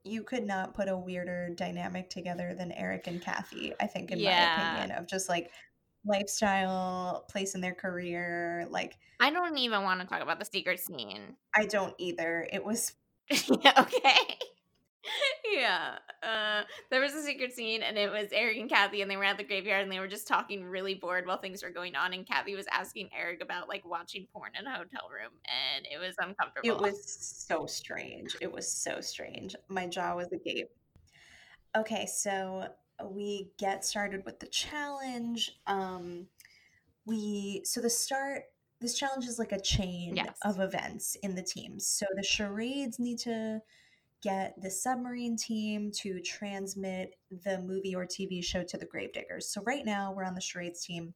You 0.04 0.22
could 0.24 0.44
not 0.44 0.74
put 0.74 0.88
a 0.88 0.96
weirder 0.96 1.50
dynamic 1.54 2.08
together 2.10 2.54
than 2.54 2.72
Eric 2.72 3.06
and 3.08 3.20
Kathy, 3.22 3.72
I 3.80 3.86
think, 3.88 4.10
in 4.12 4.22
my 4.22 4.36
opinion, 4.36 4.90
of 4.92 5.06
just 5.06 5.28
like 5.28 5.52
lifestyle, 6.04 7.24
place 7.28 7.54
in 7.54 7.60
their 7.60 7.74
career. 7.74 8.66
Like, 8.70 8.96
I 9.20 9.30
don't 9.30 9.56
even 9.58 9.82
want 9.82 10.00
to 10.00 10.06
talk 10.06 10.22
about 10.22 10.38
the 10.38 10.44
secret 10.44 10.80
scene. 10.80 11.36
I 11.54 11.66
don't 11.66 11.94
either. 11.98 12.46
It 12.52 12.64
was 12.64 12.92
yeah, 13.30 13.72
okay. 13.78 14.38
yeah. 15.52 15.96
Uh 16.22 16.62
there 16.90 17.00
was 17.00 17.14
a 17.14 17.22
secret 17.22 17.52
scene 17.52 17.82
and 17.82 17.96
it 17.96 18.10
was 18.10 18.28
Eric 18.32 18.58
and 18.58 18.68
Kathy 18.68 19.02
and 19.02 19.10
they 19.10 19.16
were 19.16 19.24
at 19.24 19.38
the 19.38 19.44
graveyard 19.44 19.82
and 19.82 19.92
they 19.92 20.00
were 20.00 20.08
just 20.08 20.26
talking 20.26 20.64
really 20.64 20.94
bored 20.94 21.26
while 21.26 21.38
things 21.38 21.62
were 21.62 21.70
going 21.70 21.96
on 21.96 22.12
and 22.12 22.26
Kathy 22.26 22.54
was 22.54 22.66
asking 22.70 23.08
Eric 23.16 23.42
about 23.42 23.68
like 23.68 23.84
watching 23.88 24.26
porn 24.32 24.52
in 24.58 24.66
a 24.66 24.70
hotel 24.70 25.08
room 25.10 25.32
and 25.76 25.86
it 25.92 25.98
was 25.98 26.14
uncomfortable. 26.18 26.68
It 26.68 26.80
was 26.80 27.04
so 27.48 27.66
strange. 27.66 28.36
It 28.40 28.52
was 28.52 28.70
so 28.70 29.00
strange. 29.00 29.56
My 29.68 29.86
jaw 29.86 30.16
was 30.16 30.32
agape. 30.32 30.70
Okay, 31.76 32.06
so 32.06 32.68
we 33.10 33.50
get 33.58 33.84
started 33.84 34.24
with 34.24 34.40
the 34.40 34.46
challenge. 34.46 35.52
Um 35.66 36.26
we 37.04 37.62
so 37.64 37.80
the 37.80 37.90
start 37.90 38.44
this 38.80 38.98
challenge 38.98 39.26
is 39.26 39.38
like 39.38 39.52
a 39.52 39.60
chain 39.60 40.16
Yes. 40.16 40.36
of 40.44 40.58
events 40.60 41.16
in 41.22 41.34
the 41.34 41.42
teams. 41.42 41.86
So 41.86 42.04
the 42.16 42.22
charades 42.22 42.98
need 42.98 43.18
to 43.20 43.60
get 44.22 44.54
the 44.60 44.70
submarine 44.70 45.36
team 45.36 45.90
to 45.92 46.20
transmit 46.20 47.14
the 47.44 47.58
movie 47.60 47.94
or 47.94 48.06
TV 48.06 48.42
show 48.44 48.62
to 48.64 48.76
the 48.76 48.86
gravediggers. 48.86 49.48
So 49.48 49.62
right 49.62 49.84
now 49.84 50.12
we're 50.12 50.24
on 50.24 50.34
the 50.34 50.40
charades 50.40 50.84
team. 50.84 51.14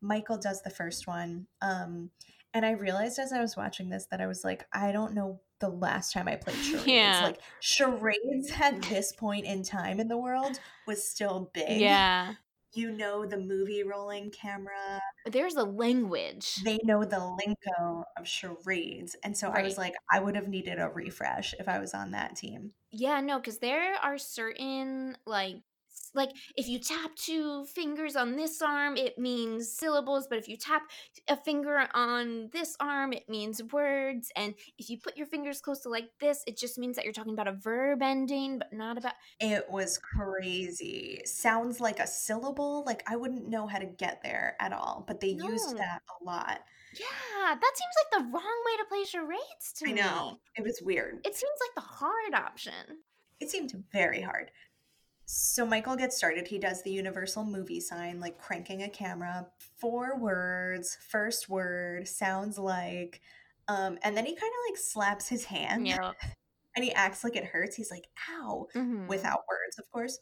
Michael 0.00 0.38
does 0.38 0.62
the 0.62 0.70
first 0.70 1.06
one. 1.06 1.46
Um 1.62 2.10
and 2.54 2.64
I 2.64 2.70
realized 2.72 3.18
as 3.18 3.32
I 3.32 3.40
was 3.40 3.56
watching 3.56 3.90
this 3.90 4.06
that 4.10 4.20
I 4.20 4.26
was 4.26 4.42
like, 4.44 4.66
I 4.72 4.92
don't 4.92 5.14
know 5.14 5.40
the 5.60 5.68
last 5.68 6.12
time 6.12 6.28
I 6.28 6.36
played 6.36 6.56
charades. 6.62 6.86
Yeah. 6.86 7.20
Like 7.24 7.40
charades 7.60 8.50
at 8.60 8.82
this 8.82 9.12
point 9.12 9.44
in 9.44 9.62
time 9.62 10.00
in 10.00 10.08
the 10.08 10.18
world 10.18 10.60
was 10.86 11.02
still 11.02 11.50
big. 11.52 11.80
Yeah. 11.80 12.34
You 12.74 12.90
know 12.92 13.24
the 13.24 13.38
movie 13.38 13.82
rolling 13.82 14.30
camera. 14.30 15.00
There's 15.26 15.56
a 15.56 15.64
language. 15.64 16.56
They 16.64 16.78
know 16.84 17.02
the 17.02 17.18
lingo 17.18 18.04
of 18.16 18.28
charades. 18.28 19.16
And 19.24 19.36
so 19.36 19.48
I 19.48 19.62
was 19.62 19.78
like, 19.78 19.94
I 20.12 20.20
would 20.20 20.36
have 20.36 20.48
needed 20.48 20.78
a 20.78 20.88
refresh 20.88 21.54
if 21.58 21.66
I 21.66 21.78
was 21.78 21.94
on 21.94 22.10
that 22.10 22.36
team. 22.36 22.72
Yeah, 22.90 23.20
no, 23.20 23.38
because 23.38 23.58
there 23.58 23.94
are 23.94 24.18
certain 24.18 25.16
like 25.26 25.62
like 26.14 26.30
if 26.56 26.68
you 26.68 26.78
tap 26.78 27.14
two 27.16 27.64
fingers 27.66 28.16
on 28.16 28.36
this 28.36 28.60
arm, 28.62 28.96
it 28.96 29.18
means 29.18 29.72
syllables, 29.72 30.26
but 30.28 30.38
if 30.38 30.48
you 30.48 30.56
tap 30.56 30.82
a 31.28 31.36
finger 31.36 31.86
on 31.94 32.50
this 32.52 32.76
arm, 32.80 33.12
it 33.12 33.28
means 33.28 33.62
words. 33.72 34.30
And 34.36 34.54
if 34.78 34.90
you 34.90 34.98
put 34.98 35.16
your 35.16 35.26
fingers 35.26 35.60
close 35.60 35.80
to 35.80 35.88
like 35.88 36.08
this, 36.20 36.42
it 36.46 36.58
just 36.58 36.78
means 36.78 36.96
that 36.96 37.04
you're 37.04 37.12
talking 37.12 37.34
about 37.34 37.48
a 37.48 37.52
verb 37.52 38.02
ending, 38.02 38.58
but 38.58 38.72
not 38.72 38.98
about 38.98 39.14
It 39.40 39.66
was 39.70 39.98
crazy. 39.98 41.20
Sounds 41.24 41.80
like 41.80 42.00
a 42.00 42.06
syllable. 42.06 42.84
Like 42.86 43.02
I 43.06 43.16
wouldn't 43.16 43.48
know 43.48 43.66
how 43.66 43.78
to 43.78 43.86
get 43.86 44.22
there 44.22 44.56
at 44.60 44.72
all, 44.72 45.04
but 45.06 45.20
they 45.20 45.28
used 45.28 45.76
that 45.76 46.02
a 46.20 46.24
lot. 46.24 46.60
Yeah, 46.98 47.54
that 47.54 47.72
seems 47.74 47.94
like 47.96 48.22
the 48.22 48.30
wrong 48.32 48.64
way 48.66 48.76
to 48.78 48.84
play 48.88 49.04
charades 49.04 49.72
to 49.76 49.88
I 49.88 49.92
me. 49.92 50.00
I 50.00 50.04
know. 50.04 50.38
It 50.56 50.64
was 50.64 50.80
weird. 50.82 51.18
It 51.24 51.34
seems 51.34 51.52
like 51.60 51.74
the 51.74 51.88
hard 51.88 52.34
option. 52.34 53.02
It 53.40 53.50
seemed 53.50 53.72
very 53.92 54.20
hard. 54.20 54.50
So 55.30 55.66
Michael 55.66 55.94
gets 55.94 56.16
started. 56.16 56.48
He 56.48 56.58
does 56.58 56.82
the 56.82 56.90
universal 56.90 57.44
movie 57.44 57.80
sign, 57.80 58.18
like 58.18 58.38
cranking 58.38 58.82
a 58.82 58.88
camera. 58.88 59.46
Four 59.76 60.18
words. 60.18 60.96
First 61.06 61.50
word 61.50 62.08
sounds 62.08 62.58
like, 62.58 63.20
um, 63.68 63.98
and 64.02 64.16
then 64.16 64.24
he 64.24 64.34
kind 64.34 64.50
of 64.50 64.70
like 64.70 64.78
slaps 64.78 65.28
his 65.28 65.44
hand, 65.44 65.86
Yeah. 65.86 66.12
and 66.76 66.82
he 66.84 66.92
acts 66.92 67.24
like 67.24 67.36
it 67.36 67.44
hurts. 67.44 67.76
He's 67.76 67.90
like, 67.90 68.06
"Ow," 68.30 68.68
Mhm. 68.74 69.06
without 69.06 69.40
words, 69.50 69.78
of 69.78 69.90
course. 69.90 70.18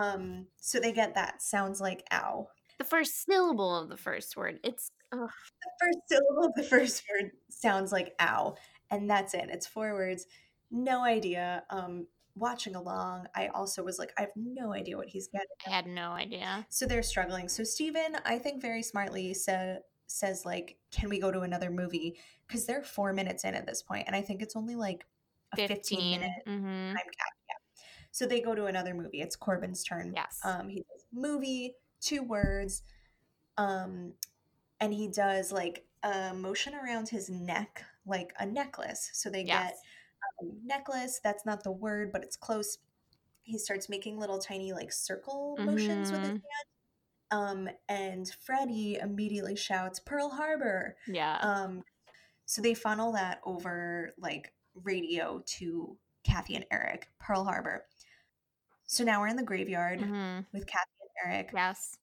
Um, 0.00 0.46
so 0.58 0.78
they 0.78 0.92
get 0.92 1.14
that 1.14 1.42
sounds 1.42 1.80
like 1.80 2.04
"ow." 2.12 2.48
The 2.78 2.84
first 2.84 3.24
syllable 3.24 3.74
of 3.76 3.88
the 3.88 3.96
first 3.96 4.36
word. 4.36 4.60
It's 4.62 4.90
ugh. 5.12 5.28
The 5.62 5.70
first 5.80 5.98
syllable 6.08 6.44
of 6.46 6.54
the 6.54 6.62
first 6.62 7.02
word 7.10 7.32
sounds 7.50 7.90
like 7.90 8.14
"ow," 8.20 8.54
and 8.92 9.10
that's 9.10 9.34
it. 9.34 9.50
It's 9.50 9.66
four 9.66 9.94
words. 9.94 10.26
No 10.70 11.02
idea. 11.02 11.64
Um, 11.70 12.06
watching 12.36 12.76
along, 12.76 13.26
I 13.34 13.48
also 13.48 13.82
was 13.82 13.98
like, 13.98 14.12
I 14.16 14.20
have 14.22 14.30
no 14.36 14.72
idea 14.72 14.96
what 14.96 15.08
he's 15.08 15.26
getting. 15.28 15.46
I 15.66 15.70
had 15.70 15.86
no 15.86 16.10
idea. 16.10 16.66
So 16.68 16.86
they're 16.86 17.02
struggling. 17.02 17.48
So 17.48 17.64
Steven, 17.64 18.16
I 18.24 18.38
think 18.38 18.62
very 18.62 18.82
smartly 18.82 19.34
said 19.34 19.80
says 20.06 20.44
like, 20.46 20.76
"Can 20.92 21.08
we 21.08 21.18
go 21.18 21.32
to 21.32 21.40
another 21.40 21.70
movie?" 21.70 22.16
Because 22.46 22.64
they're 22.66 22.84
four 22.84 23.12
minutes 23.12 23.44
in 23.44 23.54
at 23.54 23.66
this 23.66 23.82
point, 23.82 24.04
and 24.06 24.14
I 24.14 24.20
think 24.22 24.40
it's 24.42 24.54
only 24.54 24.76
like 24.76 25.04
a 25.52 25.56
fifteen, 25.56 25.98
15. 25.98 26.10
minute 26.10 26.42
hmm 26.46 26.94
time 26.94 26.94
cap. 26.94 27.32
Yeah. 27.48 27.82
So 28.12 28.26
they 28.26 28.40
go 28.40 28.54
to 28.54 28.66
another 28.66 28.94
movie. 28.94 29.20
It's 29.20 29.34
Corbin's 29.36 29.82
turn. 29.82 30.12
Yes. 30.14 30.40
Um, 30.44 30.68
he 30.68 30.80
does 30.80 31.04
movie, 31.12 31.74
two 32.00 32.22
words, 32.22 32.82
um, 33.58 34.12
and 34.80 34.92
he 34.92 35.08
does 35.08 35.50
like 35.50 35.84
a 36.02 36.32
motion 36.34 36.74
around 36.74 37.08
his 37.08 37.28
neck, 37.28 37.82
like 38.06 38.32
a 38.38 38.46
necklace. 38.46 39.10
So 39.14 39.28
they 39.30 39.42
Yes. 39.42 39.70
get 39.72 39.78
necklace. 40.64 41.20
That's 41.22 41.44
not 41.46 41.62
the 41.64 41.72
word, 41.72 42.12
but 42.12 42.22
it's 42.22 42.36
close. 42.36 42.78
He 43.42 43.58
starts 43.58 43.88
making 43.88 44.18
little 44.18 44.38
tiny 44.38 44.72
like 44.72 44.92
circle 44.92 45.56
motions 45.60 46.10
with 46.10 46.22
his 46.22 46.30
Mhm. 46.30 46.42
hand. 46.42 46.66
Um, 47.30 47.68
and 47.88 48.28
Freddie 48.40 48.96
immediately 48.96 49.56
shouts 49.56 49.98
Pearl 49.98 50.30
Harbor. 50.30 50.96
Yeah. 51.06 51.36
Um, 51.38 51.84
so 52.44 52.62
they 52.62 52.74
funnel 52.74 53.12
that 53.12 53.40
over 53.44 54.14
like 54.18 54.52
radio 54.74 55.42
to 55.46 55.98
Kathy 56.22 56.54
and 56.54 56.66
Eric, 56.70 57.08
Pearl 57.18 57.44
Harbor. 57.44 57.86
So 58.86 59.02
now 59.04 59.20
we're 59.20 59.28
in 59.28 59.36
the 59.36 59.42
graveyard 59.42 60.00
hmm 60.00 60.40
with 60.52 60.66
Kathy 60.66 60.90
and 61.00 61.32
Eric. 61.32 61.50
Yes. 61.52 61.96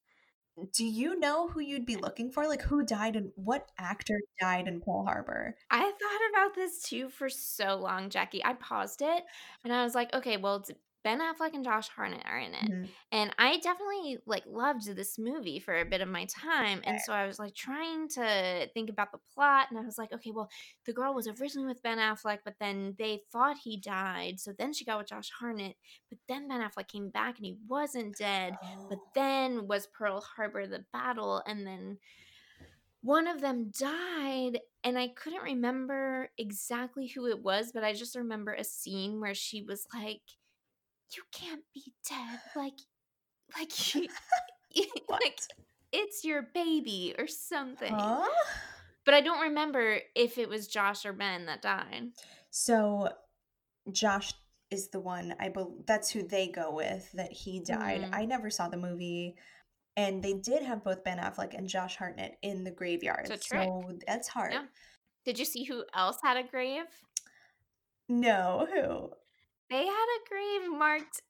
Do 0.74 0.86
you 0.86 1.20
know 1.20 1.48
who 1.48 1.60
you'd 1.60 1.86
be 1.86 1.96
looking 1.96 2.32
for? 2.32 2.48
Like 2.48 2.62
who 2.62 2.84
died 2.86 3.16
and 3.16 3.32
what 3.36 3.72
actor 3.80 4.20
died 4.40 4.68
in 4.68 4.82
Pearl 4.82 5.04
Harbor? 5.06 5.56
I 5.72 5.80
thought 5.80 6.30
about 6.32 6.56
this 6.56 6.82
too 6.84 7.10
for 7.10 7.30
so 7.30 7.76
long, 7.76 8.10
Jackie. 8.10 8.44
I 8.46 8.54
paused 8.54 9.02
it 9.02 9.24
and 9.64 9.74
I 9.74 9.84
was 9.84 9.96
like, 9.96 10.14
okay, 10.14 10.38
well, 10.38 10.64
Ben 11.04 11.20
Affleck 11.20 11.54
and 11.54 11.64
Josh 11.64 11.90
Hartnett 11.90 12.26
are 12.26 12.40
in 12.40 12.54
it. 12.54 12.72
Mhm. 12.72 12.90
And 13.12 13.36
I 13.38 13.58
definitely 13.60 14.20
like 14.26 14.46
loved 14.46 14.86
this 14.96 15.18
movie 15.20 15.60
for 15.60 15.76
a 15.80 15.86
bit 15.86 16.02
of 16.02 16.08
my 16.08 16.26
time. 16.26 16.82
And 16.86 17.00
so 17.02 17.12
I 17.14 17.28
was 17.28 17.40
like 17.40 17.54
trying 17.56 18.08
to 18.10 18.70
think 18.74 18.90
about 18.90 19.12
the 19.12 19.20
plot. 19.34 19.68
And 19.70 19.78
I 19.78 19.82
was 19.84 19.98
like, 19.98 20.14
okay, 20.14 20.32
well, 20.32 20.50
the 20.86 20.94
girl 20.94 21.14
was 21.14 21.28
originally 21.28 21.68
with 21.68 21.82
Ben 21.84 21.98
Affleck, 21.98 22.40
but 22.46 22.56
then 22.60 22.96
they 22.98 23.22
thought 23.32 23.58
he 23.64 23.78
died. 23.78 24.40
So 24.40 24.54
then 24.58 24.72
she 24.74 24.86
got 24.86 24.98
with 24.98 25.08
Josh 25.10 25.30
Hartnett. 25.40 25.76
But 26.10 26.20
then 26.28 26.48
Ben 26.48 26.62
Affleck 26.62 26.88
came 26.88 27.10
back 27.10 27.38
and 27.38 27.46
he 27.46 27.58
wasn't 27.68 28.18
dead. 28.18 28.58
But 28.90 29.00
Oh. 29.00 29.12
then 29.16 29.68
was 29.68 29.88
Pearl 29.88 30.22
Harbor 30.22 30.66
the 30.68 30.86
battle. 30.94 31.44
And 31.46 31.68
then 31.68 32.00
one 33.02 33.28
of 33.28 33.42
them 33.42 33.72
died. 33.78 34.60
And 34.86 34.98
I 34.98 35.10
couldn't 35.10 35.44
remember 35.44 36.30
exactly 36.38 37.08
who 37.08 37.28
it 37.28 37.42
was, 37.42 37.72
but 37.74 37.84
I 37.84 37.94
just 37.94 38.16
remember 38.16 38.54
a 38.54 38.64
scene 38.64 39.20
where 39.20 39.36
she 39.36 39.62
was 39.62 39.86
like, 39.94 40.22
you 41.16 41.24
can't 41.32 41.64
be 41.74 41.94
dead. 42.10 42.40
Like, 42.56 42.80
like 43.58 43.96
you, 43.96 44.08
like 45.10 45.40
it's 45.92 46.24
your 46.24 46.48
baby 46.54 47.16
or 47.18 47.28
something. 47.28 47.94
Huh? 47.94 48.28
But 49.06 49.14
I 49.14 49.22
don't 49.22 49.42
remember 49.42 50.00
if 50.16 50.38
it 50.38 50.50
was 50.50 50.68
Josh 50.68 51.06
or 51.06 51.14
Ben 51.14 51.46
that 51.48 51.62
died. 51.62 52.12
So 52.50 53.10
Josh 53.92 54.34
is 54.72 54.90
the 54.90 55.00
one 55.00 55.36
I 55.40 55.50
believe 55.50 55.86
that's 55.86 56.10
who 56.10 56.24
they 56.24 56.48
go 56.48 56.74
with 56.74 57.12
that 57.14 57.32
he 57.32 57.60
died. 57.60 58.02
Mhm. 58.02 58.14
I 58.14 58.26
never 58.26 58.50
saw 58.50 58.70
the 58.70 58.78
movie. 58.78 59.36
And 59.96 60.24
they 60.24 60.34
did 60.34 60.64
have 60.64 60.84
both 60.84 61.04
Ben 61.04 61.20
Affleck 61.20 61.56
and 61.56 61.68
Josh 61.68 61.98
Hartnett 61.98 62.40
in 62.42 62.64
the 62.64 62.72
graveyard. 62.72 63.28
It's 63.30 63.46
a 63.46 63.50
trick. 63.50 63.64
So 63.64 64.00
that's 64.08 64.28
hard. 64.28 64.54
Yeah. 64.54 64.66
Did 65.26 65.38
you 65.38 65.46
see 65.46 65.66
who 65.66 65.86
else 65.94 66.18
had 66.24 66.38
a 66.38 66.44
grave? 66.44 66.86
No, 68.10 68.68
who? 68.74 69.12
They 69.74 69.88
had 69.88 70.06
a 70.06 70.30
grave 70.30 70.78
marked 70.78 71.22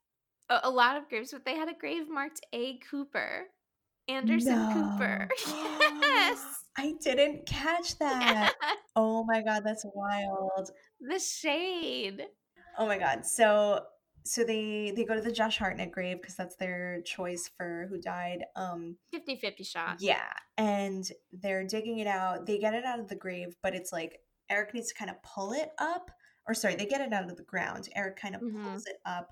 a, 0.50 0.70
lot 0.70 0.98
of 0.98 1.08
graves, 1.08 1.32
but 1.32 1.46
they 1.46 1.56
had 1.56 1.70
a 1.70 1.74
grave 1.74 2.10
marked 2.10 2.42
A. 2.52 2.78
Cooper. 2.90 3.46
Anderson 4.10 4.74
Cooper. 4.74 5.30
Yes. 6.02 6.44
I 6.78 6.94
didn't 7.02 7.46
catch 7.46 7.98
that. 8.00 8.54
Oh 8.98 9.24
my 9.24 9.42
god, 9.42 9.64
that's 9.64 9.86
wild. 9.96 10.72
the 11.00 11.20
shade. 11.20 12.24
Oh 12.78 12.86
my 12.86 12.98
god. 12.98 13.26
So 13.26 13.86
so 14.26 14.44
they 14.44 14.92
they 14.94 15.06
go 15.06 15.16
to 15.16 15.22
the 15.22 15.32
Josh 15.32 15.58
Hartnett 15.58 15.92
grave 15.92 16.22
because 16.22 16.36
that's 16.36 16.58
their 16.58 17.02
choice 17.06 17.50
for 17.56 17.88
who 17.90 18.02
died. 18.02 18.44
Um 18.58 18.98
50-50 19.16 19.66
shot. 19.66 19.98
yeah, 20.00 20.34
and 20.58 21.10
they're 21.32 21.66
digging 21.66 22.00
it 22.00 22.08
out. 22.08 22.46
They 22.46 22.60
get 22.60 22.74
it 22.74 22.84
out 22.84 23.00
of 23.00 23.08
the 23.08 23.16
grave, 23.16 23.56
but 23.64 23.74
it's 23.74 23.94
like 23.94 24.20
Eric 24.50 24.74
needs 24.74 24.90
to 24.90 24.96
kind 24.96 25.10
of 25.10 25.22
pull 25.24 25.54
it 25.54 25.70
up. 25.80 26.12
Or 26.48 26.54
sorry, 26.54 26.76
they 26.76 26.86
get 26.86 27.02
it 27.02 27.14
out 27.14 27.30
of 27.30 27.36
the 27.38 27.44
ground. 27.44 27.88
Eric 27.96 28.18
kind 28.18 28.36
of 28.36 28.42
Mhm. 28.42 28.64
pulls 28.64 28.86
it 28.86 28.98
up. 29.06 29.30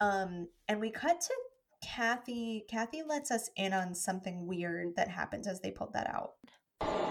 Um 0.00 0.48
and 0.68 0.80
we 0.80 0.90
cut 0.90 1.20
to 1.20 1.34
Kathy. 1.82 2.64
Kathy 2.70 3.02
lets 3.02 3.30
us 3.30 3.48
in 3.56 3.72
on 3.72 3.94
something 3.94 4.46
weird 4.46 4.96
that 4.96 5.08
happened 5.08 5.46
as 5.46 5.60
they 5.60 5.70
pulled 5.70 5.92
that 5.94 6.08
out. 6.08 6.32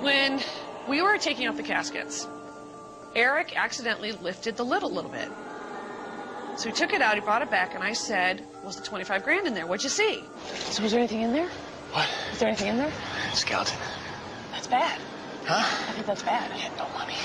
When 0.01 0.39
we 0.87 1.01
were 1.01 1.17
taking 1.17 1.47
out 1.47 1.57
the 1.57 1.63
caskets, 1.63 2.27
Eric 3.15 3.57
accidentally 3.57 4.11
lifted 4.11 4.55
the 4.57 4.63
lid 4.65 4.83
a 4.83 4.87
little 4.87 5.09
bit. 5.09 5.29
So 6.57 6.69
he 6.69 6.75
took 6.75 6.93
it 6.93 7.01
out, 7.01 7.15
he 7.15 7.21
brought 7.21 7.41
it 7.41 7.49
back, 7.49 7.73
and 7.73 7.83
I 7.83 7.93
said, 7.93 8.45
Was 8.63 8.75
the 8.75 8.83
25 8.83 9.23
grand 9.23 9.47
in 9.47 9.53
there? 9.53 9.65
What'd 9.65 9.83
you 9.83 9.89
see? 9.89 10.23
So 10.71 10.83
is 10.83 10.91
there 10.91 10.99
anything 10.99 11.21
in 11.21 11.31
there? 11.33 11.47
What? 11.91 12.07
Is 12.33 12.39
there 12.39 12.49
anything 12.49 12.67
in 12.67 12.77
there? 12.77 12.91
Skeleton. 13.33 13.77
That's 14.51 14.67
bad. 14.67 14.99
Huh? 15.45 15.63
I 15.89 15.93
think 15.93 16.05
that's 16.05 16.21
bad. 16.23 16.51
He 16.51 16.59
had 16.59 16.75
no 16.77 16.87
money. 16.89 17.15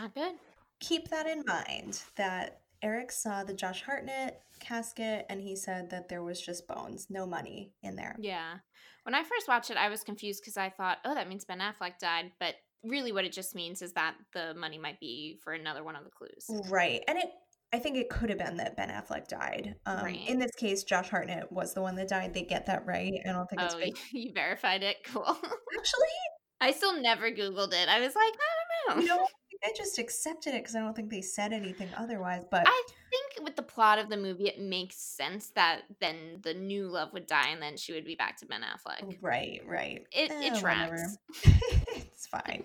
Not 0.00 0.14
that 0.14 0.20
one. 0.20 0.28
Not 0.28 0.32
good. 0.32 0.38
keep 0.80 1.08
that 1.10 1.26
in 1.26 1.42
mind 1.46 2.00
that 2.16 2.60
Eric 2.82 3.12
saw 3.12 3.44
the 3.44 3.52
Josh 3.52 3.82
Hartnett 3.82 4.40
casket 4.60 5.26
and 5.28 5.40
he 5.40 5.54
said 5.56 5.90
that 5.90 6.08
there 6.08 6.22
was 6.22 6.40
just 6.40 6.66
bones, 6.66 7.08
no 7.10 7.26
money 7.26 7.72
in 7.82 7.96
there. 7.96 8.16
Yeah. 8.18 8.54
When 9.02 9.14
I 9.14 9.22
first 9.22 9.48
watched 9.48 9.70
it, 9.70 9.76
I 9.76 9.88
was 9.88 10.02
confused 10.02 10.40
because 10.42 10.56
I 10.56 10.70
thought, 10.70 10.98
oh, 11.04 11.14
that 11.14 11.28
means 11.28 11.44
Ben 11.44 11.60
Affleck 11.60 11.98
died. 11.98 12.32
But 12.40 12.54
really, 12.84 13.12
what 13.12 13.24
it 13.24 13.32
just 13.32 13.54
means 13.54 13.82
is 13.82 13.92
that 13.92 14.14
the 14.32 14.54
money 14.54 14.78
might 14.78 14.98
be 15.00 15.38
for 15.42 15.52
another 15.52 15.84
one 15.84 15.96
of 15.96 16.04
the 16.04 16.10
clues. 16.10 16.46
Right. 16.70 17.02
And 17.08 17.18
it 17.18 17.26
I 17.72 17.78
think 17.78 17.96
it 17.96 18.08
could 18.10 18.30
have 18.30 18.38
been 18.38 18.56
that 18.56 18.76
Ben 18.76 18.88
Affleck 18.88 19.28
died. 19.28 19.76
Um, 19.86 20.02
Right. 20.04 20.28
In 20.28 20.38
this 20.40 20.50
case, 20.56 20.82
Josh 20.82 21.08
Hartnett 21.08 21.52
was 21.52 21.72
the 21.72 21.80
one 21.82 21.94
that 21.96 22.08
died. 22.08 22.34
They 22.34 22.42
get 22.42 22.66
that 22.66 22.84
right. 22.84 23.12
I 23.24 23.32
don't 23.32 23.48
think 23.48 23.62
it's 23.62 23.74
Oh, 23.74 23.78
fake. 23.78 23.96
you, 24.12 24.22
you 24.22 24.32
verified 24.32 24.82
it? 24.82 24.96
Cool. 25.04 25.24
Actually, 25.24 26.08
I 26.60 26.72
still 26.72 27.00
never 27.00 27.30
Googled 27.30 27.72
it. 27.72 27.88
I 27.88 28.00
was 28.00 28.14
like, 28.14 28.34
I 28.34 28.94
don't 28.94 29.02
you 29.02 29.08
know. 29.08 29.24
I 29.62 29.72
just 29.76 29.98
accepted 29.98 30.54
it 30.54 30.62
because 30.62 30.74
I 30.74 30.80
don't 30.80 30.94
think 30.96 31.10
they 31.10 31.20
said 31.20 31.52
anything 31.52 31.88
otherwise. 31.96 32.44
But 32.50 32.64
I 32.66 32.82
think 33.10 33.44
with 33.44 33.56
the 33.56 33.62
plot 33.62 33.98
of 33.98 34.08
the 34.08 34.16
movie, 34.16 34.48
it 34.48 34.58
makes 34.58 34.96
sense 34.96 35.50
that 35.50 35.82
then 36.00 36.40
the 36.42 36.54
new 36.54 36.86
love 36.88 37.12
would 37.12 37.26
die 37.26 37.48
and 37.48 37.60
then 37.60 37.76
she 37.76 37.92
would 37.92 38.04
be 38.04 38.14
back 38.14 38.38
to 38.38 38.46
Ben 38.46 38.62
Affleck. 38.62 39.18
right, 39.20 39.60
right. 39.66 40.06
It, 40.12 40.30
Eh, 40.30 40.46
it 40.54 40.60
tracks. 40.60 41.16
it's 41.44 42.26
fine. 42.26 42.64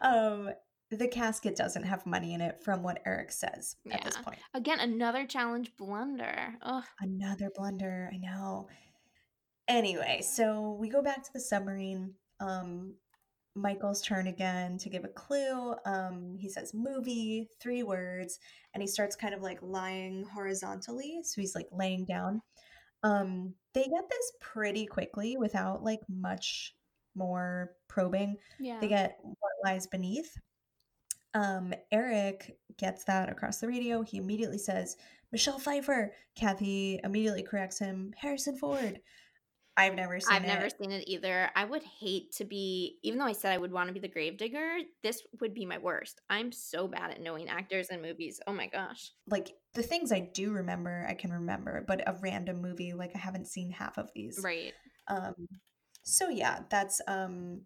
Um, 0.00 0.50
the 0.90 1.08
casket 1.08 1.56
doesn't 1.56 1.82
have 1.82 2.06
money 2.06 2.32
in 2.32 2.40
it 2.40 2.62
from 2.62 2.82
what 2.82 3.02
Eric 3.04 3.32
says 3.32 3.76
at 3.90 4.04
this 4.04 4.16
point. 4.16 4.38
Again, 4.54 4.80
another 4.80 5.26
challenge 5.26 5.72
blunder. 5.76 6.54
Ugh. 6.62 6.84
Another 7.00 7.50
blunder. 7.54 8.10
I 8.12 8.18
know. 8.18 8.68
Anyway, 9.68 10.20
so 10.22 10.76
we 10.78 10.88
go 10.88 11.02
back 11.02 11.24
to 11.24 11.30
the 11.34 11.40
submarine. 11.40 12.14
Um, 12.40 12.94
Michael's 13.56 14.02
turn 14.02 14.26
again 14.26 14.78
to 14.78 14.90
give 14.90 15.04
a 15.04 15.08
clue. 15.08 15.74
Um, 15.84 16.36
he 16.38 16.48
says 16.48 16.74
movie, 16.74 17.48
three 17.58 17.82
words, 17.82 18.38
and 18.74 18.82
he 18.82 18.86
starts 18.86 19.16
kind 19.16 19.34
of 19.34 19.42
like 19.42 19.58
lying 19.62 20.24
horizontally. 20.32 21.20
So 21.24 21.40
he's 21.40 21.54
like 21.54 21.68
laying 21.72 22.04
down. 22.04 22.42
Um, 23.02 23.54
they 23.72 23.84
get 23.84 24.08
this 24.10 24.32
pretty 24.40 24.86
quickly 24.86 25.36
without 25.36 25.82
like 25.82 26.00
much 26.08 26.74
more 27.14 27.72
probing. 27.88 28.36
Yeah. 28.60 28.78
They 28.80 28.88
get 28.88 29.18
what 29.22 29.52
lies 29.64 29.86
beneath. 29.86 30.36
Um, 31.34 31.74
Eric 31.92 32.56
gets 32.78 33.04
that 33.04 33.30
across 33.30 33.58
the 33.58 33.68
radio. 33.68 34.02
He 34.02 34.18
immediately 34.18 34.58
says, 34.58 34.96
Michelle 35.32 35.58
Pfeiffer. 35.58 36.12
Kathy 36.34 37.00
immediately 37.04 37.42
corrects 37.42 37.78
him, 37.78 38.12
Harrison 38.16 38.56
Ford. 38.56 39.00
I've 39.76 39.94
never 39.94 40.18
seen 40.18 40.32
it. 40.32 40.36
I've 40.36 40.44
it. 40.44 40.46
never 40.46 40.68
seen 40.70 40.92
it 40.92 41.04
either. 41.06 41.50
I 41.54 41.64
would 41.64 41.82
hate 41.82 42.32
to 42.36 42.44
be, 42.44 42.98
even 43.02 43.18
though 43.18 43.26
I 43.26 43.32
said 43.32 43.52
I 43.52 43.58
would 43.58 43.72
want 43.72 43.88
to 43.88 43.92
be 43.92 44.00
the 44.00 44.08
gravedigger, 44.08 44.78
this 45.02 45.22
would 45.40 45.52
be 45.52 45.66
my 45.66 45.78
worst. 45.78 46.20
I'm 46.30 46.50
so 46.50 46.88
bad 46.88 47.10
at 47.10 47.20
knowing 47.20 47.48
actors 47.48 47.88
and 47.90 48.00
movies. 48.00 48.40
Oh 48.46 48.52
my 48.52 48.66
gosh. 48.68 49.12
like 49.28 49.52
the 49.74 49.82
things 49.82 50.12
I 50.12 50.20
do 50.20 50.52
remember, 50.52 51.06
I 51.08 51.14
can 51.14 51.30
remember, 51.30 51.84
but 51.86 52.06
a 52.08 52.16
random 52.22 52.62
movie, 52.62 52.94
like 52.94 53.12
I 53.14 53.18
haven't 53.18 53.46
seen 53.46 53.70
half 53.70 53.98
of 53.98 54.10
these. 54.14 54.40
Right. 54.42 54.72
Um, 55.08 55.34
so 56.02 56.28
yeah, 56.28 56.60
that's 56.70 57.00
um, 57.06 57.62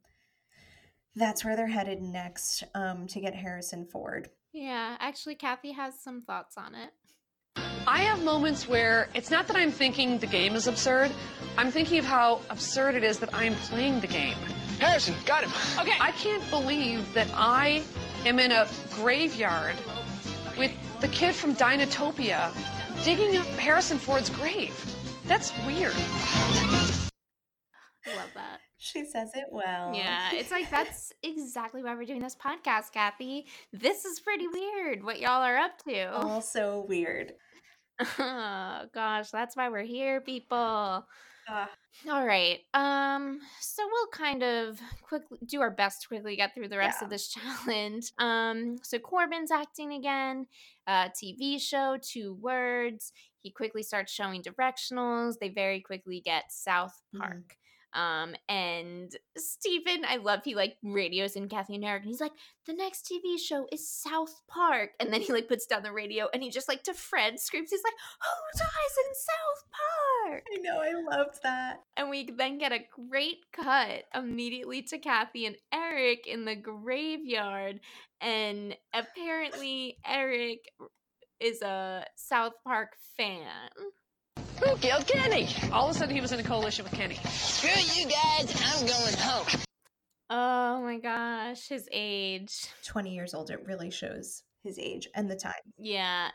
that's 1.15 1.45
where 1.45 1.57
they're 1.57 1.66
headed 1.69 2.03
next. 2.03 2.65
Um, 2.74 3.07
to 3.09 3.20
get 3.20 3.35
Harrison 3.35 3.87
Ford. 3.87 4.28
Yeah, 4.53 4.97
actually, 4.99 5.37
Kathy 5.37 5.73
has 5.73 6.01
some 6.03 6.23
thoughts 6.23 6.57
on 6.57 6.74
it. 6.74 6.91
I 7.86 8.02
have 8.02 8.23
moments 8.23 8.69
where 8.69 9.09
it's 9.15 9.31
not 9.31 9.47
that 9.48 9.57
I'm 9.57 9.70
thinking 9.73 10.19
the 10.19 10.27
game 10.27 10.55
is 10.55 10.66
absurd, 10.66 11.11
I'm 11.57 11.70
thinking 11.70 11.98
of 11.98 12.05
how 12.05 12.40
absurd 12.51 12.94
it 12.94 13.05
is 13.05 13.19
that 13.19 13.35
I'm 13.35 13.55
playing 13.55 14.01
the 14.01 14.07
game. 14.07 14.36
Harrison, 14.78 15.15
got 15.27 15.44
him. 15.44 15.51
Okay. 15.81 15.97
I 16.01 16.12
can't 16.12 16.48
believe 16.51 17.12
that 17.15 17.28
I 17.35 17.82
am 18.24 18.39
in 18.39 18.52
a 18.52 18.66
graveyard 18.94 19.74
with 20.57 20.73
the 21.01 21.09
kid 21.09 21.35
from 21.35 21.55
Dinotopia 21.55 22.52
digging 23.05 23.36
up 23.36 23.47
Harrison 23.47 23.98
Ford's 23.98 24.31
grave. 24.31 24.74
That's 25.27 25.52
weird. 25.66 25.93
I 28.07 28.16
love 28.16 28.31
that. 28.35 28.61
She 28.78 29.05
says 29.05 29.31
it 29.35 29.44
well. 29.51 29.93
Yeah, 29.94 30.31
it's 30.32 30.51
like 30.51 30.70
that's 30.73 31.12
exactly 31.23 31.82
why 31.82 31.94
we're 31.94 32.07
doing 32.07 32.23
this 32.23 32.36
podcast, 32.36 32.93
Kathy. 32.93 33.47
This 33.73 34.05
is 34.05 34.20
pretty 34.20 34.47
weird 34.48 35.05
what 35.05 35.20
y'all 35.20 35.43
are 35.43 35.59
up 35.59 35.78
to. 35.86 36.12
also 36.12 36.85
weird. 36.89 37.32
Oh 38.18 38.82
gosh, 38.94 39.31
that's 39.31 39.56
why 39.56 39.68
we're 39.68 39.82
here, 39.85 40.20
people. 40.20 41.06
Ah. 41.48 41.68
All 42.09 42.24
right. 42.24 42.60
Um 42.74 43.40
so 43.60 43.82
we'll 43.90 44.06
kind 44.09 44.43
of 44.43 44.78
quickly 45.02 45.39
do 45.47 45.60
our 45.60 45.70
best 45.70 46.02
to 46.02 46.09
quickly 46.09 46.36
get 46.36 46.55
through 46.55 46.68
the 46.68 46.78
rest 46.78 46.98
Yeah. 47.01 47.05
of 47.06 47.10
this 47.10 47.28
challenge. 47.28 48.12
Um 48.18 48.77
so 48.82 48.98
Corbin's 48.98 49.51
acting 49.51 49.93
again, 49.94 50.47
uh 50.86 51.09
TV 51.09 51.59
show, 51.60 51.97
two 52.01 52.35
words. 52.40 53.12
He 53.43 53.51
quickly 53.51 53.82
starts 53.82 54.12
showing 54.12 54.43
directionals. 54.43 55.35
They 55.40 55.48
very 55.48 55.81
quickly 55.81 56.20
get 56.20 56.44
South 56.51 57.01
Mhm. 57.14 57.18
Park. 57.20 57.56
Um 57.94 58.34
and 58.48 59.14
Stephen, 59.36 60.04
I 60.06 60.16
love 60.16 60.40
he 60.44 60.54
like 60.54 60.76
radios 60.82 61.36
in 61.36 61.48
Kathy 61.48 61.74
and 61.74 61.84
Eric 61.84 62.02
and 62.02 62.10
he's 62.10 62.20
like, 62.20 62.32
the 62.66 62.74
next 62.74 63.10
TV 63.10 63.38
show 63.38 63.66
is 63.72 63.88
South 63.88 64.42
Park. 64.48 64.90
And 65.00 65.12
then 65.12 65.20
he 65.20 65.32
like 65.32 65.48
puts 65.48 65.66
down 65.66 65.82
the 65.82 65.92
radio 65.92 66.28
and 66.32 66.42
he 66.42 66.50
just 66.50 66.68
like 66.68 66.82
to 66.84 66.94
Fred 66.94 67.40
screams, 67.40 67.70
he's 67.70 67.82
like, 67.82 67.94
Who 68.22 68.58
dies 68.58 68.96
in 69.06 69.14
South 69.14 69.64
Park? 69.70 70.44
I 70.52 70.60
know. 70.62 70.80
I 70.80 71.16
loved 71.16 71.40
that. 71.42 71.80
And 71.96 72.10
we 72.10 72.30
then 72.30 72.58
get 72.58 72.72
a 72.72 72.84
great 73.08 73.38
cut 73.52 74.04
immediately 74.14 74.82
to 74.82 74.98
Kathy 74.98 75.46
and 75.46 75.56
Eric 75.72 76.26
in 76.26 76.44
the 76.44 76.56
graveyard. 76.56 77.80
And 78.20 78.76
apparently, 78.94 79.96
Eric 80.06 80.60
is 81.40 81.62
a 81.62 82.04
South 82.16 82.52
Park 82.64 82.90
fan. 83.16 83.48
Who 84.65 84.77
killed 84.77 85.07
Kenny? 85.07 85.49
All 85.73 85.89
of 85.89 85.97
a 85.97 85.99
sudden, 85.99 86.15
he 86.15 86.20
was 86.20 86.32
in 86.32 86.41
a 86.41 86.43
coalition 86.43 86.85
with 86.85 86.93
Kenny. 86.93 87.15
Screw 87.24 87.70
you 87.95 88.09
guys, 88.09 88.62
I'm 88.65 88.87
going 88.87 89.15
home. 89.16 89.47
Oh 90.28 90.82
my 90.82 90.99
gosh, 90.99 91.69
his 91.69 91.89
age. 91.91 92.66
Twenty 92.85 93.15
years 93.15 93.35
old. 93.35 93.51
It 93.51 93.66
really 93.66 93.91
shows 93.91 94.43
his 94.62 94.78
age 94.78 95.09
and 95.15 95.31
the 95.31 95.35
time. 95.37 95.55
Yeah, 95.78 96.28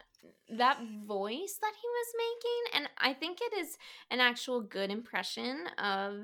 that 0.49 0.79
voice 1.05 1.57
that 1.61 1.73
he 1.81 1.87
was 1.87 2.07
making, 2.17 2.79
and 2.81 2.89
I 2.97 3.13
think 3.13 3.39
it 3.41 3.53
is 3.57 3.77
an 4.11 4.19
actual 4.19 4.61
good 4.61 4.91
impression 4.91 5.67
of 5.77 6.23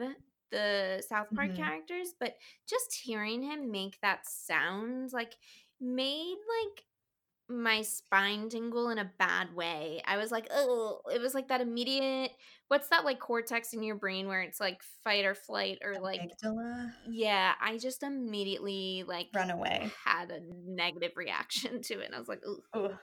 the 0.49 1.01
South 1.07 1.27
Park 1.33 1.51
Mhm. 1.51 1.55
characters, 1.55 2.13
but 2.19 2.35
just 2.67 2.93
hearing 2.93 3.41
him 3.43 3.71
make 3.71 4.01
that 4.01 4.27
sound 4.27 5.13
like 5.13 5.37
made 5.79 6.35
like 6.35 6.83
my 7.51 7.81
spine 7.81 8.49
tingle 8.49 8.89
in 8.89 8.97
a 8.97 9.11
bad 9.19 9.53
way. 9.55 10.01
I 10.05 10.17
was 10.17 10.31
like, 10.31 10.47
oh, 10.51 11.01
it 11.13 11.21
was 11.21 11.33
like 11.33 11.49
that 11.49 11.61
immediate 11.61 12.31
what's 12.71 12.87
that 12.87 13.03
like 13.03 13.19
cortex 13.19 13.73
in 13.73 13.83
your 13.83 13.95
brain 13.95 14.29
where 14.29 14.41
it's 14.41 14.61
like 14.61 14.81
fight 15.03 15.25
or 15.25 15.35
flight 15.35 15.79
or 15.83 15.99
like 15.99 16.21
Amygdala. 16.21 16.93
yeah, 17.09 17.51
I 17.61 17.77
just 17.77 18.01
immediately 18.01 19.03
like 19.05 19.27
Run 19.35 19.51
away. 19.51 19.91
had 20.05 20.31
a 20.31 20.39
negative 20.65 21.11
reaction 21.17 21.81
to 21.81 21.99
it. 21.99 22.05
And 22.05 22.15
I 22.15 22.19
was 22.19 22.29
like. 22.29 22.41
Ugh. 22.73 22.93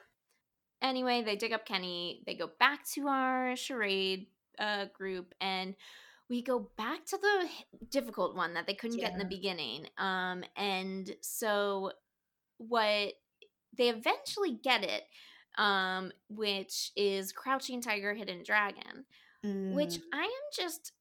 Anyway, 0.80 1.22
they 1.22 1.36
dig 1.36 1.52
up 1.52 1.66
Kenny. 1.66 2.22
They 2.24 2.34
go 2.34 2.48
back 2.58 2.88
to 2.94 3.08
our 3.08 3.56
charade 3.56 4.28
uh, 4.58 4.86
group, 4.94 5.34
and 5.40 5.74
we 6.30 6.40
go 6.40 6.70
back 6.78 7.04
to 7.06 7.18
the 7.18 7.48
difficult 7.90 8.36
one 8.36 8.54
that 8.54 8.66
they 8.66 8.74
couldn't 8.74 9.00
get 9.00 9.12
in 9.12 9.18
the 9.18 9.24
beginning. 9.24 9.86
Um, 9.98 10.44
and 10.56 11.10
so 11.20 11.92
what 12.58 13.12
they 13.76 13.88
eventually 13.88 14.52
get 14.52 14.82
it, 14.84 15.04
um, 15.56 16.12
which 16.28 16.92
is 16.96 17.32
Crouching 17.32 17.80
Tiger, 17.80 18.14
Hidden 18.14 18.42
Dragon, 18.44 19.04
which 19.42 19.94
Mm. 19.96 20.02
I 20.12 20.24
am 20.24 20.46
just. 20.54 20.92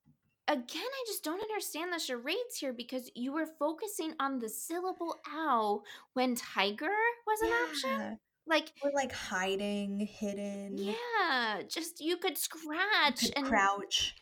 Again, 0.49 0.63
I 0.81 1.03
just 1.07 1.25
don't 1.25 1.41
understand 1.41 1.91
the 1.91 1.99
charades 1.99 2.55
here 2.57 2.71
because 2.71 3.11
you 3.13 3.33
were 3.33 3.47
focusing 3.59 4.13
on 4.17 4.39
the 4.39 4.47
syllable 4.47 5.17
ow 5.35 5.83
when 6.13 6.35
tiger 6.35 6.87
was 7.27 7.41
an 7.41 7.49
option. 7.49 8.19
Like 8.47 8.71
we're 8.81 8.93
like 8.93 9.11
hiding, 9.11 9.99
hidden, 9.99 10.77
yeah, 10.77 11.63
just 11.67 11.99
you 11.99 12.15
could 12.15 12.37
scratch 12.37 13.23
could 13.25 13.33
and 13.35 13.45
crouch. 13.45 14.15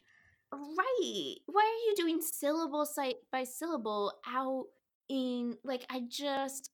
right. 0.51 1.35
Why 1.45 1.61
are 1.61 1.89
you 1.89 1.93
doing 1.95 2.21
syllable 2.21 2.87
site 2.87 3.17
by 3.31 3.43
syllable 3.43 4.13
out 4.27 4.65
in 5.09 5.57
like 5.63 5.85
I 5.91 6.01
just. 6.09 6.71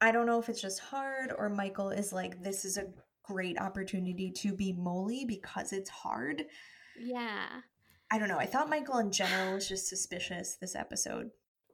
I 0.00 0.12
don't 0.12 0.26
know 0.26 0.38
if 0.40 0.48
it's 0.48 0.60
just 0.60 0.80
hard 0.80 1.32
or 1.36 1.48
Michael 1.48 1.90
is 1.90 2.12
like, 2.12 2.42
this 2.42 2.64
is 2.64 2.76
a 2.76 2.86
great 3.22 3.60
opportunity 3.60 4.30
to 4.30 4.54
be 4.54 4.72
Molly 4.72 5.24
because 5.26 5.72
it's 5.72 5.90
hard. 5.90 6.44
yeah. 6.98 7.46
I 8.12 8.18
don't 8.18 8.28
know. 8.28 8.38
I 8.38 8.46
thought 8.46 8.68
Michael 8.68 8.98
in 8.98 9.12
general 9.12 9.54
was 9.54 9.68
just 9.68 9.86
suspicious 9.88 10.56
this 10.56 10.74
episode. 10.74 11.30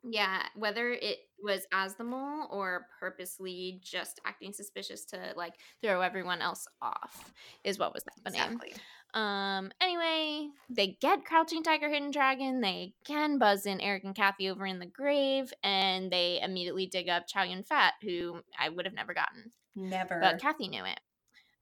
Yeah, 0.08 0.42
whether 0.54 0.90
it 0.90 1.18
was 1.42 1.66
as 1.72 1.96
the 1.96 2.04
mole 2.04 2.48
or 2.50 2.86
purposely 2.98 3.78
just 3.82 4.20
acting 4.24 4.52
suspicious 4.52 5.04
to 5.06 5.34
like 5.36 5.52
throw 5.82 6.00
everyone 6.00 6.40
else 6.40 6.66
off 6.80 7.32
is 7.62 7.78
what 7.78 7.92
was 7.92 8.04
happening. 8.08 8.42
Exactly. 8.42 8.74
Um 9.12 9.70
anyway, 9.80 10.48
they 10.70 10.96
get 11.00 11.24
Crouching 11.24 11.62
Tiger 11.62 11.90
Hidden 11.90 12.10
Dragon, 12.10 12.60
they 12.60 12.94
can 13.04 13.38
buzz 13.38 13.66
in 13.66 13.80
Eric 13.80 14.04
and 14.04 14.14
Kathy 14.14 14.48
over 14.48 14.64
in 14.66 14.78
the 14.78 14.86
grave, 14.86 15.52
and 15.62 16.10
they 16.10 16.40
immediately 16.42 16.86
dig 16.86 17.08
up 17.08 17.26
Chow 17.28 17.42
Yun 17.44 17.64
Fat, 17.64 17.94
who 18.02 18.40
I 18.58 18.70
would 18.70 18.86
have 18.86 18.94
never 18.94 19.12
gotten. 19.12 19.52
Never. 19.74 20.18
But 20.20 20.40
Kathy 20.40 20.68
knew 20.68 20.84
it. 20.84 21.00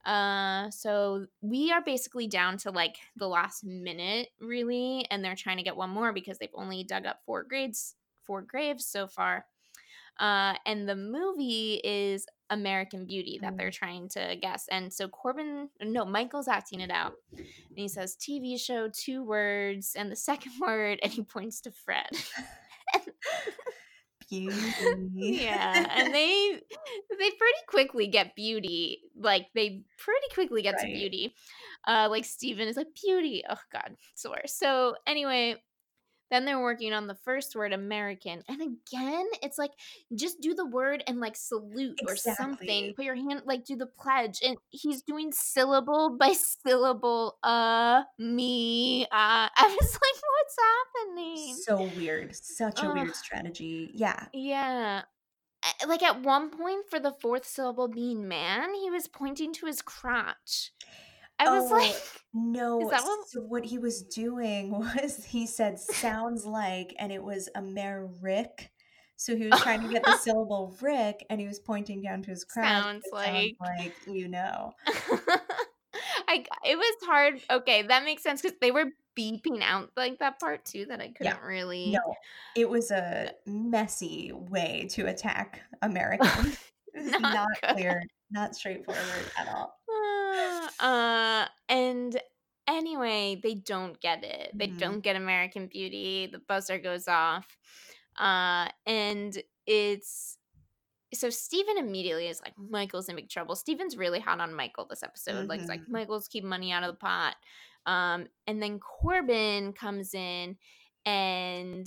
Uh 0.08 0.70
so 0.70 1.26
we 1.40 1.72
are 1.72 1.82
basically 1.82 2.28
down 2.28 2.58
to 2.58 2.70
like 2.70 2.96
the 3.16 3.28
last 3.28 3.64
minute 3.64 4.28
really, 4.40 5.04
and 5.10 5.24
they're 5.24 5.34
trying 5.34 5.56
to 5.56 5.64
get 5.64 5.76
one 5.76 5.90
more 5.90 6.12
because 6.12 6.38
they've 6.38 6.48
only 6.54 6.84
dug 6.84 7.06
up 7.06 7.20
four 7.26 7.42
graves 7.42 7.96
four 8.26 8.42
graves 8.42 8.86
so 8.86 9.06
far. 9.06 9.46
Uh, 10.18 10.54
and 10.64 10.88
the 10.88 10.94
movie 10.94 11.80
is 11.82 12.26
American 12.50 13.04
Beauty 13.04 13.38
that 13.42 13.56
they're 13.56 13.70
trying 13.70 14.08
to 14.10 14.36
guess. 14.40 14.66
And 14.70 14.92
so 14.92 15.08
Corbin, 15.08 15.70
no, 15.82 16.04
Michael's 16.04 16.48
acting 16.48 16.80
it 16.80 16.90
out. 16.90 17.14
And 17.32 17.46
he 17.76 17.88
says 17.88 18.16
TV 18.16 18.58
show, 18.58 18.88
two 18.92 19.24
words, 19.24 19.94
and 19.96 20.10
the 20.10 20.16
second 20.16 20.52
word, 20.60 21.00
and 21.02 21.12
he 21.12 21.22
points 21.22 21.60
to 21.62 21.72
Fred. 21.72 22.10
Beauty. 24.30 24.56
yeah, 25.16 25.86
and 25.96 26.14
they 26.14 26.58
they 27.10 27.30
pretty 27.30 27.58
quickly 27.68 28.06
get 28.06 28.34
beauty. 28.34 29.02
Like 29.14 29.48
they 29.54 29.82
pretty 29.98 30.26
quickly 30.32 30.62
get 30.62 30.78
to 30.78 30.86
beauty. 30.86 31.34
Uh, 31.86 32.08
like 32.10 32.24
Steven 32.24 32.66
is 32.66 32.76
like 32.76 32.86
beauty. 33.00 33.42
Oh 33.48 33.58
God, 33.70 33.96
worst. 34.26 34.58
So 34.58 34.94
anyway, 35.06 35.56
then 36.30 36.44
they're 36.44 36.60
working 36.60 36.92
on 36.92 37.06
the 37.06 37.14
first 37.24 37.54
word, 37.54 37.72
American, 37.72 38.42
and 38.48 38.60
again, 38.60 39.26
it's 39.42 39.58
like 39.58 39.72
just 40.14 40.40
do 40.40 40.54
the 40.54 40.66
word 40.66 41.02
and 41.06 41.20
like 41.20 41.36
salute 41.36 42.00
or 42.08 42.16
something. 42.16 42.94
Put 42.94 43.04
your 43.04 43.14
hand 43.14 43.42
like 43.44 43.64
do 43.64 43.76
the 43.76 43.86
pledge, 43.86 44.40
and 44.44 44.56
he's 44.70 45.02
doing 45.02 45.32
syllable 45.32 46.16
by 46.18 46.32
syllable. 46.66 47.38
Uh, 47.42 48.02
me. 48.18 49.04
Uh, 49.04 49.48
I 49.56 49.76
was 49.80 49.92
like, 49.92 50.22
what's 50.32 50.56
happening? 50.58 51.56
so 51.62 51.90
weird. 51.96 52.34
Such 52.34 52.82
a 52.82 52.86
Ugh. 52.86 52.94
weird 52.94 53.14
strategy. 53.14 53.90
Yeah. 53.94 54.26
Yeah. 54.32 55.02
Like 55.86 56.02
at 56.02 56.22
one 56.22 56.50
point, 56.50 56.90
for 56.90 56.98
the 57.00 57.12
fourth 57.12 57.46
syllable 57.46 57.88
being 57.88 58.28
man, 58.28 58.74
he 58.74 58.90
was 58.90 59.08
pointing 59.08 59.52
to 59.54 59.66
his 59.66 59.80
crotch. 59.80 60.72
I 61.38 61.50
was 61.50 61.70
Oh, 61.70 61.74
like, 61.74 61.96
No, 62.32 62.90
that 62.90 63.02
what- 63.02 63.28
so 63.28 63.40
what 63.40 63.64
he 63.64 63.78
was 63.78 64.02
doing 64.02 64.70
was 64.78 65.24
he 65.24 65.46
said 65.46 65.78
sounds 65.78 66.44
like, 66.44 66.94
and 66.98 67.12
it 67.12 67.22
was 67.22 67.48
Americ. 67.56 68.68
So 69.16 69.36
he 69.36 69.46
was 69.46 69.60
trying 69.60 69.82
to 69.82 69.88
get 69.88 70.04
the 70.04 70.16
syllable 70.22 70.76
Rick, 70.80 71.24
and 71.30 71.40
he 71.40 71.46
was 71.46 71.60
pointing 71.60 72.02
down 72.02 72.22
to 72.22 72.30
his 72.30 72.44
crotch. 72.44 72.66
Sounds 72.66 73.04
like. 73.12 73.54
like 73.60 73.94
you 74.06 74.28
know. 74.28 74.72
I 76.28 76.44
it 76.64 76.76
was 76.76 76.96
hard. 77.06 77.40
Okay, 77.50 77.82
that 77.82 78.04
makes 78.04 78.22
sense 78.22 78.42
because 78.42 78.56
they 78.60 78.72
were 78.72 78.86
beeping 79.16 79.62
out 79.62 79.90
like 79.96 80.18
that 80.18 80.40
part 80.40 80.64
too 80.64 80.86
that 80.86 81.00
I 81.00 81.08
couldn't 81.16 81.40
really. 81.42 81.92
No, 81.92 82.14
it 82.56 82.68
was 82.68 82.90
a 82.90 83.28
uh 83.28 83.28
messy 83.46 84.32
way 84.32 84.88
to 84.90 85.06
attack 85.06 85.60
American. 85.82 86.52
Was 86.96 87.10
Not 87.10 87.22
not 87.22 87.48
clear, 87.74 88.02
not 88.30 88.54
straightforward 88.56 89.04
at 89.38 89.48
all. 89.48 89.78
Uh, 90.80 91.46
and 91.68 92.20
anyway, 92.68 93.40
they 93.42 93.54
don't 93.54 94.00
get 94.00 94.24
it. 94.24 94.50
They 94.54 94.68
Mhm. 94.68 94.78
don't 94.78 95.00
get 95.00 95.16
American 95.16 95.66
Beauty. 95.66 96.26
The 96.26 96.38
buzzer 96.38 96.78
goes 96.78 97.08
off. 97.08 97.56
Uh, 98.18 98.68
and 98.86 99.42
it's 99.66 100.38
so 101.12 101.30
Steven 101.30 101.78
immediately 101.78 102.26
is 102.26 102.40
like, 102.40 102.56
Michael's 102.58 103.08
in 103.08 103.14
big 103.16 103.28
trouble. 103.28 103.54
Steven's 103.54 103.96
really 103.96 104.18
hot 104.18 104.40
on 104.40 104.52
Michael 104.52 104.84
this 104.86 105.02
episode. 105.04 105.48
Like, 105.48 105.60
he's 105.60 105.68
like, 105.68 105.82
Mhm. 105.82 105.88
Michael's 105.88 106.26
keep 106.26 106.42
money 106.42 106.72
out 106.72 106.82
of 106.82 106.92
the 106.92 106.98
pot. 106.98 107.36
Um, 107.86 108.26
and 108.48 108.60
then 108.62 108.80
Corbin 108.80 109.72
comes 109.74 110.12
in 110.14 110.58
and 111.06 111.86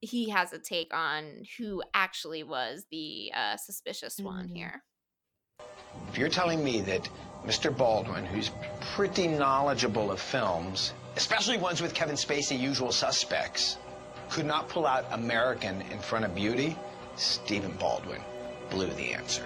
he 0.00 0.28
has 0.28 0.52
a 0.52 0.60
take 0.60 0.94
on 0.94 1.42
who 1.58 1.82
actually 1.92 2.44
was 2.44 2.86
the 2.90 3.32
uh, 3.34 3.56
suspicious 3.56 4.18
one 4.20 4.48
Mhm. 4.48 4.56
here. 4.56 4.84
If 6.08 6.16
you're 6.18 6.28
telling 6.28 6.64
me 6.64 6.80
that 6.82 7.08
Mr. 7.44 7.74
Baldwin, 7.76 8.24
who's 8.24 8.50
pretty 8.94 9.28
knowledgeable 9.28 10.10
of 10.10 10.20
films, 10.20 10.92
especially 11.16 11.58
ones 11.58 11.80
with 11.80 11.94
Kevin 11.94 12.16
Spacey 12.16 12.58
usual 12.58 12.92
suspects, 12.92 13.76
could 14.30 14.46
not 14.46 14.68
pull 14.68 14.86
out 14.86 15.06
American 15.12 15.82
in 15.82 15.98
front 15.98 16.24
of 16.24 16.34
Beauty, 16.34 16.76
Stephen 17.16 17.72
Baldwin 17.72 18.20
blew 18.70 18.88
the 18.88 19.12
answer. 19.12 19.44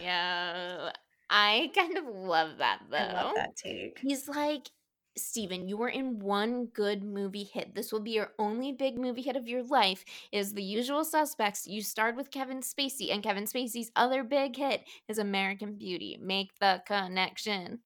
Yeah, 0.00 0.90
I 1.30 1.70
kind 1.74 1.98
of 1.98 2.04
love 2.06 2.58
that 2.58 2.80
though. 2.90 2.96
I 2.96 3.22
love 3.22 3.34
that 3.34 3.56
take. 3.56 3.98
He's 4.00 4.28
like, 4.28 4.68
Steven, 5.16 5.68
you 5.68 5.76
were 5.76 5.88
in 5.88 6.18
one 6.18 6.66
good 6.66 7.02
movie 7.02 7.44
hit. 7.44 7.74
This 7.74 7.92
will 7.92 8.00
be 8.00 8.12
your 8.12 8.32
only 8.38 8.72
big 8.72 8.98
movie 8.98 9.22
hit 9.22 9.36
of 9.36 9.48
your 9.48 9.62
life. 9.62 10.04
Is 10.32 10.54
the 10.54 10.62
usual 10.62 11.04
suspects. 11.04 11.66
You 11.66 11.82
starred 11.82 12.16
with 12.16 12.30
Kevin 12.30 12.60
Spacey, 12.60 13.12
and 13.12 13.22
Kevin 13.22 13.44
Spacey's 13.44 13.92
other 13.96 14.24
big 14.24 14.56
hit 14.56 14.84
is 15.08 15.18
American 15.18 15.74
Beauty. 15.74 16.18
Make 16.20 16.58
the 16.58 16.82
connection. 16.86 17.80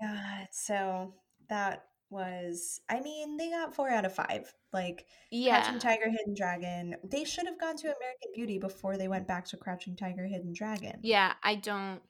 God, 0.00 0.48
so 0.50 1.14
that 1.48 1.84
was 2.10 2.80
I 2.88 3.00
mean, 3.00 3.36
they 3.36 3.50
got 3.50 3.74
four 3.74 3.90
out 3.90 4.04
of 4.04 4.14
five. 4.14 4.52
Like 4.72 5.06
Yeah. 5.30 5.60
Crouching 5.60 5.80
Tiger, 5.80 6.10
Hidden 6.10 6.34
Dragon. 6.34 6.96
They 7.04 7.24
should 7.24 7.46
have 7.46 7.60
gone 7.60 7.76
to 7.76 7.86
American 7.86 8.30
Beauty 8.34 8.58
before 8.58 8.96
they 8.96 9.08
went 9.08 9.26
back 9.26 9.44
to 9.46 9.56
Crouching 9.56 9.96
Tiger, 9.96 10.24
Hidden 10.24 10.52
Dragon. 10.54 11.00
Yeah, 11.02 11.32
I 11.42 11.56
don't 11.56 12.00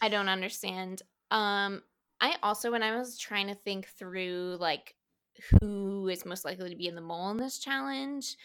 I 0.00 0.08
don't 0.08 0.28
understand. 0.28 1.02
Um 1.30 1.82
I 2.20 2.36
also 2.42 2.70
when 2.70 2.82
I 2.82 2.96
was 2.96 3.18
trying 3.18 3.48
to 3.48 3.54
think 3.54 3.86
through 3.86 4.56
like 4.60 4.94
who 5.60 6.08
is 6.08 6.24
most 6.26 6.44
likely 6.44 6.70
to 6.70 6.76
be 6.76 6.88
in 6.88 6.94
the 6.96 7.00
mole 7.00 7.30
in 7.30 7.36
this 7.36 7.58
challenge, 7.58 8.36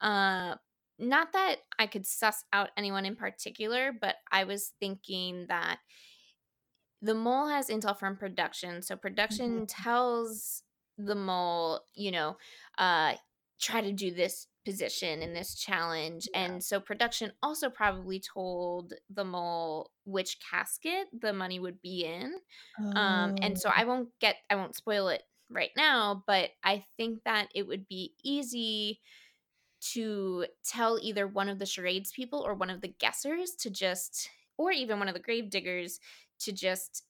uh 0.00 0.56
not 1.00 1.32
that 1.32 1.58
I 1.78 1.86
could 1.86 2.06
suss 2.06 2.44
out 2.52 2.70
anyone 2.76 3.06
in 3.06 3.14
particular, 3.16 3.92
but 3.92 4.16
I 4.32 4.44
was 4.44 4.72
thinking 4.80 5.46
that 5.48 5.78
the 7.00 7.14
mole 7.14 7.46
has 7.48 7.68
intel 7.68 7.96
from 7.98 8.16
production. 8.16 8.82
So 8.82 8.96
production 8.96 9.66
tells 9.66 10.62
the 10.96 11.14
mole, 11.14 11.82
you 11.94 12.10
know, 12.10 12.36
uh 12.76 13.14
try 13.60 13.80
to 13.80 13.92
do 13.92 14.10
this 14.12 14.47
position 14.68 15.22
in 15.22 15.32
this 15.32 15.54
challenge. 15.54 16.28
And 16.34 16.62
so 16.62 16.80
production 16.80 17.32
also 17.42 17.70
probably 17.70 18.20
told 18.20 18.92
the 19.08 19.24
mole 19.24 19.90
which 20.04 20.38
casket 20.40 21.08
the 21.12 21.32
money 21.32 21.58
would 21.58 21.80
be 21.80 22.04
in. 22.04 22.34
Um 22.94 23.34
and 23.42 23.58
so 23.58 23.70
Oh, 23.70 23.72
I 23.74 23.84
won't 23.84 24.10
get 24.20 24.36
I 24.50 24.56
won't 24.56 24.76
spoil 24.76 25.08
it 25.08 25.22
right 25.48 25.70
now, 25.76 26.22
but 26.26 26.50
I 26.62 26.84
think 26.96 27.24
that 27.24 27.48
it 27.54 27.66
would 27.66 27.88
be 27.88 28.14
easy 28.22 29.00
to 29.80 30.46
tell 30.64 30.98
either 31.00 31.26
one 31.26 31.48
of 31.48 31.58
the 31.58 31.66
charades 31.66 32.12
people 32.12 32.40
or 32.40 32.54
one 32.54 32.70
of 32.70 32.80
the 32.80 32.88
guessers 32.88 33.56
to 33.60 33.70
just 33.70 34.28
or 34.56 34.72
even 34.72 34.98
one 34.98 35.08
of 35.08 35.14
the 35.14 35.20
grave 35.20 35.50
diggers 35.50 36.00
to 36.40 36.52
just 36.52 37.04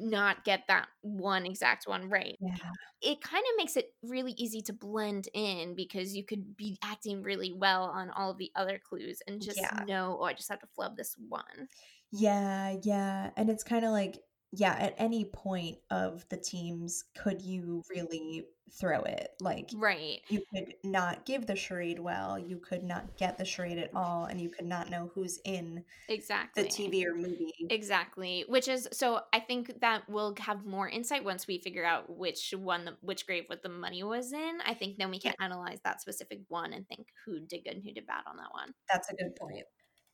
not 0.00 0.44
get 0.44 0.64
that 0.68 0.88
one 1.02 1.44
exact 1.46 1.86
one 1.86 2.08
right. 2.08 2.38
yeah. 2.40 2.56
It 3.00 3.20
kind 3.20 3.42
of 3.42 3.56
makes 3.56 3.76
it 3.76 3.94
really 4.02 4.32
easy 4.32 4.62
to 4.62 4.72
blend 4.72 5.28
in 5.34 5.74
because 5.74 6.14
you 6.14 6.24
could 6.24 6.56
be 6.56 6.78
acting 6.82 7.22
really 7.22 7.52
well 7.52 7.84
on 7.84 8.10
all 8.10 8.30
of 8.30 8.38
the 8.38 8.50
other 8.54 8.78
clues 8.78 9.20
and 9.26 9.42
just 9.42 9.58
Yeah. 9.58 9.84
know, 9.86 10.18
oh, 10.20 10.24
I 10.24 10.34
just 10.34 10.48
have 10.50 10.60
to 10.60 10.68
flub 10.74 10.96
this 10.96 11.16
one. 11.28 11.68
Yeah, 12.10 12.76
yeah. 12.82 13.30
And 13.36 13.48
it's 13.50 13.64
kind 13.64 13.84
of 13.84 13.90
like, 13.90 14.20
yeah, 14.52 14.74
at 14.78 14.94
any 14.98 15.24
point 15.24 15.78
of 15.90 16.28
the 16.28 16.36
teams, 16.36 17.04
could 17.16 17.40
you 17.42 17.82
really 17.90 18.46
throw 18.70 19.00
it? 19.02 19.30
Like, 19.40 19.70
Right. 19.74 20.22
you 20.28 20.42
could 20.54 20.74
not 20.84 21.24
give 21.26 21.46
the 21.46 21.56
charade 21.56 21.98
well, 21.98 22.38
you 22.38 22.58
could 22.58 22.82
not 22.82 23.16
get 23.16 23.38
the 23.38 23.44
charade 23.44 23.78
at 23.78 23.94
all, 23.94 24.24
and 24.26 24.40
you 24.40 24.48
could 24.50 24.66
not 24.66 24.90
know 24.90 25.10
who's 25.14 25.38
in 25.44 25.84
Exactly. 26.08 26.62
the 26.62 26.68
TV 26.68 27.04
or 27.06 27.14
movie. 27.14 27.52
Exactly. 27.70 28.44
Which 28.48 28.68
is 28.68 28.88
so 28.92 29.20
I 29.32 29.40
think 29.40 29.80
that 29.80 30.08
we'll 30.08 30.34
have 30.38 30.64
more 30.64 30.88
insight 30.88 31.24
once 31.24 31.46
we 31.46 31.58
figure 31.58 31.84
out 31.84 32.14
which 32.16 32.52
one 32.56 32.84
the, 32.84 32.96
which 33.00 33.26
grave 33.26 33.44
what 33.46 33.62
the 33.62 33.68
money 33.68 34.02
was 34.02 34.32
in. 34.32 34.58
I 34.64 34.74
think 34.74 34.98
then 34.98 35.10
we 35.10 35.18
can 35.18 35.34
analyze 35.40 35.80
that 35.84 36.00
specific 36.00 36.40
one 36.48 36.72
and 36.72 36.86
think 36.88 37.08
who 37.24 37.40
did 37.40 37.64
good 37.64 37.74
and 37.74 37.84
who 37.84 37.92
did 37.92 38.06
bad 38.06 38.24
on 38.26 38.36
that 38.36 38.52
one. 38.52 38.72
That's 38.90 39.10
a 39.10 39.14
good 39.16 39.34
point. 39.36 39.64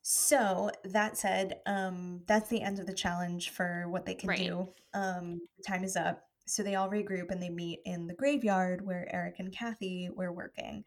So 0.03 0.71
that 0.85 1.17
said, 1.19 1.61
um, 1.67 2.23
that's 2.27 2.49
the 2.49 2.63
end 2.63 2.79
of 2.79 2.87
the 2.87 2.95
challenge 2.95 3.51
for 3.51 3.89
what 3.89 4.07
they 4.07 4.15
can 4.15 4.29
Right. 4.29 4.39
do. 4.39 4.73
Um, 4.95 5.41
time 5.67 5.85
is 5.85 5.97
up. 5.97 6.25
So 6.47 6.63
they 6.63 6.77
all 6.77 6.89
regroup 6.91 7.31
and 7.31 7.43
they 7.43 7.51
meet 7.51 7.81
in 7.85 8.07
the 8.07 8.15
graveyard 8.15 8.85
where 8.85 9.07
Eric 9.15 9.37
and 9.39 9.53
Kathy 9.53 10.09
were 10.11 10.33
working. 10.33 10.85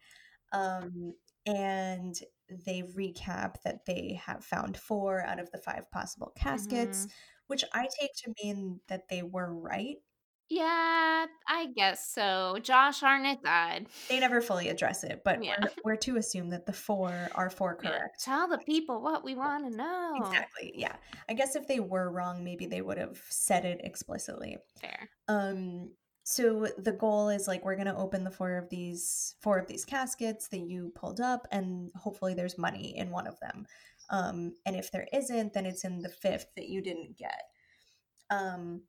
Um, 0.52 1.14
and 1.46 2.14
they 2.66 2.82
recap 2.82 3.62
that 3.64 3.84
they 3.86 4.20
have 4.24 4.44
found 4.44 4.76
four 4.76 5.24
out 5.24 5.38
of 5.40 5.50
the 5.52 5.58
five 5.58 5.90
possible 5.92 6.32
caskets, 6.36 7.06
Mhm. 7.06 7.10
which 7.46 7.64
I 7.72 7.88
take 8.00 8.14
to 8.24 8.34
mean 8.42 8.80
that 8.88 9.08
they 9.08 9.22
were 9.22 9.52
right. 9.54 9.96
Yeah, 10.54 11.24
I 11.48 11.66
guess 11.74 12.12
so. 12.12 12.58
Josh 12.62 13.00
Hartnett 13.00 13.42
died. 13.42 13.86
They 14.10 14.20
never 14.20 14.42
fully 14.42 14.68
address 14.68 15.02
it, 15.02 15.22
but 15.24 15.42
Yeah. 15.42 15.56
we're, 15.62 15.70
we're 15.92 15.96
to 15.96 16.16
assume 16.18 16.50
that 16.50 16.66
the 16.66 16.74
four 16.74 17.28
are 17.34 17.48
four 17.48 17.78
Yeah. 17.82 17.88
correct. 17.90 18.22
Tell 18.22 18.46
the 18.48 18.58
people 18.58 19.00
what 19.00 19.24
we 19.24 19.34
want 19.34 19.64
to 19.70 19.74
know. 19.74 20.12
Exactly. 20.18 20.72
Yeah. 20.74 20.96
I 21.26 21.32
guess 21.32 21.56
if 21.56 21.66
they 21.66 21.80
were 21.80 22.10
wrong, 22.10 22.44
maybe 22.44 22.66
they 22.66 22.82
would 22.82 22.98
have 22.98 23.18
said 23.30 23.64
it 23.64 23.80
explicitly. 23.82 24.58
Fair. 24.78 25.08
Um 25.26 25.92
so 26.24 26.68
the 26.78 26.92
goal 26.92 27.30
is 27.30 27.48
like 27.48 27.64
we're 27.64 27.74
going 27.74 27.86
to 27.88 27.96
open 27.96 28.22
the 28.22 28.30
four 28.30 28.56
of 28.56 28.68
these 28.68 29.34
four 29.40 29.58
of 29.58 29.66
these 29.66 29.84
caskets 29.84 30.48
that 30.48 30.60
you 30.60 30.92
pulled 30.94 31.20
up 31.20 31.48
and 31.50 31.90
hopefully 31.96 32.34
there's 32.34 32.58
money 32.58 32.94
in 32.96 33.10
one 33.10 33.26
of 33.26 33.40
them. 33.40 33.66
Um 34.10 34.52
and 34.66 34.76
if 34.76 34.90
there 34.92 35.08
isn't, 35.14 35.54
then 35.54 35.64
it's 35.64 35.84
in 35.84 36.02
the 36.02 36.10
fifth 36.10 36.48
that 36.56 36.68
you 36.68 36.82
didn't 36.82 37.16
get. 37.16 37.42
Um 38.30 38.82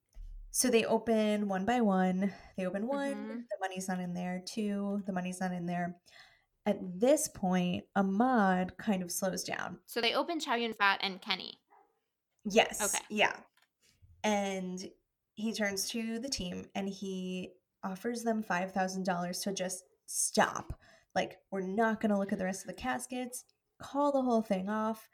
so 0.56 0.70
they 0.70 0.86
open 0.86 1.48
one 1.48 1.66
by 1.66 1.82
one. 1.82 2.32
They 2.58 2.66
open 2.68 2.86
one, 2.88 3.16
Mhm. 3.16 3.48
the 3.50 3.58
money's 3.60 3.88
not 3.88 4.00
in 4.00 4.14
there. 4.14 4.40
Two, 4.46 5.02
the 5.08 5.12
money's 5.12 5.40
not 5.40 5.52
in 5.52 5.66
there. 5.66 6.00
At 6.68 6.78
this 7.00 7.28
point, 7.28 7.86
Ahmad 7.96 8.78
kind 8.78 9.02
of 9.02 9.12
slows 9.12 9.44
down. 9.44 9.80
So 9.88 10.00
they 10.00 10.14
open 10.14 10.40
Chow 10.40 10.54
Yun 10.56 10.76
Fat 10.76 11.00
and 11.02 11.20
Kenny. 11.20 11.60
Yes. 12.46 12.82
Okay. 12.82 13.04
Yeah. 13.10 13.36
And 14.24 14.80
he 15.34 15.54
turns 15.54 15.90
to 15.90 16.20
the 16.20 16.30
team 16.30 16.70
and 16.76 16.88
he 16.88 17.54
offers 17.84 18.24
them 18.24 18.44
$5,000 18.44 19.42
to 19.42 19.54
just 19.54 19.84
stop. 20.06 20.80
Like, 21.16 21.40
we're 21.52 21.62
not 21.62 22.00
going 22.00 22.12
to 22.12 22.18
look 22.18 22.32
at 22.32 22.38
the 22.38 22.46
rest 22.46 22.62
of 22.62 22.68
the 22.68 22.74
caskets, 22.74 23.44
call 23.80 24.12
the 24.12 24.22
whole 24.22 24.42
thing 24.44 24.70
off. 24.70 25.10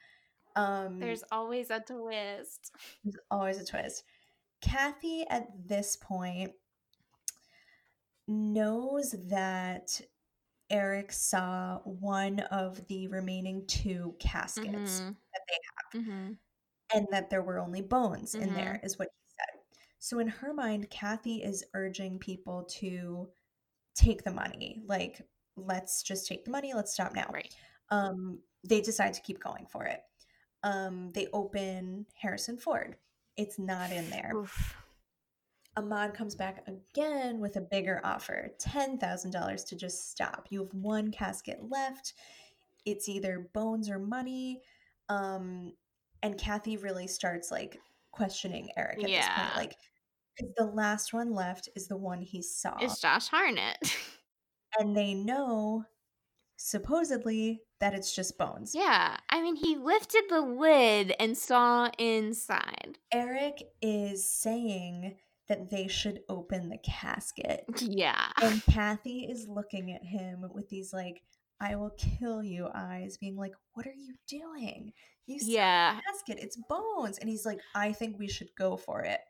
Um, 0.56 1.00
There's 1.00 1.24
always 1.32 1.70
a 1.72 1.80
twist. 1.80 2.72
there's 3.04 3.16
always 3.32 3.60
a 3.62 3.66
twist. 3.66 4.04
Kathy, 4.62 5.26
at 5.30 5.68
this 5.68 5.96
point, 5.96 6.54
knows 8.28 9.12
that 9.30 10.02
Eric 10.70 11.12
saw 11.12 11.80
one 11.80 12.42
of 12.42 12.86
the 12.88 13.08
remaining 13.08 13.66
two 13.66 14.16
caskets 14.20 15.02
Mhm. 15.02 15.18
that 15.34 15.42
they 15.48 16.00
Mhm. 16.00 16.38
and 16.94 17.08
that 17.12 17.30
there 17.30 17.42
were 17.44 17.60
only 17.60 17.82
bones 17.82 18.36
in 18.36 18.50
Mhm. 18.50 18.56
there, 18.56 18.80
is 18.84 19.00
what 19.00 19.10
he 19.12 19.32
said. 19.36 19.62
So 20.00 20.20
in 20.20 20.28
her 20.28 20.54
mind, 20.54 20.90
Kathy 20.90 21.44
is 21.44 21.66
urging 21.74 22.20
people 22.20 22.64
to 22.66 23.32
take 23.96 24.24
the 24.24 24.32
money. 24.32 24.82
Like, 24.86 25.28
let's 25.56 26.04
just 26.04 26.28
take 26.28 26.46
the 26.46 26.52
money. 26.52 26.74
Let's 26.74 26.94
stop 26.94 27.14
now. 27.14 27.30
Right. 27.34 27.56
Um, 27.90 28.44
they 28.64 28.82
decide 28.82 29.14
to 29.16 29.22
keep 29.22 29.40
going 29.40 29.66
for 29.68 29.86
it. 29.86 30.04
Um, 30.64 31.12
they 31.14 31.28
open 31.28 32.08
Harrison 32.16 32.58
Ford. 32.58 32.98
It's 33.40 33.58
not 33.58 33.92
in 33.92 34.10
there. 34.10 34.34
Oof. 34.36 34.76
Ahmad 35.78 36.14
comes 36.14 36.36
back 36.36 36.68
again 36.68 37.40
with 37.40 37.56
a 37.56 37.62
bigger 37.62 38.02
offer 38.04 38.50
$10,000 38.60 39.66
to 39.68 39.76
just 39.78 40.12
stop. 40.12 40.48
You 40.50 40.60
have 40.64 40.74
one 40.74 41.10
casket 41.10 41.60
left. 41.70 42.14
It's 42.86 43.08
either 43.08 43.50
bones 43.54 43.90
or 43.90 43.98
money. 43.98 44.62
Um, 45.08 45.74
and 46.22 46.38
Kathy 46.38 46.76
really 46.76 47.08
starts 47.08 47.50
like 47.50 47.80
questioning 48.12 48.70
Eric 48.76 48.98
at 48.98 49.02
this 49.04 49.10
Yeah. 49.12 49.42
point. 49.42 49.56
Like, 49.56 49.78
the 50.58 50.66
last 50.66 51.14
one 51.14 51.34
left 51.34 51.70
is 51.76 51.88
the 51.88 51.98
one 51.98 52.22
he 52.22 52.42
saw. 52.42 52.78
It's 52.82 53.00
Josh 53.00 53.28
Hartnett. 53.28 53.78
and 54.80 54.96
they 54.96 55.14
know, 55.14 55.86
supposedly, 56.60 57.62
that 57.80 57.94
it's 57.94 58.14
just 58.14 58.38
bones. 58.38 58.76
yeah. 58.76 59.16
I 59.30 59.42
mean, 59.42 59.56
he 59.56 59.78
lifted 59.78 60.24
the 60.30 60.42
lid 60.42 61.14
and 61.20 61.38
saw 61.38 61.90
inside. 61.98 62.98
Eric 63.14 63.64
is 63.82 64.30
saying 64.30 65.16
that 65.48 65.70
they 65.70 65.88
should 65.88 66.20
open 66.28 66.70
the 66.70 66.78
casket. 66.78 67.64
Yeah. 67.82 68.28
And 68.42 68.62
Kathy 68.66 69.22
is 69.30 69.48
looking 69.48 69.92
at 69.94 70.04
him 70.04 70.46
with 70.54 70.68
these 70.70 70.92
like, 70.94 71.22
I 71.62 71.76
will 71.78 71.92
kill 71.98 72.44
you 72.44 72.68
eyes, 72.76 73.18
being 73.18 73.36
like, 73.38 73.54
What 73.74 73.88
are 73.88 73.94
you 73.96 74.14
doing? 74.28 74.92
You 75.26 75.40
saw 75.40 75.48
Yeah. 75.50 75.96
the 75.96 76.02
casket, 76.02 76.44
it's 76.44 76.58
bones. 76.70 77.18
And 77.20 77.30
he's 77.30 77.46
like, 77.46 77.60
I 77.74 77.94
think 77.94 78.20
we 78.20 78.28
should 78.28 78.50
go 78.58 78.76
for 78.78 79.02
it. 79.04 79.22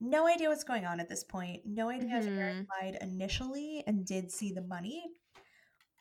No 0.00 0.26
idea 0.26 0.48
what's 0.48 0.64
going 0.64 0.84
on 0.86 1.00
at 1.00 1.08
this 1.08 1.24
point. 1.24 1.62
No 1.66 1.88
idea 1.90 2.18
if 2.18 2.26
Eric 2.26 2.66
lied 2.82 2.98
initially 3.00 3.82
and 3.86 4.04
did 4.06 4.30
see 4.30 4.52
the 4.52 4.62
money, 4.62 5.02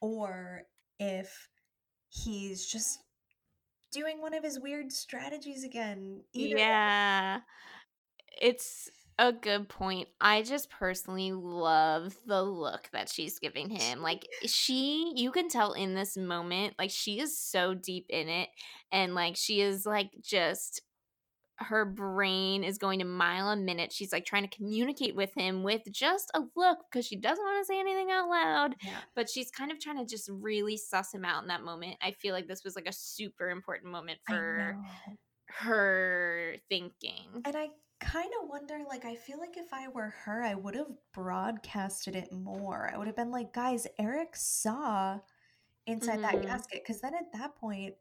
or 0.06 0.64
if 1.00 1.50
he's 2.10 2.66
just 2.66 3.00
doing 3.92 4.22
one 4.22 4.34
of 4.34 4.44
his 4.44 4.60
weird 4.60 4.92
strategies 4.92 5.64
again. 5.64 6.22
Either 6.34 6.56
way, 6.56 6.62
Yeah. 6.62 7.40
It's 8.42 8.90
a 9.18 9.32
good 9.32 9.70
point. 9.70 10.10
I 10.20 10.42
just 10.42 10.70
personally 10.70 11.32
love 11.32 12.18
the 12.26 12.44
look 12.44 12.90
that 12.92 13.10
she's 13.10 13.40
giving 13.40 13.70
him. 13.70 14.02
Like 14.02 14.28
she 14.46 15.14
you 15.16 15.32
can 15.32 15.48
tell 15.48 15.72
in 15.72 15.96
this 15.96 16.18
moment 16.18 16.76
like 16.78 16.92
she 16.92 17.20
is 17.20 17.40
so 17.40 17.74
deep 17.74 18.08
in 18.10 18.28
it 18.28 18.50
and 18.92 19.16
like 19.16 19.38
she 19.38 19.62
is 19.62 19.86
like 19.86 20.10
just 20.22 20.82
her 21.58 21.86
brain 21.86 22.64
is 22.64 22.78
going 22.78 23.02
a 23.02 23.06
mile 23.06 23.50
a 23.50 23.56
minute. 23.56 23.92
She's 23.94 24.12
like 24.12 24.26
trying 24.26 24.48
to 24.48 24.56
communicate 24.56 25.16
with 25.16 25.34
him 25.36 25.64
with 25.64 25.84
just 25.92 26.30
a 26.34 26.42
look 26.56 26.80
because 26.92 27.06
she 27.06 27.16
doesn't 27.16 27.44
want 27.44 27.62
to 27.62 27.66
say 27.66 27.80
anything 27.80 28.12
out 28.12 28.28
loud, 28.30 28.76
Yeah. 28.84 28.98
but 29.16 29.30
she's 29.30 29.52
kind 29.52 29.72
of 29.72 29.80
trying 29.80 29.98
to 29.98 30.06
just 30.06 30.30
really 30.30 30.76
suss 30.78 31.14
him 31.14 31.24
out 31.26 31.42
in 31.44 31.48
that 31.48 31.64
moment. 31.64 31.98
I 32.02 32.12
feel 32.12 32.34
like 32.34 32.48
this 32.48 32.64
was 32.64 32.76
like 32.76 32.88
a 32.88 32.94
super 32.94 33.50
important 33.50 33.92
moment 33.92 34.20
for 34.28 34.78
her 35.48 36.56
thinking. 36.70 37.42
And 37.46 37.56
I 37.56 37.70
kind 38.02 38.32
of 38.42 38.50
wonder 38.50 38.80
like, 38.88 39.06
I 39.06 39.16
feel 39.16 39.40
like 39.40 39.56
if 39.58 39.72
I 39.74 39.88
were 39.88 40.14
her, 40.26 40.44
I 40.44 40.56
would 40.56 40.76
have 40.76 40.92
broadcasted 41.14 42.16
it 42.16 42.32
more. 42.32 42.90
I 42.94 42.98
would 42.98 43.08
have 43.08 43.16
been 43.16 43.32
like, 43.32 43.54
guys, 43.54 43.88
Eric 43.98 44.36
saw 44.36 45.20
inside 45.88 46.22
that 46.24 46.36
Mhm. 46.36 46.48
casket. 46.48 46.84
Because 46.84 47.00
then 47.02 47.14
at 47.16 47.32
that 47.34 47.56
point, 47.56 47.96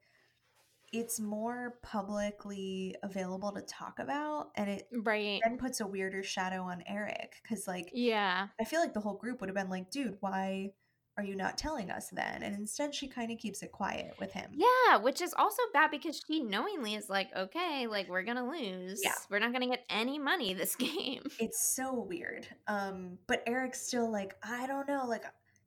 it's 0.95 1.19
more 1.19 1.79
publicly 1.83 2.95
available 3.03 3.53
to 3.53 3.61
talk 3.62 3.99
about. 3.99 4.51
And 4.55 4.71
it 4.71 4.89
Right. 4.93 5.41
then 5.45 5.59
puts 5.59 5.81
a 5.81 5.87
weirder 5.87 6.23
shadow 6.23 6.62
on 6.62 6.83
Eric. 6.87 7.35
Because, 7.43 7.66
like, 7.66 7.91
Yeah. 7.93 8.49
I 8.61 8.65
feel 8.65 8.81
like 8.81 8.95
the 8.95 9.01
whole 9.01 9.15
group 9.16 9.41
would 9.41 9.49
have 9.49 9.57
been 9.57 9.71
like, 9.71 9.91
dude, 9.91 10.16
why 10.21 10.73
are 11.16 11.25
you 11.25 11.37
not 11.37 11.57
telling 11.59 11.91
us 11.91 12.09
then? 12.11 12.43
And 12.43 12.55
instead, 12.57 12.95
she 12.95 13.07
kind 13.09 13.31
of 13.31 13.39
keeps 13.39 13.62
it 13.62 13.71
quiet 13.73 14.15
with 14.19 14.33
him. 14.33 14.51
Yeah, 14.55 14.97
which 14.99 15.21
is 15.21 15.33
also 15.37 15.62
bad 15.73 15.91
because 15.91 16.21
she 16.27 16.43
knowingly 16.43 16.95
is 16.95 17.09
like, 17.09 17.29
okay, 17.37 17.87
like 17.87 18.09
we're 18.09 18.23
gonna 18.25 18.49
lose. 18.49 19.01
yeah. 19.03 19.12
We're 19.31 19.39
not 19.39 19.53
gonna 19.53 19.69
get 19.69 19.85
any 19.89 20.19
money 20.19 20.55
this 20.55 20.75
game. 20.77 21.23
it's 21.39 21.62
so 21.75 21.93
weird. 21.95 22.47
Um, 22.66 23.19
but 23.27 23.43
Eric's 23.47 23.81
still 23.87 24.11
like, 24.11 24.35
I 24.43 24.66
don't 24.66 24.89
know, 24.89 25.05
like 25.07 25.25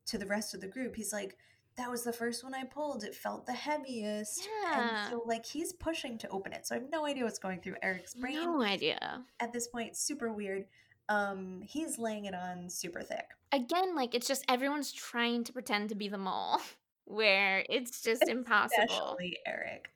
to 0.07 0.17
the 0.17 0.25
rest 0.25 0.53
of 0.53 0.61
the 0.61 0.67
group, 0.67 0.95
he's 0.95 1.13
like, 1.13 1.37
that 1.77 1.89
was 1.91 2.03
the 2.03 2.13
first 2.13 2.43
one 2.43 2.53
I 2.55 2.63
pulled. 2.63 3.03
It 3.03 3.13
felt 3.15 3.45
the 3.45 3.53
heaviest. 3.53 4.47
Yeah. 4.63 5.01
And 5.05 5.11
so 5.11 5.23
like 5.25 5.45
he's 5.45 5.73
pushing 5.73 6.17
to 6.19 6.29
open 6.29 6.53
it. 6.53 6.65
So 6.67 6.75
I 6.75 6.79
have 6.79 6.89
no 6.91 7.05
idea 7.05 7.23
what's 7.23 7.39
going 7.39 7.61
through 7.61 7.75
Eric's 7.83 8.13
brain 8.15 8.35
No 8.35 8.61
idea. 8.61 9.23
at 9.39 9.53
this 9.53 9.67
point. 9.67 9.95
Super 9.95 10.31
weird. 10.31 10.65
Um, 11.09 11.61
he's 11.63 11.97
laying 11.97 12.25
it 12.25 12.33
on 12.33 12.69
super 12.69 13.01
thick. 13.01 13.27
Again, 13.51 13.95
like 13.95 14.13
it's 14.13 14.27
just 14.27 14.43
everyone's 14.49 14.91
trying 14.91 15.43
to 15.45 15.53
pretend 15.53 15.89
to 15.89 15.95
be 15.95 16.09
the 16.09 16.17
mole, 16.17 16.59
where 17.05 17.63
it's 17.69 18.01
just 18.01 18.27
impossible. 18.27 18.83
Especially 18.83 19.37
Eric. 19.45 19.89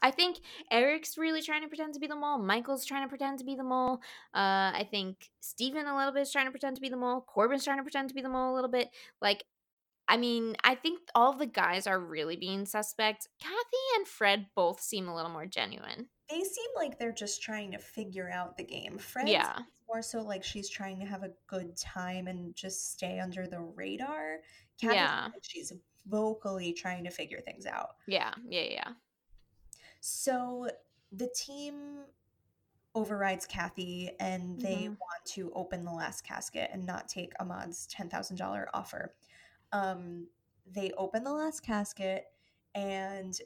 I 0.00 0.10
think 0.12 0.38
Eric's 0.70 1.18
really 1.18 1.42
trying 1.42 1.62
to 1.62 1.68
pretend 1.68 1.94
to 1.94 2.00
be 2.00 2.06
the 2.06 2.14
mole. 2.14 2.38
Michael's 2.38 2.84
trying 2.84 3.02
to 3.02 3.08
pretend 3.08 3.38
to 3.40 3.44
be 3.44 3.56
the 3.56 3.64
mole. 3.64 3.94
Uh, 4.34 4.70
I 4.74 4.86
think 4.88 5.28
Steven 5.40 5.86
a 5.86 5.96
little 5.96 6.12
bit 6.12 6.22
is 6.22 6.30
trying 6.30 6.44
to 6.44 6.52
pretend 6.52 6.76
to 6.76 6.80
be 6.82 6.88
the 6.88 6.96
mole. 6.96 7.20
Corbin's 7.26 7.64
trying 7.64 7.78
to 7.78 7.82
pretend 7.82 8.08
to 8.10 8.14
be 8.14 8.20
the 8.22 8.28
mole 8.28 8.52
a 8.52 8.54
little 8.54 8.70
bit. 8.70 8.90
Like, 9.20 9.42
I 10.08 10.16
mean, 10.16 10.56
I 10.64 10.74
think 10.74 11.00
all 11.14 11.34
the 11.34 11.46
guys 11.46 11.86
are 11.86 12.00
really 12.00 12.36
being 12.36 12.64
suspect. 12.64 13.28
Kathy 13.40 13.54
and 13.96 14.08
Fred 14.08 14.46
both 14.54 14.80
seem 14.80 15.06
a 15.06 15.14
little 15.14 15.30
more 15.30 15.44
genuine. 15.46 16.06
They 16.30 16.40
seem 16.42 16.70
like 16.76 16.98
they're 16.98 17.12
just 17.12 17.42
trying 17.42 17.72
to 17.72 17.78
figure 17.78 18.30
out 18.30 18.56
the 18.56 18.64
game. 18.64 18.98
Fred 18.98 19.28
Yeah. 19.28 19.58
more 19.86 20.02
so 20.02 20.20
like 20.22 20.42
she's 20.44 20.68
trying 20.68 20.98
to 21.00 21.06
have 21.06 21.22
a 21.24 21.32
good 21.46 21.76
time 21.76 22.26
and 22.26 22.54
just 22.54 22.92
stay 22.92 23.18
under 23.20 23.46
the 23.46 23.60
radar. 23.60 24.38
Kathy 24.80 24.94
Yeah. 24.96 25.24
like 25.32 25.42
she's 25.44 25.72
vocally 26.06 26.72
trying 26.72 27.04
to 27.04 27.10
figure 27.10 27.40
things 27.42 27.66
out. 27.66 27.96
Yeah, 28.06 28.32
yeah, 28.48 28.62
yeah. 28.62 28.92
So 30.00 30.68
the 31.12 31.28
team 31.34 32.04
overrides 32.94 33.46
Kathy 33.46 34.10
and 34.20 34.60
they 34.60 34.84
Mhm. 34.88 34.98
want 34.98 35.24
to 35.26 35.52
open 35.52 35.84
the 35.84 35.92
last 35.92 36.22
casket 36.22 36.70
and 36.72 36.84
not 36.86 37.08
take 37.08 37.32
Ahmad's 37.40 37.86
$10,000 37.86 38.68
offer. 38.74 39.14
Um, 39.72 40.26
they 40.70 40.92
open 40.98 41.24
the 41.24 41.32
last 41.32 41.60
casket 41.62 42.24
and 42.74 43.38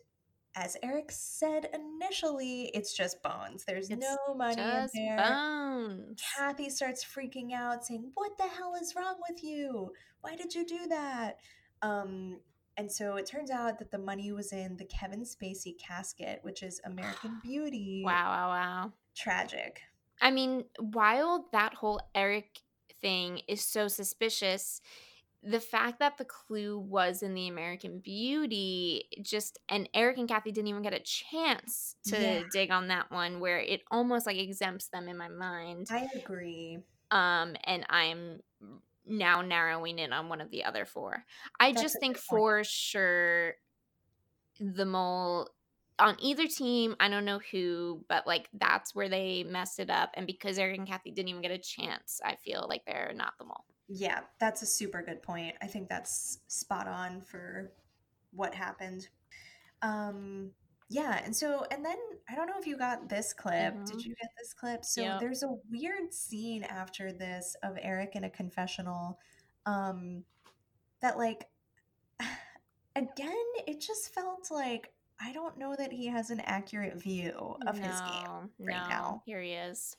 as 0.54 0.76
Eric 0.82 1.06
said 1.10 1.70
initially, 1.72 2.70
it's 2.74 2.94
just 2.94 3.22
bones. 3.22 3.64
There's 3.66 3.88
It's 3.88 4.04
no 4.04 4.34
money 4.34 4.60
in 4.60 4.68
Just 4.68 4.92
there. 4.94 5.16
bones. 5.16 6.20
Kathy 6.36 6.68
starts 6.68 7.02
freaking 7.02 7.54
out, 7.54 7.86
saying, 7.86 8.10
What 8.14 8.36
the 8.36 8.46
hell 8.48 8.74
is 8.80 8.94
wrong 8.94 9.14
with 9.30 9.42
you? 9.42 9.92
Why 10.20 10.36
did 10.36 10.54
you 10.54 10.66
do 10.66 10.86
that? 10.88 11.38
Um, 11.80 12.38
and 12.76 12.92
so 12.92 13.16
it 13.16 13.24
turns 13.24 13.50
out 13.50 13.78
that 13.78 13.90
the 13.90 13.98
money 13.98 14.30
was 14.32 14.52
in 14.52 14.76
the 14.76 14.84
Kevin 14.84 15.22
Spacey 15.22 15.74
casket, 15.78 16.40
which 16.42 16.62
is 16.62 16.82
American 16.84 17.40
Beauty. 17.42 18.02
Wow, 18.04 18.12
wow, 18.12 18.48
wow. 18.50 18.92
Tragic. 19.16 19.80
I 20.20 20.30
mean, 20.30 20.64
while 20.78 21.46
that 21.52 21.72
whole 21.74 21.98
Eric 22.14 22.60
thing 23.00 23.40
is 23.48 23.62
so 23.64 23.88
suspicious, 23.88 24.82
the 25.44 25.60
fact 25.60 25.98
that 25.98 26.18
the 26.18 26.24
clue 26.24 26.78
was 26.78 27.22
in 27.22 27.34
the 27.34 27.48
American 27.48 27.98
Beauty 27.98 29.08
just 29.22 29.58
and 29.68 29.88
Eric 29.92 30.18
and 30.18 30.28
Kathy 30.28 30.52
didn't 30.52 30.68
even 30.68 30.82
get 30.82 30.92
a 30.94 31.00
chance 31.00 31.96
to 32.04 32.20
Yeah. 32.20 32.42
dig 32.52 32.70
on 32.70 32.88
that 32.88 33.10
one 33.10 33.40
where 33.40 33.58
it 33.58 33.82
almost 33.90 34.26
like 34.26 34.36
exempts 34.36 34.88
them 34.88 35.08
in 35.08 35.16
my 35.16 35.28
mind. 35.28 35.88
I 35.90 36.06
agree. 36.14 36.78
Um 37.10 37.56
and 37.64 37.84
I'm 37.90 38.40
now 39.04 39.42
narrowing 39.42 39.98
in 39.98 40.12
on 40.12 40.28
one 40.28 40.40
of 40.40 40.50
the 40.50 40.64
other 40.64 40.86
four. 40.86 41.24
I 41.58 41.72
That's 41.72 41.82
just 41.82 41.98
think 41.98 42.16
point. 42.16 42.24
for 42.28 42.64
sure 42.64 43.54
the 44.60 44.84
mole 44.84 45.50
on 45.98 46.16
either 46.20 46.46
team, 46.46 46.96
I 47.00 47.08
don't 47.08 47.24
know 47.24 47.40
who, 47.50 48.04
but 48.08 48.26
like 48.26 48.48
that's 48.54 48.94
where 48.94 49.08
they 49.08 49.44
messed 49.44 49.78
it 49.80 49.90
up. 49.90 50.10
And 50.14 50.26
because 50.26 50.58
Eric 50.58 50.78
and 50.78 50.86
Kathy 50.86 51.10
didn't 51.10 51.28
even 51.28 51.42
get 51.42 51.50
a 51.50 51.58
chance, 51.58 52.20
I 52.24 52.36
feel 52.36 52.66
like 52.68 52.84
they're 52.86 53.12
not 53.14 53.34
the 53.38 53.44
mole. 53.44 53.64
Yeah, 53.88 54.20
that's 54.38 54.62
a 54.62 54.66
super 54.66 55.02
good 55.02 55.22
point. 55.22 55.54
I 55.60 55.66
think 55.66 55.88
that's 55.88 56.38
spot 56.48 56.88
on 56.88 57.20
for 57.20 57.72
what 58.32 58.54
happened. 58.54 59.08
Um 59.82 60.50
yeah, 60.88 61.20
and 61.24 61.34
so 61.34 61.64
and 61.70 61.84
then 61.84 61.96
I 62.28 62.34
don't 62.34 62.46
know 62.46 62.58
if 62.58 62.66
you 62.66 62.76
got 62.76 63.08
this 63.08 63.32
clip. 63.32 63.74
Mhm. 63.74 63.86
Did 63.86 64.04
you 64.04 64.14
get 64.14 64.28
this 64.38 64.52
clip? 64.52 64.84
So 64.84 65.00
Yep. 65.02 65.20
there's 65.20 65.42
a 65.42 65.54
weird 65.70 66.12
scene 66.12 66.64
after 66.64 67.12
this 67.12 67.56
of 67.62 67.78
Eric 67.80 68.14
in 68.14 68.24
a 68.24 68.30
confessional 68.30 69.18
um 69.66 70.24
that 71.00 71.16
like 71.18 71.48
again, 72.96 73.44
it 73.66 73.80
just 73.80 74.12
felt 74.14 74.50
like 74.50 74.92
I 75.20 75.32
don't 75.32 75.56
know 75.56 75.74
that 75.76 75.92
he 75.92 76.06
has 76.08 76.30
an 76.30 76.40
accurate 76.40 77.00
view 77.00 77.56
of 77.66 77.78
his 77.78 78.00
game 78.00 78.24
No, 78.24 78.50
right 78.58 78.82
no, 78.82 78.88
now. 78.88 79.22
Here 79.24 79.40
he 79.40 79.52
is. 79.52 79.96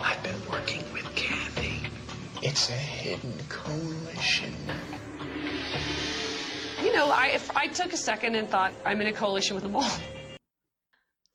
I've 0.00 0.22
been 0.22 0.50
working 0.50 0.84
with 0.92 1.04
Kathy. 1.14 1.73
It's 2.46 2.68
a 2.68 2.72
hidden 2.72 3.32
coalition. 3.48 4.54
You 6.82 6.92
know, 6.92 7.10
I 7.10 7.28
if 7.32 7.50
I 7.56 7.68
took 7.68 7.94
a 7.94 7.96
second 7.96 8.34
and 8.34 8.46
thought 8.46 8.74
I'm 8.84 9.00
in 9.00 9.06
a 9.06 9.14
coalition 9.14 9.54
with 9.54 9.64
them 9.64 9.74
all. 9.74 9.82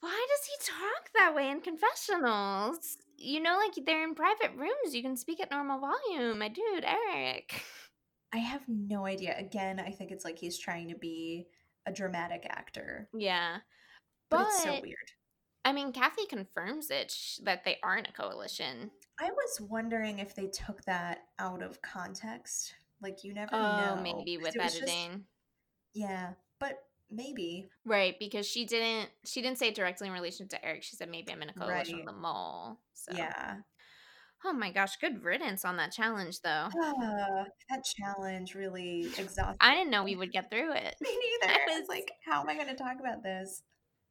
Why 0.01 0.27
does 0.29 0.45
he 0.45 0.71
talk 0.71 1.09
that 1.15 1.33
way 1.35 1.49
in 1.49 1.61
confessionals? 1.61 2.97
You 3.17 3.41
know, 3.41 3.57
like 3.57 3.83
they're 3.87 4.03
in 4.03 4.13
private 4.13 4.51
rooms. 4.55 4.93
You 4.93 5.01
can 5.01 5.17
speak 5.17 5.39
at 5.41 5.49
normal 5.49 5.79
volume. 5.79 6.37
My 6.37 6.47
dude, 6.47 6.85
Eric. 6.85 7.59
I 8.31 8.37
have 8.37 8.61
no 8.67 9.07
idea. 9.07 9.35
Again, 9.35 9.79
I 9.79 9.89
think 9.89 10.11
it's 10.11 10.23
like 10.23 10.37
he's 10.37 10.59
trying 10.59 10.89
to 10.89 10.95
be 10.95 11.47
a 11.87 11.91
dramatic 11.91 12.45
actor. 12.47 13.09
Yeah. 13.17 13.57
But, 14.29 14.43
But, 14.43 14.47
it's 14.49 14.63
so 14.63 14.73
weird. 14.73 15.11
I 15.65 15.73
mean, 15.73 15.91
Kathy 15.91 16.27
confirms 16.27 16.91
it 16.91 17.11
sh- 17.11 17.39
that 17.43 17.63
they 17.65 17.77
aren't 17.83 18.07
a 18.07 18.13
coalition. 18.13 18.91
I 19.19 19.31
was 19.31 19.61
wondering 19.61 20.19
if 20.19 20.33
they 20.35 20.47
took 20.47 20.83
that 20.85 21.19
out 21.39 21.61
of 21.61 21.81
context. 21.81 22.73
Like 23.01 23.23
you 23.23 23.33
never 23.33 23.53
Oh, 23.55 23.95
know. 23.95 24.01
maybe 24.01 24.37
with 24.37 24.55
it 24.55 24.61
was 24.61 24.73
just- 24.73 24.83
editing. 24.83 25.25
yeah, 25.93 26.33
but 26.59 26.83
maybe. 27.09 27.69
Right, 27.85 28.17
because 28.19 28.47
she 28.47 28.65
didn't 28.65 29.09
she 29.25 29.41
didn't 29.41 29.57
say 29.57 29.69
it 29.69 29.75
directly 29.75 30.07
in 30.07 30.13
relation 30.13 30.47
to 30.49 30.65
Eric. 30.65 30.83
She 30.83 30.95
said 30.95 31.09
maybe 31.09 31.31
I'm 31.31 31.41
in 31.41 31.49
a 31.49 31.53
coalition 31.53 31.95
Right. 31.97 32.05
with 32.05 32.13
the 32.13 32.19
mole. 32.19 32.79
So 32.93 33.13
Yeah. 33.13 33.57
Oh 34.45 34.53
my 34.53 34.71
gosh, 34.71 34.95
good 34.97 35.21
riddance 35.23 35.65
on 35.65 35.75
that 35.77 35.91
challenge 35.91 36.41
though. 36.41 36.69
Ah, 36.81 37.45
that 37.69 37.83
challenge 37.83 38.55
really 38.55 39.01
exhausted. 39.17 39.57
I 39.59 39.75
didn't 39.75 39.89
know 39.91 40.03
we 40.05 40.15
would 40.15 40.31
get 40.31 40.49
through 40.49 40.71
it. 40.73 40.95
me 41.01 41.09
neither. 41.41 41.53
I 41.53 41.65
was- 41.67 41.79
was 41.81 41.89
like, 41.89 42.09
how 42.25 42.41
am 42.41 42.47
I 42.49 42.55
going 42.55 42.67
to 42.67 42.75
talk 42.75 42.99
about 43.01 43.21
this? 43.23 43.63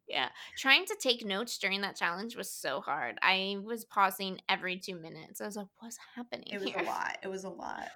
Yeah. 0.08 0.28
Trying 0.56 0.86
to 0.86 0.96
take 1.00 1.24
notes 1.24 1.58
during 1.58 1.82
that 1.82 1.96
challenge 1.96 2.36
was 2.36 2.50
so 2.50 2.80
hard. 2.80 3.18
I 3.22 3.58
was 3.62 3.84
pausing 3.84 4.40
every 4.48 4.78
two 4.78 4.96
minutes. 4.96 5.40
I 5.40 5.46
was 5.46 5.56
like, 5.56 5.66
what's 5.80 5.98
happening? 6.14 6.46
It 6.50 6.60
was 6.60 6.70
here? 6.70 6.80
a 6.80 6.84
lot. 6.84 7.18
It 7.22 7.28
was 7.28 7.44
a 7.44 7.50
lot. 7.50 7.88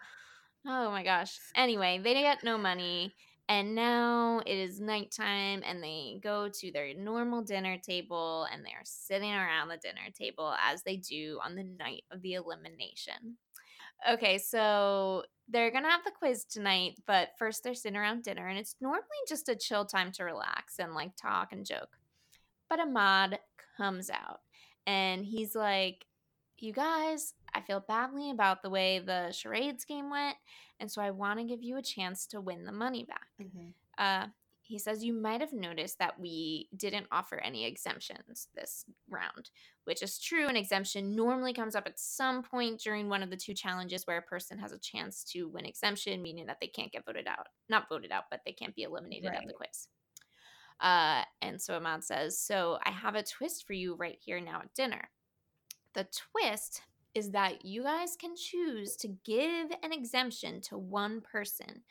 Oh 0.67 0.91
my 0.91 1.03
gosh. 1.03 1.39
Anyway, 1.57 2.01
they 2.03 2.15
didn't 2.15 2.25
get 2.25 2.45
no 2.45 2.59
money. 2.59 3.15
And 3.49 3.75
now 3.75 4.41
it 4.47 4.55
is 4.55 4.81
nighttime, 4.81 5.63
and 5.67 5.83
they 5.83 6.21
go 6.23 6.49
to 6.49 6.73
their 6.73 6.95
normal 6.95 7.43
dinner 7.43 7.77
table 7.77 8.47
and 8.51 8.65
they're 8.65 8.81
sitting 8.85 9.33
around 9.33 9.69
the 9.69 9.77
dinner 9.77 10.09
table 10.17 10.55
as 10.65 10.83
they 10.85 10.97
do 10.97 11.39
on 11.45 11.57
the 11.57 11.65
night 11.65 12.05
of 12.13 12.23
the 12.23 12.35
elimination. 12.35 13.37
Okay, 14.09 14.39
so 14.39 15.25
they're 15.49 15.71
gonna 15.71 15.91
have 15.91 16.05
the 16.05 16.13
quiz 16.17 16.45
tonight, 16.45 17.01
but 17.07 17.31
first 17.39 17.63
they're 17.63 17.75
sitting 17.75 17.97
around 17.99 18.23
dinner, 18.23 18.47
and 18.47 18.59
it's 18.59 18.77
normally 18.81 19.03
just 19.29 19.49
a 19.49 19.57
chill 19.57 19.85
time 19.85 20.13
to 20.13 20.25
relax 20.25 20.79
and 20.79 20.95
like 20.95 21.17
talk 21.21 21.53
and 21.53 21.67
joke. 21.67 21.99
But 22.73 22.81
Ahmad 22.81 23.39
comes 23.77 24.09
out 24.09 24.41
and 24.87 25.27
he's 25.27 25.55
like, 25.55 26.07
You 26.59 26.73
guys, 26.73 27.35
I 27.55 27.61
feel 27.61 27.85
badly 27.87 28.31
about 28.31 28.63
the 28.63 28.71
way 28.71 28.99
the 28.99 29.31
charades 29.31 29.85
game 29.85 30.09
went, 30.09 30.37
and 30.81 30.91
so 30.91 31.03
I 31.03 31.11
want 31.11 31.39
to 31.39 31.45
give 31.45 31.63
you 31.63 31.77
a 31.77 31.83
chance 31.83 32.27
to 32.29 32.41
win 32.41 32.65
the 32.65 32.73
money 32.73 33.05
back. 33.05 33.27
Mhm. 33.39 33.75
Uh, 33.99 34.29
he 34.63 34.79
says 34.79 35.05
you 35.05 35.13
might 35.13 35.43
have 35.43 35.53
noticed 35.53 35.99
that 35.99 36.19
we 36.19 36.71
didn't 36.75 37.09
offer 37.13 37.37
any 37.41 37.67
exemptions 37.67 38.49
this 38.55 38.87
round, 39.07 39.51
which 39.85 40.03
is 40.03 40.19
true. 40.19 40.49
An 40.49 40.57
exemption 40.57 41.15
normally 41.15 41.53
comes 41.53 41.77
up 41.77 41.87
at 41.87 41.99
some 41.99 42.43
point 42.43 42.81
during 42.81 43.11
one 43.11 43.23
of 43.23 43.29
the 43.29 43.37
two 43.37 43.53
challenges 43.53 44.07
where 44.07 44.17
a 44.17 44.23
person 44.23 44.59
has 44.59 44.73
a 44.73 44.79
chance 44.79 45.25
to 45.25 45.47
win 45.47 45.67
exemption, 45.67 46.23
meaning 46.23 46.47
that 46.47 46.59
they 46.59 46.69
can't 46.69 46.91
get 46.91 47.05
voted 47.05 47.27
out. 47.27 47.49
Not 47.69 47.91
voted 47.91 48.13
out, 48.13 48.31
but 48.31 48.41
they 48.47 48.53
can't 48.53 48.75
be 48.75 48.85
eliminated 48.85 49.27
at 49.35 49.47
the 49.47 49.53
quiz. 49.53 49.89
Uh, 50.83 51.23
and 51.41 51.63
so 51.63 51.77
Ahmad 51.77 52.03
says, 52.03 52.39
So 52.39 52.79
I 52.85 52.91
have 52.91 53.15
a 53.15 53.23
twist 53.23 53.67
for 53.67 53.73
you 53.73 53.95
right 53.95 54.19
here 54.21 54.41
now 54.41 54.61
at 54.61 54.75
dinner. 54.75 55.09
The 55.95 56.09
twist 56.33 56.83
is 57.15 57.31
that 57.31 57.65
you 57.65 57.85
guys 57.85 58.17
can 58.21 58.35
choose 58.37 58.97
to 58.97 59.09
give 59.25 59.71
an 59.83 59.93
exemption 59.93 60.61
to 60.63 60.77
one 60.77 61.21
person, 61.21 61.83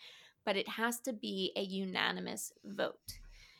but 0.45 0.57
it 0.57 0.67
has 0.67 0.99
to 1.01 1.13
be 1.13 1.53
a 1.55 1.61
unanimous 1.61 2.51
vote. 2.65 3.19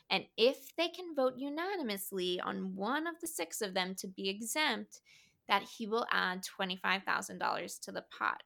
And 0.09 0.25
if 0.35 0.75
they 0.75 0.89
can 0.89 1.15
vote 1.15 1.35
unanimously 1.37 2.41
on 2.41 2.75
one 2.75 3.07
of 3.07 3.15
the 3.21 3.27
six 3.27 3.61
of 3.61 3.73
them 3.73 3.95
to 3.95 4.07
be 4.07 4.27
exempt, 4.27 4.99
that 5.47 5.63
he 5.77 5.87
will 5.87 6.05
add 6.11 6.43
$25,000 6.59 7.79
to 7.81 7.91
the 7.91 8.03
pot. 8.17 8.43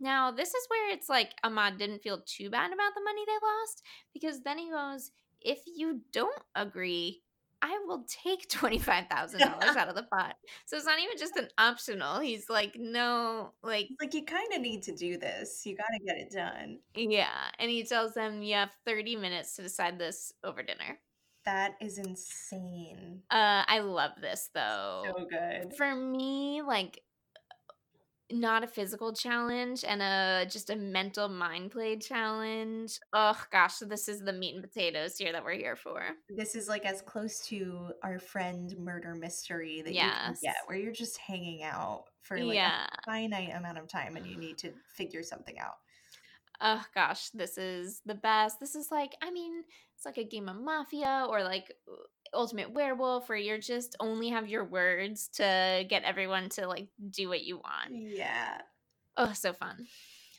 Now, 0.00 0.30
this 0.30 0.48
is 0.50 0.66
where 0.68 0.92
it's 0.92 1.08
like 1.08 1.34
Ahmad 1.42 1.76
didn't 1.76 2.02
feel 2.02 2.22
too 2.24 2.48
bad 2.48 2.72
about 2.72 2.94
the 2.94 3.04
money 3.04 3.24
they 3.26 3.46
lost 3.46 3.82
because 4.14 4.40
then 4.40 4.58
he 4.58 4.70
goes, 4.70 5.10
If 5.40 5.60
you 5.66 6.00
don't 6.12 6.42
agree, 6.54 7.22
I 7.62 7.78
will 7.86 8.04
take 8.24 8.48
$25,000 8.50 9.40
out 9.40 9.88
of 9.88 9.94
the 9.94 10.04
pot. 10.04 10.34
So 10.66 10.76
it's 10.76 10.86
not 10.86 11.00
even 11.00 11.16
just 11.18 11.36
an 11.36 11.48
optional. 11.58 12.20
He's 12.20 12.48
like, 12.48 12.76
No, 12.76 13.52
like, 13.62 13.88
Like, 14.00 14.14
you 14.14 14.24
kind 14.24 14.52
of 14.54 14.60
need 14.60 14.82
to 14.84 14.94
do 14.94 15.18
this. 15.18 15.62
You 15.64 15.76
got 15.76 15.86
to 15.92 16.04
get 16.04 16.16
it 16.18 16.30
done. 16.30 16.78
yeah. 16.94 17.50
And 17.58 17.70
he 17.70 17.84
tells 17.84 18.14
them, 18.14 18.42
You 18.42 18.54
have 18.54 18.70
30 18.86 19.16
minutes 19.16 19.56
to 19.56 19.62
decide 19.62 19.98
this 19.98 20.32
over 20.44 20.62
dinner. 20.62 20.98
That 21.44 21.76
is 21.80 21.98
insane. 21.98 23.22
Uh, 23.30 23.64
I 23.66 23.80
love 23.80 24.12
this 24.20 24.50
though. 24.54 25.14
So 25.16 25.24
good. 25.24 25.74
For 25.76 25.94
me, 25.94 26.62
like 26.62 27.00
not 28.30 28.62
a 28.62 28.66
physical 28.66 29.12
challenge 29.12 29.84
and 29.84 30.02
a 30.02 30.46
just 30.50 30.70
a 30.70 30.76
mental 30.76 31.28
mind 31.28 31.70
play 31.70 31.96
challenge. 31.96 32.98
Oh 33.12 33.40
gosh, 33.50 33.74
so 33.74 33.84
this 33.86 34.08
is 34.08 34.20
the 34.20 34.32
meat 34.32 34.54
and 34.54 34.62
potatoes 34.62 35.16
here 35.16 35.32
that 35.32 35.44
we're 35.44 35.52
here 35.52 35.76
for. 35.76 36.02
This 36.28 36.54
is 36.54 36.68
like 36.68 36.84
as 36.84 37.00
close 37.02 37.40
to 37.46 37.92
our 38.02 38.18
friend 38.18 38.74
murder 38.78 39.14
mystery 39.14 39.82
that 39.82 39.94
you 39.94 40.00
can 40.00 40.34
get, 40.42 40.56
where 40.66 40.76
you're 40.78 40.92
just 40.92 41.16
hanging 41.18 41.62
out 41.62 42.04
for 42.22 42.38
like 42.38 42.56
Yeah. 42.56 42.86
a 42.86 43.02
finite 43.10 43.54
amount 43.54 43.78
of 43.78 43.88
time 43.88 44.16
and 44.16 44.26
you 44.26 44.36
need 44.36 44.58
to 44.58 44.72
figure 44.94 45.22
something 45.22 45.58
out. 45.58 45.76
Oh 46.60 46.82
gosh, 46.94 47.30
this 47.30 47.56
is 47.56 48.02
the 48.04 48.16
best. 48.16 48.58
This 48.60 48.74
is 48.74 48.90
like, 48.90 49.12
I 49.22 49.30
mean, 49.30 49.62
it's 49.98 50.06
like 50.06 50.16
a 50.16 50.24
game 50.24 50.48
of 50.48 50.54
mafia 50.54 51.26
or 51.28 51.42
like 51.42 51.74
ultimate 52.32 52.72
werewolf 52.72 53.28
where 53.28 53.36
you're 53.36 53.58
just 53.58 53.96
only 53.98 54.28
have 54.28 54.48
your 54.48 54.64
words 54.64 55.28
to 55.34 55.84
get 55.88 56.04
everyone 56.04 56.48
to 56.50 56.68
like 56.68 56.86
do 57.10 57.28
what 57.28 57.42
you 57.42 57.56
want. 57.56 57.90
Yeah. 57.90 58.60
Oh, 59.16 59.32
so 59.32 59.52
fun. 59.52 59.88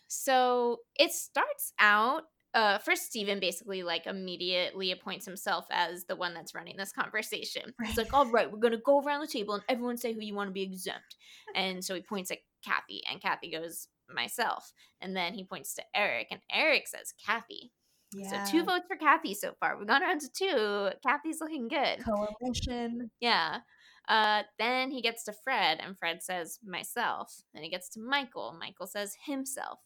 So 0.08 0.78
it 0.98 1.12
starts 1.12 1.74
out. 1.78 2.24
Uh, 2.54 2.78
first, 2.78 3.08
Steven 3.08 3.42
basically 3.42 3.84
like 3.84 4.08
immediately 4.08 4.94
appoints 4.94 5.26
himself 5.26 5.66
as 5.72 6.06
the 6.06 6.16
one 6.16 6.34
that's 6.34 6.56
running 6.56 6.78
this 6.78 6.94
conversation. 6.94 7.74
He's 7.84 7.98
like, 7.98 8.14
"All 8.14 8.32
right, 8.32 8.50
we're 8.50 8.60
gonna 8.60 8.78
go 8.78 9.02
around 9.02 9.20
the 9.20 9.28
table 9.28 9.56
and 9.56 9.64
everyone 9.68 9.98
say 9.98 10.14
who 10.14 10.22
you 10.22 10.34
want 10.34 10.48
to 10.48 10.54
be 10.54 10.64
exempt." 10.64 11.18
And 11.54 11.84
so 11.84 11.96
he 11.96 12.02
points 12.02 12.32
at 12.32 12.40
Kathy, 12.64 13.04
and 13.12 13.22
Kathy 13.22 13.52
goes, 13.52 13.90
"Myself." 14.08 14.72
And 15.02 15.18
then 15.18 15.34
he 15.34 15.44
points 15.44 15.76
to 15.76 15.84
Eric, 15.94 16.28
and 16.32 16.40
Eric 16.50 16.88
says, 16.88 17.14
"Kathy." 17.24 17.74
Yeah. 18.14 18.44
So 18.44 18.52
two 18.52 18.64
votes 18.64 18.86
for 18.88 18.96
Kathy 18.96 19.34
so 19.34 19.54
far. 19.60 19.78
We've 19.78 19.88
gone 19.88 20.02
around 20.04 20.22
to 20.22 20.32
two. 20.32 20.90
Kathy's 21.06 21.42
looking 21.42 21.68
good. 21.68 22.04
coalition. 22.04 23.12
Yeah. 23.20 23.60
Uh, 24.08 24.42
then 24.58 24.90
he 24.90 25.02
gets 25.04 25.24
to 25.26 25.34
Fred, 25.44 25.80
and 25.86 25.98
Fred 25.98 26.24
says 26.24 26.58
myself. 26.66 27.44
Then 27.54 27.62
he 27.64 27.70
gets 27.70 27.90
to 27.90 28.00
Michael. 28.00 28.56
Michael 28.60 28.88
says 28.88 29.16
himself. 29.26 29.80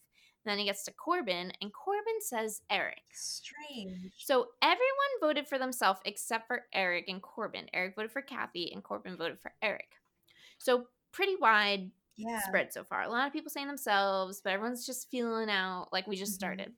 Then 0.45 0.57
he 0.57 0.65
gets 0.65 0.83
to 0.85 0.91
Corbin, 0.93 1.51
and 1.61 1.71
Corbin 1.73 2.21
says 2.21 2.61
Eric. 2.69 3.01
Strange. 3.13 4.13
So 4.17 4.47
everyone 4.61 4.79
voted 5.21 5.47
for 5.47 5.57
themselves 5.57 5.99
except 6.05 6.47
for 6.47 6.65
Eric 6.73 7.05
and 7.09 7.21
Corbin. 7.21 7.65
Eric 7.73 7.95
voted 7.95 8.11
for 8.11 8.21
Kathy, 8.21 8.71
and 8.73 8.83
Corbin 8.83 9.17
voted 9.17 9.39
for 9.41 9.53
Eric. 9.61 9.87
So 10.57 10.87
pretty 11.11 11.35
wide 11.35 11.91
Yeah. 12.15 12.41
spread 12.41 12.71
so 12.73 12.83
far. 12.83 13.01
A 13.03 13.09
lot 13.09 13.25
of 13.27 13.33
people 13.33 13.49
saying 13.49 13.67
themselves, 13.67 14.39
but 14.41 14.53
everyone's 14.53 14.85
just 14.85 15.09
feeling 15.09 15.49
out 15.49 15.89
like 15.91 16.07
we 16.07 16.15
just 16.15 16.33
Mhm. 16.33 16.35
started. 16.35 16.73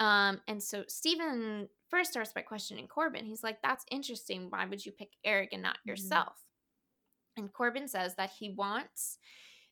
Um, 0.00 0.40
and 0.48 0.62
so 0.62 0.84
Stephen 0.88 1.68
first 1.88 2.12
starts 2.12 2.32
by 2.32 2.42
questioning 2.42 2.88
Corbin. 2.88 3.26
He's 3.26 3.44
like, 3.44 3.62
That's 3.62 3.84
interesting. 3.90 4.50
Why 4.50 4.66
would 4.66 4.84
you 4.86 4.92
pick 4.92 5.12
Eric 5.24 5.50
and 5.52 5.62
not 5.62 5.78
Mhm. 5.84 5.86
yourself? 5.86 6.46
And 7.36 7.52
Corbin 7.52 7.88
says 7.88 8.16
that 8.16 8.30
he 8.30 8.50
wants 8.50 9.18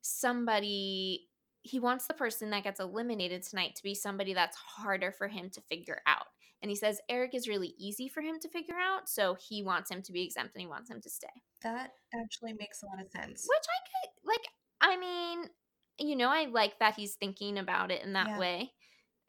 somebody, 0.01 1.29
he 1.63 1.81
wants 1.81 2.07
the 2.07 2.15
person 2.15 2.51
that 2.51 2.65
gets 2.65 2.81
eliminated 2.81 3.43
tonight 3.43 3.75
to 3.77 3.83
be 3.83 3.95
somebody 3.95 4.35
that's 4.35 4.57
harder 4.57 5.13
for 5.13 5.29
him 5.29 5.51
to 5.51 5.61
figure 5.63 6.03
out. 6.07 6.27
And 6.63 6.71
he 6.71 6.77
says 6.77 7.01
Eric 7.09 7.35
is 7.35 7.49
really 7.49 7.75
easy 7.79 8.09
for 8.09 8.21
him 8.23 8.39
to 8.41 8.49
figure 8.49 8.79
out, 8.79 9.09
so 9.09 9.35
he 9.35 9.63
wants 9.63 9.91
him 9.91 10.03
to 10.03 10.13
be 10.13 10.23
exempt 10.25 10.55
and 10.55 10.61
he 10.63 10.67
wants 10.69 10.91
him 10.91 11.01
to 11.03 11.11
stay. 11.11 11.43
That 11.63 11.93
actually 12.15 12.53
makes 12.55 12.83
a 12.83 12.87
lot 12.87 13.01
of 13.01 13.11
sense. 13.11 13.47
Which 13.47 13.65
I 13.69 13.81
could 14.07 14.11
like 14.29 14.47
I 14.81 14.97
mean, 14.97 15.51
you 15.99 16.15
know, 16.17 16.29
I 16.29 16.45
like 16.47 16.79
that 16.79 16.95
he's 16.95 17.17
thinking 17.17 17.59
about 17.59 17.91
it 17.91 18.03
in 18.05 18.13
that 18.13 18.29
Yeah. 18.29 18.39
way. 18.39 18.75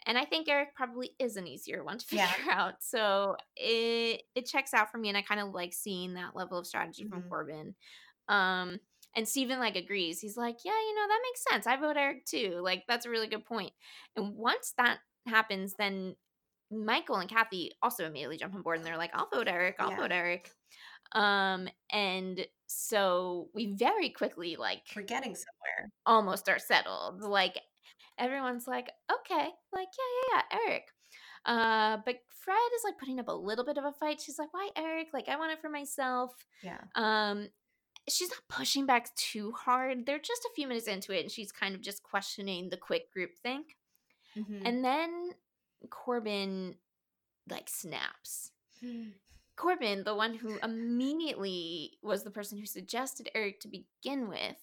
And 0.06 0.18
I 0.18 0.26
think 0.26 0.48
Eric 0.48 0.76
probably 0.76 1.12
is 1.20 1.36
an 1.38 1.48
easier 1.48 1.84
one 1.84 1.98
to 2.00 2.06
figure 2.08 2.26
Yeah. 2.46 2.52
out. 2.60 2.76
So 2.84 3.36
it 3.56 4.24
it 4.36 4.46
checks 4.46 4.74
out 4.74 4.92
for 4.92 4.98
me 4.98 5.10
and 5.10 5.18
I 5.18 5.22
kind 5.22 5.42
of 5.42 5.50
like 5.54 5.74
seeing 5.74 6.14
that 6.16 6.36
level 6.36 6.58
of 6.58 6.68
strategy 6.68 7.06
from 7.08 7.24
Mhm. 7.24 7.30
Corbin. 7.30 7.76
Um 8.28 8.80
and 9.16 9.28
Stephen 9.28 9.60
like 9.60 9.76
agrees. 9.76 10.20
He's 10.22 10.38
like, 10.38 10.58
Yeah, 10.64 10.72
you 10.80 10.96
know, 10.96 11.08
that 11.08 11.22
makes 11.24 11.44
sense. 11.50 11.68
I 11.68 11.78
vote 11.78 11.98
Eric 11.98 12.26
too. 12.26 12.60
Like 12.64 12.86
that's 12.88 13.06
a 13.06 13.10
really 13.10 13.28
good 13.28 13.46
point. 13.46 13.74
And 14.16 14.36
once 14.36 14.74
that 14.78 15.00
happens, 15.28 15.74
then 15.76 16.16
Michael 16.72 17.16
and 17.18 17.30
Kathy 17.30 17.72
also 17.82 18.06
immediately 18.06 18.38
jump 18.38 18.54
on 18.56 18.62
board 18.62 18.78
and 18.78 18.86
they're 18.86 18.98
like, 18.98 19.12
I'll 19.14 19.30
vote 19.30 19.48
Eric, 19.48 19.78
I'll 19.80 19.90
Yeah. 19.90 19.98
vote 19.98 20.12
Eric. 20.12 20.52
Um, 21.14 21.68
and 21.92 22.46
so 22.68 23.50
we 23.56 23.74
very 23.74 24.12
quickly 24.12 24.56
like 24.56 24.84
We're 24.96 25.02
getting 25.02 25.34
somewhere. 25.36 25.90
almost 26.06 26.48
are 26.48 26.60
settled. 26.60 27.22
Like 27.22 27.60
everyone's 28.20 28.68
like, 28.68 28.90
okay, 29.12 29.50
like 29.74 29.88
yeah, 29.98 30.12
yeah, 30.38 30.42
yeah, 30.52 30.60
Eric. 30.68 30.84
Uh, 31.46 31.98
but 32.06 32.18
Fred 32.30 32.58
is 32.76 32.82
like 32.84 32.98
putting 33.00 33.20
up 33.20 33.28
a 33.30 33.34
little 33.34 33.66
bit 33.66 33.78
of 33.78 33.86
a 33.86 33.92
fight. 33.94 34.22
She's 34.22 34.38
like, 34.38 34.54
why 34.54 34.70
Eric? 34.76 35.08
Like 35.14 35.30
I 35.30 35.38
want 35.38 35.52
it 35.54 35.62
for 35.62 35.70
myself. 35.70 36.34
Yeah. 36.62 36.80
Um, 36.96 37.48
she's 38.08 38.30
not 38.30 38.42
pushing 38.50 38.86
back 38.86 39.14
too 39.16 39.52
hard. 39.54 40.06
They're 40.06 40.20
just 40.20 40.44
a 40.46 40.50
few 40.56 40.68
minutes 40.68 40.88
into 40.88 41.18
it, 41.18 41.22
and 41.22 41.32
she's 41.32 41.52
kind 41.52 41.76
of 41.76 41.82
just 41.82 42.04
questioning 42.04 42.70
the 42.70 42.78
quick 42.78 43.12
group 43.12 43.32
think. 43.42 43.78
Mhm. 44.38 44.62
And 44.66 44.84
then 44.86 45.32
Corbin 45.90 46.76
like 47.50 47.70
snaps. 47.70 48.52
Corbin, 49.56 50.04
the 50.06 50.16
one 50.16 50.36
who 50.36 50.58
immediately 50.64 51.98
was 52.02 52.24
the 52.24 52.32
person 52.32 52.58
who 52.58 52.66
suggested 52.66 53.30
Eric 53.36 53.60
to 53.62 53.68
begin 53.68 54.30
with, 54.30 54.56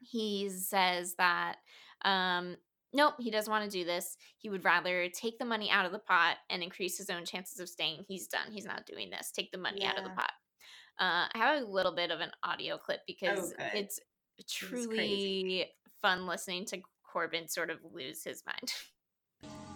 he 0.00 0.48
says 0.48 1.14
that 1.18 1.56
um 2.04 2.56
nope, 2.92 3.14
he 3.18 3.30
doesn't 3.30 3.50
want 3.50 3.64
to 3.64 3.70
do 3.70 3.84
this. 3.84 4.16
He 4.38 4.50
would 4.50 4.64
rather 4.64 5.08
take 5.08 5.38
the 5.38 5.44
money 5.44 5.70
out 5.70 5.86
of 5.86 5.92
the 5.92 5.98
pot 5.98 6.36
and 6.50 6.62
increase 6.62 6.98
his 6.98 7.10
own 7.10 7.24
chances 7.24 7.58
of 7.60 7.68
staying. 7.68 8.04
He's 8.08 8.26
done. 8.26 8.52
He's 8.52 8.66
not 8.66 8.86
doing 8.86 9.10
this. 9.10 9.30
Take 9.30 9.50
the 9.50 9.58
money 9.58 9.84
out 9.84 9.98
of 9.98 10.04
the 10.04 10.10
pot. 10.10 10.32
Uh, 11.00 11.26
I 11.34 11.38
have 11.38 11.62
a 11.62 11.66
little 11.66 11.94
bit 11.94 12.10
of 12.10 12.20
an 12.20 12.30
audio 12.42 12.76
clip 12.76 13.00
because 13.06 13.54
good. 13.54 13.66
it's 13.74 14.00
truly 14.50 14.96
crazy. 14.96 15.64
fun 16.00 16.26
listening 16.26 16.64
to 16.66 16.80
Corbin 17.02 17.48
sort 17.48 17.70
of 17.70 17.78
lose 17.92 18.24
his 18.24 18.42
mind. 18.46 18.72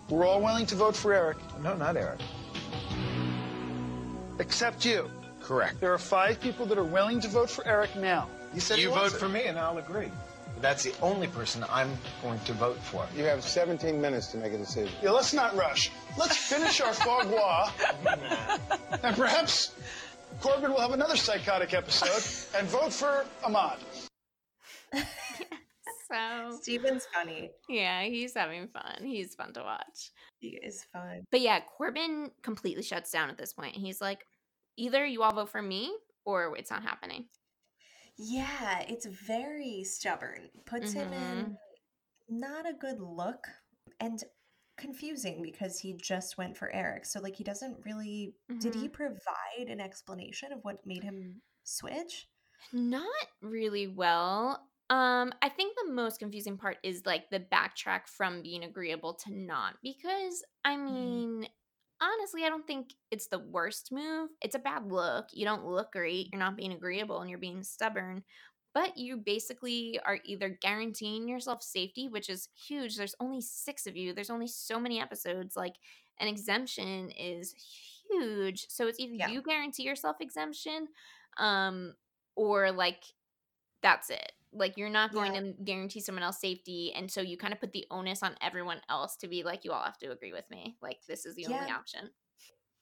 We're 0.09 0.27
all 0.27 0.40
willing 0.40 0.66
to 0.66 0.74
vote 0.74 0.94
for 0.94 1.12
Eric, 1.12 1.39
No, 1.62 1.74
not 1.77 1.97
Eric. 1.97 2.20
except 4.39 4.85
you. 4.85 5.11
Correct. 5.40 5.81
There 5.81 5.93
are 5.93 5.98
five 5.98 6.40
people 6.40 6.66
that 6.66 6.78
are 6.78 6.85
willing 6.85 7.20
to 7.20 7.28
vote 7.28 7.51
for 7.51 7.66
Eric 7.66 7.94
now. 7.97 8.28
You 8.55 8.61
said 8.61 8.78
You 8.78 8.89
you 8.89 8.94
vote 8.94 9.12
for 9.12 9.28
me, 9.28 9.44
and 9.44 9.59
I'll 9.59 9.78
agree. 9.78 10.11
But 10.57 10.62
that's 10.62 10.85
the 10.85 10.95
only 11.03 11.27
person 11.27 11.65
I'm 11.70 11.91
going 12.23 12.41
to 12.41 12.55
vote 12.55 12.78
for. 12.78 13.07
You 13.15 13.24
have 13.24 13.45
17 13.45 14.01
minutes 14.01 14.28
to 14.28 14.39
make 14.39 14.55
a 14.55 14.59
decision. 14.59 14.95
Yeah, 15.03 15.11
let's 15.11 15.35
not 15.35 15.55
rush. 15.55 15.91
Let's 16.19 16.37
finish 16.37 16.81
our 16.81 16.95
foie 16.95 17.24
gras, 17.24 17.70
and 19.03 19.15
perhaps 19.15 19.74
Corbin 20.41 20.70
will 20.70 20.81
have 20.81 20.93
another 20.93 21.16
psychotic 21.16 21.74
episode 21.74 22.59
and 22.59 22.66
vote 22.69 22.93
for 22.93 23.27
Ahmad. 23.45 23.78
So 26.09 26.57
Stephen's 26.61 27.05
funny. 27.12 27.51
yeah, 27.69 28.05
he's 28.05 28.35
having 28.35 28.69
fun. 28.69 29.03
He's 29.03 29.35
fun 29.35 29.53
to 29.55 29.62
watch. 29.62 30.12
He 30.39 30.51
is 30.51 30.85
fun. 30.93 31.24
But 31.33 31.41
yeah, 31.41 31.59
Corbin 31.77 32.31
completely 32.43 32.85
shuts 32.85 33.11
down 33.11 33.28
at 33.28 33.39
this 33.39 33.53
point. 33.53 33.74
He's 33.74 34.01
like, 34.01 34.24
either 34.77 35.05
you 35.05 35.24
all 35.24 35.35
vote 35.35 35.49
for 35.49 35.61
me 35.61 35.93
or 36.24 36.57
it's 36.57 36.70
not 36.70 36.85
happening. 36.85 37.24
Yeah, 38.18 38.80
it's 38.88 39.06
very 39.06 39.84
stubborn. 39.84 40.48
Puts 40.64 40.93
him 40.93 41.09
Mm-hmm. 41.10 41.38
in 41.38 41.56
not 42.28 42.68
a 42.68 42.72
good 42.72 42.98
look 43.01 43.47
and 44.01 44.22
confusing 44.78 45.43
because 45.43 45.78
he 45.78 45.94
just 45.94 46.36
went 46.38 46.56
for 46.56 46.70
Eric. 46.74 47.06
So 47.06 47.20
like 47.20 47.36
he 47.36 47.44
doesn't 47.44 47.76
really 47.84 48.34
did 48.59 48.72
Mm-hmm. 48.72 48.82
he 48.82 48.88
provide 48.88 49.68
an 49.68 49.80
explanation 49.80 50.52
of 50.52 50.60
what 50.62 50.86
made 50.86 51.02
him 51.05 51.43
switch? 51.64 52.26
Not 52.72 53.05
really 53.43 53.86
well. 53.86 54.66
Um, 54.88 55.32
I 55.43 55.48
think 55.48 55.76
the 55.84 55.93
most 55.93 56.18
confusing 56.20 56.56
part 56.56 56.78
is 56.82 57.02
like 57.06 57.28
the 57.30 57.40
backtrack 57.40 58.06
from 58.06 58.43
being 58.43 58.64
agreeable 58.64 59.14
to 59.24 59.34
not 59.34 59.74
because 59.82 60.44
I 60.64 60.76
mean, 60.76 61.47
honestly, 62.01 62.44
I 62.44 62.48
don't 62.48 62.66
think 62.66 62.94
it's 63.10 63.28
the 63.28 63.39
worst 63.39 63.90
move. 63.93 64.31
It's 64.43 64.55
a 64.55 64.59
bad 64.60 64.86
look. 64.90 65.28
You 65.32 65.44
don't 65.44 65.64
look 65.66 65.93
great. 65.93 66.28
You're 66.32 66.39
not 66.40 66.56
being 66.56 66.73
agreeable 66.73 67.20
and 67.20 67.31
you're 67.31 67.39
being 67.39 67.62
stubborn. 67.62 68.24
But 68.74 68.98
you 68.98 69.16
basically 69.16 69.98
are 70.05 70.18
either 70.24 70.51
guaranteeing 70.51 71.28
yourself 71.28 71.62
safety, 71.62 72.09
which 72.09 72.28
is 72.28 72.48
huge. 72.55 72.97
There's 72.97 73.14
only 73.20 73.40
six 73.40 73.86
of 73.86 73.97
you. 73.97 74.12
There's 74.12 74.28
only 74.31 74.48
so 74.48 74.78
many 74.78 75.01
episodes. 75.01 75.56
Like 75.56 75.77
an 76.20 76.28
exemption 76.28 77.10
is 77.10 77.55
huge. 78.10 78.66
So 78.68 78.86
it's 78.86 79.01
either 79.01 79.14
Yeah. 79.14 79.28
you 79.28 79.40
guarantee 79.43 79.85
yourself 79.85 80.16
exemption, 80.20 80.89
um, 81.39 81.94
or 82.35 82.70
like 82.70 83.02
that's 83.82 84.10
it. 84.10 84.32
Like 84.52 84.77
you're 84.77 84.90
not 84.90 85.12
going 85.12 85.32
Yeah. 85.32 85.35
to 85.35 85.52
guarantee 85.64 86.01
someone 86.01 86.23
else 86.23 86.40
safety, 86.40 86.93
and 86.94 87.10
so 87.10 87.20
you 87.20 87.36
kind 87.36 87.52
of 87.52 87.60
put 87.60 87.73
the 87.73 87.86
onus 87.90 88.23
on 88.23 88.36
everyone 88.40 88.81
else 88.89 89.16
to 89.18 89.28
be 89.28 89.43
like, 89.44 89.64
you 89.64 89.73
all 89.73 89.85
have 89.85 89.98
to 89.98 90.10
agree 90.12 90.32
with 90.32 90.48
me. 90.51 90.78
Like 90.81 91.01
this 91.06 91.27
is 91.27 91.35
the 91.36 91.47
only 91.47 91.68
option. 91.70 92.10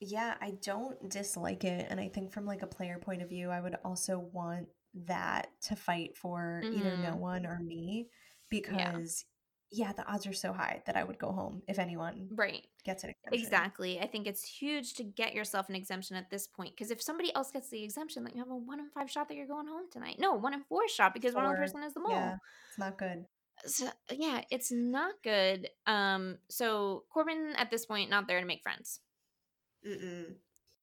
Yeah, 0.00 0.36
I 0.40 0.52
don't 0.62 1.08
dislike 1.08 1.64
it. 1.64 1.86
And 1.88 2.00
I 2.00 2.08
think 2.08 2.32
from 2.32 2.46
like 2.46 2.62
a 2.62 2.66
player 2.66 2.98
point 2.98 3.22
of 3.22 3.28
view, 3.28 3.50
I 3.50 3.60
would 3.60 3.76
also 3.84 4.18
want 4.18 4.68
that 4.94 5.48
to 5.62 5.76
fight 5.76 6.16
for 6.16 6.66
either 6.70 6.96
no 6.96 7.16
Mhm. 7.16 7.16
one 7.16 7.46
or 7.46 7.58
me 7.60 8.10
because 8.50 9.24
yeah. 9.74 9.92
the 9.92 10.06
odds 10.06 10.26
are 10.26 10.32
so 10.32 10.52
high 10.52 10.82
that 10.86 10.96
I 10.96 11.04
would 11.04 11.18
go 11.18 11.32
home 11.32 11.62
if 11.68 11.78
anyone 11.78 12.28
Right. 12.32 12.66
gets 12.84 13.04
an 13.04 13.10
exemption. 13.10 13.44
Exactly. 13.44 14.00
I 14.00 14.06
think 14.06 14.26
it's 14.26 14.44
huge 14.44 14.94
to 14.94 15.04
get 15.04 15.34
yourself 15.34 15.68
an 15.68 15.74
exemption 15.74 16.16
at 16.16 16.30
this 16.30 16.46
point 16.46 16.74
because 16.76 16.90
if 16.90 17.02
somebody 17.02 17.34
else 17.34 17.50
gets 17.50 17.68
the 17.70 17.82
exemption, 17.82 18.24
like 18.24 18.34
you 18.34 18.40
have 18.40 18.50
a 18.50 18.56
one 18.56 18.80
in 18.80 18.88
five 18.90 19.10
shot 19.10 19.28
that 19.28 19.36
you're 19.36 19.46
going 19.46 19.66
home 19.66 19.90
tonight. 19.90 20.16
No, 20.18 20.34
one 20.34 20.54
in 20.54 20.62
four 20.62 20.88
shot 20.88 21.14
because 21.14 21.34
one 21.34 21.44
other 21.44 21.56
Four, 21.56 21.64
person 21.64 21.82
is 21.82 21.94
the 21.94 22.00
mole. 22.00 22.12
Yeah, 22.12 22.36
it's 22.68 22.78
not 22.78 22.98
good. 22.98 23.26
So, 23.66 23.88
yeah, 24.10 24.42
it's 24.50 24.72
not 24.72 25.14
good. 25.22 25.68
Um, 25.86 26.38
so 26.48 27.04
Corbin 27.12 27.54
at 27.56 27.70
this 27.70 27.86
point 27.86 28.10
not 28.10 28.26
there 28.26 28.40
to 28.40 28.46
make 28.46 28.62
friends. 28.62 29.00
Mm-mm. 29.86 30.34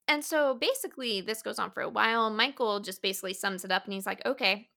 And 0.08 0.26
so 0.26 0.56
basically, 0.56 1.22
this 1.22 1.42
goes 1.42 1.60
on 1.60 1.72
for 1.72 1.82
a 1.82 1.90
while. 1.90 2.30
Michael 2.30 2.80
just 2.82 3.02
basically 3.02 3.34
sums 3.34 3.64
it 3.64 3.72
up 3.72 3.86
and 3.86 3.94
he's 3.94 4.06
like, 4.06 4.26
okay, 4.26 4.70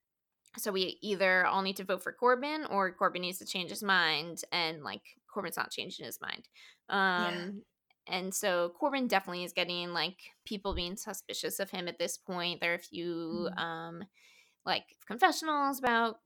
so 0.57 0.73
we 0.73 0.99
either 1.03 1.47
all 1.47 1.63
need 1.63 1.77
to 1.77 1.85
vote 1.85 2.03
for 2.03 2.13
Corbin 2.13 2.65
or 2.67 2.93
Corbin 2.93 3.23
needs 3.23 3.39
to 3.39 3.47
change 3.47 3.71
his 3.71 3.83
mind. 3.83 4.43
And 4.53 4.83
like, 4.83 5.03
Corbin's 5.27 5.57
not 5.57 5.71
changing 5.71 6.07
his 6.07 6.21
mind. 6.21 6.49
Um, 6.89 7.63
And 8.07 8.35
so 8.35 8.71
Corbin 8.79 9.09
definitely 9.09 9.45
is 9.45 9.55
getting 9.55 9.93
like 9.95 10.19
people 10.45 10.75
being 10.75 10.97
suspicious 10.97 11.59
of 11.59 11.71
him 11.71 11.89
at 11.89 11.99
this 11.99 12.19
point. 12.19 12.61
There 12.61 12.73
are 12.73 12.77
a 12.77 12.79
few 12.79 13.49
Mhm. 13.49 13.57
um, 13.57 14.05
like 14.67 14.97
confessionals 15.07 15.79
about 15.79 16.17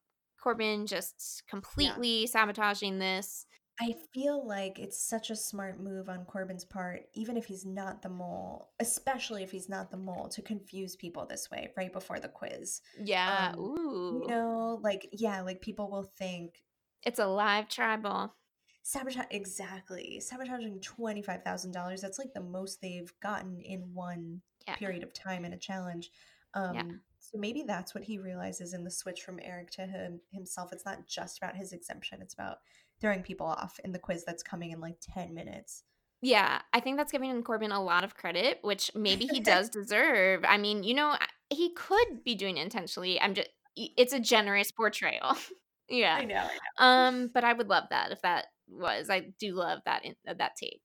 Corbin 0.42 0.86
just 0.86 1.44
completely 1.48 2.26
sabotaging 2.26 2.98
this. 2.98 3.46
I 3.80 3.94
feel 4.12 4.44
like 4.46 4.78
it's 4.78 5.00
such 5.00 5.30
a 5.30 5.36
smart 5.36 5.78
move 5.80 6.08
on 6.08 6.24
Corbin's 6.24 6.64
part, 6.64 7.02
even 7.14 7.36
if 7.36 7.46
he's 7.46 7.64
not 7.64 8.02
the 8.02 8.08
mole, 8.08 8.70
especially 8.80 9.44
if 9.44 9.52
he's 9.52 9.68
not 9.68 9.90
the 9.90 9.96
mole, 9.96 10.28
to 10.30 10.42
confuse 10.42 10.96
people 10.96 11.26
this 11.26 11.48
way 11.50 11.70
right 11.76 11.92
before 11.92 12.18
the 12.18 12.28
quiz. 12.28 12.80
Yeah. 13.00 13.52
Um, 13.54 13.60
Ooh. 13.60 14.20
You 14.22 14.28
know, 14.28 14.80
like, 14.82 15.08
yeah, 15.12 15.42
like 15.42 15.60
people 15.60 15.88
will 15.90 16.10
think, 16.18 16.64
It's 17.04 17.20
a 17.20 17.26
live 17.26 17.68
tribal. 17.68 18.34
sabotage 18.82 19.26
exactly 19.30 20.18
sabotaging 20.20 20.80
twenty 20.80 21.22
five 21.22 21.42
thousand 21.44 21.72
dollars. 21.72 22.00
That's 22.00 22.18
like 22.18 22.32
the 22.34 22.40
most 22.40 22.80
they've 22.80 23.12
gotten 23.20 23.60
in 23.60 23.94
one 23.94 24.42
Yeah. 24.66 24.74
period 24.76 25.02
of 25.04 25.12
time 25.12 25.44
in 25.44 25.52
a 25.52 25.58
challenge. 25.58 26.10
Um, 26.54 27.00
So 27.20 27.36
maybe 27.38 27.62
that's 27.62 27.94
what 27.94 28.04
he 28.04 28.18
realizes 28.18 28.72
in 28.74 28.82
the 28.84 28.90
switch 28.90 29.22
from 29.22 29.38
Eric 29.42 29.70
to 29.72 29.86
him 29.86 30.20
himself. 30.32 30.72
It's 30.72 30.84
not 30.86 31.06
just 31.06 31.38
about 31.38 31.56
his 31.56 31.72
exemption; 31.72 32.22
it's 32.22 32.34
about 32.34 32.58
throwing 33.00 33.22
people 33.22 33.46
off 33.46 33.78
in 33.84 33.92
the 33.92 33.98
quiz 33.98 34.24
that's 34.24 34.42
coming 34.42 34.70
in 34.70 34.80
like 34.80 34.96
ten 35.00 35.34
minutes. 35.34 35.84
Yeah, 36.20 36.60
I 36.72 36.80
think 36.80 36.96
that's 36.96 37.12
giving 37.12 37.42
Corbin 37.42 37.70
a 37.70 37.82
lot 37.82 38.02
of 38.02 38.16
credit, 38.16 38.58
which 38.62 38.90
maybe 38.94 39.26
he 39.26 39.40
does 39.40 39.68
deserve. 39.68 40.44
I 40.46 40.58
mean, 40.58 40.82
you 40.82 40.94
know, 40.94 41.16
he 41.50 41.72
could 41.74 42.24
be 42.24 42.34
doing 42.34 42.56
it 42.56 42.62
intentionally. 42.62 43.20
I'm 43.20 43.34
just 43.34 43.48
it's 43.76 44.12
a 44.12 44.20
generous 44.20 44.72
portrayal. 44.72 45.36
yeah. 45.88 46.20
know. 46.22 46.22
I 46.22 46.24
know. 46.24 46.48
Um, 46.78 47.30
but 47.32 47.44
I 47.44 47.52
would 47.52 47.68
love 47.68 47.84
that 47.90 48.10
if 48.10 48.22
that 48.22 48.46
was. 48.68 49.08
I 49.08 49.28
do 49.38 49.54
love 49.54 49.80
that 49.84 50.04
in, 50.04 50.16
uh, 50.26 50.34
that 50.34 50.56
take. 50.56 50.82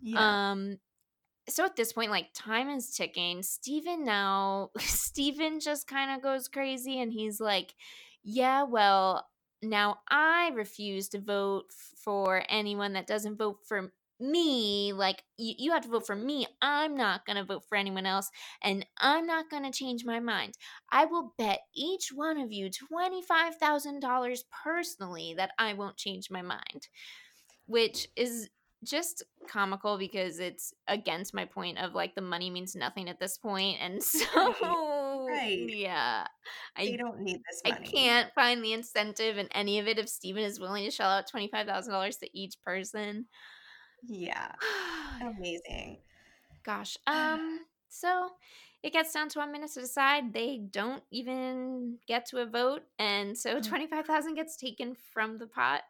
Yeah. 0.00 0.50
Um 0.50 0.78
so 1.48 1.64
at 1.64 1.76
this 1.76 1.92
point 1.92 2.10
like 2.10 2.28
time 2.34 2.68
is 2.68 2.94
ticking. 2.94 3.42
Stephen 3.42 4.04
now 4.04 4.70
Stephen 4.78 5.58
just 5.60 5.88
kind 5.88 6.12
of 6.12 6.22
goes 6.22 6.48
crazy 6.48 7.00
and 7.00 7.12
he's 7.12 7.40
like, 7.40 7.74
"Yeah, 8.22 8.62
well, 8.62 9.26
now 9.62 9.98
I 10.08 10.50
refuse 10.54 11.08
to 11.10 11.20
vote 11.20 11.66
for 11.96 12.42
anyone 12.48 12.92
that 12.94 13.06
doesn't 13.06 13.36
vote 13.36 13.58
for 13.66 13.92
me. 14.18 14.92
Like 14.92 15.22
you, 15.36 15.54
you 15.58 15.72
have 15.72 15.82
to 15.82 15.88
vote 15.88 16.06
for 16.06 16.16
me. 16.16 16.46
I'm 16.62 16.96
not 16.96 17.26
going 17.26 17.36
to 17.36 17.44
vote 17.44 17.64
for 17.68 17.76
anyone 17.76 18.06
else 18.06 18.30
and 18.62 18.86
I'm 18.98 19.26
not 19.26 19.50
going 19.50 19.64
to 19.64 19.76
change 19.76 20.04
my 20.04 20.20
mind. 20.20 20.54
I 20.90 21.04
will 21.06 21.34
bet 21.38 21.60
each 21.74 22.10
one 22.14 22.38
of 22.38 22.52
you 22.52 22.70
$25,000 22.70 24.38
personally 24.64 25.34
that 25.36 25.50
I 25.58 25.74
won't 25.74 25.96
change 25.96 26.30
my 26.30 26.42
mind." 26.42 26.88
Which 27.68 28.06
is 28.14 28.48
just 28.84 29.24
comical 29.48 29.98
because 29.98 30.38
it's 30.38 30.72
against 30.86 31.34
my 31.34 31.44
point 31.44 31.78
of 31.78 31.94
like 31.94 32.14
the 32.14 32.20
money 32.20 32.50
means 32.50 32.76
nothing 32.76 33.08
at 33.08 33.18
this 33.18 33.36
point 33.38 33.78
and 33.80 34.00
mm-hmm. 34.00 34.62
so 34.62 34.95
right. 35.28 35.66
yeah 35.68 36.26
They 36.76 36.94
i 36.94 36.96
don't 36.96 37.20
need 37.20 37.40
this 37.48 37.62
i 37.64 37.70
can't 37.72 38.32
find 38.34 38.64
the 38.64 38.72
incentive 38.72 39.38
in 39.38 39.48
any 39.52 39.78
of 39.78 39.86
it 39.86 39.98
if 39.98 40.08
stephen 40.08 40.42
is 40.44 40.60
willing 40.60 40.84
to 40.84 40.90
shell 40.90 41.10
out 41.10 41.28
$25000 41.30 42.18
to 42.20 42.28
each 42.38 42.54
person 42.64 43.26
Yeah. 44.06 44.52
Amazing. 45.20 45.98
gosh 46.64 46.96
um 47.06 47.60
so 47.88 48.30
it 48.82 48.92
gets 48.92 49.12
down 49.12 49.28
to 49.30 49.38
one 49.38 49.52
minute 49.52 49.70
to 49.72 49.80
decide 49.80 50.32
they 50.32 50.58
don't 50.70 51.02
even 51.10 51.98
get 52.06 52.26
to 52.26 52.38
a 52.38 52.46
vote 52.46 52.82
and 52.98 53.36
so 53.36 53.58
Oh. 53.58 53.60
25000 53.60 54.34
gets 54.34 54.56
taken 54.56 54.94
from 55.12 55.38
the 55.38 55.46
pot 55.46 55.82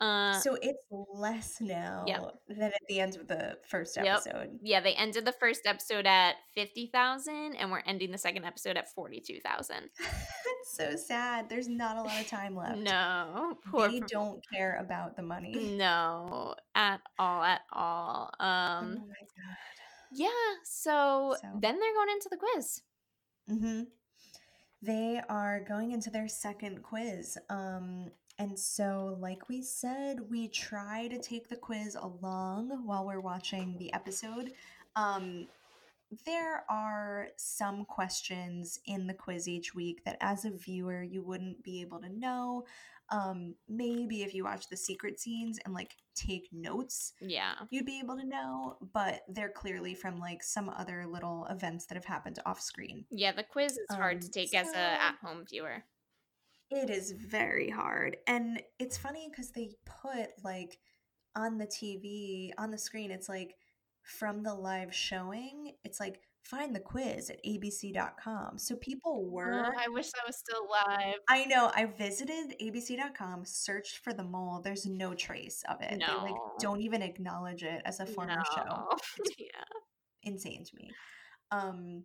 uh 0.00 0.32
So 0.40 0.56
it's 0.60 0.78
less 0.90 1.60
now 1.60 2.04
than 2.48 2.62
at 2.62 2.80
the 2.88 3.00
end 3.00 3.16
of 3.16 3.28
the 3.28 3.56
first 3.68 3.96
Yep. 3.96 4.06
episode. 4.06 4.58
Yeah, 4.62 4.80
they 4.80 4.94
ended 4.94 5.24
the 5.24 5.32
first 5.32 5.66
episode 5.66 6.06
at 6.06 6.34
50,000 6.54 7.54
and 7.54 7.70
we're 7.70 7.82
ending 7.86 8.10
the 8.10 8.18
second 8.18 8.44
episode 8.44 8.76
at 8.76 8.92
42,000. 8.92 9.76
It's 9.98 10.06
so 10.76 10.96
sad. 10.96 11.48
There's 11.48 11.68
not 11.68 11.96
a 11.96 12.02
lot 12.02 12.20
of 12.20 12.26
time 12.26 12.56
left. 12.62 12.78
No, 12.78 13.56
poor 13.70 13.88
They 13.88 14.00
don't 14.00 14.40
care 14.52 14.78
about 14.80 15.16
the 15.16 15.22
money. 15.22 15.74
No, 15.76 16.54
at 16.74 17.00
all, 17.18 17.42
at 17.42 17.60
all. 17.72 18.30
oh 18.40 18.44
Um 18.44 18.94
my 18.94 18.98
god. 19.20 19.56
yeah, 20.12 20.28
so, 20.64 21.36
So- 21.40 21.48
then 21.60 21.78
they're 21.78 21.94
going 21.94 22.10
into 22.10 22.28
the 22.30 22.36
quiz. 22.36 22.82
hmm 23.48 23.82
They 24.82 25.20
are 25.28 25.60
going 25.60 25.92
into 25.92 26.10
their 26.10 26.28
second 26.28 26.82
quiz. 26.82 27.38
Um, 27.48 28.10
and 28.38 28.58
so, 28.58 29.16
like 29.20 29.48
we 29.48 29.62
said, 29.62 30.18
we 30.30 30.48
try 30.48 31.08
to 31.08 31.18
take 31.20 31.48
the 31.48 31.56
quiz 31.56 31.94
along 31.94 32.86
while 32.86 33.04
we're 33.06 33.20
watching 33.20 33.76
the 33.78 33.92
episode. 33.92 34.52
Um, 34.96 35.46
there 36.26 36.64
are 36.68 37.28
some 37.36 37.84
questions 37.84 38.78
in 38.86 39.06
the 39.06 39.14
quiz 39.14 39.48
each 39.48 39.74
week 39.74 40.04
that, 40.04 40.16
as 40.20 40.44
a 40.44 40.50
viewer, 40.50 41.02
you 41.02 41.22
wouldn't 41.22 41.62
be 41.64 41.80
able 41.80 42.00
to 42.00 42.08
know. 42.08 42.64
Um, 43.10 43.54
maybe 43.68 44.22
if 44.22 44.32
you 44.34 44.44
watch 44.44 44.68
the 44.68 44.76
secret 44.76 45.20
scenes 45.20 45.58
and 45.64 45.74
like 45.74 45.94
take 46.14 46.48
notes, 46.52 47.12
Yeah. 47.20 47.54
you'd 47.70 47.84
be 47.84 47.98
able 48.00 48.16
to 48.16 48.24
know, 48.24 48.78
but 48.94 49.22
they're 49.28 49.50
clearly 49.50 49.94
from 49.94 50.18
like 50.18 50.42
some 50.42 50.70
other 50.70 51.06
little 51.06 51.46
events 51.50 51.84
that 51.86 51.96
have 51.96 52.06
happened 52.06 52.38
off 52.46 52.60
screen. 52.60 53.04
Yeah, 53.10 53.32
the 53.32 53.42
quiz 53.42 53.76
is 53.76 53.86
hard 53.94 54.22
to 54.22 54.26
Um, 54.28 54.30
take 54.32 54.54
as 54.54 54.68
a 54.72 54.78
at-home 54.78 55.44
viewer. 55.50 55.84
It 56.70 56.90
is 56.90 57.12
very 57.12 57.70
hard. 57.70 58.16
And 58.26 58.62
it's 58.78 58.96
funny 58.98 59.28
because 59.30 59.50
they 59.50 59.70
put 60.02 60.30
like 60.42 60.78
on 61.36 61.58
the 61.58 61.66
TV, 61.66 62.50
on 62.58 62.70
the 62.70 62.78
screen, 62.78 63.10
it's 63.10 63.28
like 63.28 63.54
from 64.02 64.42
the 64.42 64.54
live 64.54 64.94
showing, 64.94 65.72
it's 65.84 65.98
like 66.00 66.20
find 66.42 66.74
the 66.74 66.80
quiz 66.80 67.30
at 67.30 67.42
abc.com. 67.44 68.58
So 68.58 68.76
people 68.76 69.24
were. 69.30 69.64
Oh, 69.66 69.78
I 69.78 69.88
wish 69.88 70.10
that 70.12 70.26
was 70.26 70.36
still 70.36 70.66
live. 70.70 71.16
I 71.28 71.46
know. 71.46 71.70
I 71.74 71.86
visited 71.86 72.54
abc.com, 72.60 73.44
searched 73.44 73.98
for 73.98 74.12
the 74.12 74.24
mole. 74.24 74.60
There's 74.62 74.84
no 74.86 75.14
trace 75.14 75.62
of 75.68 75.80
it. 75.80 76.00
They 76.06 76.14
like 76.14 76.34
No. 76.34 76.52
don't 76.60 76.80
even 76.82 77.00
acknowledge 77.02 77.62
it 77.62 77.80
as 77.84 78.00
a 78.00 78.06
former 78.06 78.42
show. 78.54 78.88
Yeah. 79.38 79.46
insane 80.22 80.64
to 80.64 80.76
me. 80.76 80.90
Um 81.50 82.04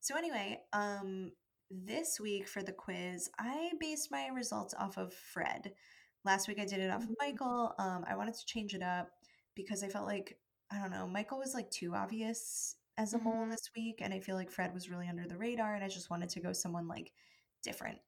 so 0.00 0.16
anyway, 0.16 0.60
um 0.72 1.32
this 1.70 2.18
week 2.20 2.48
for 2.48 2.62
the 2.62 2.72
quiz, 2.72 3.30
I 3.38 3.72
based 3.80 4.10
my 4.10 4.28
results 4.28 4.74
off 4.74 4.96
of 4.98 5.12
Fred. 5.14 5.74
Last 6.24 6.48
week 6.48 6.58
I 6.58 6.64
did 6.64 6.80
it 6.80 6.90
off 6.90 7.04
of 7.08 7.10
Mhm. 7.10 7.14
Michael. 7.20 7.74
Um 7.78 8.04
I 8.06 8.16
wanted 8.16 8.34
to 8.34 8.46
change 8.46 8.74
it 8.74 8.82
up 8.82 9.10
because 9.54 9.82
I 9.82 9.88
felt 9.88 10.06
like 10.06 10.40
I 10.70 10.78
don't 10.80 10.90
know, 10.90 11.06
Michael 11.06 11.38
was 11.38 11.54
like 11.54 11.70
too 11.70 11.94
obvious 11.94 12.76
as 12.96 13.14
a 13.14 13.18
mole 13.18 13.46
Mhm. 13.46 13.50
this 13.50 13.70
week 13.76 14.00
and 14.02 14.12
I 14.14 14.20
feel 14.20 14.36
like 14.36 14.50
Fred 14.50 14.74
was 14.74 14.90
really 14.90 15.08
under 15.08 15.26
the 15.26 15.36
radar 15.38 15.74
and 15.74 15.84
I 15.84 15.88
just 15.88 16.10
wanted 16.10 16.30
to 16.30 16.40
go 16.40 16.52
someone 16.52 16.88
like 16.88 17.12
different. 17.62 18.00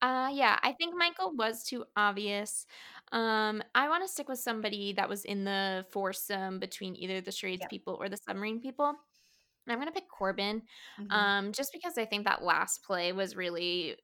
Uh 0.00 0.30
yeah, 0.32 0.58
I 0.62 0.72
think 0.72 0.96
Michael 0.96 1.32
was 1.36 1.62
too 1.64 1.84
obvious. 1.96 2.66
Um 3.12 3.62
I 3.74 3.88
want 3.88 4.02
to 4.04 4.08
stick 4.08 4.28
with 4.28 4.40
somebody 4.40 4.92
that 4.94 5.08
was 5.08 5.24
in 5.24 5.44
the 5.44 5.86
foursome 5.90 6.58
between 6.58 6.96
either 6.96 7.20
the 7.20 7.30
charades 7.32 7.64
Yep. 7.64 7.66
people 7.66 7.94
or 8.00 8.08
the 8.08 8.16
submarine 8.16 8.60
people. 8.60 8.96
I'm 9.68 9.76
going 9.76 9.86
to 9.88 9.92
pick 9.92 10.08
Corbin. 10.08 10.62
Mhm. 11.00 11.10
Um 11.12 11.52
just 11.52 11.72
because 11.72 11.96
I 11.98 12.04
think 12.04 12.24
that 12.26 12.42
last 12.42 12.82
play 12.84 13.12
was 13.12 13.36
really 13.36 13.96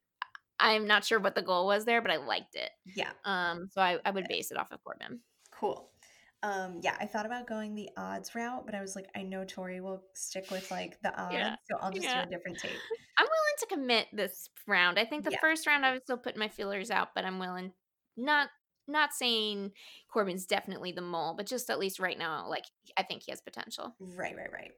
I'm 0.59 0.87
not 0.87 1.05
sure 1.05 1.19
what 1.19 1.35
the 1.35 1.41
goal 1.41 1.67
was 1.67 1.85
there, 1.85 2.01
but 2.01 2.11
I 2.11 2.17
liked 2.17 2.55
it. 2.55 2.69
yeah. 2.95 3.11
Um 3.25 3.69
so 3.71 3.81
I, 3.81 3.97
I 4.05 4.11
would 4.11 4.27
base 4.27 4.51
it 4.51 4.57
off 4.57 4.71
of 4.71 4.83
Corbin. 4.83 5.19
Cool. 5.51 5.89
Um, 6.41 6.79
yeah, 6.81 6.95
I 6.97 7.05
thought 7.05 7.25
about 7.25 7.47
going 7.47 7.75
the 7.75 7.89
odds 7.97 8.33
route, 8.33 8.65
but 8.65 8.73
I 8.73 8.79
was 8.79 8.95
like, 8.95 9.07
I 9.13 9.23
know 9.23 9.43
Tori 9.43 9.81
will 9.81 10.05
stick 10.13 10.49
with 10.49 10.71
like 10.71 10.97
the 11.01 11.13
odds, 11.21 11.33
Yeah, 11.33 11.55
so 11.69 11.77
I'll 11.81 11.91
just 11.91 12.05
yeah. 12.05 12.23
do 12.23 12.29
a 12.29 12.31
different 12.31 12.57
take. 12.59 12.71
I'm 13.17 13.25
willing 13.25 13.57
to 13.59 13.65
commit 13.67 14.07
this 14.13 14.49
round. 14.65 14.97
I 14.97 15.03
think 15.03 15.25
the 15.25 15.31
Yeah. 15.31 15.39
first 15.41 15.67
round 15.67 15.85
I 15.85 15.91
was 15.91 16.01
still 16.03 16.17
putting 16.17 16.39
my 16.39 16.47
feelers 16.47 16.91
out, 16.91 17.09
but 17.13 17.25
I'm 17.25 17.39
willing 17.39 17.73
not 18.15 18.49
not 18.87 19.13
saying 19.13 19.73
Corbin's 20.11 20.45
definitely 20.45 20.93
the 20.93 21.01
mole, 21.01 21.35
but 21.35 21.45
just 21.45 21.69
at 21.69 21.77
least 21.77 21.99
right 21.99 22.17
now, 22.17 22.47
like 22.49 22.63
I 22.97 23.03
think 23.03 23.23
he 23.23 23.31
has 23.33 23.41
potential. 23.41 23.95
Right, 23.99 24.35
right, 24.35 24.51
right. 24.53 24.71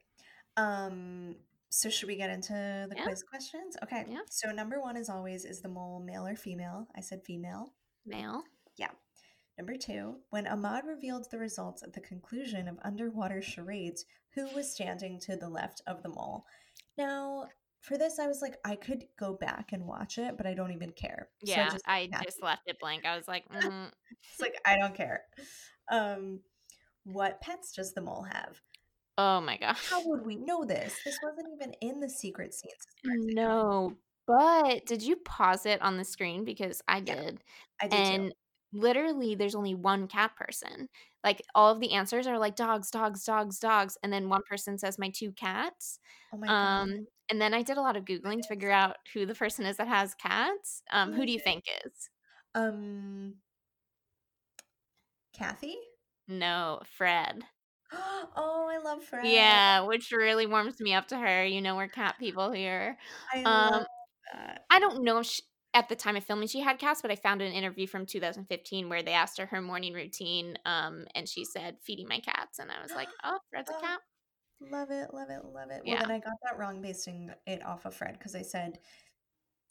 Um, 0.58 1.36
so 1.70 1.90
should 1.90 2.08
we 2.08 2.16
get 2.16 2.30
into 2.30 2.54
the 2.90 2.96
Yeah. 2.96 3.04
quiz 3.04 3.24
questions? 3.24 3.78
Okay. 3.84 4.06
Yeah. 4.08 4.22
So 4.30 4.52
number 4.52 4.82
one, 4.82 4.98
as 4.98 5.10
always, 5.10 5.46
is 5.46 5.62
the 5.62 5.70
mole 5.70 6.00
male 6.00 6.28
or 6.28 6.36
female? 6.36 6.88
I 6.96 7.02
said 7.02 7.24
female. 7.24 7.74
Male. 8.06 8.44
Yeah. 8.78 8.92
Number 9.58 9.76
two, 9.78 10.22
when 10.32 10.48
Ahmad 10.48 10.86
revealed 10.86 11.30
the 11.30 11.38
results 11.38 11.84
at 11.84 11.94
the 11.94 12.02
conclusion 12.02 12.68
of 12.68 12.80
underwater 12.84 13.42
charades, 13.42 14.06
who 14.34 14.48
was 14.56 14.72
standing 14.74 15.20
to 15.22 15.36
the 15.36 15.50
left 15.50 15.82
of 15.88 16.04
the 16.04 16.10
mole? 16.10 16.46
Now, 16.98 17.48
for 17.80 17.98
this, 17.98 18.20
I 18.20 18.28
was 18.28 18.42
like, 18.42 18.58
I 18.66 18.76
could 18.76 19.06
go 19.18 19.34
back 19.34 19.72
and 19.72 19.86
watch 19.86 20.18
it, 20.18 20.38
but 20.38 20.46
I 20.46 20.54
don't 20.54 20.72
even 20.72 20.92
care. 20.92 21.30
So 21.46 21.52
Yeah, 21.52 21.70
just 21.70 21.84
I 21.88 22.10
just 22.24 22.42
left 22.44 22.64
it 22.68 22.80
blank. 22.80 23.06
I 23.06 23.16
was 23.16 23.28
like, 23.28 23.48
mm, 23.54 23.92
It's 24.12 24.40
like 24.42 24.56
I 24.66 24.78
don't 24.78 24.96
care. 24.96 25.24
Um, 25.90 26.42
what 27.04 27.42
pets 27.42 27.72
does 27.74 27.94
the 27.94 28.02
mole 28.02 28.24
have? 28.32 28.62
Oh 29.22 29.42
my 29.42 29.58
gosh. 29.58 29.86
How 29.90 30.02
would 30.08 30.26
we 30.26 30.36
know 30.36 30.66
this? 30.66 30.96
This 31.06 31.18
wasn't 31.24 31.48
even 31.56 31.74
in 31.82 32.00
the 32.00 32.10
secret 32.10 32.54
scenes. 32.54 32.74
as 32.88 32.96
far 33.04 33.14
as 33.16 33.26
I 33.26 33.34
know. 33.34 33.44
No, 33.44 33.98
but 34.28 34.86
did 34.86 35.02
you 35.02 35.18
pause 35.18 35.66
it 35.66 35.82
on 35.82 35.98
the 35.98 36.04
screen? 36.04 36.44
Because 36.44 36.82
I 36.88 36.98
Yeah, 36.98 37.16
did. 37.16 37.44
I 37.82 37.88
did 37.88 37.94
and 37.94 38.32
too. 38.32 38.80
literally, 38.80 39.36
there's 39.36 39.56
only 39.56 39.76
one 39.76 40.08
cat 40.08 40.32
person. 40.36 40.88
Like 41.24 41.42
all 41.54 41.72
of 41.72 41.80
the 41.80 41.94
answers 41.94 42.26
are 42.28 42.40
like 42.40 42.56
dogs, 42.56 42.90
dogs, 42.90 43.24
dogs, 43.24 43.60
dogs. 43.60 43.98
And 44.02 44.12
then 44.12 44.30
one 44.30 44.42
person 44.50 44.78
says, 44.78 44.98
my 44.98 45.10
two 45.10 45.32
cats. 45.34 46.00
Oh 46.34 46.38
my 46.38 46.48
god. 46.48 46.54
Um, 46.84 47.08
and 47.30 47.40
then 47.42 47.54
I 47.54 47.62
did 47.62 47.78
a 47.78 47.82
lot 47.82 47.96
of 47.96 48.06
Googling 48.06 48.42
to 48.42 48.48
figure 48.48 48.72
out 48.72 48.98
who 49.14 49.26
the 49.26 49.36
person 49.36 49.66
is 49.66 49.78
that 49.78 49.88
has 49.88 50.16
cats. 50.16 50.82
Um, 50.92 51.14
who 51.14 51.26
do 51.26 51.32
you 51.32 51.40
think 51.40 51.64
is? 51.86 52.10
Um, 52.56 53.36
Kathy. 55.34 55.76
No, 56.28 56.82
Fred. 56.98 57.44
Oh, 58.36 58.68
I 58.70 58.78
love 58.78 59.04
Fred. 59.04 59.26
Yeah, 59.34 59.82
which 59.82 60.12
really 60.12 60.46
warms 60.48 60.80
me 60.80 60.94
up 60.94 61.08
to 61.10 61.18
her. 61.18 61.46
You 61.46 61.62
know, 61.62 61.76
we're 61.76 61.88
cat 61.88 62.16
people 62.20 62.52
here. 62.52 62.98
I 63.34 63.44
Um, 63.46 63.72
love 63.72 63.86
that. 64.34 64.66
I 64.70 64.80
don't 64.80 65.04
know 65.04 65.20
if 65.20 65.28
she, 65.28 65.44
at 65.74 65.90
the 65.90 65.96
time 65.96 66.16
of 66.16 66.24
filming 66.24 66.48
she 66.48 66.62
had 66.62 66.80
cats, 66.80 67.02
but 67.02 67.12
I 67.12 67.16
found 67.16 67.42
an 67.42 67.54
interview 67.54 67.88
from 67.88 68.06
2015 68.06 68.90
where 68.90 69.04
they 69.04 69.14
asked 69.14 69.38
her 69.38 69.46
her 69.48 69.62
morning 69.62 69.94
routine, 69.94 70.58
um, 70.66 71.06
and 71.16 71.28
she 71.28 71.46
said 71.46 71.78
feeding 71.82 72.08
my 72.08 72.20
cats, 72.20 72.60
and 72.60 72.72
I 72.72 72.82
was 72.82 72.96
like, 72.96 73.10
oh, 73.24 73.40
Fred's 73.52 73.70
a 73.70 73.74
Oh, 73.74 73.82
cat. 73.82 74.00
Love 74.62 74.92
it, 74.92 75.14
love 75.14 75.30
it, 75.30 75.44
love 75.46 75.72
it. 75.72 75.82
Well, 75.86 75.98
then 75.98 76.12
I 76.12 76.20
got 76.20 76.34
that 76.44 76.58
wrong 76.60 76.82
basing 76.82 77.32
it 77.48 77.66
off 77.66 77.86
of 77.86 77.96
Fred 77.96 78.14
because 78.18 78.36
I 78.36 78.44
said, 78.44 78.80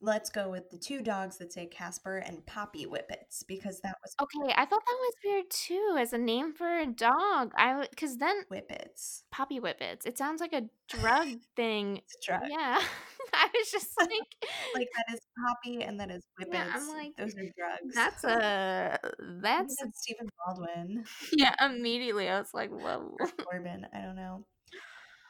let's 0.03 0.31
go 0.31 0.49
with 0.51 0.71
the 0.71 0.79
two 0.79 1.03
dogs 1.03 1.37
that 1.39 1.53
say 1.53 1.67
Casper 1.67 2.19
and 2.19 2.45
Poppy 2.47 2.87
Whippets 2.87 3.45
because 3.47 3.81
that 3.81 3.97
was 4.03 4.15
Okay, 4.21 4.53
I 4.57 4.65
thought 4.65 4.83
that 4.85 4.99
was 5.01 5.15
weird 5.25 5.51
too 5.51 5.97
as 5.99 6.13
a 6.13 6.19
name 6.19 6.53
for 6.53 6.79
a 6.79 6.87
dog. 6.87 7.53
I 7.57 7.87
because 7.91 8.17
then 8.17 8.45
Whippets. 8.51 9.23
Poppy 9.31 9.61
Whippets. 9.61 10.07
It 10.07 10.17
sounds 10.17 10.41
like 10.41 10.53
a 10.53 10.63
drug 10.89 11.29
thing. 11.57 11.99
It's 11.99 12.17
a 12.17 12.33
drug. 12.33 12.43
Yeah, 12.51 12.81
I 13.35 13.49
was 13.55 13.71
just 13.71 13.89
like, 13.99 14.11
Like 14.75 14.89
that 14.97 15.15
is 15.15 15.21
Poppy 15.47 15.83
and 15.83 16.01
that 16.01 16.11
is 16.11 16.23
Whippets. 16.41 16.53
Yeah, 16.55 16.73
I'm 16.75 16.89
like, 16.89 17.17
those 17.17 17.35
are 17.35 17.49
drugs. 17.57 17.95
that's 17.95 18.25
a 18.25 18.99
that's 19.43 19.77
that's 19.81 20.03
Stephen 20.03 20.29
Baldwin 20.47 21.05
yeah. 21.33 21.55
Immediately, 21.61 22.29
I 22.29 22.39
was 22.39 22.55
like, 22.55 22.71
whoa. 22.71 23.17
or 23.19 23.29
Corbin. 23.29 23.87
I 23.93 24.01
don't 24.01 24.17
know. 24.17 24.45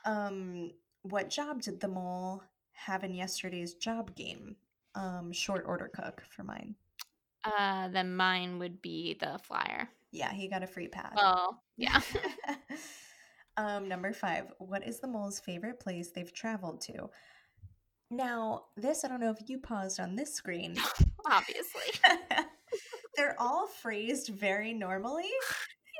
Um, 0.05 0.71
what 1.03 1.31
job 1.31 1.63
did 1.63 1.81
the 1.81 1.89
mole 1.89 2.43
have 2.87 3.05
in 3.05 3.15
yesterday's 3.15 3.75
job 3.75 4.15
game? 4.17 4.57
Um, 4.95 5.33
short 5.33 5.65
order 5.67 5.91
cook 5.95 6.23
for 6.29 6.43
mine. 6.45 6.75
Uh, 7.45 7.89
then 7.89 8.15
mine 8.17 8.59
would 8.59 8.83
be 8.83 9.17
the 9.21 9.39
flyer. 9.43 9.89
Yeah, 10.13 10.33
he 10.33 10.49
got 10.49 10.63
a 10.63 10.67
free 10.67 10.89
pass. 10.89 11.15
Oh, 11.17 11.57
yeah. 11.77 12.01
um, 13.57 13.89
number 13.89 14.13
five. 14.13 14.53
What 14.59 14.87
is 14.87 15.01
the 15.01 15.07
mole's 15.09 15.41
favorite 15.41 15.81
place 15.81 16.11
they've 16.11 16.33
traveled 16.33 16.81
to? 16.83 17.09
Now, 18.11 18.65
this 18.77 19.05
I 19.05 19.09
don't 19.09 19.21
know 19.21 19.31
if 19.31 19.49
you 19.49 19.59
paused 19.59 20.01
on 20.01 20.17
this 20.17 20.35
screen. 20.35 20.77
Obviously. 21.31 22.01
They're 23.17 23.37
all 23.39 23.67
phrased 23.67 24.29
very 24.29 24.73
normally, 24.73 25.29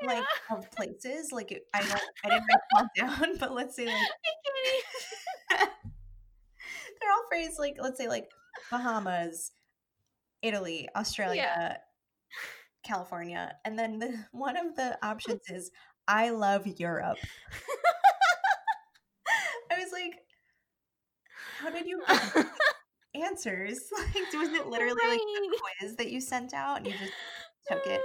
like 0.07 0.25
of 0.51 0.71
places. 0.73 1.31
Like 1.33 1.53
it- 1.53 1.67
I 1.75 1.81
don't, 1.83 2.03
I 2.25 2.29
didn't 2.31 2.45
write 2.49 2.61
it 2.99 3.07
all 3.07 3.09
down, 3.09 3.37
but 3.39 3.53
let's 3.53 3.77
say 3.77 3.87
like 3.87 3.97
they're 7.11 7.17
all 7.17 7.29
phrased 7.29 7.59
like 7.59 7.77
let's 7.81 7.99
say 7.99 8.09
like 8.09 8.31
Bahamas, 8.71 9.53
Italy, 10.43 10.89
Australia, 10.97 11.79
California, 12.85 13.55
and 13.65 13.79
then 13.79 13.99
the 13.99 14.25
one 14.33 14.57
of 14.57 14.77
the 14.77 14.99
options 15.07 15.43
is 15.49 15.71
I 16.09 16.31
love 16.31 16.67
Europe. 16.67 17.19
I 19.71 19.79
was 19.79 19.93
like, 19.93 20.17
how 21.59 21.71
did 21.71 21.87
you 21.87 22.03
answers? 23.15 23.81
Like, 23.97 24.33
was 24.33 24.49
it 24.49 24.67
literally 24.67 24.95
like 25.09 25.21
the 25.21 25.61
quiz 25.79 25.97
that 25.97 26.11
you 26.11 26.21
sent 26.21 26.53
out 26.53 26.79
and 26.79 26.87
you 26.87 26.93
just 26.93 27.13
took 27.69 27.87
it 27.87 28.01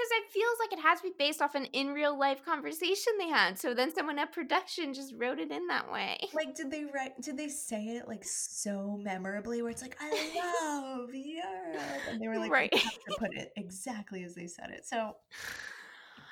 because 0.00 0.22
it 0.24 0.32
feels 0.32 0.56
like 0.60 0.72
it 0.72 0.82
has 0.82 1.00
to 1.00 1.08
be 1.08 1.14
based 1.18 1.42
off 1.42 1.54
an 1.54 1.66
in 1.66 1.88
real 1.88 2.18
life 2.18 2.44
conversation 2.44 3.12
they 3.18 3.28
had. 3.28 3.58
So 3.58 3.74
then 3.74 3.94
someone 3.94 4.18
at 4.18 4.32
production 4.32 4.94
just 4.94 5.14
wrote 5.16 5.38
it 5.38 5.50
in 5.50 5.66
that 5.68 5.90
way. 5.92 6.18
Like, 6.34 6.54
did 6.54 6.70
they 6.70 6.84
write? 6.84 7.20
Did 7.20 7.36
they 7.36 7.48
say 7.48 7.96
it 7.96 8.08
like 8.08 8.24
so 8.24 8.98
memorably, 9.02 9.62
where 9.62 9.70
it's 9.70 9.82
like, 9.82 9.96
"I 10.00 10.10
love 10.62 11.14
Europe," 11.14 12.00
and 12.08 12.20
they 12.20 12.28
were 12.28 12.38
like, 12.38 12.50
Right. 12.50 12.70
"We 12.72 12.78
have 12.80 12.92
to 12.92 13.16
put 13.18 13.34
it 13.36 13.52
exactly 13.56 14.24
as 14.24 14.34
they 14.34 14.46
said 14.46 14.70
it." 14.70 14.86
So 14.86 15.16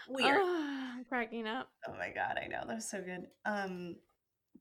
weird. 0.09 0.39
I'm 0.41 1.05
cracking 1.05 1.47
up. 1.47 1.69
Oh 1.87 1.93
my 1.99 2.11
god, 2.11 2.39
I 2.43 2.47
know 2.47 2.63
that 2.67 2.75
was 2.77 2.89
so 2.89 3.03
good. 3.03 3.27
Um, 3.45 3.97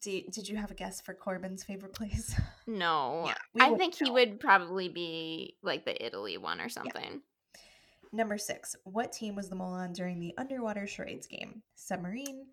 do 0.02 0.12
you- 0.12 0.30
did 0.30 0.48
you 0.48 0.58
have 0.58 0.70
a 0.70 0.76
guess 0.76 1.02
for 1.02 1.14
Corbin's 1.14 1.64
favorite 1.64 1.94
place? 1.94 2.36
No, 2.70 3.24
Yeah, 3.28 3.36
I 3.62 3.76
think 3.76 3.96
he 3.96 4.12
would 4.12 4.42
probably 4.42 4.90
be 4.90 5.56
like 5.64 5.86
the 5.86 6.06
Italy 6.06 6.38
one 6.38 6.60
or 6.60 6.68
something. 6.68 7.22
Number 8.12 8.38
six. 8.38 8.76
What 8.84 9.12
team 9.12 9.36
was 9.36 9.50
the 9.50 9.56
mole 9.56 9.74
on 9.74 9.94
during 9.94 10.20
the 10.20 10.34
underwater 10.38 10.88
charades 10.88 11.28
game? 11.28 11.62
Submarine. 11.76 12.48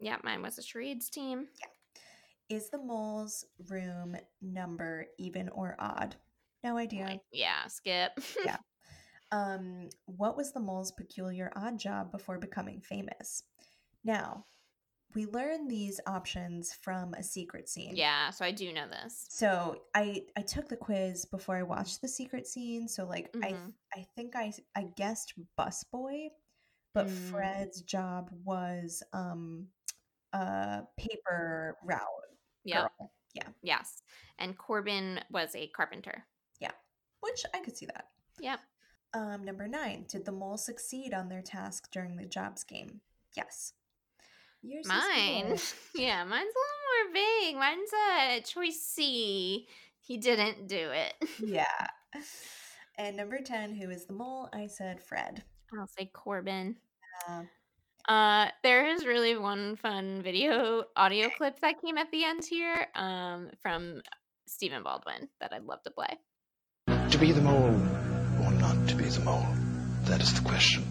Yeah, 0.00 0.16
mine 0.22 0.42
was 0.42 0.58
a 0.58 0.62
charades 0.62 1.08
team. 1.08 1.48
Yeah. 1.60 2.56
Is 2.56 2.70
the 2.70 2.78
mole's 2.78 3.44
room 3.68 4.16
number 4.40 5.06
even 5.18 5.48
or 5.50 5.76
odd? 5.78 6.16
No 6.64 6.76
idea. 6.76 7.04
Like, 7.04 7.20
yeah, 7.32 7.66
skip. 7.68 8.12
Yeah. 8.44 8.56
Um, 9.30 9.90
what 10.06 10.36
was 10.38 10.52
the 10.52 10.60
mole's 10.60 10.90
peculiar 10.90 11.52
odd 11.54 11.78
job 11.78 12.10
before 12.10 12.38
becoming 12.38 12.80
famous? 12.80 13.42
Now, 14.02 14.46
we 15.14 15.26
learned 15.26 15.70
these 15.70 16.00
options 16.06 16.72
from 16.82 17.14
a 17.14 17.22
secret 17.22 17.68
scene. 17.68 17.96
yeah, 17.96 18.30
so 18.30 18.44
I 18.44 18.50
do 18.52 18.72
know 18.72 18.86
this. 18.88 19.26
So 19.30 19.82
I 19.94 20.24
I 20.36 20.42
took 20.42 20.68
the 20.68 20.76
quiz 20.76 21.24
before 21.24 21.56
I 21.56 21.62
watched 21.62 22.00
the 22.00 22.08
secret 22.08 22.46
scene. 22.46 22.88
So 22.88 23.04
like 23.06 23.30
I 23.42 23.52
Mhm. 23.52 23.72
I 23.94 24.06
think 24.14 24.36
I 24.36 24.52
I 24.76 24.84
guessed 24.96 25.32
busboy, 25.58 26.28
but 26.94 27.06
Mm. 27.06 27.30
Fred's 27.30 27.82
job 27.82 28.30
was 28.44 29.02
um 29.12 29.68
uh 30.32 30.82
paper 30.98 31.78
route 31.82 32.36
Yeah. 32.64 32.88
girl. 32.98 33.12
Yeah, 33.34 33.48
Yes. 33.62 34.02
And 34.38 34.56
Corbin 34.58 35.20
was 35.30 35.54
a 35.54 35.68
carpenter. 35.68 36.26
yeah. 36.60 36.72
Which 37.20 37.44
I 37.54 37.60
could 37.60 37.76
see 37.76 37.86
that. 37.86 38.10
Yep. 38.40 38.60
Um, 39.14 39.42
number 39.44 39.66
nine. 39.68 40.04
Did 40.06 40.24
the 40.26 40.32
mole 40.32 40.58
succeed 40.58 41.14
on 41.14 41.28
their 41.28 41.40
task 41.42 41.90
during 41.90 42.16
the 42.16 42.26
jobs 42.26 42.62
game? 42.64 43.00
Yes. 43.34 43.72
Yours 44.62 44.84
is 44.84 44.88
Mine. 44.88 45.48
no. 45.50 45.56
yeah, 45.94 46.24
mine's 46.24 46.52
a 46.54 46.58
little 46.58 47.12
more 47.12 47.12
vague. 47.14 47.56
Mine's 47.56 47.90
a 47.92 48.40
choice 48.42 48.80
C. 48.80 49.66
He 50.00 50.16
didn't 50.16 50.66
do 50.68 50.90
it. 50.92 51.14
yeah. 51.40 51.86
And 53.00 53.16
number 53.16 53.38
10, 53.38 53.76
who 53.76 53.90
is 53.90 54.06
the 54.06 54.12
mole? 54.12 54.48
I 54.52 54.66
said 54.66 55.00
Fred. 55.00 55.44
I'll 55.78 55.86
say 55.86 56.10
Corbin. 56.12 56.74
Uh, 57.28 57.42
Uh, 58.08 58.48
there 58.64 58.88
is 58.88 59.06
really 59.06 59.36
one 59.36 59.76
fun 59.76 60.20
video 60.20 60.82
audio 60.96 61.28
clip 61.36 61.60
that 61.60 61.80
came 61.80 61.96
at 61.96 62.10
the 62.10 62.24
end 62.24 62.42
here 62.44 62.88
um, 62.96 63.50
from 63.62 64.02
Stephen 64.48 64.82
Baldwin 64.82 65.28
that 65.40 65.52
I'd 65.52 65.62
love 65.62 65.80
to 65.84 65.90
play. 65.92 66.18
To 67.10 67.18
be 67.18 67.30
the 67.30 67.40
mole 67.42 67.76
or 68.44 68.50
not 68.52 68.88
to 68.88 68.96
be 68.96 69.04
the 69.04 69.20
mole? 69.20 69.46
That 70.06 70.20
is 70.20 70.34
the 70.34 70.40
question. 70.48 70.82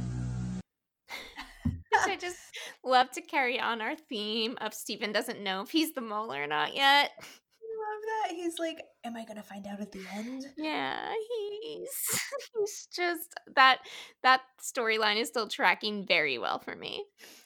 I 2.05 2.17
just 2.19 2.37
love 2.83 3.11
to 3.11 3.21
carry 3.21 3.59
on 3.59 3.81
our 3.81 3.95
theme 3.95 4.57
of 4.61 4.73
Stephen 4.73 5.11
doesn't 5.11 5.41
know 5.41 5.61
if 5.61 5.69
he's 5.69 5.93
the 5.93 6.01
mole 6.01 6.33
or 6.33 6.47
not 6.47 6.75
yet. 6.75 7.11
I 7.19 7.23
love 7.23 8.29
that. 8.29 8.35
He's 8.35 8.59
like, 8.59 8.81
Am 9.03 9.15
I 9.15 9.23
going 9.23 9.37
to 9.37 9.43
find 9.43 9.65
out 9.67 9.79
at 9.79 9.91
the 9.91 10.01
end? 10.13 10.43
Yeah, 10.57 11.13
he's 11.61 12.21
he's 12.59 12.87
just 12.93 13.33
that 13.55 13.79
that 14.23 14.41
storyline 14.61 15.15
is 15.15 15.29
still 15.29 15.47
tracking 15.47 16.05
very 16.05 16.37
well 16.37 16.59
for 16.59 16.75
me. 16.75 17.05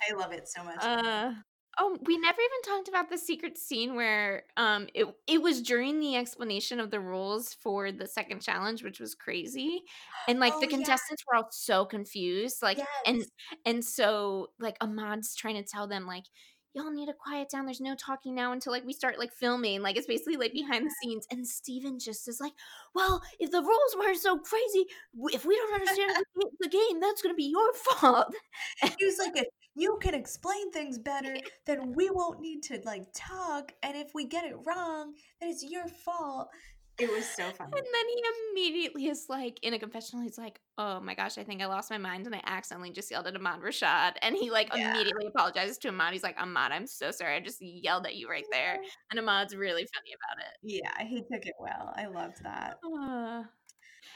I 0.10 0.16
love 0.16 0.32
it 0.32 0.48
so 0.48 0.64
much. 0.64 0.84
Uh 0.84 1.34
oh, 1.80 1.98
we 2.06 2.18
never 2.18 2.40
even 2.42 2.62
talked 2.66 2.88
about 2.90 3.10
the 3.10 3.18
secret 3.18 3.58
scene 3.58 3.96
where 3.96 4.44
um 4.58 4.88
it 4.94 5.08
it 5.28 5.42
was 5.42 5.62
during 5.62 6.00
the 6.00 6.16
explanation 6.16 6.80
of 6.80 6.92
the 6.92 7.00
rules 7.00 7.54
for 7.54 7.92
the 7.92 8.08
second 8.08 8.42
challenge, 8.42 8.84
which 8.84 9.00
was 9.00 9.16
crazy. 9.16 9.84
And 10.28 10.40
like 10.40 10.58
Oh, 10.58 10.60
the 10.60 10.68
yeah. 10.68 10.68
contestants 10.68 11.24
were 11.28 11.36
all 11.38 11.48
so 11.52 11.86
confused. 11.86 12.62
Like 12.62 12.82
and 13.06 13.24
and 13.66 13.84
so 13.84 14.52
like 14.60 14.78
Ahmad's 14.82 15.36
trying 15.36 15.56
to 15.56 15.64
tell 15.64 15.88
them 15.88 16.06
like 16.06 16.26
y'all 16.74 16.92
need 16.92 17.08
to 17.08 17.14
quiet 17.14 17.50
down. 17.50 17.66
There's 17.66 17.82
no 17.82 17.96
talking 17.96 18.36
now 18.36 18.52
until 18.52 18.72
like 18.72 18.86
we 18.86 18.94
start 18.94 19.20
like 19.20 19.34
filming. 19.34 19.82
Like 19.82 19.98
it's 19.98 20.08
basically 20.08 20.38
like 20.38 20.54
behind 20.54 20.86
the 20.86 20.96
scenes. 21.02 21.28
And 21.32 21.48
Stephen 21.48 22.00
just 22.00 22.28
is 22.28 22.40
like, 22.40 22.54
well, 22.94 23.22
if 23.40 23.52
the 23.52 23.62
rules 23.62 23.96
were 23.98 24.14
so 24.16 24.38
crazy, 24.38 24.86
if 25.34 25.46
we 25.46 25.56
don't 25.56 25.74
understand 25.74 26.16
the 26.36 26.52
the 26.60 26.70
game, 26.70 27.00
that's 27.00 27.22
gonna 27.22 27.36
be 27.36 27.52
your 27.52 27.74
fault. 27.74 28.34
he 28.98 29.06
was 29.06 29.18
like, 29.18 29.36
If 29.36 29.48
you 29.76 29.98
can 30.02 30.14
explain 30.14 30.72
things 30.72 30.98
better, 30.98 31.36
then 31.66 31.94
we 31.94 32.10
won't 32.10 32.42
need 32.42 32.64
to 32.64 32.80
like 32.86 33.06
talk. 33.14 33.74
And 33.84 33.96
if 33.96 34.14
we 34.14 34.26
get 34.26 34.46
it 34.46 34.56
wrong, 34.66 35.14
then 35.40 35.50
it's 35.50 35.64
your 35.64 35.88
fault. 35.88 36.50
It 37.00 37.12
was 37.12 37.26
so 37.26 37.50
funny. 37.52 37.72
And 37.74 37.86
then 37.94 38.08
he 38.08 38.24
immediately 38.52 39.08
is 39.08 39.26
like 39.28 39.60
in 39.64 39.74
a 39.74 39.80
confessional, 39.80 40.22
he's 40.24 40.38
like, 40.38 40.60
Oh 40.78 41.00
my 41.00 41.16
gosh, 41.16 41.38
I 41.38 41.44
think 41.44 41.62
I 41.62 41.66
lost 41.66 41.90
my 41.90 41.98
mind 41.98 42.26
and 42.26 42.36
I 42.36 42.42
accidentally 42.46 42.92
just 42.92 43.10
yelled 43.10 43.28
at 43.28 43.36
Ahmad 43.36 43.62
Rashad. 43.62 44.14
And 44.22 44.36
he 44.36 44.52
like 44.52 44.70
Yeah. 44.76 44.94
immediately 44.94 45.28
apologizes 45.28 45.78
to 45.80 45.88
Ahmad. 45.90 46.14
He's 46.14 46.24
like, 46.24 46.40
Ahmad, 46.40 46.72
I'm 46.72 46.86
so 46.88 47.10
sorry. 47.12 47.36
I 47.36 47.40
just 47.40 47.58
yelled 47.62 48.06
at 48.06 48.16
you 48.16 48.30
right 48.30 48.46
there. 48.52 48.80
And 49.10 49.20
Ahmad's 49.20 49.56
really 49.56 49.88
funny 49.94 50.12
about 50.16 50.46
it. 50.46 50.58
Yeah, 50.62 51.08
he 51.08 51.22
took 51.22 51.46
it 51.46 51.56
well. 51.60 51.94
I 51.96 52.06
loved 52.06 52.44
that. 52.44 52.78
Uh, 52.86 53.44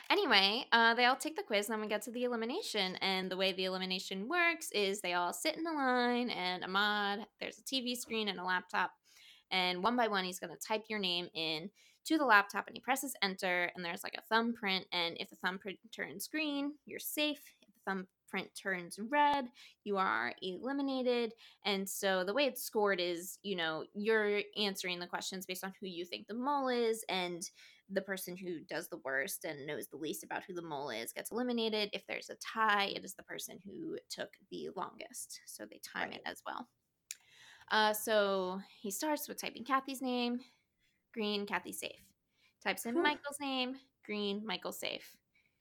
anyway, 0.09 0.65
uh, 0.71 0.93
they 0.93 1.05
all 1.05 1.15
take 1.15 1.35
the 1.35 1.43
quiz, 1.43 1.67
and 1.67 1.73
then 1.73 1.81
we 1.81 1.87
get 1.87 2.03
to 2.03 2.11
the 2.11 2.23
elimination. 2.23 2.95
And 2.97 3.31
the 3.31 3.37
way 3.37 3.51
the 3.53 3.65
elimination 3.65 4.27
works 4.27 4.69
is 4.71 5.01
they 5.01 5.13
all 5.13 5.33
sit 5.33 5.57
in 5.57 5.65
a 5.65 5.73
line, 5.73 6.29
and 6.29 6.63
Ahmad, 6.63 7.25
there's 7.39 7.57
a 7.59 7.63
TV 7.63 7.95
screen 7.95 8.27
and 8.27 8.39
a 8.39 8.43
laptop. 8.43 8.91
And 9.51 9.83
one 9.83 9.95
by 9.95 10.07
one, 10.07 10.23
he's 10.25 10.39
going 10.39 10.53
to 10.53 10.59
type 10.67 10.85
your 10.89 10.99
name 10.99 11.29
in 11.33 11.69
to 12.05 12.17
the 12.17 12.25
laptop, 12.25 12.67
and 12.67 12.75
he 12.75 12.81
presses 12.81 13.15
enter, 13.21 13.71
and 13.75 13.83
there's 13.83 14.03
like 14.03 14.15
a 14.17 14.21
thumbprint. 14.33 14.85
And 14.91 15.17
if 15.19 15.29
the 15.29 15.35
thumbprint 15.37 15.79
turns 15.95 16.27
green, 16.27 16.73
you're 16.85 16.99
safe. 16.99 17.41
If 17.61 17.69
the 17.73 17.81
thumbprint 17.91 18.49
turns 18.55 18.99
red, 19.09 19.47
you 19.83 19.97
are 19.97 20.33
eliminated. 20.41 21.33
And 21.65 21.87
so 21.89 22.23
the 22.23 22.33
way 22.33 22.45
it's 22.45 22.63
scored 22.63 22.99
is, 22.99 23.39
you 23.43 23.55
know, 23.55 23.85
you're 23.93 24.41
answering 24.57 24.99
the 24.99 25.07
questions 25.07 25.45
based 25.45 25.63
on 25.63 25.73
who 25.79 25.87
you 25.87 26.05
think 26.05 26.27
the 26.27 26.33
mole 26.33 26.69
is, 26.69 27.03
and 27.09 27.49
the 27.89 28.01
person 28.01 28.35
who 28.35 28.61
does 28.67 28.87
the 28.87 28.97
worst 29.05 29.45
and 29.45 29.67
knows 29.67 29.87
the 29.87 29.97
least 29.97 30.23
about 30.23 30.41
who 30.47 30.55
the 30.55 30.61
mole 30.61 30.89
is 30.89 31.13
gets 31.13 31.31
eliminated. 31.31 31.89
If 31.93 32.01
there's 32.07 32.31
a 32.31 32.35
tie, 32.35 32.91
it 32.95 33.05
is 33.05 33.13
the 33.13 33.21
person 33.23 33.59
who 33.63 33.97
took 34.09 34.29
the 34.49 34.69
longest. 34.75 35.39
So 35.45 35.65
they 35.65 35.79
time 35.83 36.09
Right. 36.09 36.15
it 36.15 36.23
as 36.25 36.41
well. 36.47 36.67
Uh, 37.71 37.93
so 37.93 38.59
he 38.81 38.91
starts 38.91 39.27
with 39.27 39.41
typing 39.41 39.63
Kathy's 39.63 40.01
name, 40.01 40.39
green, 41.15 41.47
Kathy 41.47 41.71
safe. 41.71 42.01
Types 42.63 42.85
in. 42.85 43.01
Michael's 43.01 43.39
name, 43.39 43.77
green, 44.05 44.45
Michael 44.45 44.73
safe. 44.73 45.15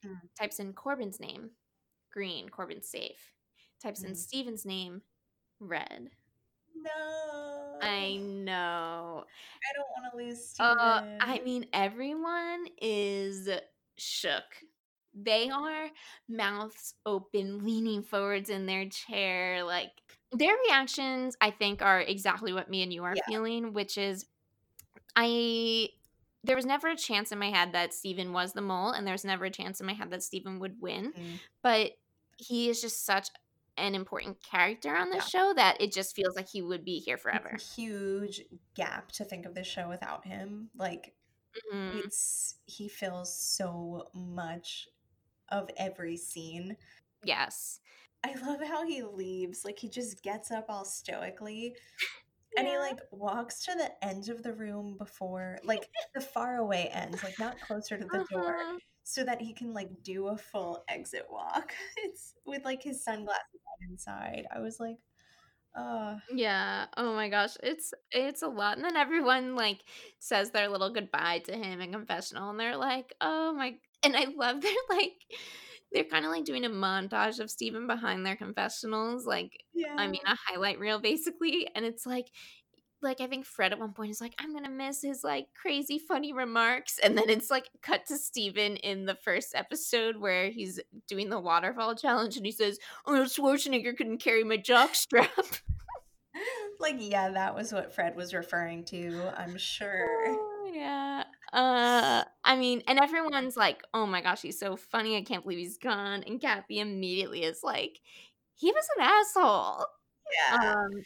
Mm. 0.05 0.21
Types 0.39 0.59
in 0.59 0.73
Corbin's 0.75 1.21
name, 1.21 1.51
green, 2.13 2.49
Corbin 2.51 2.83
safe. 2.83 3.33
Types 3.83 4.03
in 4.03 4.13
Mm. 4.13 4.17
Stephen's 4.17 4.67
name, 4.67 5.01
red. 5.61 6.11
No. 6.75 7.79
I 7.81 8.17
know. 8.21 9.25
I 9.25 9.73
don't 9.77 9.89
want 9.97 10.11
to 10.13 10.17
lose 10.17 10.49
Stephen. 10.51 10.77
Uh, 10.79 11.19
I 11.21 11.41
mean, 11.45 11.67
everyone 11.73 12.67
is 12.83 13.49
shook. 13.97 14.43
They 15.17 15.49
are 15.51 15.89
mouths 16.29 16.95
open, 17.07 17.65
leaning 17.65 18.03
forwards 18.03 18.51
in 18.51 18.67
their 18.67 18.89
chair. 18.89 19.63
Like 19.63 19.93
their 20.33 20.57
reactions, 20.69 21.37
I 21.41 21.51
think, 21.53 21.83
are 21.83 22.01
exactly 22.01 22.53
what 22.53 22.69
me 22.69 22.83
and 22.83 22.93
you 22.93 23.05
are 23.05 23.15
Yeah. 23.15 23.23
feeling, 23.29 23.73
which 23.73 23.97
is 23.97 24.27
I. 25.17 25.89
There 26.43 26.57
was 26.57 26.67
never 26.67 26.89
a 26.89 26.97
chance 26.97 27.33
in 27.33 27.39
my 27.39 27.49
head 27.51 27.73
that 27.73 27.95
Stephen 27.95 28.33
was 28.35 28.53
the 28.53 28.61
mole, 28.61 28.91
and 28.91 29.07
there's 29.07 29.25
never 29.25 29.47
a 29.47 29.51
chance 29.51 29.81
in 29.81 29.87
my 29.87 29.95
head 29.95 30.11
that 30.11 30.23
Stephen 30.23 30.59
would 30.59 30.79
win. 30.81 31.13
Mm. 31.13 31.41
But 31.63 31.93
he 32.37 32.69
is 32.69 32.83
just 32.83 33.07
such 33.07 33.31
an 33.79 33.95
important 33.95 34.43
character 34.43 34.95
on 34.95 35.09
this 35.11 35.33
Yeah. 35.33 35.41
show 35.41 35.55
that 35.55 35.81
it 35.81 35.91
just 35.93 36.15
feels 36.15 36.37
like 36.37 36.49
he 36.49 36.61
would 36.63 36.85
be 36.85 36.99
here 36.99 37.17
forever. 37.17 37.53
It's 37.55 37.73
a 37.73 37.81
huge 37.81 38.43
gap 38.75 39.11
to 39.13 39.25
think 39.25 39.47
of 39.47 39.55
the 39.55 39.65
show 39.65 39.89
without 39.89 40.27
him. 40.27 40.71
Like 40.77 41.15
Mhm. 41.73 42.05
it's 42.05 42.57
he 42.67 42.89
fills 42.89 43.35
so 43.35 44.11
much 44.15 44.89
of 45.49 45.71
every 45.77 46.17
scene. 46.17 46.77
Yes. 47.25 47.81
I 48.23 48.35
love 48.35 48.61
how 48.61 48.87
he 48.87 49.03
leaves. 49.03 49.65
Like 49.65 49.79
he 49.79 49.89
just 49.89 50.23
gets 50.23 50.51
up 50.51 50.67
all 50.69 50.85
stoically. 50.85 51.77
And 52.57 52.67
he 52.69 52.79
like 52.79 53.01
walks 53.11 53.65
to 53.65 53.75
the 53.75 53.93
end 54.05 54.29
of 54.29 54.43
the 54.43 54.53
room 54.55 54.97
before 54.99 55.59
like 55.65 55.91
the 56.15 56.21
far 56.21 56.57
away 56.59 56.89
end, 56.89 57.23
like 57.23 57.39
not 57.39 57.61
closer 57.61 57.99
to 57.99 58.09
the 58.09 58.25
door, 58.31 58.55
Uh-huh. 58.55 58.79
so 59.03 59.25
that 59.25 59.41
he 59.43 59.53
can 59.55 59.73
like 59.75 60.03
do 60.03 60.29
a 60.29 60.37
full 60.39 60.85
exit 60.89 61.27
walk. 61.31 61.75
It's 61.99 62.35
with 62.47 62.65
like 62.65 62.83
his 62.83 63.03
sunglasses 63.05 63.61
on 63.83 63.91
inside. 63.91 64.47
I 64.55 64.61
was 64.61 64.79
like, 64.81 64.99
uh 65.77 66.17
Yeah. 66.29 66.87
Oh 66.97 67.15
my 67.15 67.29
gosh. 67.29 67.57
It's 67.63 67.93
it's 68.11 68.43
a 68.43 68.49
lot. 68.49 68.77
And 68.77 68.85
then 68.85 68.97
everyone 68.97 69.57
like 69.57 69.83
says 70.21 70.51
their 70.51 70.69
little 70.69 70.91
goodbye 70.91 71.41
to 71.41 71.53
him 71.57 71.81
in 71.81 71.93
confessional 71.93 72.51
and 72.51 72.59
they're 72.59 72.77
like, 72.77 73.15
"Oh 73.21 73.53
my." 73.53 73.79
And 74.03 74.17
I 74.17 74.25
love 74.25 74.61
they're 74.63 74.73
like 74.91 75.13
they're 75.95 76.05
kind 76.05 76.27
of 76.27 76.33
like 76.33 76.45
doing 76.45 76.65
a 76.65 76.71
montage 76.71 77.39
of 77.41 77.51
Stephen 77.51 77.87
behind 77.87 78.27
their 78.27 78.37
confessionals, 78.37 79.27
like 79.27 79.53
yeah. 79.73 79.95
I 79.97 80.09
mean 80.09 80.21
a 80.27 80.37
highlight 80.47 80.79
reel 80.79 80.99
basically, 80.99 81.69
and 81.75 81.85
it's 81.85 82.05
like 82.05 82.27
like 83.05 83.21
I 83.21 83.27
think 83.29 83.45
Fred 83.47 83.73
at 83.73 83.79
one 83.79 83.93
point 83.93 84.11
is 84.11 84.21
like, 84.21 84.35
I'm 84.39 84.53
gonna 84.53 84.71
miss 84.71 85.03
his 85.03 85.23
like 85.23 85.47
crazy 85.55 85.99
funny 85.99 86.33
remarks, 86.33 86.99
and 87.03 87.17
then 87.17 87.29
it's 87.31 87.51
like 87.51 87.69
cut 87.83 88.07
to 88.09 88.17
Stephen 88.17 88.77
in 88.77 89.05
the 89.05 89.15
first 89.15 89.55
episode 89.55 90.17
where 90.17 90.51
he's 90.51 90.81
doing 91.07 91.31
the 91.31 91.39
waterfall 91.39 91.95
challenge, 91.95 92.37
and 92.37 92.47
he 92.47 92.53
says, 92.53 92.79
"Oh, 93.07 93.25
Schwarzenegger 93.25 93.97
couldn't 93.97 94.19
carry 94.19 94.43
my 94.43 94.57
jock 94.57 94.95
strap." 94.95 95.31
like 96.81 96.97
yeah, 96.99 97.31
that 97.31 97.55
was 97.55 97.73
what 97.73 97.95
Fred 97.95 98.17
was 98.17 98.35
referring 98.35 98.85
to, 98.87 99.33
I'm 99.37 99.57
sure. 99.57 100.09
Oh, 100.27 100.71
yeah. 100.73 101.25
Uh, 101.55 102.25
I 102.45 102.57
mean, 102.57 102.83
and 102.89 102.99
everyone's 102.99 103.57
like, 103.57 103.83
"Oh 103.95 104.07
my 104.07 104.21
gosh, 104.23 104.43
he's 104.43 104.59
so 104.59 104.77
funny! 104.77 105.17
I 105.17 105.23
can't 105.23 105.45
believe 105.45 105.59
he's 105.61 105.79
gone." 105.79 106.25
And 106.25 106.41
Kathy 106.41 106.81
immediately 106.81 107.45
is 107.45 107.63
like, 107.63 108.01
"He 108.55 108.73
was 108.73 108.87
an 108.99 109.05
asshole." 109.05 109.87
Yeah. 110.33 110.75
Um, 110.75 111.05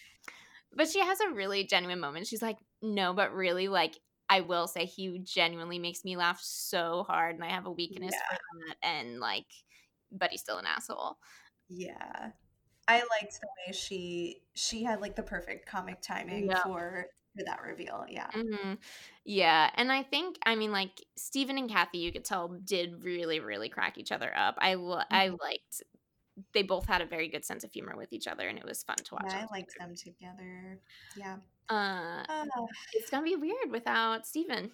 but 0.73 0.89
she 0.89 1.01
has 1.01 1.21
a 1.21 1.31
really 1.33 1.65
genuine 1.65 2.01
moment. 2.01 2.27
She's 2.29 2.43
like, 2.43 2.59
"No, 2.83 3.13
but 3.15 3.35
really, 3.35 3.69
like, 3.69 3.99
I 4.31 4.41
will 4.43 4.69
say, 4.69 4.87
he 4.87 5.19
genuinely 5.21 5.79
makes 5.79 6.05
me 6.05 6.17
laugh 6.17 6.41
so 6.43 7.05
hard, 7.05 7.37
and 7.37 7.45
I 7.45 7.51
have 7.51 7.67
a 7.67 7.73
weakness 7.73 8.23
for 8.29 8.37
that." 8.69 8.77
And 8.83 9.21
like, 9.21 9.47
but 10.13 10.31
he's 10.33 10.41
still 10.43 10.59
an 10.59 10.67
asshole. 10.67 11.19
Yeah. 11.69 12.33
I 12.89 12.99
liked 13.01 13.41
the 13.41 13.49
way 13.67 13.73
she 13.73 14.43
she 14.55 14.83
had 14.85 15.01
like 15.01 15.17
the 15.17 15.23
perfect 15.23 15.67
comic 15.67 16.01
timing 16.03 16.49
Yeah. 16.49 16.63
for 16.63 17.07
for 17.37 17.45
that 17.45 17.61
reveal. 17.63 18.05
Yeah. 18.09 18.29
hmm 18.33 18.75
Yeah, 19.25 19.71
and 19.75 19.91
I 19.93 20.03
think 20.03 20.37
I 20.45 20.55
mean 20.57 20.73
like 20.73 20.91
Stephen 21.17 21.59
and 21.59 21.69
Kathy, 21.71 21.99
you 21.99 22.13
could 22.13 22.25
tell 22.25 22.49
did 22.49 23.03
really 23.05 23.41
really 23.41 23.69
crack 23.69 23.99
each 23.99 24.13
other 24.13 24.33
up. 24.37 24.57
I 24.59 24.75
lo- 24.75 25.03
I 25.11 25.29
liked 25.29 25.83
they 26.53 26.63
both 26.63 26.87
had 26.87 27.01
a 27.03 27.07
very 27.07 27.29
good 27.29 27.45
sense 27.45 27.65
of 27.65 27.73
humor 27.73 27.95
with 27.97 28.13
each 28.13 28.27
other, 28.29 28.47
and 28.49 28.59
it 28.59 28.65
was 28.65 28.83
fun 28.85 28.97
to 28.97 29.15
watch. 29.15 29.25
Yeah, 29.29 29.45
I 29.51 29.53
liked 29.53 29.73
together. 29.73 29.89
them 29.89 29.97
together. 29.97 30.81
Yeah. 31.17 31.37
Uh, 31.69 32.25
Uh, 32.29 32.45
it's 32.95 33.11
gonna 33.11 33.25
be 33.25 33.37
weird 33.37 33.71
without 33.71 34.27
Stephen. 34.27 34.71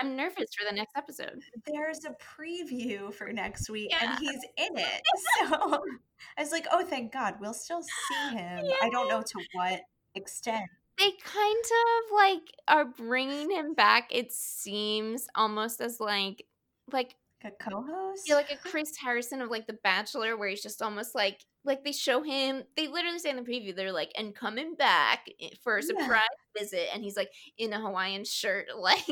I'm 0.00 0.16
nervous 0.16 0.48
for 0.58 0.64
the 0.68 0.74
next 0.74 0.96
episode. 0.96 1.40
there's 1.72 2.00
a 2.04 2.16
preview 2.20 3.14
for 3.14 3.32
next 3.32 3.70
week 3.70 3.90
Yeah. 3.92 4.10
and 4.10 4.18
he's 4.18 4.40
in 4.56 4.76
it. 4.76 5.02
So 5.48 5.84
I 6.36 6.42
was 6.42 6.50
like, 6.50 6.66
oh 6.72 6.84
thank 6.84 7.12
God, 7.12 7.34
we'll 7.40 7.54
still 7.54 7.82
see 7.82 8.30
him. 8.36 8.64
I 8.82 8.88
don't 8.90 9.08
know 9.08 9.22
to 9.22 9.38
what 9.52 9.80
extent. 10.16 10.64
They 10.98 11.12
kind 11.24 11.64
of 11.64 12.12
like 12.14 12.54
are 12.68 12.84
bringing 12.84 13.50
him 13.50 13.74
back. 13.74 14.08
It 14.12 14.32
seems 14.32 15.26
almost 15.34 15.80
as 15.80 15.98
like 16.00 16.46
like 16.92 17.16
a 17.42 17.50
co-host? 17.52 18.26
Yeah, 18.26 18.36
like 18.36 18.50
a 18.50 18.56
Chris 18.56 18.96
Harrison 18.96 19.42
of 19.42 19.50
like 19.50 19.66
The 19.66 19.74
Bachelor, 19.84 20.36
where 20.36 20.48
he's 20.48 20.62
just 20.62 20.80
almost 20.80 21.14
like 21.14 21.44
like 21.64 21.84
they 21.84 21.92
show 21.92 22.22
him. 22.22 22.64
They 22.76 22.88
literally 22.88 23.18
say 23.18 23.30
in 23.30 23.36
the 23.36 23.42
preview, 23.42 23.74
they're 23.76 23.92
like, 23.92 24.12
"And 24.16 24.34
coming 24.34 24.76
back 24.76 25.26
eh, 25.40 25.50
for 25.62 25.76
a 25.76 25.82
Yeah. 25.82 25.82
surprise 25.82 26.22
visit," 26.58 26.88
and 26.94 27.02
he's 27.02 27.16
like 27.16 27.32
in 27.58 27.72
a 27.74 27.80
Hawaiian 27.80 28.24
shirt, 28.24 28.68
like 28.78 29.04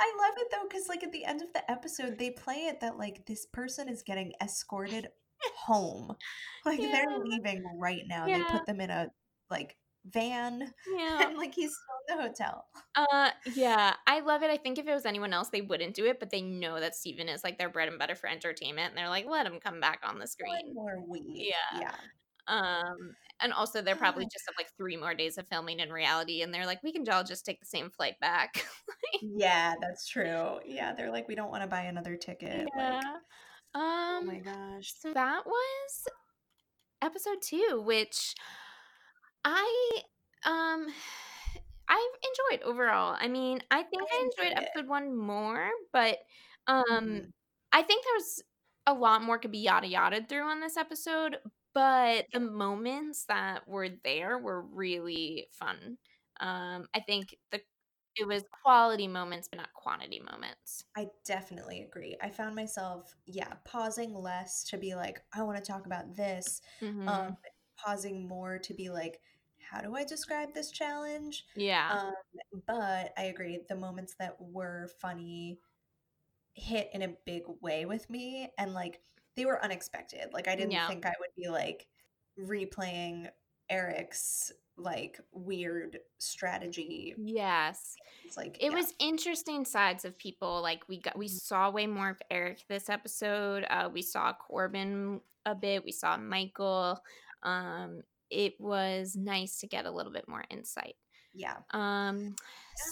I 0.00 0.14
love 0.18 0.34
it 0.38 0.48
though, 0.50 0.66
because 0.68 0.88
like 0.88 1.02
at 1.04 1.12
the 1.12 1.24
end 1.24 1.42
of 1.42 1.52
the 1.52 1.68
episode, 1.70 2.18
they 2.18 2.30
play 2.30 2.66
it 2.66 2.80
that 2.80 2.98
like 2.98 3.26
this 3.26 3.46
person 3.46 3.88
is 3.88 4.02
getting 4.02 4.32
escorted 4.40 5.08
home. 5.54 6.16
Like 6.64 6.80
Yeah. 6.80 6.90
they're 6.90 7.18
leaving 7.24 7.64
right 7.78 8.02
now. 8.06 8.28
They 8.28 8.44
put 8.44 8.66
them 8.66 8.80
in 8.80 8.90
a 8.90 9.08
like 9.50 9.76
van 10.06 10.72
yeah, 10.96 11.28
and 11.28 11.36
like 11.38 11.54
he's 11.54 11.70
still 11.72 12.16
in 12.16 12.16
the 12.16 12.28
hotel. 12.28 12.64
uh, 12.96 13.30
yeah. 13.54 13.94
I 14.06 14.20
love 14.20 14.42
it. 14.42 14.50
I 14.50 14.56
think 14.56 14.78
if 14.78 14.86
it 14.86 14.92
was 14.94 15.06
anyone 15.06 15.32
else, 15.32 15.48
they 15.50 15.60
wouldn't 15.62 15.94
do 15.94 16.06
it, 16.06 16.18
but 16.20 16.30
they 16.30 16.42
know 16.42 16.80
that 16.80 16.94
Stephen 16.94 17.28
is 17.28 17.44
like 17.44 17.58
their 17.58 17.68
bread 17.70 17.88
and 17.88 17.98
butter 17.98 18.14
for 18.14 18.28
entertainment, 18.28 18.88
and 18.90 18.98
they're 18.98 19.08
like, 19.08 19.26
let 19.26 19.46
him 19.46 19.60
come 19.60 19.80
back 19.80 20.00
on 20.04 20.14
the 20.16 20.20
One 20.20 20.26
screen. 20.26 20.74
more 20.74 21.00
week. 21.08 21.24
Yeah. 21.28 21.80
Yeah. 21.80 21.94
Um, 22.48 23.14
and 23.40 23.52
also 23.52 23.82
they're 23.82 23.94
probably 23.96 24.24
just 24.24 24.44
have 24.48 24.54
like 24.58 24.70
three 24.76 24.96
more 24.96 25.14
days 25.14 25.38
of 25.38 25.46
filming 25.48 25.78
in 25.80 25.92
reality, 25.92 26.42
and 26.42 26.52
they're 26.52 26.66
like, 26.66 26.82
we 26.82 26.92
can 26.92 27.08
all 27.08 27.22
just 27.24 27.46
take 27.46 27.60
the 27.60 27.66
same 27.66 27.90
flight 27.90 28.18
back. 28.20 28.64
Yeah, 29.20 29.74
that's 29.80 30.08
true. 30.08 30.58
Yeah, 30.66 30.94
they're 30.94 31.12
like, 31.12 31.28
we 31.28 31.34
don't 31.36 31.50
want 31.50 31.62
to 31.62 31.68
buy 31.68 31.82
another 31.82 32.16
ticket. 32.16 32.66
yeah. 32.76 32.94
Like, 32.96 33.04
oh 33.74 34.18
Um. 34.20 34.26
my 34.26 34.38
gosh. 34.38 34.92
So 34.98 35.12
that 35.12 35.46
was 35.46 36.04
episode 37.02 37.38
two, 37.42 37.82
which 37.84 38.34
I 39.44 40.02
um 40.44 40.88
I 41.88 42.10
enjoyed 42.50 42.62
overall. 42.62 43.16
I 43.18 43.28
mean, 43.28 43.60
I 43.70 43.82
think 43.82 44.08
I 44.12 44.16
I 44.16 44.24
enjoyed 44.24 44.52
enjoyed 44.52 44.56
episode 44.56 44.88
one 44.88 45.16
more, 45.16 45.70
but 45.92 46.18
um 46.66 46.92
Mhm. 47.00 47.32
I 47.72 47.82
think 47.82 48.04
there 48.04 48.14
was 48.14 48.42
a 48.86 48.94
lot 48.94 49.22
more 49.22 49.38
could 49.38 49.52
be 49.52 49.58
yada 49.58 49.86
yada 49.88 50.24
through 50.26 50.42
on 50.42 50.60
this 50.60 50.76
episode, 50.76 51.38
but 51.74 52.26
the 52.32 52.40
moments 52.40 53.26
that 53.26 53.66
were 53.68 53.88
there 54.04 54.38
were 54.38 54.62
really 54.62 55.48
fun. 55.52 55.98
Um 56.40 56.86
I 56.94 57.00
think 57.00 57.36
the 57.50 57.62
it 58.16 58.26
was 58.26 58.44
quality 58.62 59.08
moments 59.08 59.48
but 59.48 59.58
not 59.58 59.72
quantity 59.74 60.20
moments. 60.20 60.84
I 60.96 61.08
definitely 61.24 61.82
agree. 61.82 62.16
I 62.20 62.30
found 62.30 62.54
myself, 62.54 63.14
yeah, 63.26 63.54
pausing 63.64 64.12
less 64.14 64.62
to 64.64 64.76
be 64.78 64.94
like, 64.94 65.24
I 65.32 65.42
want 65.42 65.56
to 65.62 65.64
talk 65.72 65.86
about 65.86 66.14
this. 66.16 66.60
Mhm. 66.80 67.24
Um, 67.28 67.36
pausing 67.78 68.28
more 68.28 68.58
to 68.58 68.74
be 68.74 68.90
like, 68.90 69.22
how 69.72 69.80
do 69.80 69.96
I 69.96 70.04
describe 70.04 70.52
this 70.54 70.70
challenge? 70.70 71.44
yeah. 71.56 71.88
Um, 72.00 72.14
but 72.66 73.12
I 73.16 73.24
agree, 73.24 73.58
the 73.68 73.76
moments 73.76 74.14
that 74.18 74.36
were 74.38 74.88
funny 75.00 75.58
hit 76.54 76.90
in 76.92 77.02
a 77.02 77.14
big 77.24 77.44
way 77.62 77.86
with 77.86 78.08
me 78.10 78.50
and 78.58 78.74
like 78.74 79.00
they 79.36 79.46
were 79.46 79.62
unexpected. 79.64 80.28
Like 80.32 80.48
I 80.48 80.54
didn't 80.56 80.72
Yeah. 80.72 80.86
think 80.88 81.06
I 81.06 81.14
would 81.18 81.30
be 81.36 81.48
like 81.48 81.86
replaying 82.38 83.28
Eric's 83.70 84.52
like 84.76 85.18
weird 85.32 85.98
strategy. 86.18 87.14
yes. 87.18 87.94
It's 88.24 88.36
like 88.36 88.56
it 88.62 88.70
yeah. 88.70 88.76
was 88.78 88.92
interesting 88.98 89.64
sides 89.64 90.04
of 90.04 90.16
people 90.18 90.60
like 90.62 90.82
we 90.88 91.00
got 91.00 91.16
we 91.16 91.28
saw 91.28 91.70
way 91.70 91.86
more 91.86 92.08
of 92.10 92.20
eric 92.30 92.64
this 92.68 92.88
episode 92.88 93.66
uh 93.68 93.88
we 93.92 94.00
saw 94.00 94.32
corbin 94.32 95.20
a 95.44 95.54
bit 95.54 95.84
we 95.84 95.92
saw 95.92 96.16
michael 96.16 96.98
um 97.42 98.00
it 98.32 98.54
was 98.58 99.14
nice 99.14 99.58
to 99.58 99.66
get 99.66 99.86
a 99.86 99.90
little 99.90 100.12
bit 100.12 100.26
more 100.26 100.44
insight 100.50 100.96
Yeah. 101.34 101.56
Um, 101.72 102.34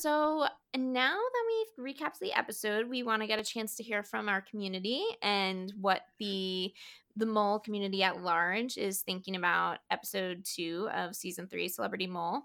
so 0.01 0.47
now 0.77 1.17
that 1.17 1.45
we've 1.79 1.95
recapped 1.95 2.19
the 2.21 2.33
episode, 2.33 2.89
we 2.89 3.03
want 3.03 3.23
to 3.23 3.29
get 3.29 3.39
a 3.39 3.45
chance 3.45 3.77
to 3.77 3.83
hear 3.83 4.03
from 4.03 4.29
our 4.29 4.41
community 4.41 5.05
and 5.23 5.73
what 5.81 6.03
the 6.19 6.73
the 7.17 7.27
mole 7.27 7.59
community 7.59 8.03
at 8.03 8.23
large 8.23 8.79
is 8.79 9.03
thinking 9.03 9.37
about 9.37 9.79
episode 9.91 10.45
two 10.45 10.89
of 10.95 11.15
season 11.15 11.49
three, 11.49 11.69
Celebrity 11.69 12.07
Mole. 12.07 12.43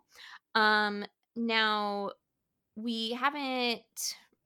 Um, 0.54 1.06
now 1.36 2.12
we 2.76 3.12
haven't 3.12 3.84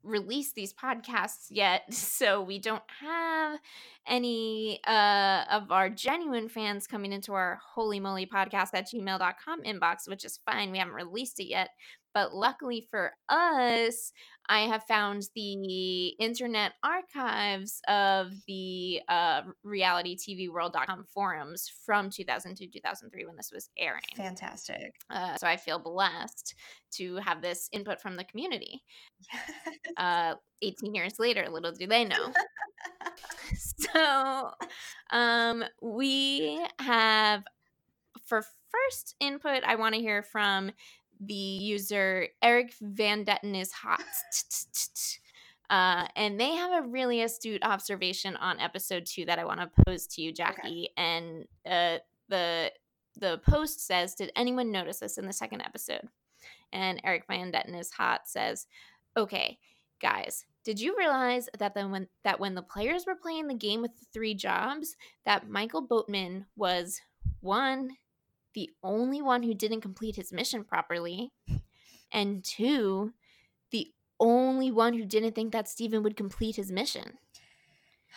released 0.04 0.56
these 0.56 0.74
podcasts 0.74 1.48
yet, 1.50 1.84
so 1.94 2.42
we 2.42 2.60
don't 2.60 2.84
have 3.02 3.60
any 4.08 4.80
uh, 4.88 5.44
of 5.52 5.72
our 5.72 5.90
genuine 5.90 6.50
fans 6.50 6.88
coming 6.88 7.14
into 7.14 7.34
our 7.34 7.60
holy 7.74 8.00
moly 8.00 8.26
podcast 8.26 8.70
at 8.74 8.88
gmail.com 8.92 9.64
inbox, 9.64 10.08
which 10.08 10.26
is 10.26 10.40
fine. 10.46 10.72
We 10.72 10.80
haven't 10.80 10.94
released 10.94 11.40
it 11.40 11.46
yet. 11.46 11.70
But 12.14 12.34
luckily 12.34 12.88
for 12.90 13.14
us, 13.30 14.12
I 14.48 14.62
have 14.62 14.84
found 14.84 15.28
the 15.36 16.08
internet 16.20 16.74
archives 16.84 17.82
of 17.88 18.32
the 18.48 19.02
uh, 19.08 19.42
realitytvworld.com 19.66 21.06
forums 21.14 21.72
from 21.86 22.10
2002 22.10 22.68
2003 22.72 23.26
when 23.26 23.36
this 23.36 23.52
was 23.54 23.70
airing. 23.78 24.02
Fantastic. 24.16 24.96
Uh, 25.10 25.36
so 25.36 25.48
I 25.48 25.56
feel 25.56 25.78
blessed 25.78 26.56
to 26.94 27.18
have 27.18 27.42
this 27.42 27.70
input 27.72 28.02
from 28.02 28.16
the 28.16 28.24
community. 28.24 28.84
Uh, 29.98 30.36
18 30.62 30.96
years 30.96 31.20
later, 31.20 31.46
little 31.50 31.74
do 31.74 31.86
they 31.86 32.06
know. 32.06 32.32
so 33.94 34.52
um, 35.12 35.64
we 35.82 36.66
have, 36.80 37.44
for 38.26 38.44
first 38.70 39.16
input, 39.20 39.64
I 39.66 39.76
want 39.76 39.96
to 39.96 40.02
hear 40.02 40.24
from 40.24 40.72
the 41.20 41.34
user 41.34 42.28
Eric 42.42 42.74
Van 42.82 43.26
Detten 43.26 43.60
is 43.60 43.72
hot. 43.72 44.02
Uh, 45.70 46.08
and 46.16 46.40
they 46.40 46.56
have 46.56 46.84
a 46.84 46.88
really 46.88 47.22
astute 47.22 47.62
observation 47.64 48.36
on 48.38 48.60
episode 48.60 49.06
two 49.06 49.24
that 49.26 49.38
I 49.38 49.46
want 49.46 49.60
to 49.60 49.84
pose 49.86 50.08
to 50.08 50.22
you, 50.22 50.34
Jackie. 50.34 50.90
And 50.98 51.46
uh, 51.64 52.00
the 52.28 52.72
the 53.18 53.40
post 53.48 53.86
says, 53.86 54.16
"Did 54.16 54.32
anyone 54.36 54.72
notice 54.72 54.98
this 55.00 55.20
in 55.20 55.28
the 55.28 55.34
second 55.34 55.62
episode?" 55.62 56.08
And 56.74 57.00
Eric 57.04 57.26
Van 57.28 57.52
Detten 57.52 57.80
is 57.80 57.92
hot 57.92 58.22
says, 58.28 58.66
"Okay, 59.16 59.60
guys, 60.02 60.44
did 60.64 60.80
you 60.80 60.96
realize 60.98 61.50
that 61.60 61.76
then 61.76 61.92
when 61.92 62.08
that 62.24 62.40
when 62.40 62.56
the 62.56 62.62
players 62.62 63.06
were 63.06 63.16
playing 63.16 63.48
the 63.48 63.54
game 63.54 63.82
with 63.82 63.98
the 64.00 64.06
three 64.14 64.34
jobs, 64.34 64.96
that 65.26 65.50
Michael 65.50 65.82
Boatman 65.82 66.46
was 66.56 67.00
one, 67.42 67.92
the 68.60 68.72
only 68.84 69.22
one 69.22 69.44
who 69.44 69.54
didn't 69.54 69.80
complete 69.80 70.18
his 70.18 70.34
mission 70.34 70.66
properly, 70.66 71.32
and 72.12 72.44
two, 72.44 73.14
the 73.72 73.88
only 74.20 74.70
one 74.70 74.92
who 74.92 75.06
didn't 75.06 75.34
think 75.34 75.54
that 75.54 75.70
Stephen 75.70 76.04
would 76.04 76.18
complete 76.18 76.58
his 76.58 76.70
mission. 76.70 77.20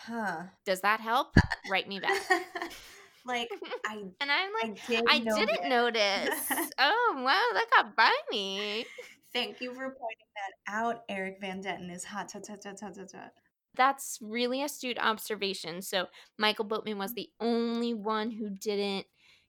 Huh. 0.05 0.43
Does 0.65 0.81
that 0.81 0.99
help? 0.99 1.37
Write 1.71 1.87
me 1.87 2.01
back. 2.01 2.21
like 3.25 3.49
I 3.85 4.03
and 4.19 4.29
I'm 4.29 4.51
like 4.61 4.77
I, 4.89 4.91
did 4.91 5.05
I 5.09 5.19
didn't 5.19 5.69
notice. 5.69 6.51
oh 6.77 7.23
wow, 7.23 7.53
that 7.53 7.67
got 7.73 7.95
by 7.95 8.11
me. 8.29 8.85
Thank 9.31 9.61
you 9.61 9.69
for 9.69 9.91
pointing 9.91 10.27
that 10.35 10.73
out. 10.73 11.03
Eric 11.07 11.37
Van 11.39 11.63
Detten 11.63 11.89
is 11.89 12.03
hot. 12.03 12.27
Ta, 12.27 12.39
ta, 12.39 12.57
ta, 12.61 12.73
ta, 12.73 12.89
ta, 12.89 13.03
ta. 13.09 13.29
That's 13.75 14.19
really 14.21 14.61
astute 14.61 14.99
observation. 14.99 15.81
So 15.81 16.07
Michael 16.37 16.65
Boatman 16.65 16.97
was 16.97 17.11
mm-hmm. 17.11 17.15
the 17.15 17.29
only 17.39 17.93
one 17.93 18.29
who 18.29 18.49
didn't 18.49 19.07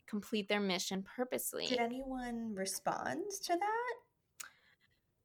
complete 0.09 0.49
their 0.49 0.61
mission 0.61 1.05
purposely. 1.17 1.67
Did 1.67 1.81
anyone 1.81 2.55
respond 2.55 3.23
to 3.45 3.57
that? 3.59 3.95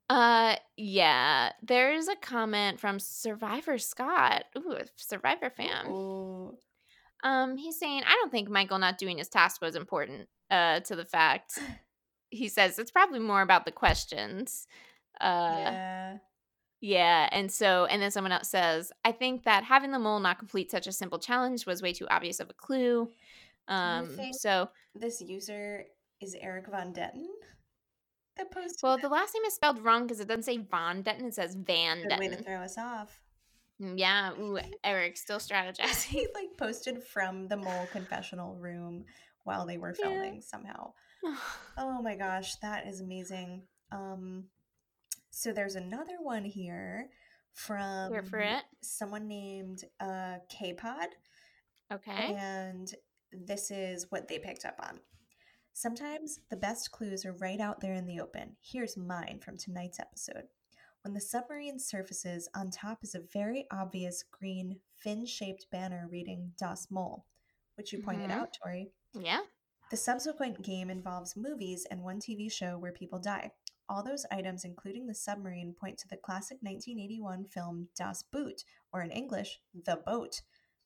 Uh, 0.09 0.55
yeah. 0.75 1.51
There's 1.61 2.07
a 2.07 2.15
comment 2.15 2.79
from 2.79 2.99
Survivor 2.99 3.77
Scott. 3.77 4.45
Ooh, 4.57 4.77
Survivor 4.95 5.49
fam. 5.49 5.87
Ooh. 5.91 6.57
Um, 7.23 7.57
he's 7.57 7.77
saying, 7.77 8.03
I 8.05 8.13
don't 8.15 8.31
think 8.31 8.49
Michael 8.49 8.79
not 8.79 8.97
doing 8.97 9.17
his 9.17 9.29
task 9.29 9.61
was 9.61 9.75
important. 9.75 10.27
Uh, 10.49 10.79
to 10.79 10.95
the 10.95 11.05
fact, 11.05 11.59
he 12.29 12.47
says 12.47 12.79
it's 12.79 12.91
probably 12.91 13.19
more 13.19 13.41
about 13.41 13.65
the 13.65 13.71
questions. 13.71 14.65
Uh, 15.21 15.57
yeah. 15.57 16.17
yeah, 16.81 17.29
and 17.31 17.51
so, 17.51 17.85
and 17.85 18.01
then 18.01 18.09
someone 18.09 18.31
else 18.31 18.49
says, 18.49 18.91
I 19.03 19.11
think 19.11 19.43
that 19.43 19.63
having 19.63 19.91
the 19.91 19.99
mole 19.99 20.19
not 20.19 20.39
complete 20.39 20.71
such 20.71 20.87
a 20.87 20.91
simple 20.91 21.19
challenge 21.19 21.65
was 21.65 21.81
way 21.81 21.93
too 21.93 22.07
obvious 22.09 22.39
of 22.39 22.49
a 22.49 22.53
clue. 22.53 23.09
Um, 23.69 24.17
so, 24.33 24.69
This 24.95 25.21
user 25.21 25.85
is 26.21 26.35
Eric 26.39 26.67
Von 26.67 26.91
Detten. 26.93 27.27
That 28.37 28.51
posted 28.51 28.79
well, 28.83 28.97
the 28.97 29.09
last 29.09 29.33
name 29.33 29.43
is 29.45 29.53
spelled 29.53 29.79
wrong 29.83 30.03
because 30.03 30.19
it 30.19 30.27
doesn't 30.27 30.43
say 30.43 30.57
Von 30.57 31.03
Detten; 31.03 31.25
it 31.27 31.35
says 31.35 31.55
Van 31.55 32.01
Good 32.07 32.19
way 32.19 32.27
to 32.29 32.37
throw 32.37 32.57
us 32.61 32.77
off. 32.77 33.21
Mm, 33.81 33.93
Yeah, 33.97 34.31
ooh, 34.39 34.57
Eric 34.83 35.17
still 35.17 35.39
strategizing. 35.39 36.05
he 36.05 36.27
like 36.33 36.57
posted 36.57 37.03
from 37.03 37.47
the 37.47 37.57
mole 37.57 37.87
confessional 37.91 38.55
room 38.55 39.05
while 39.43 39.65
they 39.65 39.77
were 39.77 39.95
Yeah. 39.97 40.05
filming 40.09 40.41
somehow. 40.41 40.93
Oh 41.77 42.01
my 42.01 42.15
gosh, 42.15 42.55
that 42.57 42.87
is 42.87 43.01
amazing. 43.01 43.63
Um 43.91 44.45
so 45.31 45.53
there's 45.53 45.75
another 45.75 46.17
one 46.21 46.43
here 46.43 47.09
from 47.53 48.11
Here 48.11 48.23
for 48.23 48.39
it. 48.39 48.63
someone 48.81 49.27
named 49.27 49.83
uh 49.99 50.37
K-Pod 50.49 51.09
Okay. 51.91 52.35
and 52.37 52.93
this 53.31 53.71
is 53.71 54.07
what 54.09 54.27
they 54.27 54.39
picked 54.39 54.65
up 54.65 54.75
on. 54.81 54.99
Sometimes 55.73 56.39
the 56.49 56.57
best 56.57 56.91
clues 56.91 57.25
are 57.25 57.33
right 57.33 57.59
out 57.59 57.79
there 57.79 57.93
in 57.93 58.05
the 58.05 58.19
open. 58.19 58.57
Here's 58.61 58.97
mine 58.97 59.39
from 59.43 59.57
tonight's 59.57 59.99
episode. 59.99 60.47
When 61.03 61.13
the 61.13 61.21
submarine 61.21 61.79
surfaces, 61.79 62.49
on 62.53 62.69
top 62.71 63.03
is 63.03 63.15
a 63.15 63.21
very 63.31 63.65
obvious 63.71 64.23
green 64.23 64.81
fin 64.97 65.25
shaped 65.25 65.67
banner 65.71 66.07
reading 66.11 66.51
Das 66.57 66.91
Mole, 66.91 67.25
which 67.75 67.93
you 67.93 68.01
pointed 68.03 68.29
Mhm. 68.29 68.33
out, 68.33 68.53
Tori. 68.61 68.91
Yeah. 69.13 69.41
The 69.91 69.97
subsequent 69.97 70.61
game 70.61 70.89
involves 70.89 71.37
movies 71.37 71.85
and 71.89 72.03
one 72.03 72.19
TV 72.19 72.49
show 72.49 72.77
where 72.77 72.91
people 72.91 73.19
die. 73.19 73.51
All 73.87 74.03
those 74.03 74.25
items, 74.29 74.65
including 74.65 75.07
the 75.07 75.15
submarine, 75.15 75.73
point 75.73 75.97
to 75.99 76.07
the 76.07 76.17
classic 76.17 76.61
1981 76.61 77.45
film 77.45 77.89
Das 77.95 78.21
Boot, 78.21 78.63
or 78.91 79.01
in 79.01 79.09
English, 79.11 79.61
The 79.73 79.95
Boat. 79.95 80.41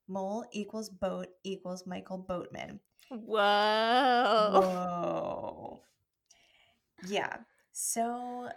Mole 0.07 0.45
equals 0.51 0.89
boat 0.89 1.27
equals 1.43 1.85
Michael 1.87 2.17
Boatman. 2.17 2.79
Whoa. 3.09 4.49
Whoa. 4.61 5.81
Yeah. 7.07 7.37
So 7.71 8.49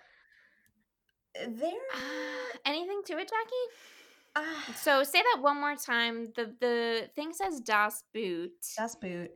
there. 1.35 1.71
Uh, 1.95 2.57
anything 2.65 3.03
to 3.07 3.13
it, 3.19 3.29
Jackie? 3.29 3.67
Ah, 4.37 4.75
So 4.77 5.03
say 5.03 5.21
that 5.23 5.43
one 5.43 5.61
more 5.61 5.77
time. 5.77 6.33
The 6.37 6.55
the 6.61 7.11
thing 7.15 7.33
says 7.33 7.61
Das 7.61 8.03
Boot. 8.13 8.53
Das 8.77 8.95
Boot. 8.97 9.31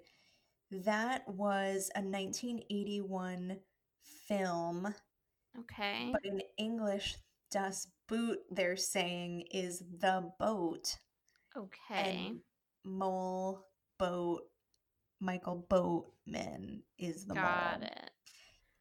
That 0.71 1.23
was 1.27 1.91
a 1.97 2.01
1981 2.03 3.59
film, 4.29 4.95
Okay. 5.59 6.11
but 6.13 6.25
in 6.25 6.41
English, 6.59 7.17
Das 7.51 7.89
Boot, 8.09 8.39
they're 8.53 8.77
saying, 8.77 9.47
is 9.51 9.83
the 9.99 10.31
boat. 10.39 10.97
Okay. 11.57 12.27
And 12.29 12.41
Mole 12.85 13.67
Boat, 13.99 14.43
Michael 15.21 15.67
Boatman 15.69 16.83
is 16.99 17.27
the 17.27 17.35
Got 17.35 17.81
mole. 17.81 17.89
it. 17.91 18.11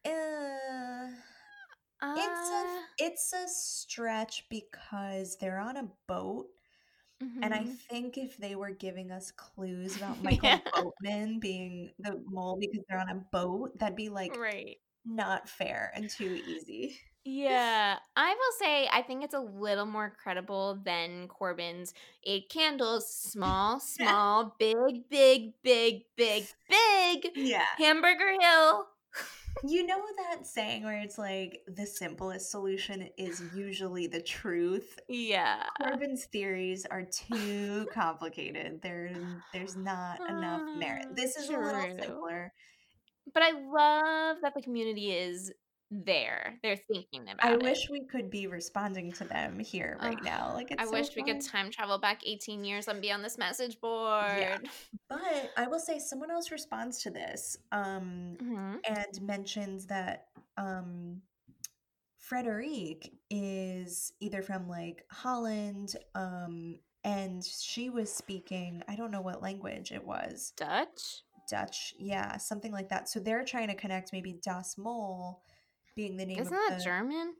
Uh, 0.06 1.10
Uh, 2.02 2.14
it's 2.16 2.50
a 2.50 2.82
it's 2.98 3.32
a 3.34 3.46
stretch 3.48 4.46
because 4.48 5.36
they're 5.36 5.58
on 5.58 5.76
a 5.76 5.88
boat 6.08 6.46
and 7.42 7.52
i 7.52 7.58
mhm. 7.58 7.76
think 7.90 8.16
if 8.16 8.36
they 8.38 8.54
were 8.56 8.70
giving 8.70 9.10
us 9.10 9.30
clues 9.32 9.96
about 9.96 10.22
michael 10.22 10.48
Yeah. 10.48 10.60
boatman 10.74 11.38
being 11.40 11.92
the 11.98 12.22
mole 12.26 12.56
because 12.58 12.84
they're 12.88 12.98
on 13.00 13.10
a 13.10 13.22
boat 13.32 13.78
that'd 13.78 13.96
be 13.96 14.08
like 14.08 14.34
right. 14.36 14.78
not 15.04 15.48
fair 15.48 15.92
and 15.94 16.08
too 16.08 16.40
easy 16.46 16.98
Yeah, 17.24 17.98
I 18.16 18.30
will 18.34 18.52
say 18.58 18.88
I 18.90 19.02
think 19.02 19.22
it's 19.22 19.34
a 19.34 19.40
little 19.40 19.84
more 19.84 20.10
credible 20.22 20.78
than 20.82 21.28
Corbin's 21.28 21.92
eight 22.24 22.48
candles, 22.48 23.12
small, 23.14 23.78
small, 23.80 24.56
big, 24.58 25.08
big, 25.10 25.52
big, 25.62 26.02
big, 26.16 26.44
big, 26.68 27.28
yeah 27.34 27.64
Hamburger 27.78 28.32
Hill. 28.40 28.86
you 29.68 29.86
know 29.86 30.00
that 30.16 30.46
saying 30.46 30.84
where 30.84 31.00
it's 31.00 31.18
like 31.18 31.60
the 31.66 31.84
simplest 31.86 32.50
solution 32.50 33.08
is 33.18 33.42
usually 33.54 34.06
the 34.06 34.22
truth 34.22 34.98
Yeah. 35.08 35.64
corbin's 35.76 36.24
theories 36.26 36.86
are 36.90 37.02
too 37.02 37.86
complicated 37.92 38.80
there 38.82 39.10
there's 39.52 39.76
not 39.76 40.20
enough 40.28 40.62
merit 40.74 41.04
Ah, 41.10 41.14
this 41.14 41.36
is 41.36 41.48
a 41.50 41.52
little 41.52 41.82
true. 41.82 41.96
simpler 42.00 42.52
But 43.34 43.42
I 43.42 43.50
love 43.52 44.38
that 44.42 44.54
the 44.54 44.62
community 44.62 45.12
is 45.12 45.52
there. 45.90 46.58
They're 46.62 46.76
thinking 46.76 47.22
about 47.22 47.44
I 47.44 47.54
it. 47.54 47.62
wish 47.62 47.88
we 47.90 48.04
could 48.04 48.30
be 48.30 48.46
responding 48.46 49.10
to 49.12 49.24
them 49.24 49.58
here 49.58 49.98
right 50.00 50.22
now. 50.22 50.52
Like 50.54 50.70
it's 50.70 50.82
I 50.82 50.86
so 50.86 50.92
wish 50.92 51.14
we 51.16 51.22
could 51.24 51.40
time 51.40 51.70
travel 51.70 51.98
back 51.98 52.22
18 52.24 52.64
years 52.64 52.88
and 52.88 53.00
be 53.02 53.10
on 53.10 53.22
this 53.22 53.36
message 53.38 53.80
board. 53.80 54.68
But 55.08 55.52
I 55.56 55.66
will 55.66 55.80
say 55.80 55.98
someone 55.98 56.30
else 56.30 56.52
responds 56.52 57.02
to 57.02 57.10
this 57.10 57.56
um, 57.72 58.36
Mhm. 58.40 58.78
and 58.88 59.22
mentions 59.22 59.86
that 59.86 60.28
um 60.56 61.22
Frederique 62.16 63.12
is 63.30 64.12
either 64.20 64.42
from 64.42 64.68
like 64.68 65.04
Holland, 65.10 65.96
um, 66.14 66.78
and 67.02 67.44
she 67.44 67.90
was 67.90 68.12
speaking, 68.12 68.82
I 68.86 68.94
don't 68.94 69.10
know 69.10 69.22
what 69.22 69.42
language 69.42 69.90
it 69.90 70.04
was. 70.06 70.52
Dutch? 70.56 71.22
Dutch, 71.48 71.94
yeah, 71.98 72.36
something 72.36 72.70
like 72.70 72.88
that. 72.90 73.08
So 73.08 73.18
they're 73.18 73.44
trying 73.44 73.68
to 73.68 73.74
connect 73.74 74.12
maybe 74.12 74.34
Das 74.44 74.78
Mol 74.78 75.42
being 76.00 76.16
the 76.16 76.24
name 76.24 76.38
Isn't 76.38 76.50
that 76.50 76.78
the, 76.78 76.82
German? 76.84 77.34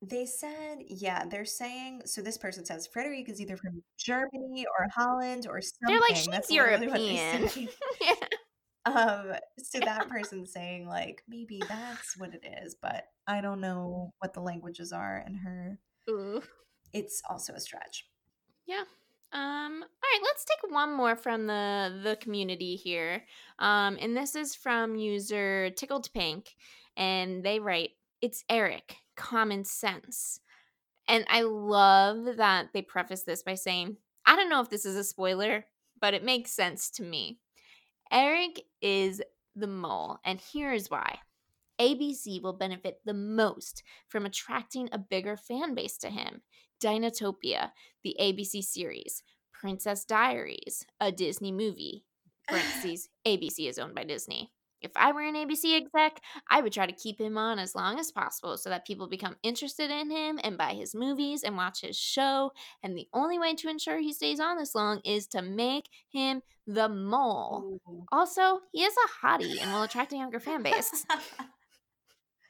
They 0.00 0.24
said, 0.24 0.78
yeah, 0.88 1.26
they're 1.26 1.44
saying 1.44 2.00
so 2.06 2.22
this 2.22 2.38
person 2.38 2.64
says 2.64 2.86
Frederique 2.86 3.28
is 3.28 3.42
either 3.42 3.58
from 3.58 3.82
Germany 3.98 4.64
or 4.64 4.88
Holland 4.94 5.46
or 5.46 5.60
something. 5.60 5.88
They're 5.88 6.00
like, 6.00 6.16
she's 6.16 6.28
That's 6.28 6.50
literally 6.50 6.86
what 6.86 6.96
they 6.96 7.36
European. 7.36 7.68
yeah. 8.00 8.14
Um, 8.86 9.34
so 9.58 9.78
that 9.80 10.08
person's 10.08 10.54
saying 10.54 10.88
like 10.88 11.22
maybe 11.28 11.60
that's 11.68 12.16
what 12.16 12.32
it 12.32 12.42
is, 12.64 12.74
but 12.80 13.04
I 13.26 13.42
don't 13.42 13.60
know 13.60 14.14
what 14.20 14.32
the 14.32 14.40
languages 14.40 14.90
are, 14.90 15.18
and 15.18 15.36
her 15.36 15.78
Ooh. 16.08 16.40
it's 16.94 17.20
also 17.28 17.52
a 17.52 17.60
stretch. 17.60 18.06
Yeah. 18.66 18.84
Um, 19.32 19.82
all 19.82 20.08
right, 20.12 20.20
let's 20.22 20.44
take 20.44 20.72
one 20.72 20.92
more 20.92 21.14
from 21.14 21.46
the 21.46 22.00
the 22.02 22.16
community 22.16 22.74
here. 22.74 23.24
Um, 23.58 23.96
and 24.00 24.16
this 24.16 24.34
is 24.34 24.54
from 24.54 24.96
user 24.96 25.70
Tickled 25.70 26.12
Pink, 26.12 26.56
and 26.96 27.44
they 27.44 27.60
write, 27.60 27.90
It's 28.20 28.44
Eric, 28.48 28.96
common 29.16 29.64
sense. 29.64 30.40
And 31.06 31.24
I 31.28 31.42
love 31.42 32.36
that 32.36 32.68
they 32.72 32.82
preface 32.82 33.22
this 33.22 33.42
by 33.42 33.54
saying, 33.54 33.96
I 34.26 34.36
don't 34.36 34.50
know 34.50 34.60
if 34.60 34.70
this 34.70 34.84
is 34.84 34.96
a 34.96 35.04
spoiler, 35.04 35.64
but 36.00 36.14
it 36.14 36.24
makes 36.24 36.52
sense 36.52 36.90
to 36.92 37.02
me. 37.02 37.38
Eric 38.12 38.62
is 38.80 39.22
the 39.54 39.66
mole, 39.66 40.18
and 40.24 40.40
here's 40.52 40.90
why. 40.90 41.18
ABC 41.80 42.42
will 42.42 42.52
benefit 42.52 43.00
the 43.04 43.14
most 43.14 43.82
from 44.08 44.26
attracting 44.26 44.88
a 44.92 44.98
bigger 44.98 45.36
fan 45.36 45.74
base 45.74 45.96
to 45.98 46.10
him. 46.10 46.42
Dinotopia, 46.82 47.70
the 48.04 48.16
ABC 48.20 48.62
series, 48.62 49.22
Princess 49.52 50.04
Diaries, 50.04 50.84
a 51.00 51.10
Disney 51.10 51.52
movie. 51.52 52.04
Parentheses, 52.48 53.08
ABC 53.26 53.68
is 53.68 53.78
owned 53.78 53.94
by 53.94 54.04
Disney. 54.04 54.52
If 54.82 54.92
I 54.96 55.12
were 55.12 55.20
an 55.20 55.34
ABC 55.34 55.76
exec, 55.76 56.20
I 56.50 56.62
would 56.62 56.72
try 56.72 56.86
to 56.86 56.92
keep 56.92 57.20
him 57.20 57.36
on 57.36 57.58
as 57.58 57.74
long 57.74 57.98
as 57.98 58.10
possible 58.10 58.56
so 58.56 58.70
that 58.70 58.86
people 58.86 59.08
become 59.08 59.36
interested 59.42 59.90
in 59.90 60.10
him 60.10 60.40
and 60.42 60.56
buy 60.56 60.72
his 60.72 60.94
movies 60.94 61.42
and 61.42 61.56
watch 61.56 61.82
his 61.82 61.98
show. 61.98 62.52
And 62.82 62.96
the 62.96 63.06
only 63.12 63.38
way 63.38 63.54
to 63.56 63.68
ensure 63.68 63.98
he 63.98 64.14
stays 64.14 64.40
on 64.40 64.56
this 64.56 64.74
long 64.74 65.00
is 65.04 65.26
to 65.28 65.42
make 65.42 65.90
him 66.10 66.40
the 66.66 66.88
mole. 66.88 67.78
Also, 68.10 68.60
he 68.72 68.82
is 68.82 68.94
a 68.94 69.26
hottie 69.26 69.60
and 69.60 69.70
will 69.70 69.82
attract 69.82 70.14
a 70.14 70.16
younger 70.16 70.40
fan 70.40 70.62
base. 70.62 71.04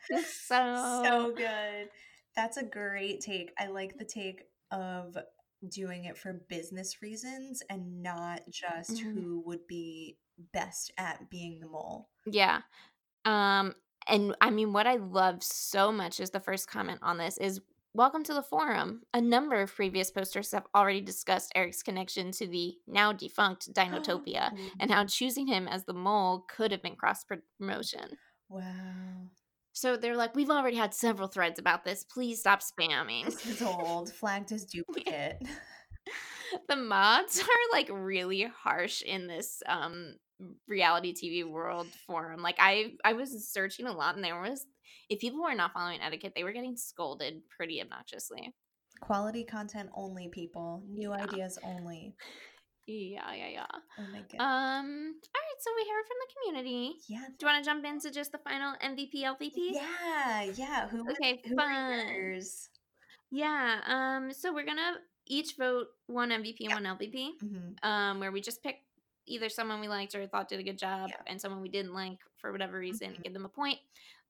so, 0.26 1.02
so 1.04 1.32
good. 1.36 1.88
That's 2.36 2.56
a 2.56 2.64
great 2.64 3.20
take. 3.20 3.52
I 3.58 3.66
like 3.66 3.98
the 3.98 4.04
take 4.04 4.44
of 4.70 5.16
doing 5.68 6.04
it 6.04 6.16
for 6.16 6.32
business 6.48 7.02
reasons 7.02 7.62
and 7.68 8.02
not 8.02 8.42
just 8.50 8.92
Mhm. 8.92 9.12
who 9.14 9.42
would 9.46 9.66
be 9.66 10.16
best 10.54 10.90
at 10.96 11.28
being 11.28 11.60
the 11.60 11.66
mole. 11.66 12.08
Yeah. 12.24 12.62
Um 13.26 13.74
and 14.06 14.34
I 14.40 14.50
mean 14.50 14.72
what 14.72 14.86
I 14.86 14.96
love 14.96 15.42
so 15.42 15.92
much 15.92 16.18
is 16.18 16.30
the 16.30 16.40
first 16.40 16.66
comment 16.68 17.00
on 17.02 17.18
this 17.18 17.36
is 17.36 17.60
welcome 17.92 18.22
to 18.24 18.32
the 18.32 18.42
forum. 18.42 19.02
A 19.12 19.20
number 19.20 19.60
of 19.60 19.74
previous 19.74 20.10
posters 20.10 20.52
have 20.52 20.66
already 20.74 21.02
discussed 21.02 21.52
Eric's 21.54 21.82
connection 21.82 22.30
to 22.32 22.46
the 22.46 22.78
now 22.86 23.12
defunct 23.12 23.70
Dinotopia 23.74 24.56
and 24.78 24.90
how 24.90 25.04
choosing 25.04 25.46
him 25.46 25.68
as 25.68 25.84
the 25.84 25.92
mole 25.92 26.46
could 26.48 26.70
have 26.72 26.82
been 26.82 26.96
cross 26.96 27.24
promotion. 27.58 28.16
Wow. 28.48 29.28
So 29.72 29.96
they're 29.96 30.16
like, 30.16 30.34
we've 30.34 30.50
already 30.50 30.76
had 30.76 30.92
several 30.94 31.28
threads 31.28 31.58
about 31.58 31.84
this. 31.84 32.04
Please 32.04 32.40
stop 32.40 32.60
spamming. 32.60 33.24
This 33.26 33.46
is 33.46 33.62
old, 33.62 34.12
flagged 34.12 34.52
as 34.52 34.64
duplicate. 34.72 35.36
the 36.68 36.76
mods 36.76 37.40
are 37.40 37.72
like 37.76 37.88
really 37.92 38.42
harsh 38.62 39.02
in 39.02 39.26
this 39.26 39.62
um 39.68 40.14
reality 40.66 41.14
TV 41.14 41.48
world 41.48 41.86
forum. 42.06 42.42
Like 42.42 42.56
I 42.58 42.92
I 43.04 43.12
was 43.12 43.48
searching 43.52 43.86
a 43.86 43.92
lot 43.92 44.14
and 44.16 44.24
there 44.24 44.40
was 44.40 44.66
if 45.08 45.20
people 45.20 45.42
were 45.42 45.54
not 45.54 45.72
following 45.72 46.00
etiquette, 46.00 46.32
they 46.34 46.44
were 46.44 46.52
getting 46.52 46.76
scolded 46.76 47.42
pretty 47.56 47.82
obnoxiously. 47.82 48.54
Quality 49.00 49.44
content 49.44 49.88
only, 49.94 50.28
people. 50.28 50.82
New 50.88 51.10
Yeah. 51.10 51.24
ideas 51.24 51.58
only. 51.62 52.14
Yeah, 52.86 53.32
yeah, 53.34 53.48
yeah. 53.48 53.66
Oh 53.98 54.02
my 54.12 54.20
god. 54.20 54.40
Um 54.40 55.14
all 55.14 55.40
right, 55.42 55.60
so 55.60 55.70
we 55.76 55.88
heard 55.88 56.06
from 56.06 56.16
the 56.20 56.34
community. 56.34 56.96
yeah. 57.08 57.26
Do 57.38 57.46
you 57.46 57.52
want 57.52 57.62
to 57.64 57.68
jump 57.70 57.84
into 57.84 58.10
just 58.10 58.32
the 58.32 58.38
final 58.38 58.74
MVP 58.82 59.22
LVP? 59.22 59.52
Yeah, 59.56 60.42
yeah. 60.54 60.88
Who 60.88 61.08
Okay, 61.10 61.40
who 61.46 61.54
fun. 61.56 62.08
yours? 62.08 62.68
Yeah. 63.30 63.80
Um 63.86 64.32
so 64.32 64.52
we're 64.52 64.64
going 64.64 64.78
to 64.78 64.94
each 65.26 65.54
vote 65.56 65.86
one 66.06 66.30
MVP 66.30 66.56
and 66.60 66.70
Yeah. 66.70 66.74
one 66.74 66.84
LVP. 66.98 67.30
Mhm. 67.44 67.84
um, 67.84 68.18
where 68.20 68.32
we 68.32 68.40
just 68.40 68.62
pick 68.62 68.76
either 69.26 69.48
someone 69.48 69.80
we 69.80 69.86
liked 69.86 70.14
or 70.16 70.26
thought 70.26 70.48
did 70.48 70.58
a 70.58 70.62
good 70.64 70.78
job 70.78 71.10
Yeah. 71.10 71.22
and 71.28 71.40
someone 71.40 71.60
we 71.60 71.68
didn't 71.68 71.92
like 71.94 72.18
for 72.38 72.50
whatever 72.50 72.78
reason 72.78 73.12
Mhm. 73.12 73.22
give 73.22 73.32
them 73.32 73.44
a 73.44 73.48
point 73.48 73.78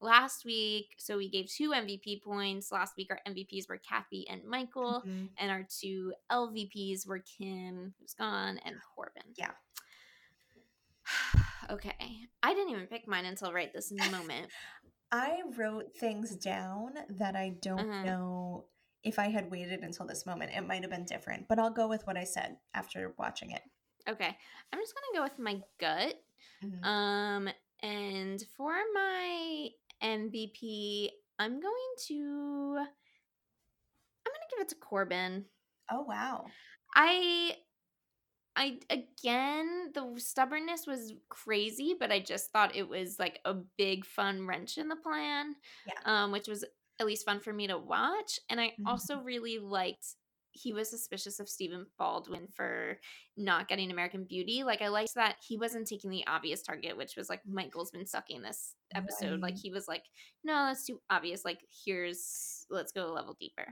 last 0.00 0.44
week 0.44 0.94
so 0.98 1.16
we 1.18 1.28
gave 1.28 1.46
two 1.50 1.70
mvp 1.70 2.22
points 2.22 2.72
last 2.72 2.96
week 2.96 3.08
our 3.10 3.20
mvps 3.32 3.68
were 3.68 3.76
kathy 3.78 4.26
and 4.28 4.42
michael 4.44 5.02
Mhm. 5.06 5.28
and 5.38 5.50
our 5.50 5.66
two 5.80 6.12
lvps 6.30 7.06
were 7.06 7.18
kim 7.20 7.94
who's 8.00 8.14
gone 8.14 8.58
and 8.64 8.76
corbin 8.94 9.22
Yeah. 9.36 9.50
okay 11.70 11.94
i 12.42 12.54
didn't 12.54 12.70
even 12.72 12.86
pick 12.86 13.06
mine 13.06 13.24
until 13.24 13.52
right 13.52 13.72
this 13.72 13.92
moment 13.92 14.48
I 15.12 15.40
wrote 15.56 15.96
things 15.96 16.36
down 16.36 16.92
that 17.18 17.34
I 17.34 17.48
don't 17.60 17.80
Uh-huh. 17.80 18.04
know 18.04 18.64
if 19.02 19.18
I 19.18 19.26
had 19.28 19.50
waited 19.50 19.80
until 19.80 20.06
this 20.06 20.24
moment. 20.24 20.52
It 20.54 20.60
might 20.64 20.82
have 20.82 20.90
been 20.92 21.04
different, 21.04 21.48
but 21.48 21.58
I'll 21.58 21.72
go 21.72 21.88
with 21.88 22.06
what 22.06 22.16
I 22.16 22.22
said 22.22 22.58
after 22.74 23.12
watching 23.18 23.50
it. 23.50 23.62
okay 24.08 24.38
i'm 24.72 24.78
just 24.78 24.94
gonna 24.94 25.18
go 25.18 25.22
with 25.24 25.38
my 25.40 25.60
gut 25.78 26.14
Mhm. 26.62 26.84
Um, 26.86 27.48
and 27.82 28.40
for 28.56 28.72
my 28.94 29.68
MVP, 30.00 31.12
I'm 31.38 31.60
going 31.60 31.94
to 32.08 32.86
I'm 34.26 34.32
gonna 34.32 34.46
give 34.50 34.60
it 34.60 34.68
to 34.70 34.74
Corbin. 34.76 35.46
oh 35.90 36.02
wow. 36.02 36.54
I 36.94 37.56
I 38.56 38.80
again 38.90 39.92
the 39.94 40.14
stubbornness 40.18 40.86
was 40.86 41.14
crazy, 41.28 41.96
but 41.98 42.12
I 42.12 42.20
just 42.20 42.50
thought 42.52 42.76
it 42.76 42.88
was 42.88 43.18
like 43.18 43.40
a 43.44 43.54
big 43.54 44.04
fun 44.04 44.46
wrench 44.46 44.78
in 44.78 44.88
the 44.88 44.96
plan. 44.96 45.56
Yeah. 45.84 46.02
Um, 46.04 46.32
which 46.32 46.48
was 46.48 46.64
at 47.00 47.06
least 47.06 47.24
fun 47.26 47.40
for 47.40 47.52
me 47.52 47.68
to 47.68 47.78
watch. 47.78 48.40
And 48.50 48.60
I 48.60 48.78
Mhm. 48.78 48.86
also 48.86 49.20
really 49.22 49.58
liked 49.58 50.16
he 50.52 50.72
was 50.72 50.90
suspicious 50.90 51.38
of 51.40 51.48
Stephen 51.48 51.86
Baldwin 51.98 52.48
for 52.54 52.98
not 53.36 53.68
getting 53.68 53.90
American 53.90 54.24
Beauty. 54.24 54.64
Like 54.64 54.82
I 54.82 54.88
liked 54.88 55.14
that 55.14 55.36
he 55.46 55.56
wasn't 55.56 55.86
taking 55.86 56.10
the 56.10 56.26
obvious 56.26 56.62
target, 56.62 56.96
which 56.96 57.16
was 57.16 57.28
like 57.28 57.40
Michael's 57.46 57.90
been 57.90 58.06
sucking 58.06 58.42
this 58.42 58.74
episode. 58.94 59.40
Like 59.40 59.56
he 59.56 59.70
was 59.70 59.86
like, 59.88 60.04
no, 60.44 60.52
that's 60.66 60.84
too 60.86 61.00
obvious. 61.10 61.44
Like 61.44 61.60
here's 61.84 62.66
let's 62.70 62.92
go 62.92 63.10
a 63.10 63.12
level 63.12 63.36
deeper. 63.38 63.64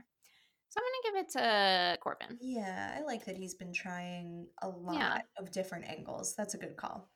So 0.69 0.79
I'm 0.79 0.83
gonna 0.83 1.19
give 1.19 1.25
it 1.25 1.31
to 1.33 1.97
Corbin. 2.01 2.37
Yeah, 2.41 2.95
I 2.97 3.01
like 3.03 3.25
that 3.25 3.37
he's 3.37 3.55
been 3.55 3.73
trying 3.73 4.47
a 4.61 4.69
lot 4.69 4.95
Yeah. 4.95 5.21
of 5.37 5.51
different 5.51 5.85
angles. 5.89 6.35
That's 6.37 6.53
a 6.53 6.57
good 6.59 6.77
call. 6.77 7.09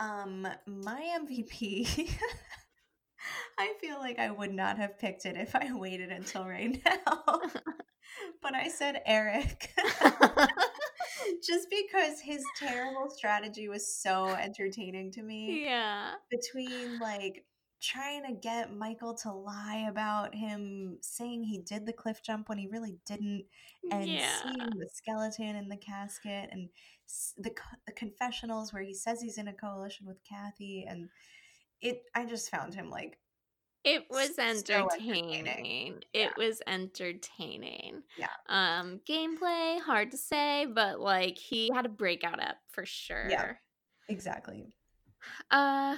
Um, 0.00 0.46
my 0.66 1.18
MVP. 1.20 2.10
I 3.58 3.72
feel 3.80 3.98
like 3.98 4.18
I 4.18 4.30
would 4.30 4.52
not 4.52 4.76
have 4.78 4.98
picked 4.98 5.24
it 5.26 5.36
if 5.36 5.54
I 5.54 5.70
waited 5.74 6.10
until 6.10 6.46
right 6.46 6.78
now. 6.84 7.40
but 8.42 8.54
I 8.54 8.68
said 8.68 9.02
Eric. 9.06 9.70
Just 11.46 11.68
because 11.70 12.20
his 12.20 12.44
terrible 12.58 13.08
strategy 13.10 13.68
was 13.68 13.86
so 13.86 14.28
entertaining 14.28 15.10
to 15.12 15.22
me 15.22 15.64
yeah. 15.64 16.12
between 16.30 16.98
like 16.98 17.44
trying 17.84 18.24
to 18.24 18.32
get 18.32 18.74
Michael 18.74 19.14
to 19.14 19.30
lie 19.30 19.86
about 19.90 20.34
him 20.34 20.96
saying 21.02 21.44
he 21.44 21.58
did 21.58 21.84
the 21.84 21.92
cliff 21.92 22.22
jump 22.22 22.48
when 22.48 22.56
he 22.56 22.66
really 22.66 22.96
didn't 23.06 23.44
and 23.90 24.08
yeah. 24.08 24.42
seeing 24.42 24.70
the 24.78 24.88
skeleton 24.90 25.54
in 25.56 25.68
the 25.68 25.76
casket 25.76 26.48
and 26.50 26.68
the 27.36 27.50
co- 27.50 27.76
the 27.86 27.92
confessionals 27.92 28.72
where 28.72 28.82
he 28.82 28.94
says 28.94 29.20
he's 29.20 29.36
in 29.36 29.48
a 29.48 29.52
coalition 29.52 30.06
with 30.06 30.16
Kathy 30.24 30.86
and 30.88 31.10
it 31.82 32.04
I 32.14 32.24
just 32.24 32.50
found 32.50 32.74
him 32.74 32.88
like 32.88 33.18
It 33.84 34.04
was 34.08 34.34
so 34.36 34.42
entertaining. 34.42 35.46
entertaining. 35.46 36.02
It 36.14 36.30
was 36.38 36.62
entertaining. 36.66 38.02
Yeah. 38.16 38.28
Um, 38.48 39.00
gameplay 39.08 39.78
hard 39.80 40.10
to 40.12 40.16
say, 40.16 40.66
but 40.66 41.00
like 41.00 41.36
he 41.36 41.70
had 41.74 41.84
a 41.84 41.90
breakout 41.90 42.42
up 42.42 42.56
for 42.70 42.86
sure. 42.86 43.26
Yeah. 43.28 43.52
Exactly 44.08 44.74
Uh, 45.50 45.96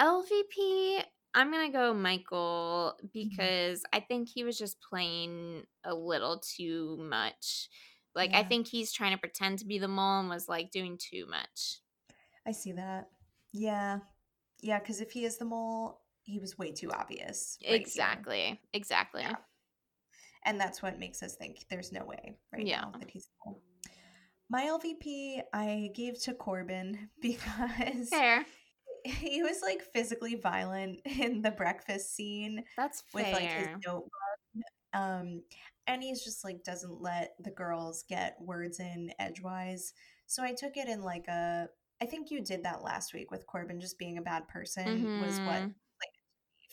LVP. 0.00 1.02
I'm 1.34 1.52
gonna 1.52 1.70
go 1.70 1.92
Michael 1.92 2.96
because 3.12 3.82
I 3.92 4.00
think 4.00 4.28
he 4.28 4.42
was 4.42 4.58
just 4.58 4.78
playing 4.80 5.64
a 5.84 5.94
little 5.94 6.38
too 6.38 6.96
much. 6.98 7.68
Like 8.14 8.34
I 8.34 8.42
think 8.42 8.66
he's 8.66 8.92
trying 8.92 9.12
to 9.12 9.18
pretend 9.18 9.58
to 9.58 9.66
be 9.66 9.78
the 9.78 9.88
mole 9.88 10.20
and 10.20 10.30
was 10.30 10.48
like 10.48 10.70
doing 10.70 10.98
too 10.98 11.26
much. 11.28 11.80
I 12.46 12.52
see 12.52 12.72
that 12.72 13.08
yeah 13.52 13.98
yeah 14.62 14.78
because 14.78 15.00
if 15.00 15.10
he 15.12 15.24
is 15.24 15.36
the 15.36 15.44
mole 15.44 16.00
he 16.26 16.38
was 16.38 16.58
way 16.58 16.72
too 16.72 16.90
obvious. 16.92 17.56
right 17.62 17.70
here. 17.70 17.80
Exactly. 17.80 18.60
Exactly. 18.74 19.22
Yeah. 19.22 19.36
And 20.44 20.60
that's 20.60 20.82
what 20.82 20.98
makes 20.98 21.22
us 21.22 21.34
think 21.36 21.64
there's 21.70 21.90
no 21.92 22.04
way 22.04 22.36
right 22.52 22.66
Yeah. 22.66 22.82
now 22.82 22.92
that 22.98 23.10
he's. 23.10 23.28
My 24.48 24.62
LVP 24.64 25.40
I 25.52 25.90
gave 25.94 26.20
to 26.22 26.34
Corbin 26.34 27.08
because 27.22 28.08
Fair. 28.10 28.44
he 29.04 29.42
was 29.42 29.60
like 29.62 29.82
physically 29.92 30.36
violent 30.36 31.00
in 31.04 31.42
the 31.42 31.50
breakfast 31.50 32.14
scene 32.14 32.62
That's 32.76 33.02
with 33.12 33.24
fair. 33.24 33.32
like 33.34 33.50
his 33.50 33.68
notebook. 33.84 34.10
Um, 34.94 35.42
and 35.88 36.02
he's 36.02 36.22
just 36.24 36.44
like 36.44 36.62
doesn't 36.64 37.00
let 37.02 37.34
the 37.40 37.50
girls 37.50 38.04
get 38.08 38.36
words 38.40 38.78
in 38.80 39.10
edgewise. 39.18 39.92
So 40.26 40.42
I 40.42 40.52
took 40.54 40.76
it 40.76 40.88
in 40.88 41.02
like 41.02 41.26
a. 41.28 41.68
I 42.00 42.06
think 42.06 42.30
you 42.30 42.42
did 42.42 42.62
that 42.64 42.82
last 42.82 43.14
week 43.14 43.30
with 43.30 43.46
Corbin 43.46 43.80
just 43.80 43.98
being 43.98 44.18
a 44.18 44.22
bad 44.22 44.46
person 44.48 45.20
was 45.22 45.38
what 45.40 45.46
Mhm. 45.46 45.46
like 45.46 45.70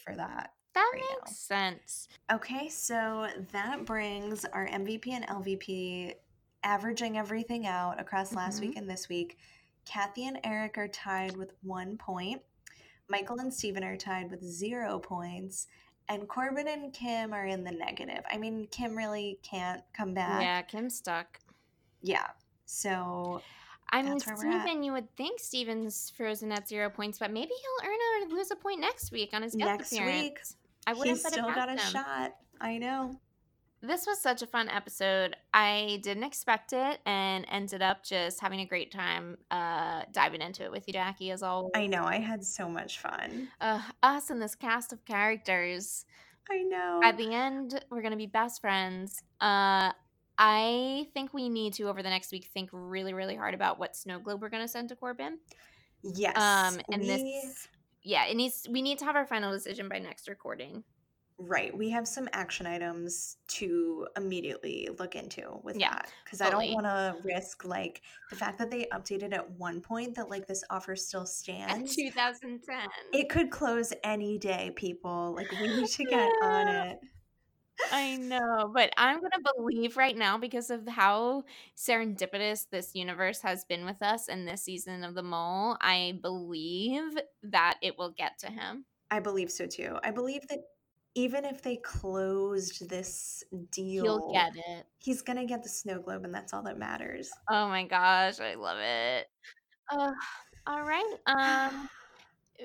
for 0.04 0.16
that. 0.16 0.52
that 0.74 0.92
right 0.94 1.02
makes 1.02 1.50
now. 1.50 1.58
sense. 1.58 2.08
Okay, 2.32 2.70
so 2.70 3.28
that 3.52 3.86
brings 3.86 4.46
our 4.46 4.68
MVP 4.68 5.10
and 5.10 5.28
LVP 5.28 6.14
averaging 6.64 7.18
everything 7.18 7.68
out 7.68 8.00
across 8.00 8.34
last 8.34 8.58
mm-hmm. 8.58 8.68
week 8.68 8.78
and 8.78 8.90
this 8.90 9.10
week. 9.10 9.38
Kathy 9.86 10.28
and 10.28 10.40
Eric 10.44 10.78
are 10.78 10.88
tied 10.88 11.36
with 11.36 11.54
one 11.62 11.98
point. 11.98 12.42
Michael 13.10 13.40
and 13.40 13.54
Stephen 13.54 13.84
are 13.84 13.98
tied 13.98 14.32
with 14.32 14.44
zero 14.44 14.98
points. 15.00 15.68
And 16.10 16.28
Corbin 16.28 16.68
and 16.68 16.94
Kim 16.94 17.34
are 17.34 17.46
in 17.46 17.64
the 17.64 17.72
negative. 17.72 18.24
I 18.32 18.38
mean, 18.38 18.68
Kim 18.72 18.96
really 18.96 19.40
can't 19.42 19.82
come 19.96 20.14
back. 20.14 20.42
Yeah, 20.42 20.62
Kim's 20.62 20.96
stuck. 20.96 21.40
Yeah. 22.02 22.28
So 22.66 23.42
I 23.90 24.02
mean, 24.02 24.18
That's 24.18 24.26
where. 24.26 24.38
Stephen, 24.38 24.84
you 24.84 24.92
would 24.94 25.16
think 25.16 25.40
Stephen's 25.40 26.12
frozen 26.16 26.52
at 26.52 26.68
zero 26.68 26.90
points, 26.90 27.20
but 27.20 27.32
maybe 27.32 27.52
he'll 27.52 27.90
earn 27.90 28.32
or 28.32 28.36
lose 28.36 28.52
a 28.52 28.56
point 28.56 28.80
next 28.80 29.12
week 29.12 29.32
on 29.34 29.44
his 29.44 29.56
guest 29.56 29.92
next 29.92 30.06
week. 30.06 30.40
I 30.88 30.94
put 30.94 31.08
it 31.08 31.18
still 31.18 31.46
got 31.46 31.70
a 31.70 31.74
him. 31.74 31.78
shot. 31.78 32.36
I 32.60 32.78
know. 32.78 33.20
This 33.82 34.08
was 34.08 34.22
such 34.22 34.42
a 34.42 34.48
fun 34.48 34.70
episode. 34.70 35.36
I 35.54 36.00
didn't 36.04 36.24
expect 36.24 36.72
it 36.72 37.00
and 37.06 37.46
ended 37.52 37.82
up 37.82 38.02
just 38.06 38.40
having 38.40 38.62
a 38.62 38.66
great 38.66 38.94
time 38.94 39.38
uh, 39.52 40.04
diving 40.14 40.42
into 40.42 40.64
it 40.64 40.72
with 40.72 40.88
you, 40.88 40.94
Jackie, 40.94 41.32
as 41.32 41.44
always. 41.44 41.74
I 41.76 41.88
know. 41.88 42.06
I 42.06 42.20
had 42.20 42.46
so 42.46 42.70
much 42.70 43.00
fun. 43.00 43.50
Uh, 43.60 43.82
us 44.02 44.30
and 44.30 44.42
this 44.42 44.56
cast 44.56 44.94
of 44.94 45.04
characters. 45.04 46.06
I 46.50 46.64
know. 46.64 47.02
At 47.04 47.18
the 47.18 47.34
end, 47.34 47.84
we're 47.90 48.02
gonna 48.02 48.16
be 48.16 48.26
best 48.26 48.62
friends. 48.62 49.22
Uh, 49.42 49.92
I 50.38 51.08
think 51.14 51.34
we 51.34 51.50
need 51.50 51.74
to 51.74 51.84
over 51.90 52.02
the 52.02 52.10
next 52.10 52.32
week 52.32 52.46
think 52.54 52.70
really, 52.74 53.14
really 53.14 53.36
hard 53.36 53.54
about 53.54 53.80
what 53.80 53.96
snow 53.96 54.20
globe 54.20 54.42
we're 54.42 54.50
gonna 54.50 54.68
send 54.68 54.90
to 54.90 54.96
Corbin. 54.96 55.38
yes. 56.02 56.36
Um, 56.38 56.82
and 56.92 57.02
we- 57.02 57.08
this, 57.08 57.68
yeah, 58.02 58.26
it 58.26 58.36
needs. 58.36 58.68
We 58.70 58.82
need 58.82 58.98
to 59.00 59.06
have 59.06 59.16
our 59.16 59.26
final 59.26 59.52
decision 59.52 59.88
by 59.88 60.00
next 60.00 60.28
recording. 60.28 60.84
Right. 61.40 61.76
We 61.76 61.90
have 61.90 62.08
some 62.08 62.30
action 62.32 62.68
items 62.68 63.38
to 63.50 64.08
immediately 64.16 64.88
look 65.00 65.16
into 65.16 65.60
with 65.64 65.78
Yeah, 65.78 65.90
that. 65.90 66.12
Because 66.24 66.42
I 66.42 66.50
don't 66.52 66.72
want 66.74 66.86
to 66.86 67.16
risk 67.24 67.66
like 67.66 68.02
the 68.30 68.36
fact 68.36 68.60
that 68.60 68.70
they 68.70 68.86
updated 68.94 69.34
at 69.34 69.50
one 69.52 69.82
point 69.82 70.14
that 70.16 70.30
like 70.30 70.48
this 70.48 70.64
offer 70.70 70.96
still 70.96 71.22
At 71.22 71.28
stands. 71.30 71.96
2010. 71.96 72.88
It 73.14 73.30
could 73.30 73.50
close 73.50 73.92
any 74.04 74.38
day, 74.38 74.72
people. 74.76 75.34
Like 75.36 75.52
we 75.54 75.68
need 75.76 75.88
to 75.88 76.04
get 76.06 76.30
on 76.44 76.68
it. 76.88 77.00
I 77.92 78.18
know, 78.18 78.72
but 78.74 78.92
I'm 78.98 79.18
gonna 79.22 79.44
believe 79.56 79.98
right 79.98 80.16
now 80.16 80.38
because 80.38 80.70
of 80.70 80.88
how 80.88 81.44
serendipitous 81.78 82.68
this 82.70 82.96
universe 82.96 83.42
has 83.42 83.66
been 83.66 83.86
with 83.86 84.02
us 84.02 84.28
in 84.28 84.46
this 84.46 84.64
season 84.64 85.04
of 85.04 85.16
the 85.16 85.24
mole. 85.24 85.78
I 85.82 86.20
believe 86.22 87.18
that 87.44 87.78
it 87.82 87.98
will 87.98 88.12
get 88.12 88.38
to 88.40 88.48
him. 88.48 88.86
I 89.12 89.20
believe 89.20 89.52
so 89.52 89.66
too. 89.68 89.98
I 90.04 90.12
believe 90.12 90.48
that 90.50 90.60
even 91.16 91.46
if 91.46 91.62
they 91.62 91.78
closed 91.78 92.90
this 92.90 93.44
deal, 93.72 94.04
He'll 94.04 94.34
get 94.34 94.52
it. 94.56 94.86
he's 95.00 95.22
gonna 95.22 95.46
get 95.46 95.62
the 95.64 95.70
snow 95.70 96.00
globe, 96.00 96.26
and 96.26 96.34
that's 96.34 96.54
all 96.54 96.64
that 96.64 96.78
matters. 96.80 97.30
Oh 97.50 97.68
my 97.68 97.84
gosh, 97.86 98.40
I 98.40 98.56
love 98.56 98.80
it. 98.80 99.28
Uh, 99.92 100.14
all 100.68 100.84
right. 100.84 101.14
Um, 101.28 101.90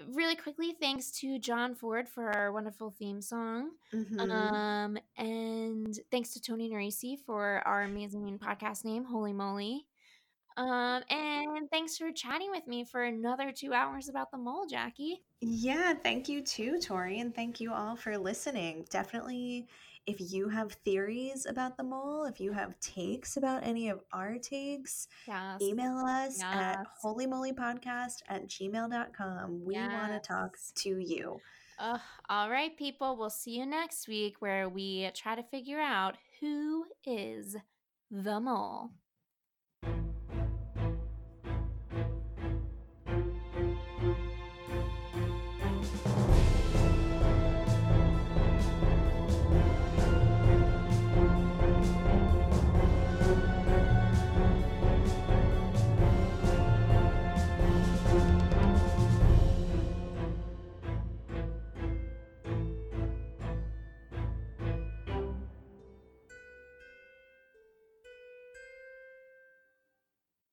really 0.08 0.36
quickly, 0.36 0.76
thanks 0.80 1.10
to 1.20 1.38
John 1.38 1.74
Ford 1.74 2.08
for 2.08 2.30
our 2.30 2.52
wonderful 2.52 2.90
theme 2.98 3.20
song. 3.20 3.72
Mhm. 3.92 4.30
Um, 4.30 4.98
and 5.16 5.98
thanks 6.10 6.32
to 6.34 6.40
Tony 6.40 6.70
Narisi 6.70 7.18
for 7.24 7.62
our 7.66 7.82
amazing 7.82 8.38
podcast 8.38 8.84
name, 8.84 9.04
Holy 9.04 9.32
Moly. 9.32 9.86
Um, 10.56 11.04
and 11.08 11.70
thanks 11.70 11.96
for 11.96 12.10
chatting 12.10 12.50
with 12.50 12.66
me 12.66 12.84
for 12.84 13.04
another 13.04 13.52
two 13.52 13.72
hours 13.72 14.08
about 14.08 14.32
the 14.32 14.38
mole, 14.38 14.66
Jackie. 14.66 15.22
Yeah, 15.40 15.94
thank 15.94 16.28
you 16.28 16.42
too, 16.42 16.80
Tori, 16.80 17.20
and 17.20 17.32
thank 17.32 17.60
you 17.60 17.72
all 17.72 17.94
for 17.94 18.18
listening. 18.18 18.84
Definitely, 18.90 19.68
if 20.08 20.32
you 20.32 20.48
have 20.48 20.72
theories 20.72 21.44
about 21.46 21.76
the 21.76 21.82
mole, 21.82 22.24
if 22.24 22.40
you 22.40 22.52
have 22.52 22.78
takes 22.80 23.36
about 23.36 23.62
any 23.62 23.88
of 23.90 24.00
our 24.12 24.38
takes, 24.38 25.06
Yes. 25.26 25.60
email 25.60 25.98
us 25.98 26.40
at 26.42 26.78
Yes. 26.78 26.86
holymolypodcast 27.04 28.22
at 28.28 28.46
gmail.com. 28.48 29.64
We 29.64 29.74
want 29.76 30.12
to 30.12 30.20
talk 30.26 30.56
to 30.76 30.98
you. 30.98 31.40
Uh, 31.78 31.98
all 32.28 32.50
right, 32.50 32.76
people. 32.76 33.16
We'll 33.16 33.30
see 33.30 33.58
you 33.58 33.66
next 33.66 34.08
week 34.08 34.36
where 34.40 34.68
we 34.68 35.10
try 35.14 35.34
to 35.36 35.42
figure 35.42 35.80
out 35.80 36.16
who 36.40 36.86
is 37.04 37.56
the 38.10 38.40
mole. 38.40 38.90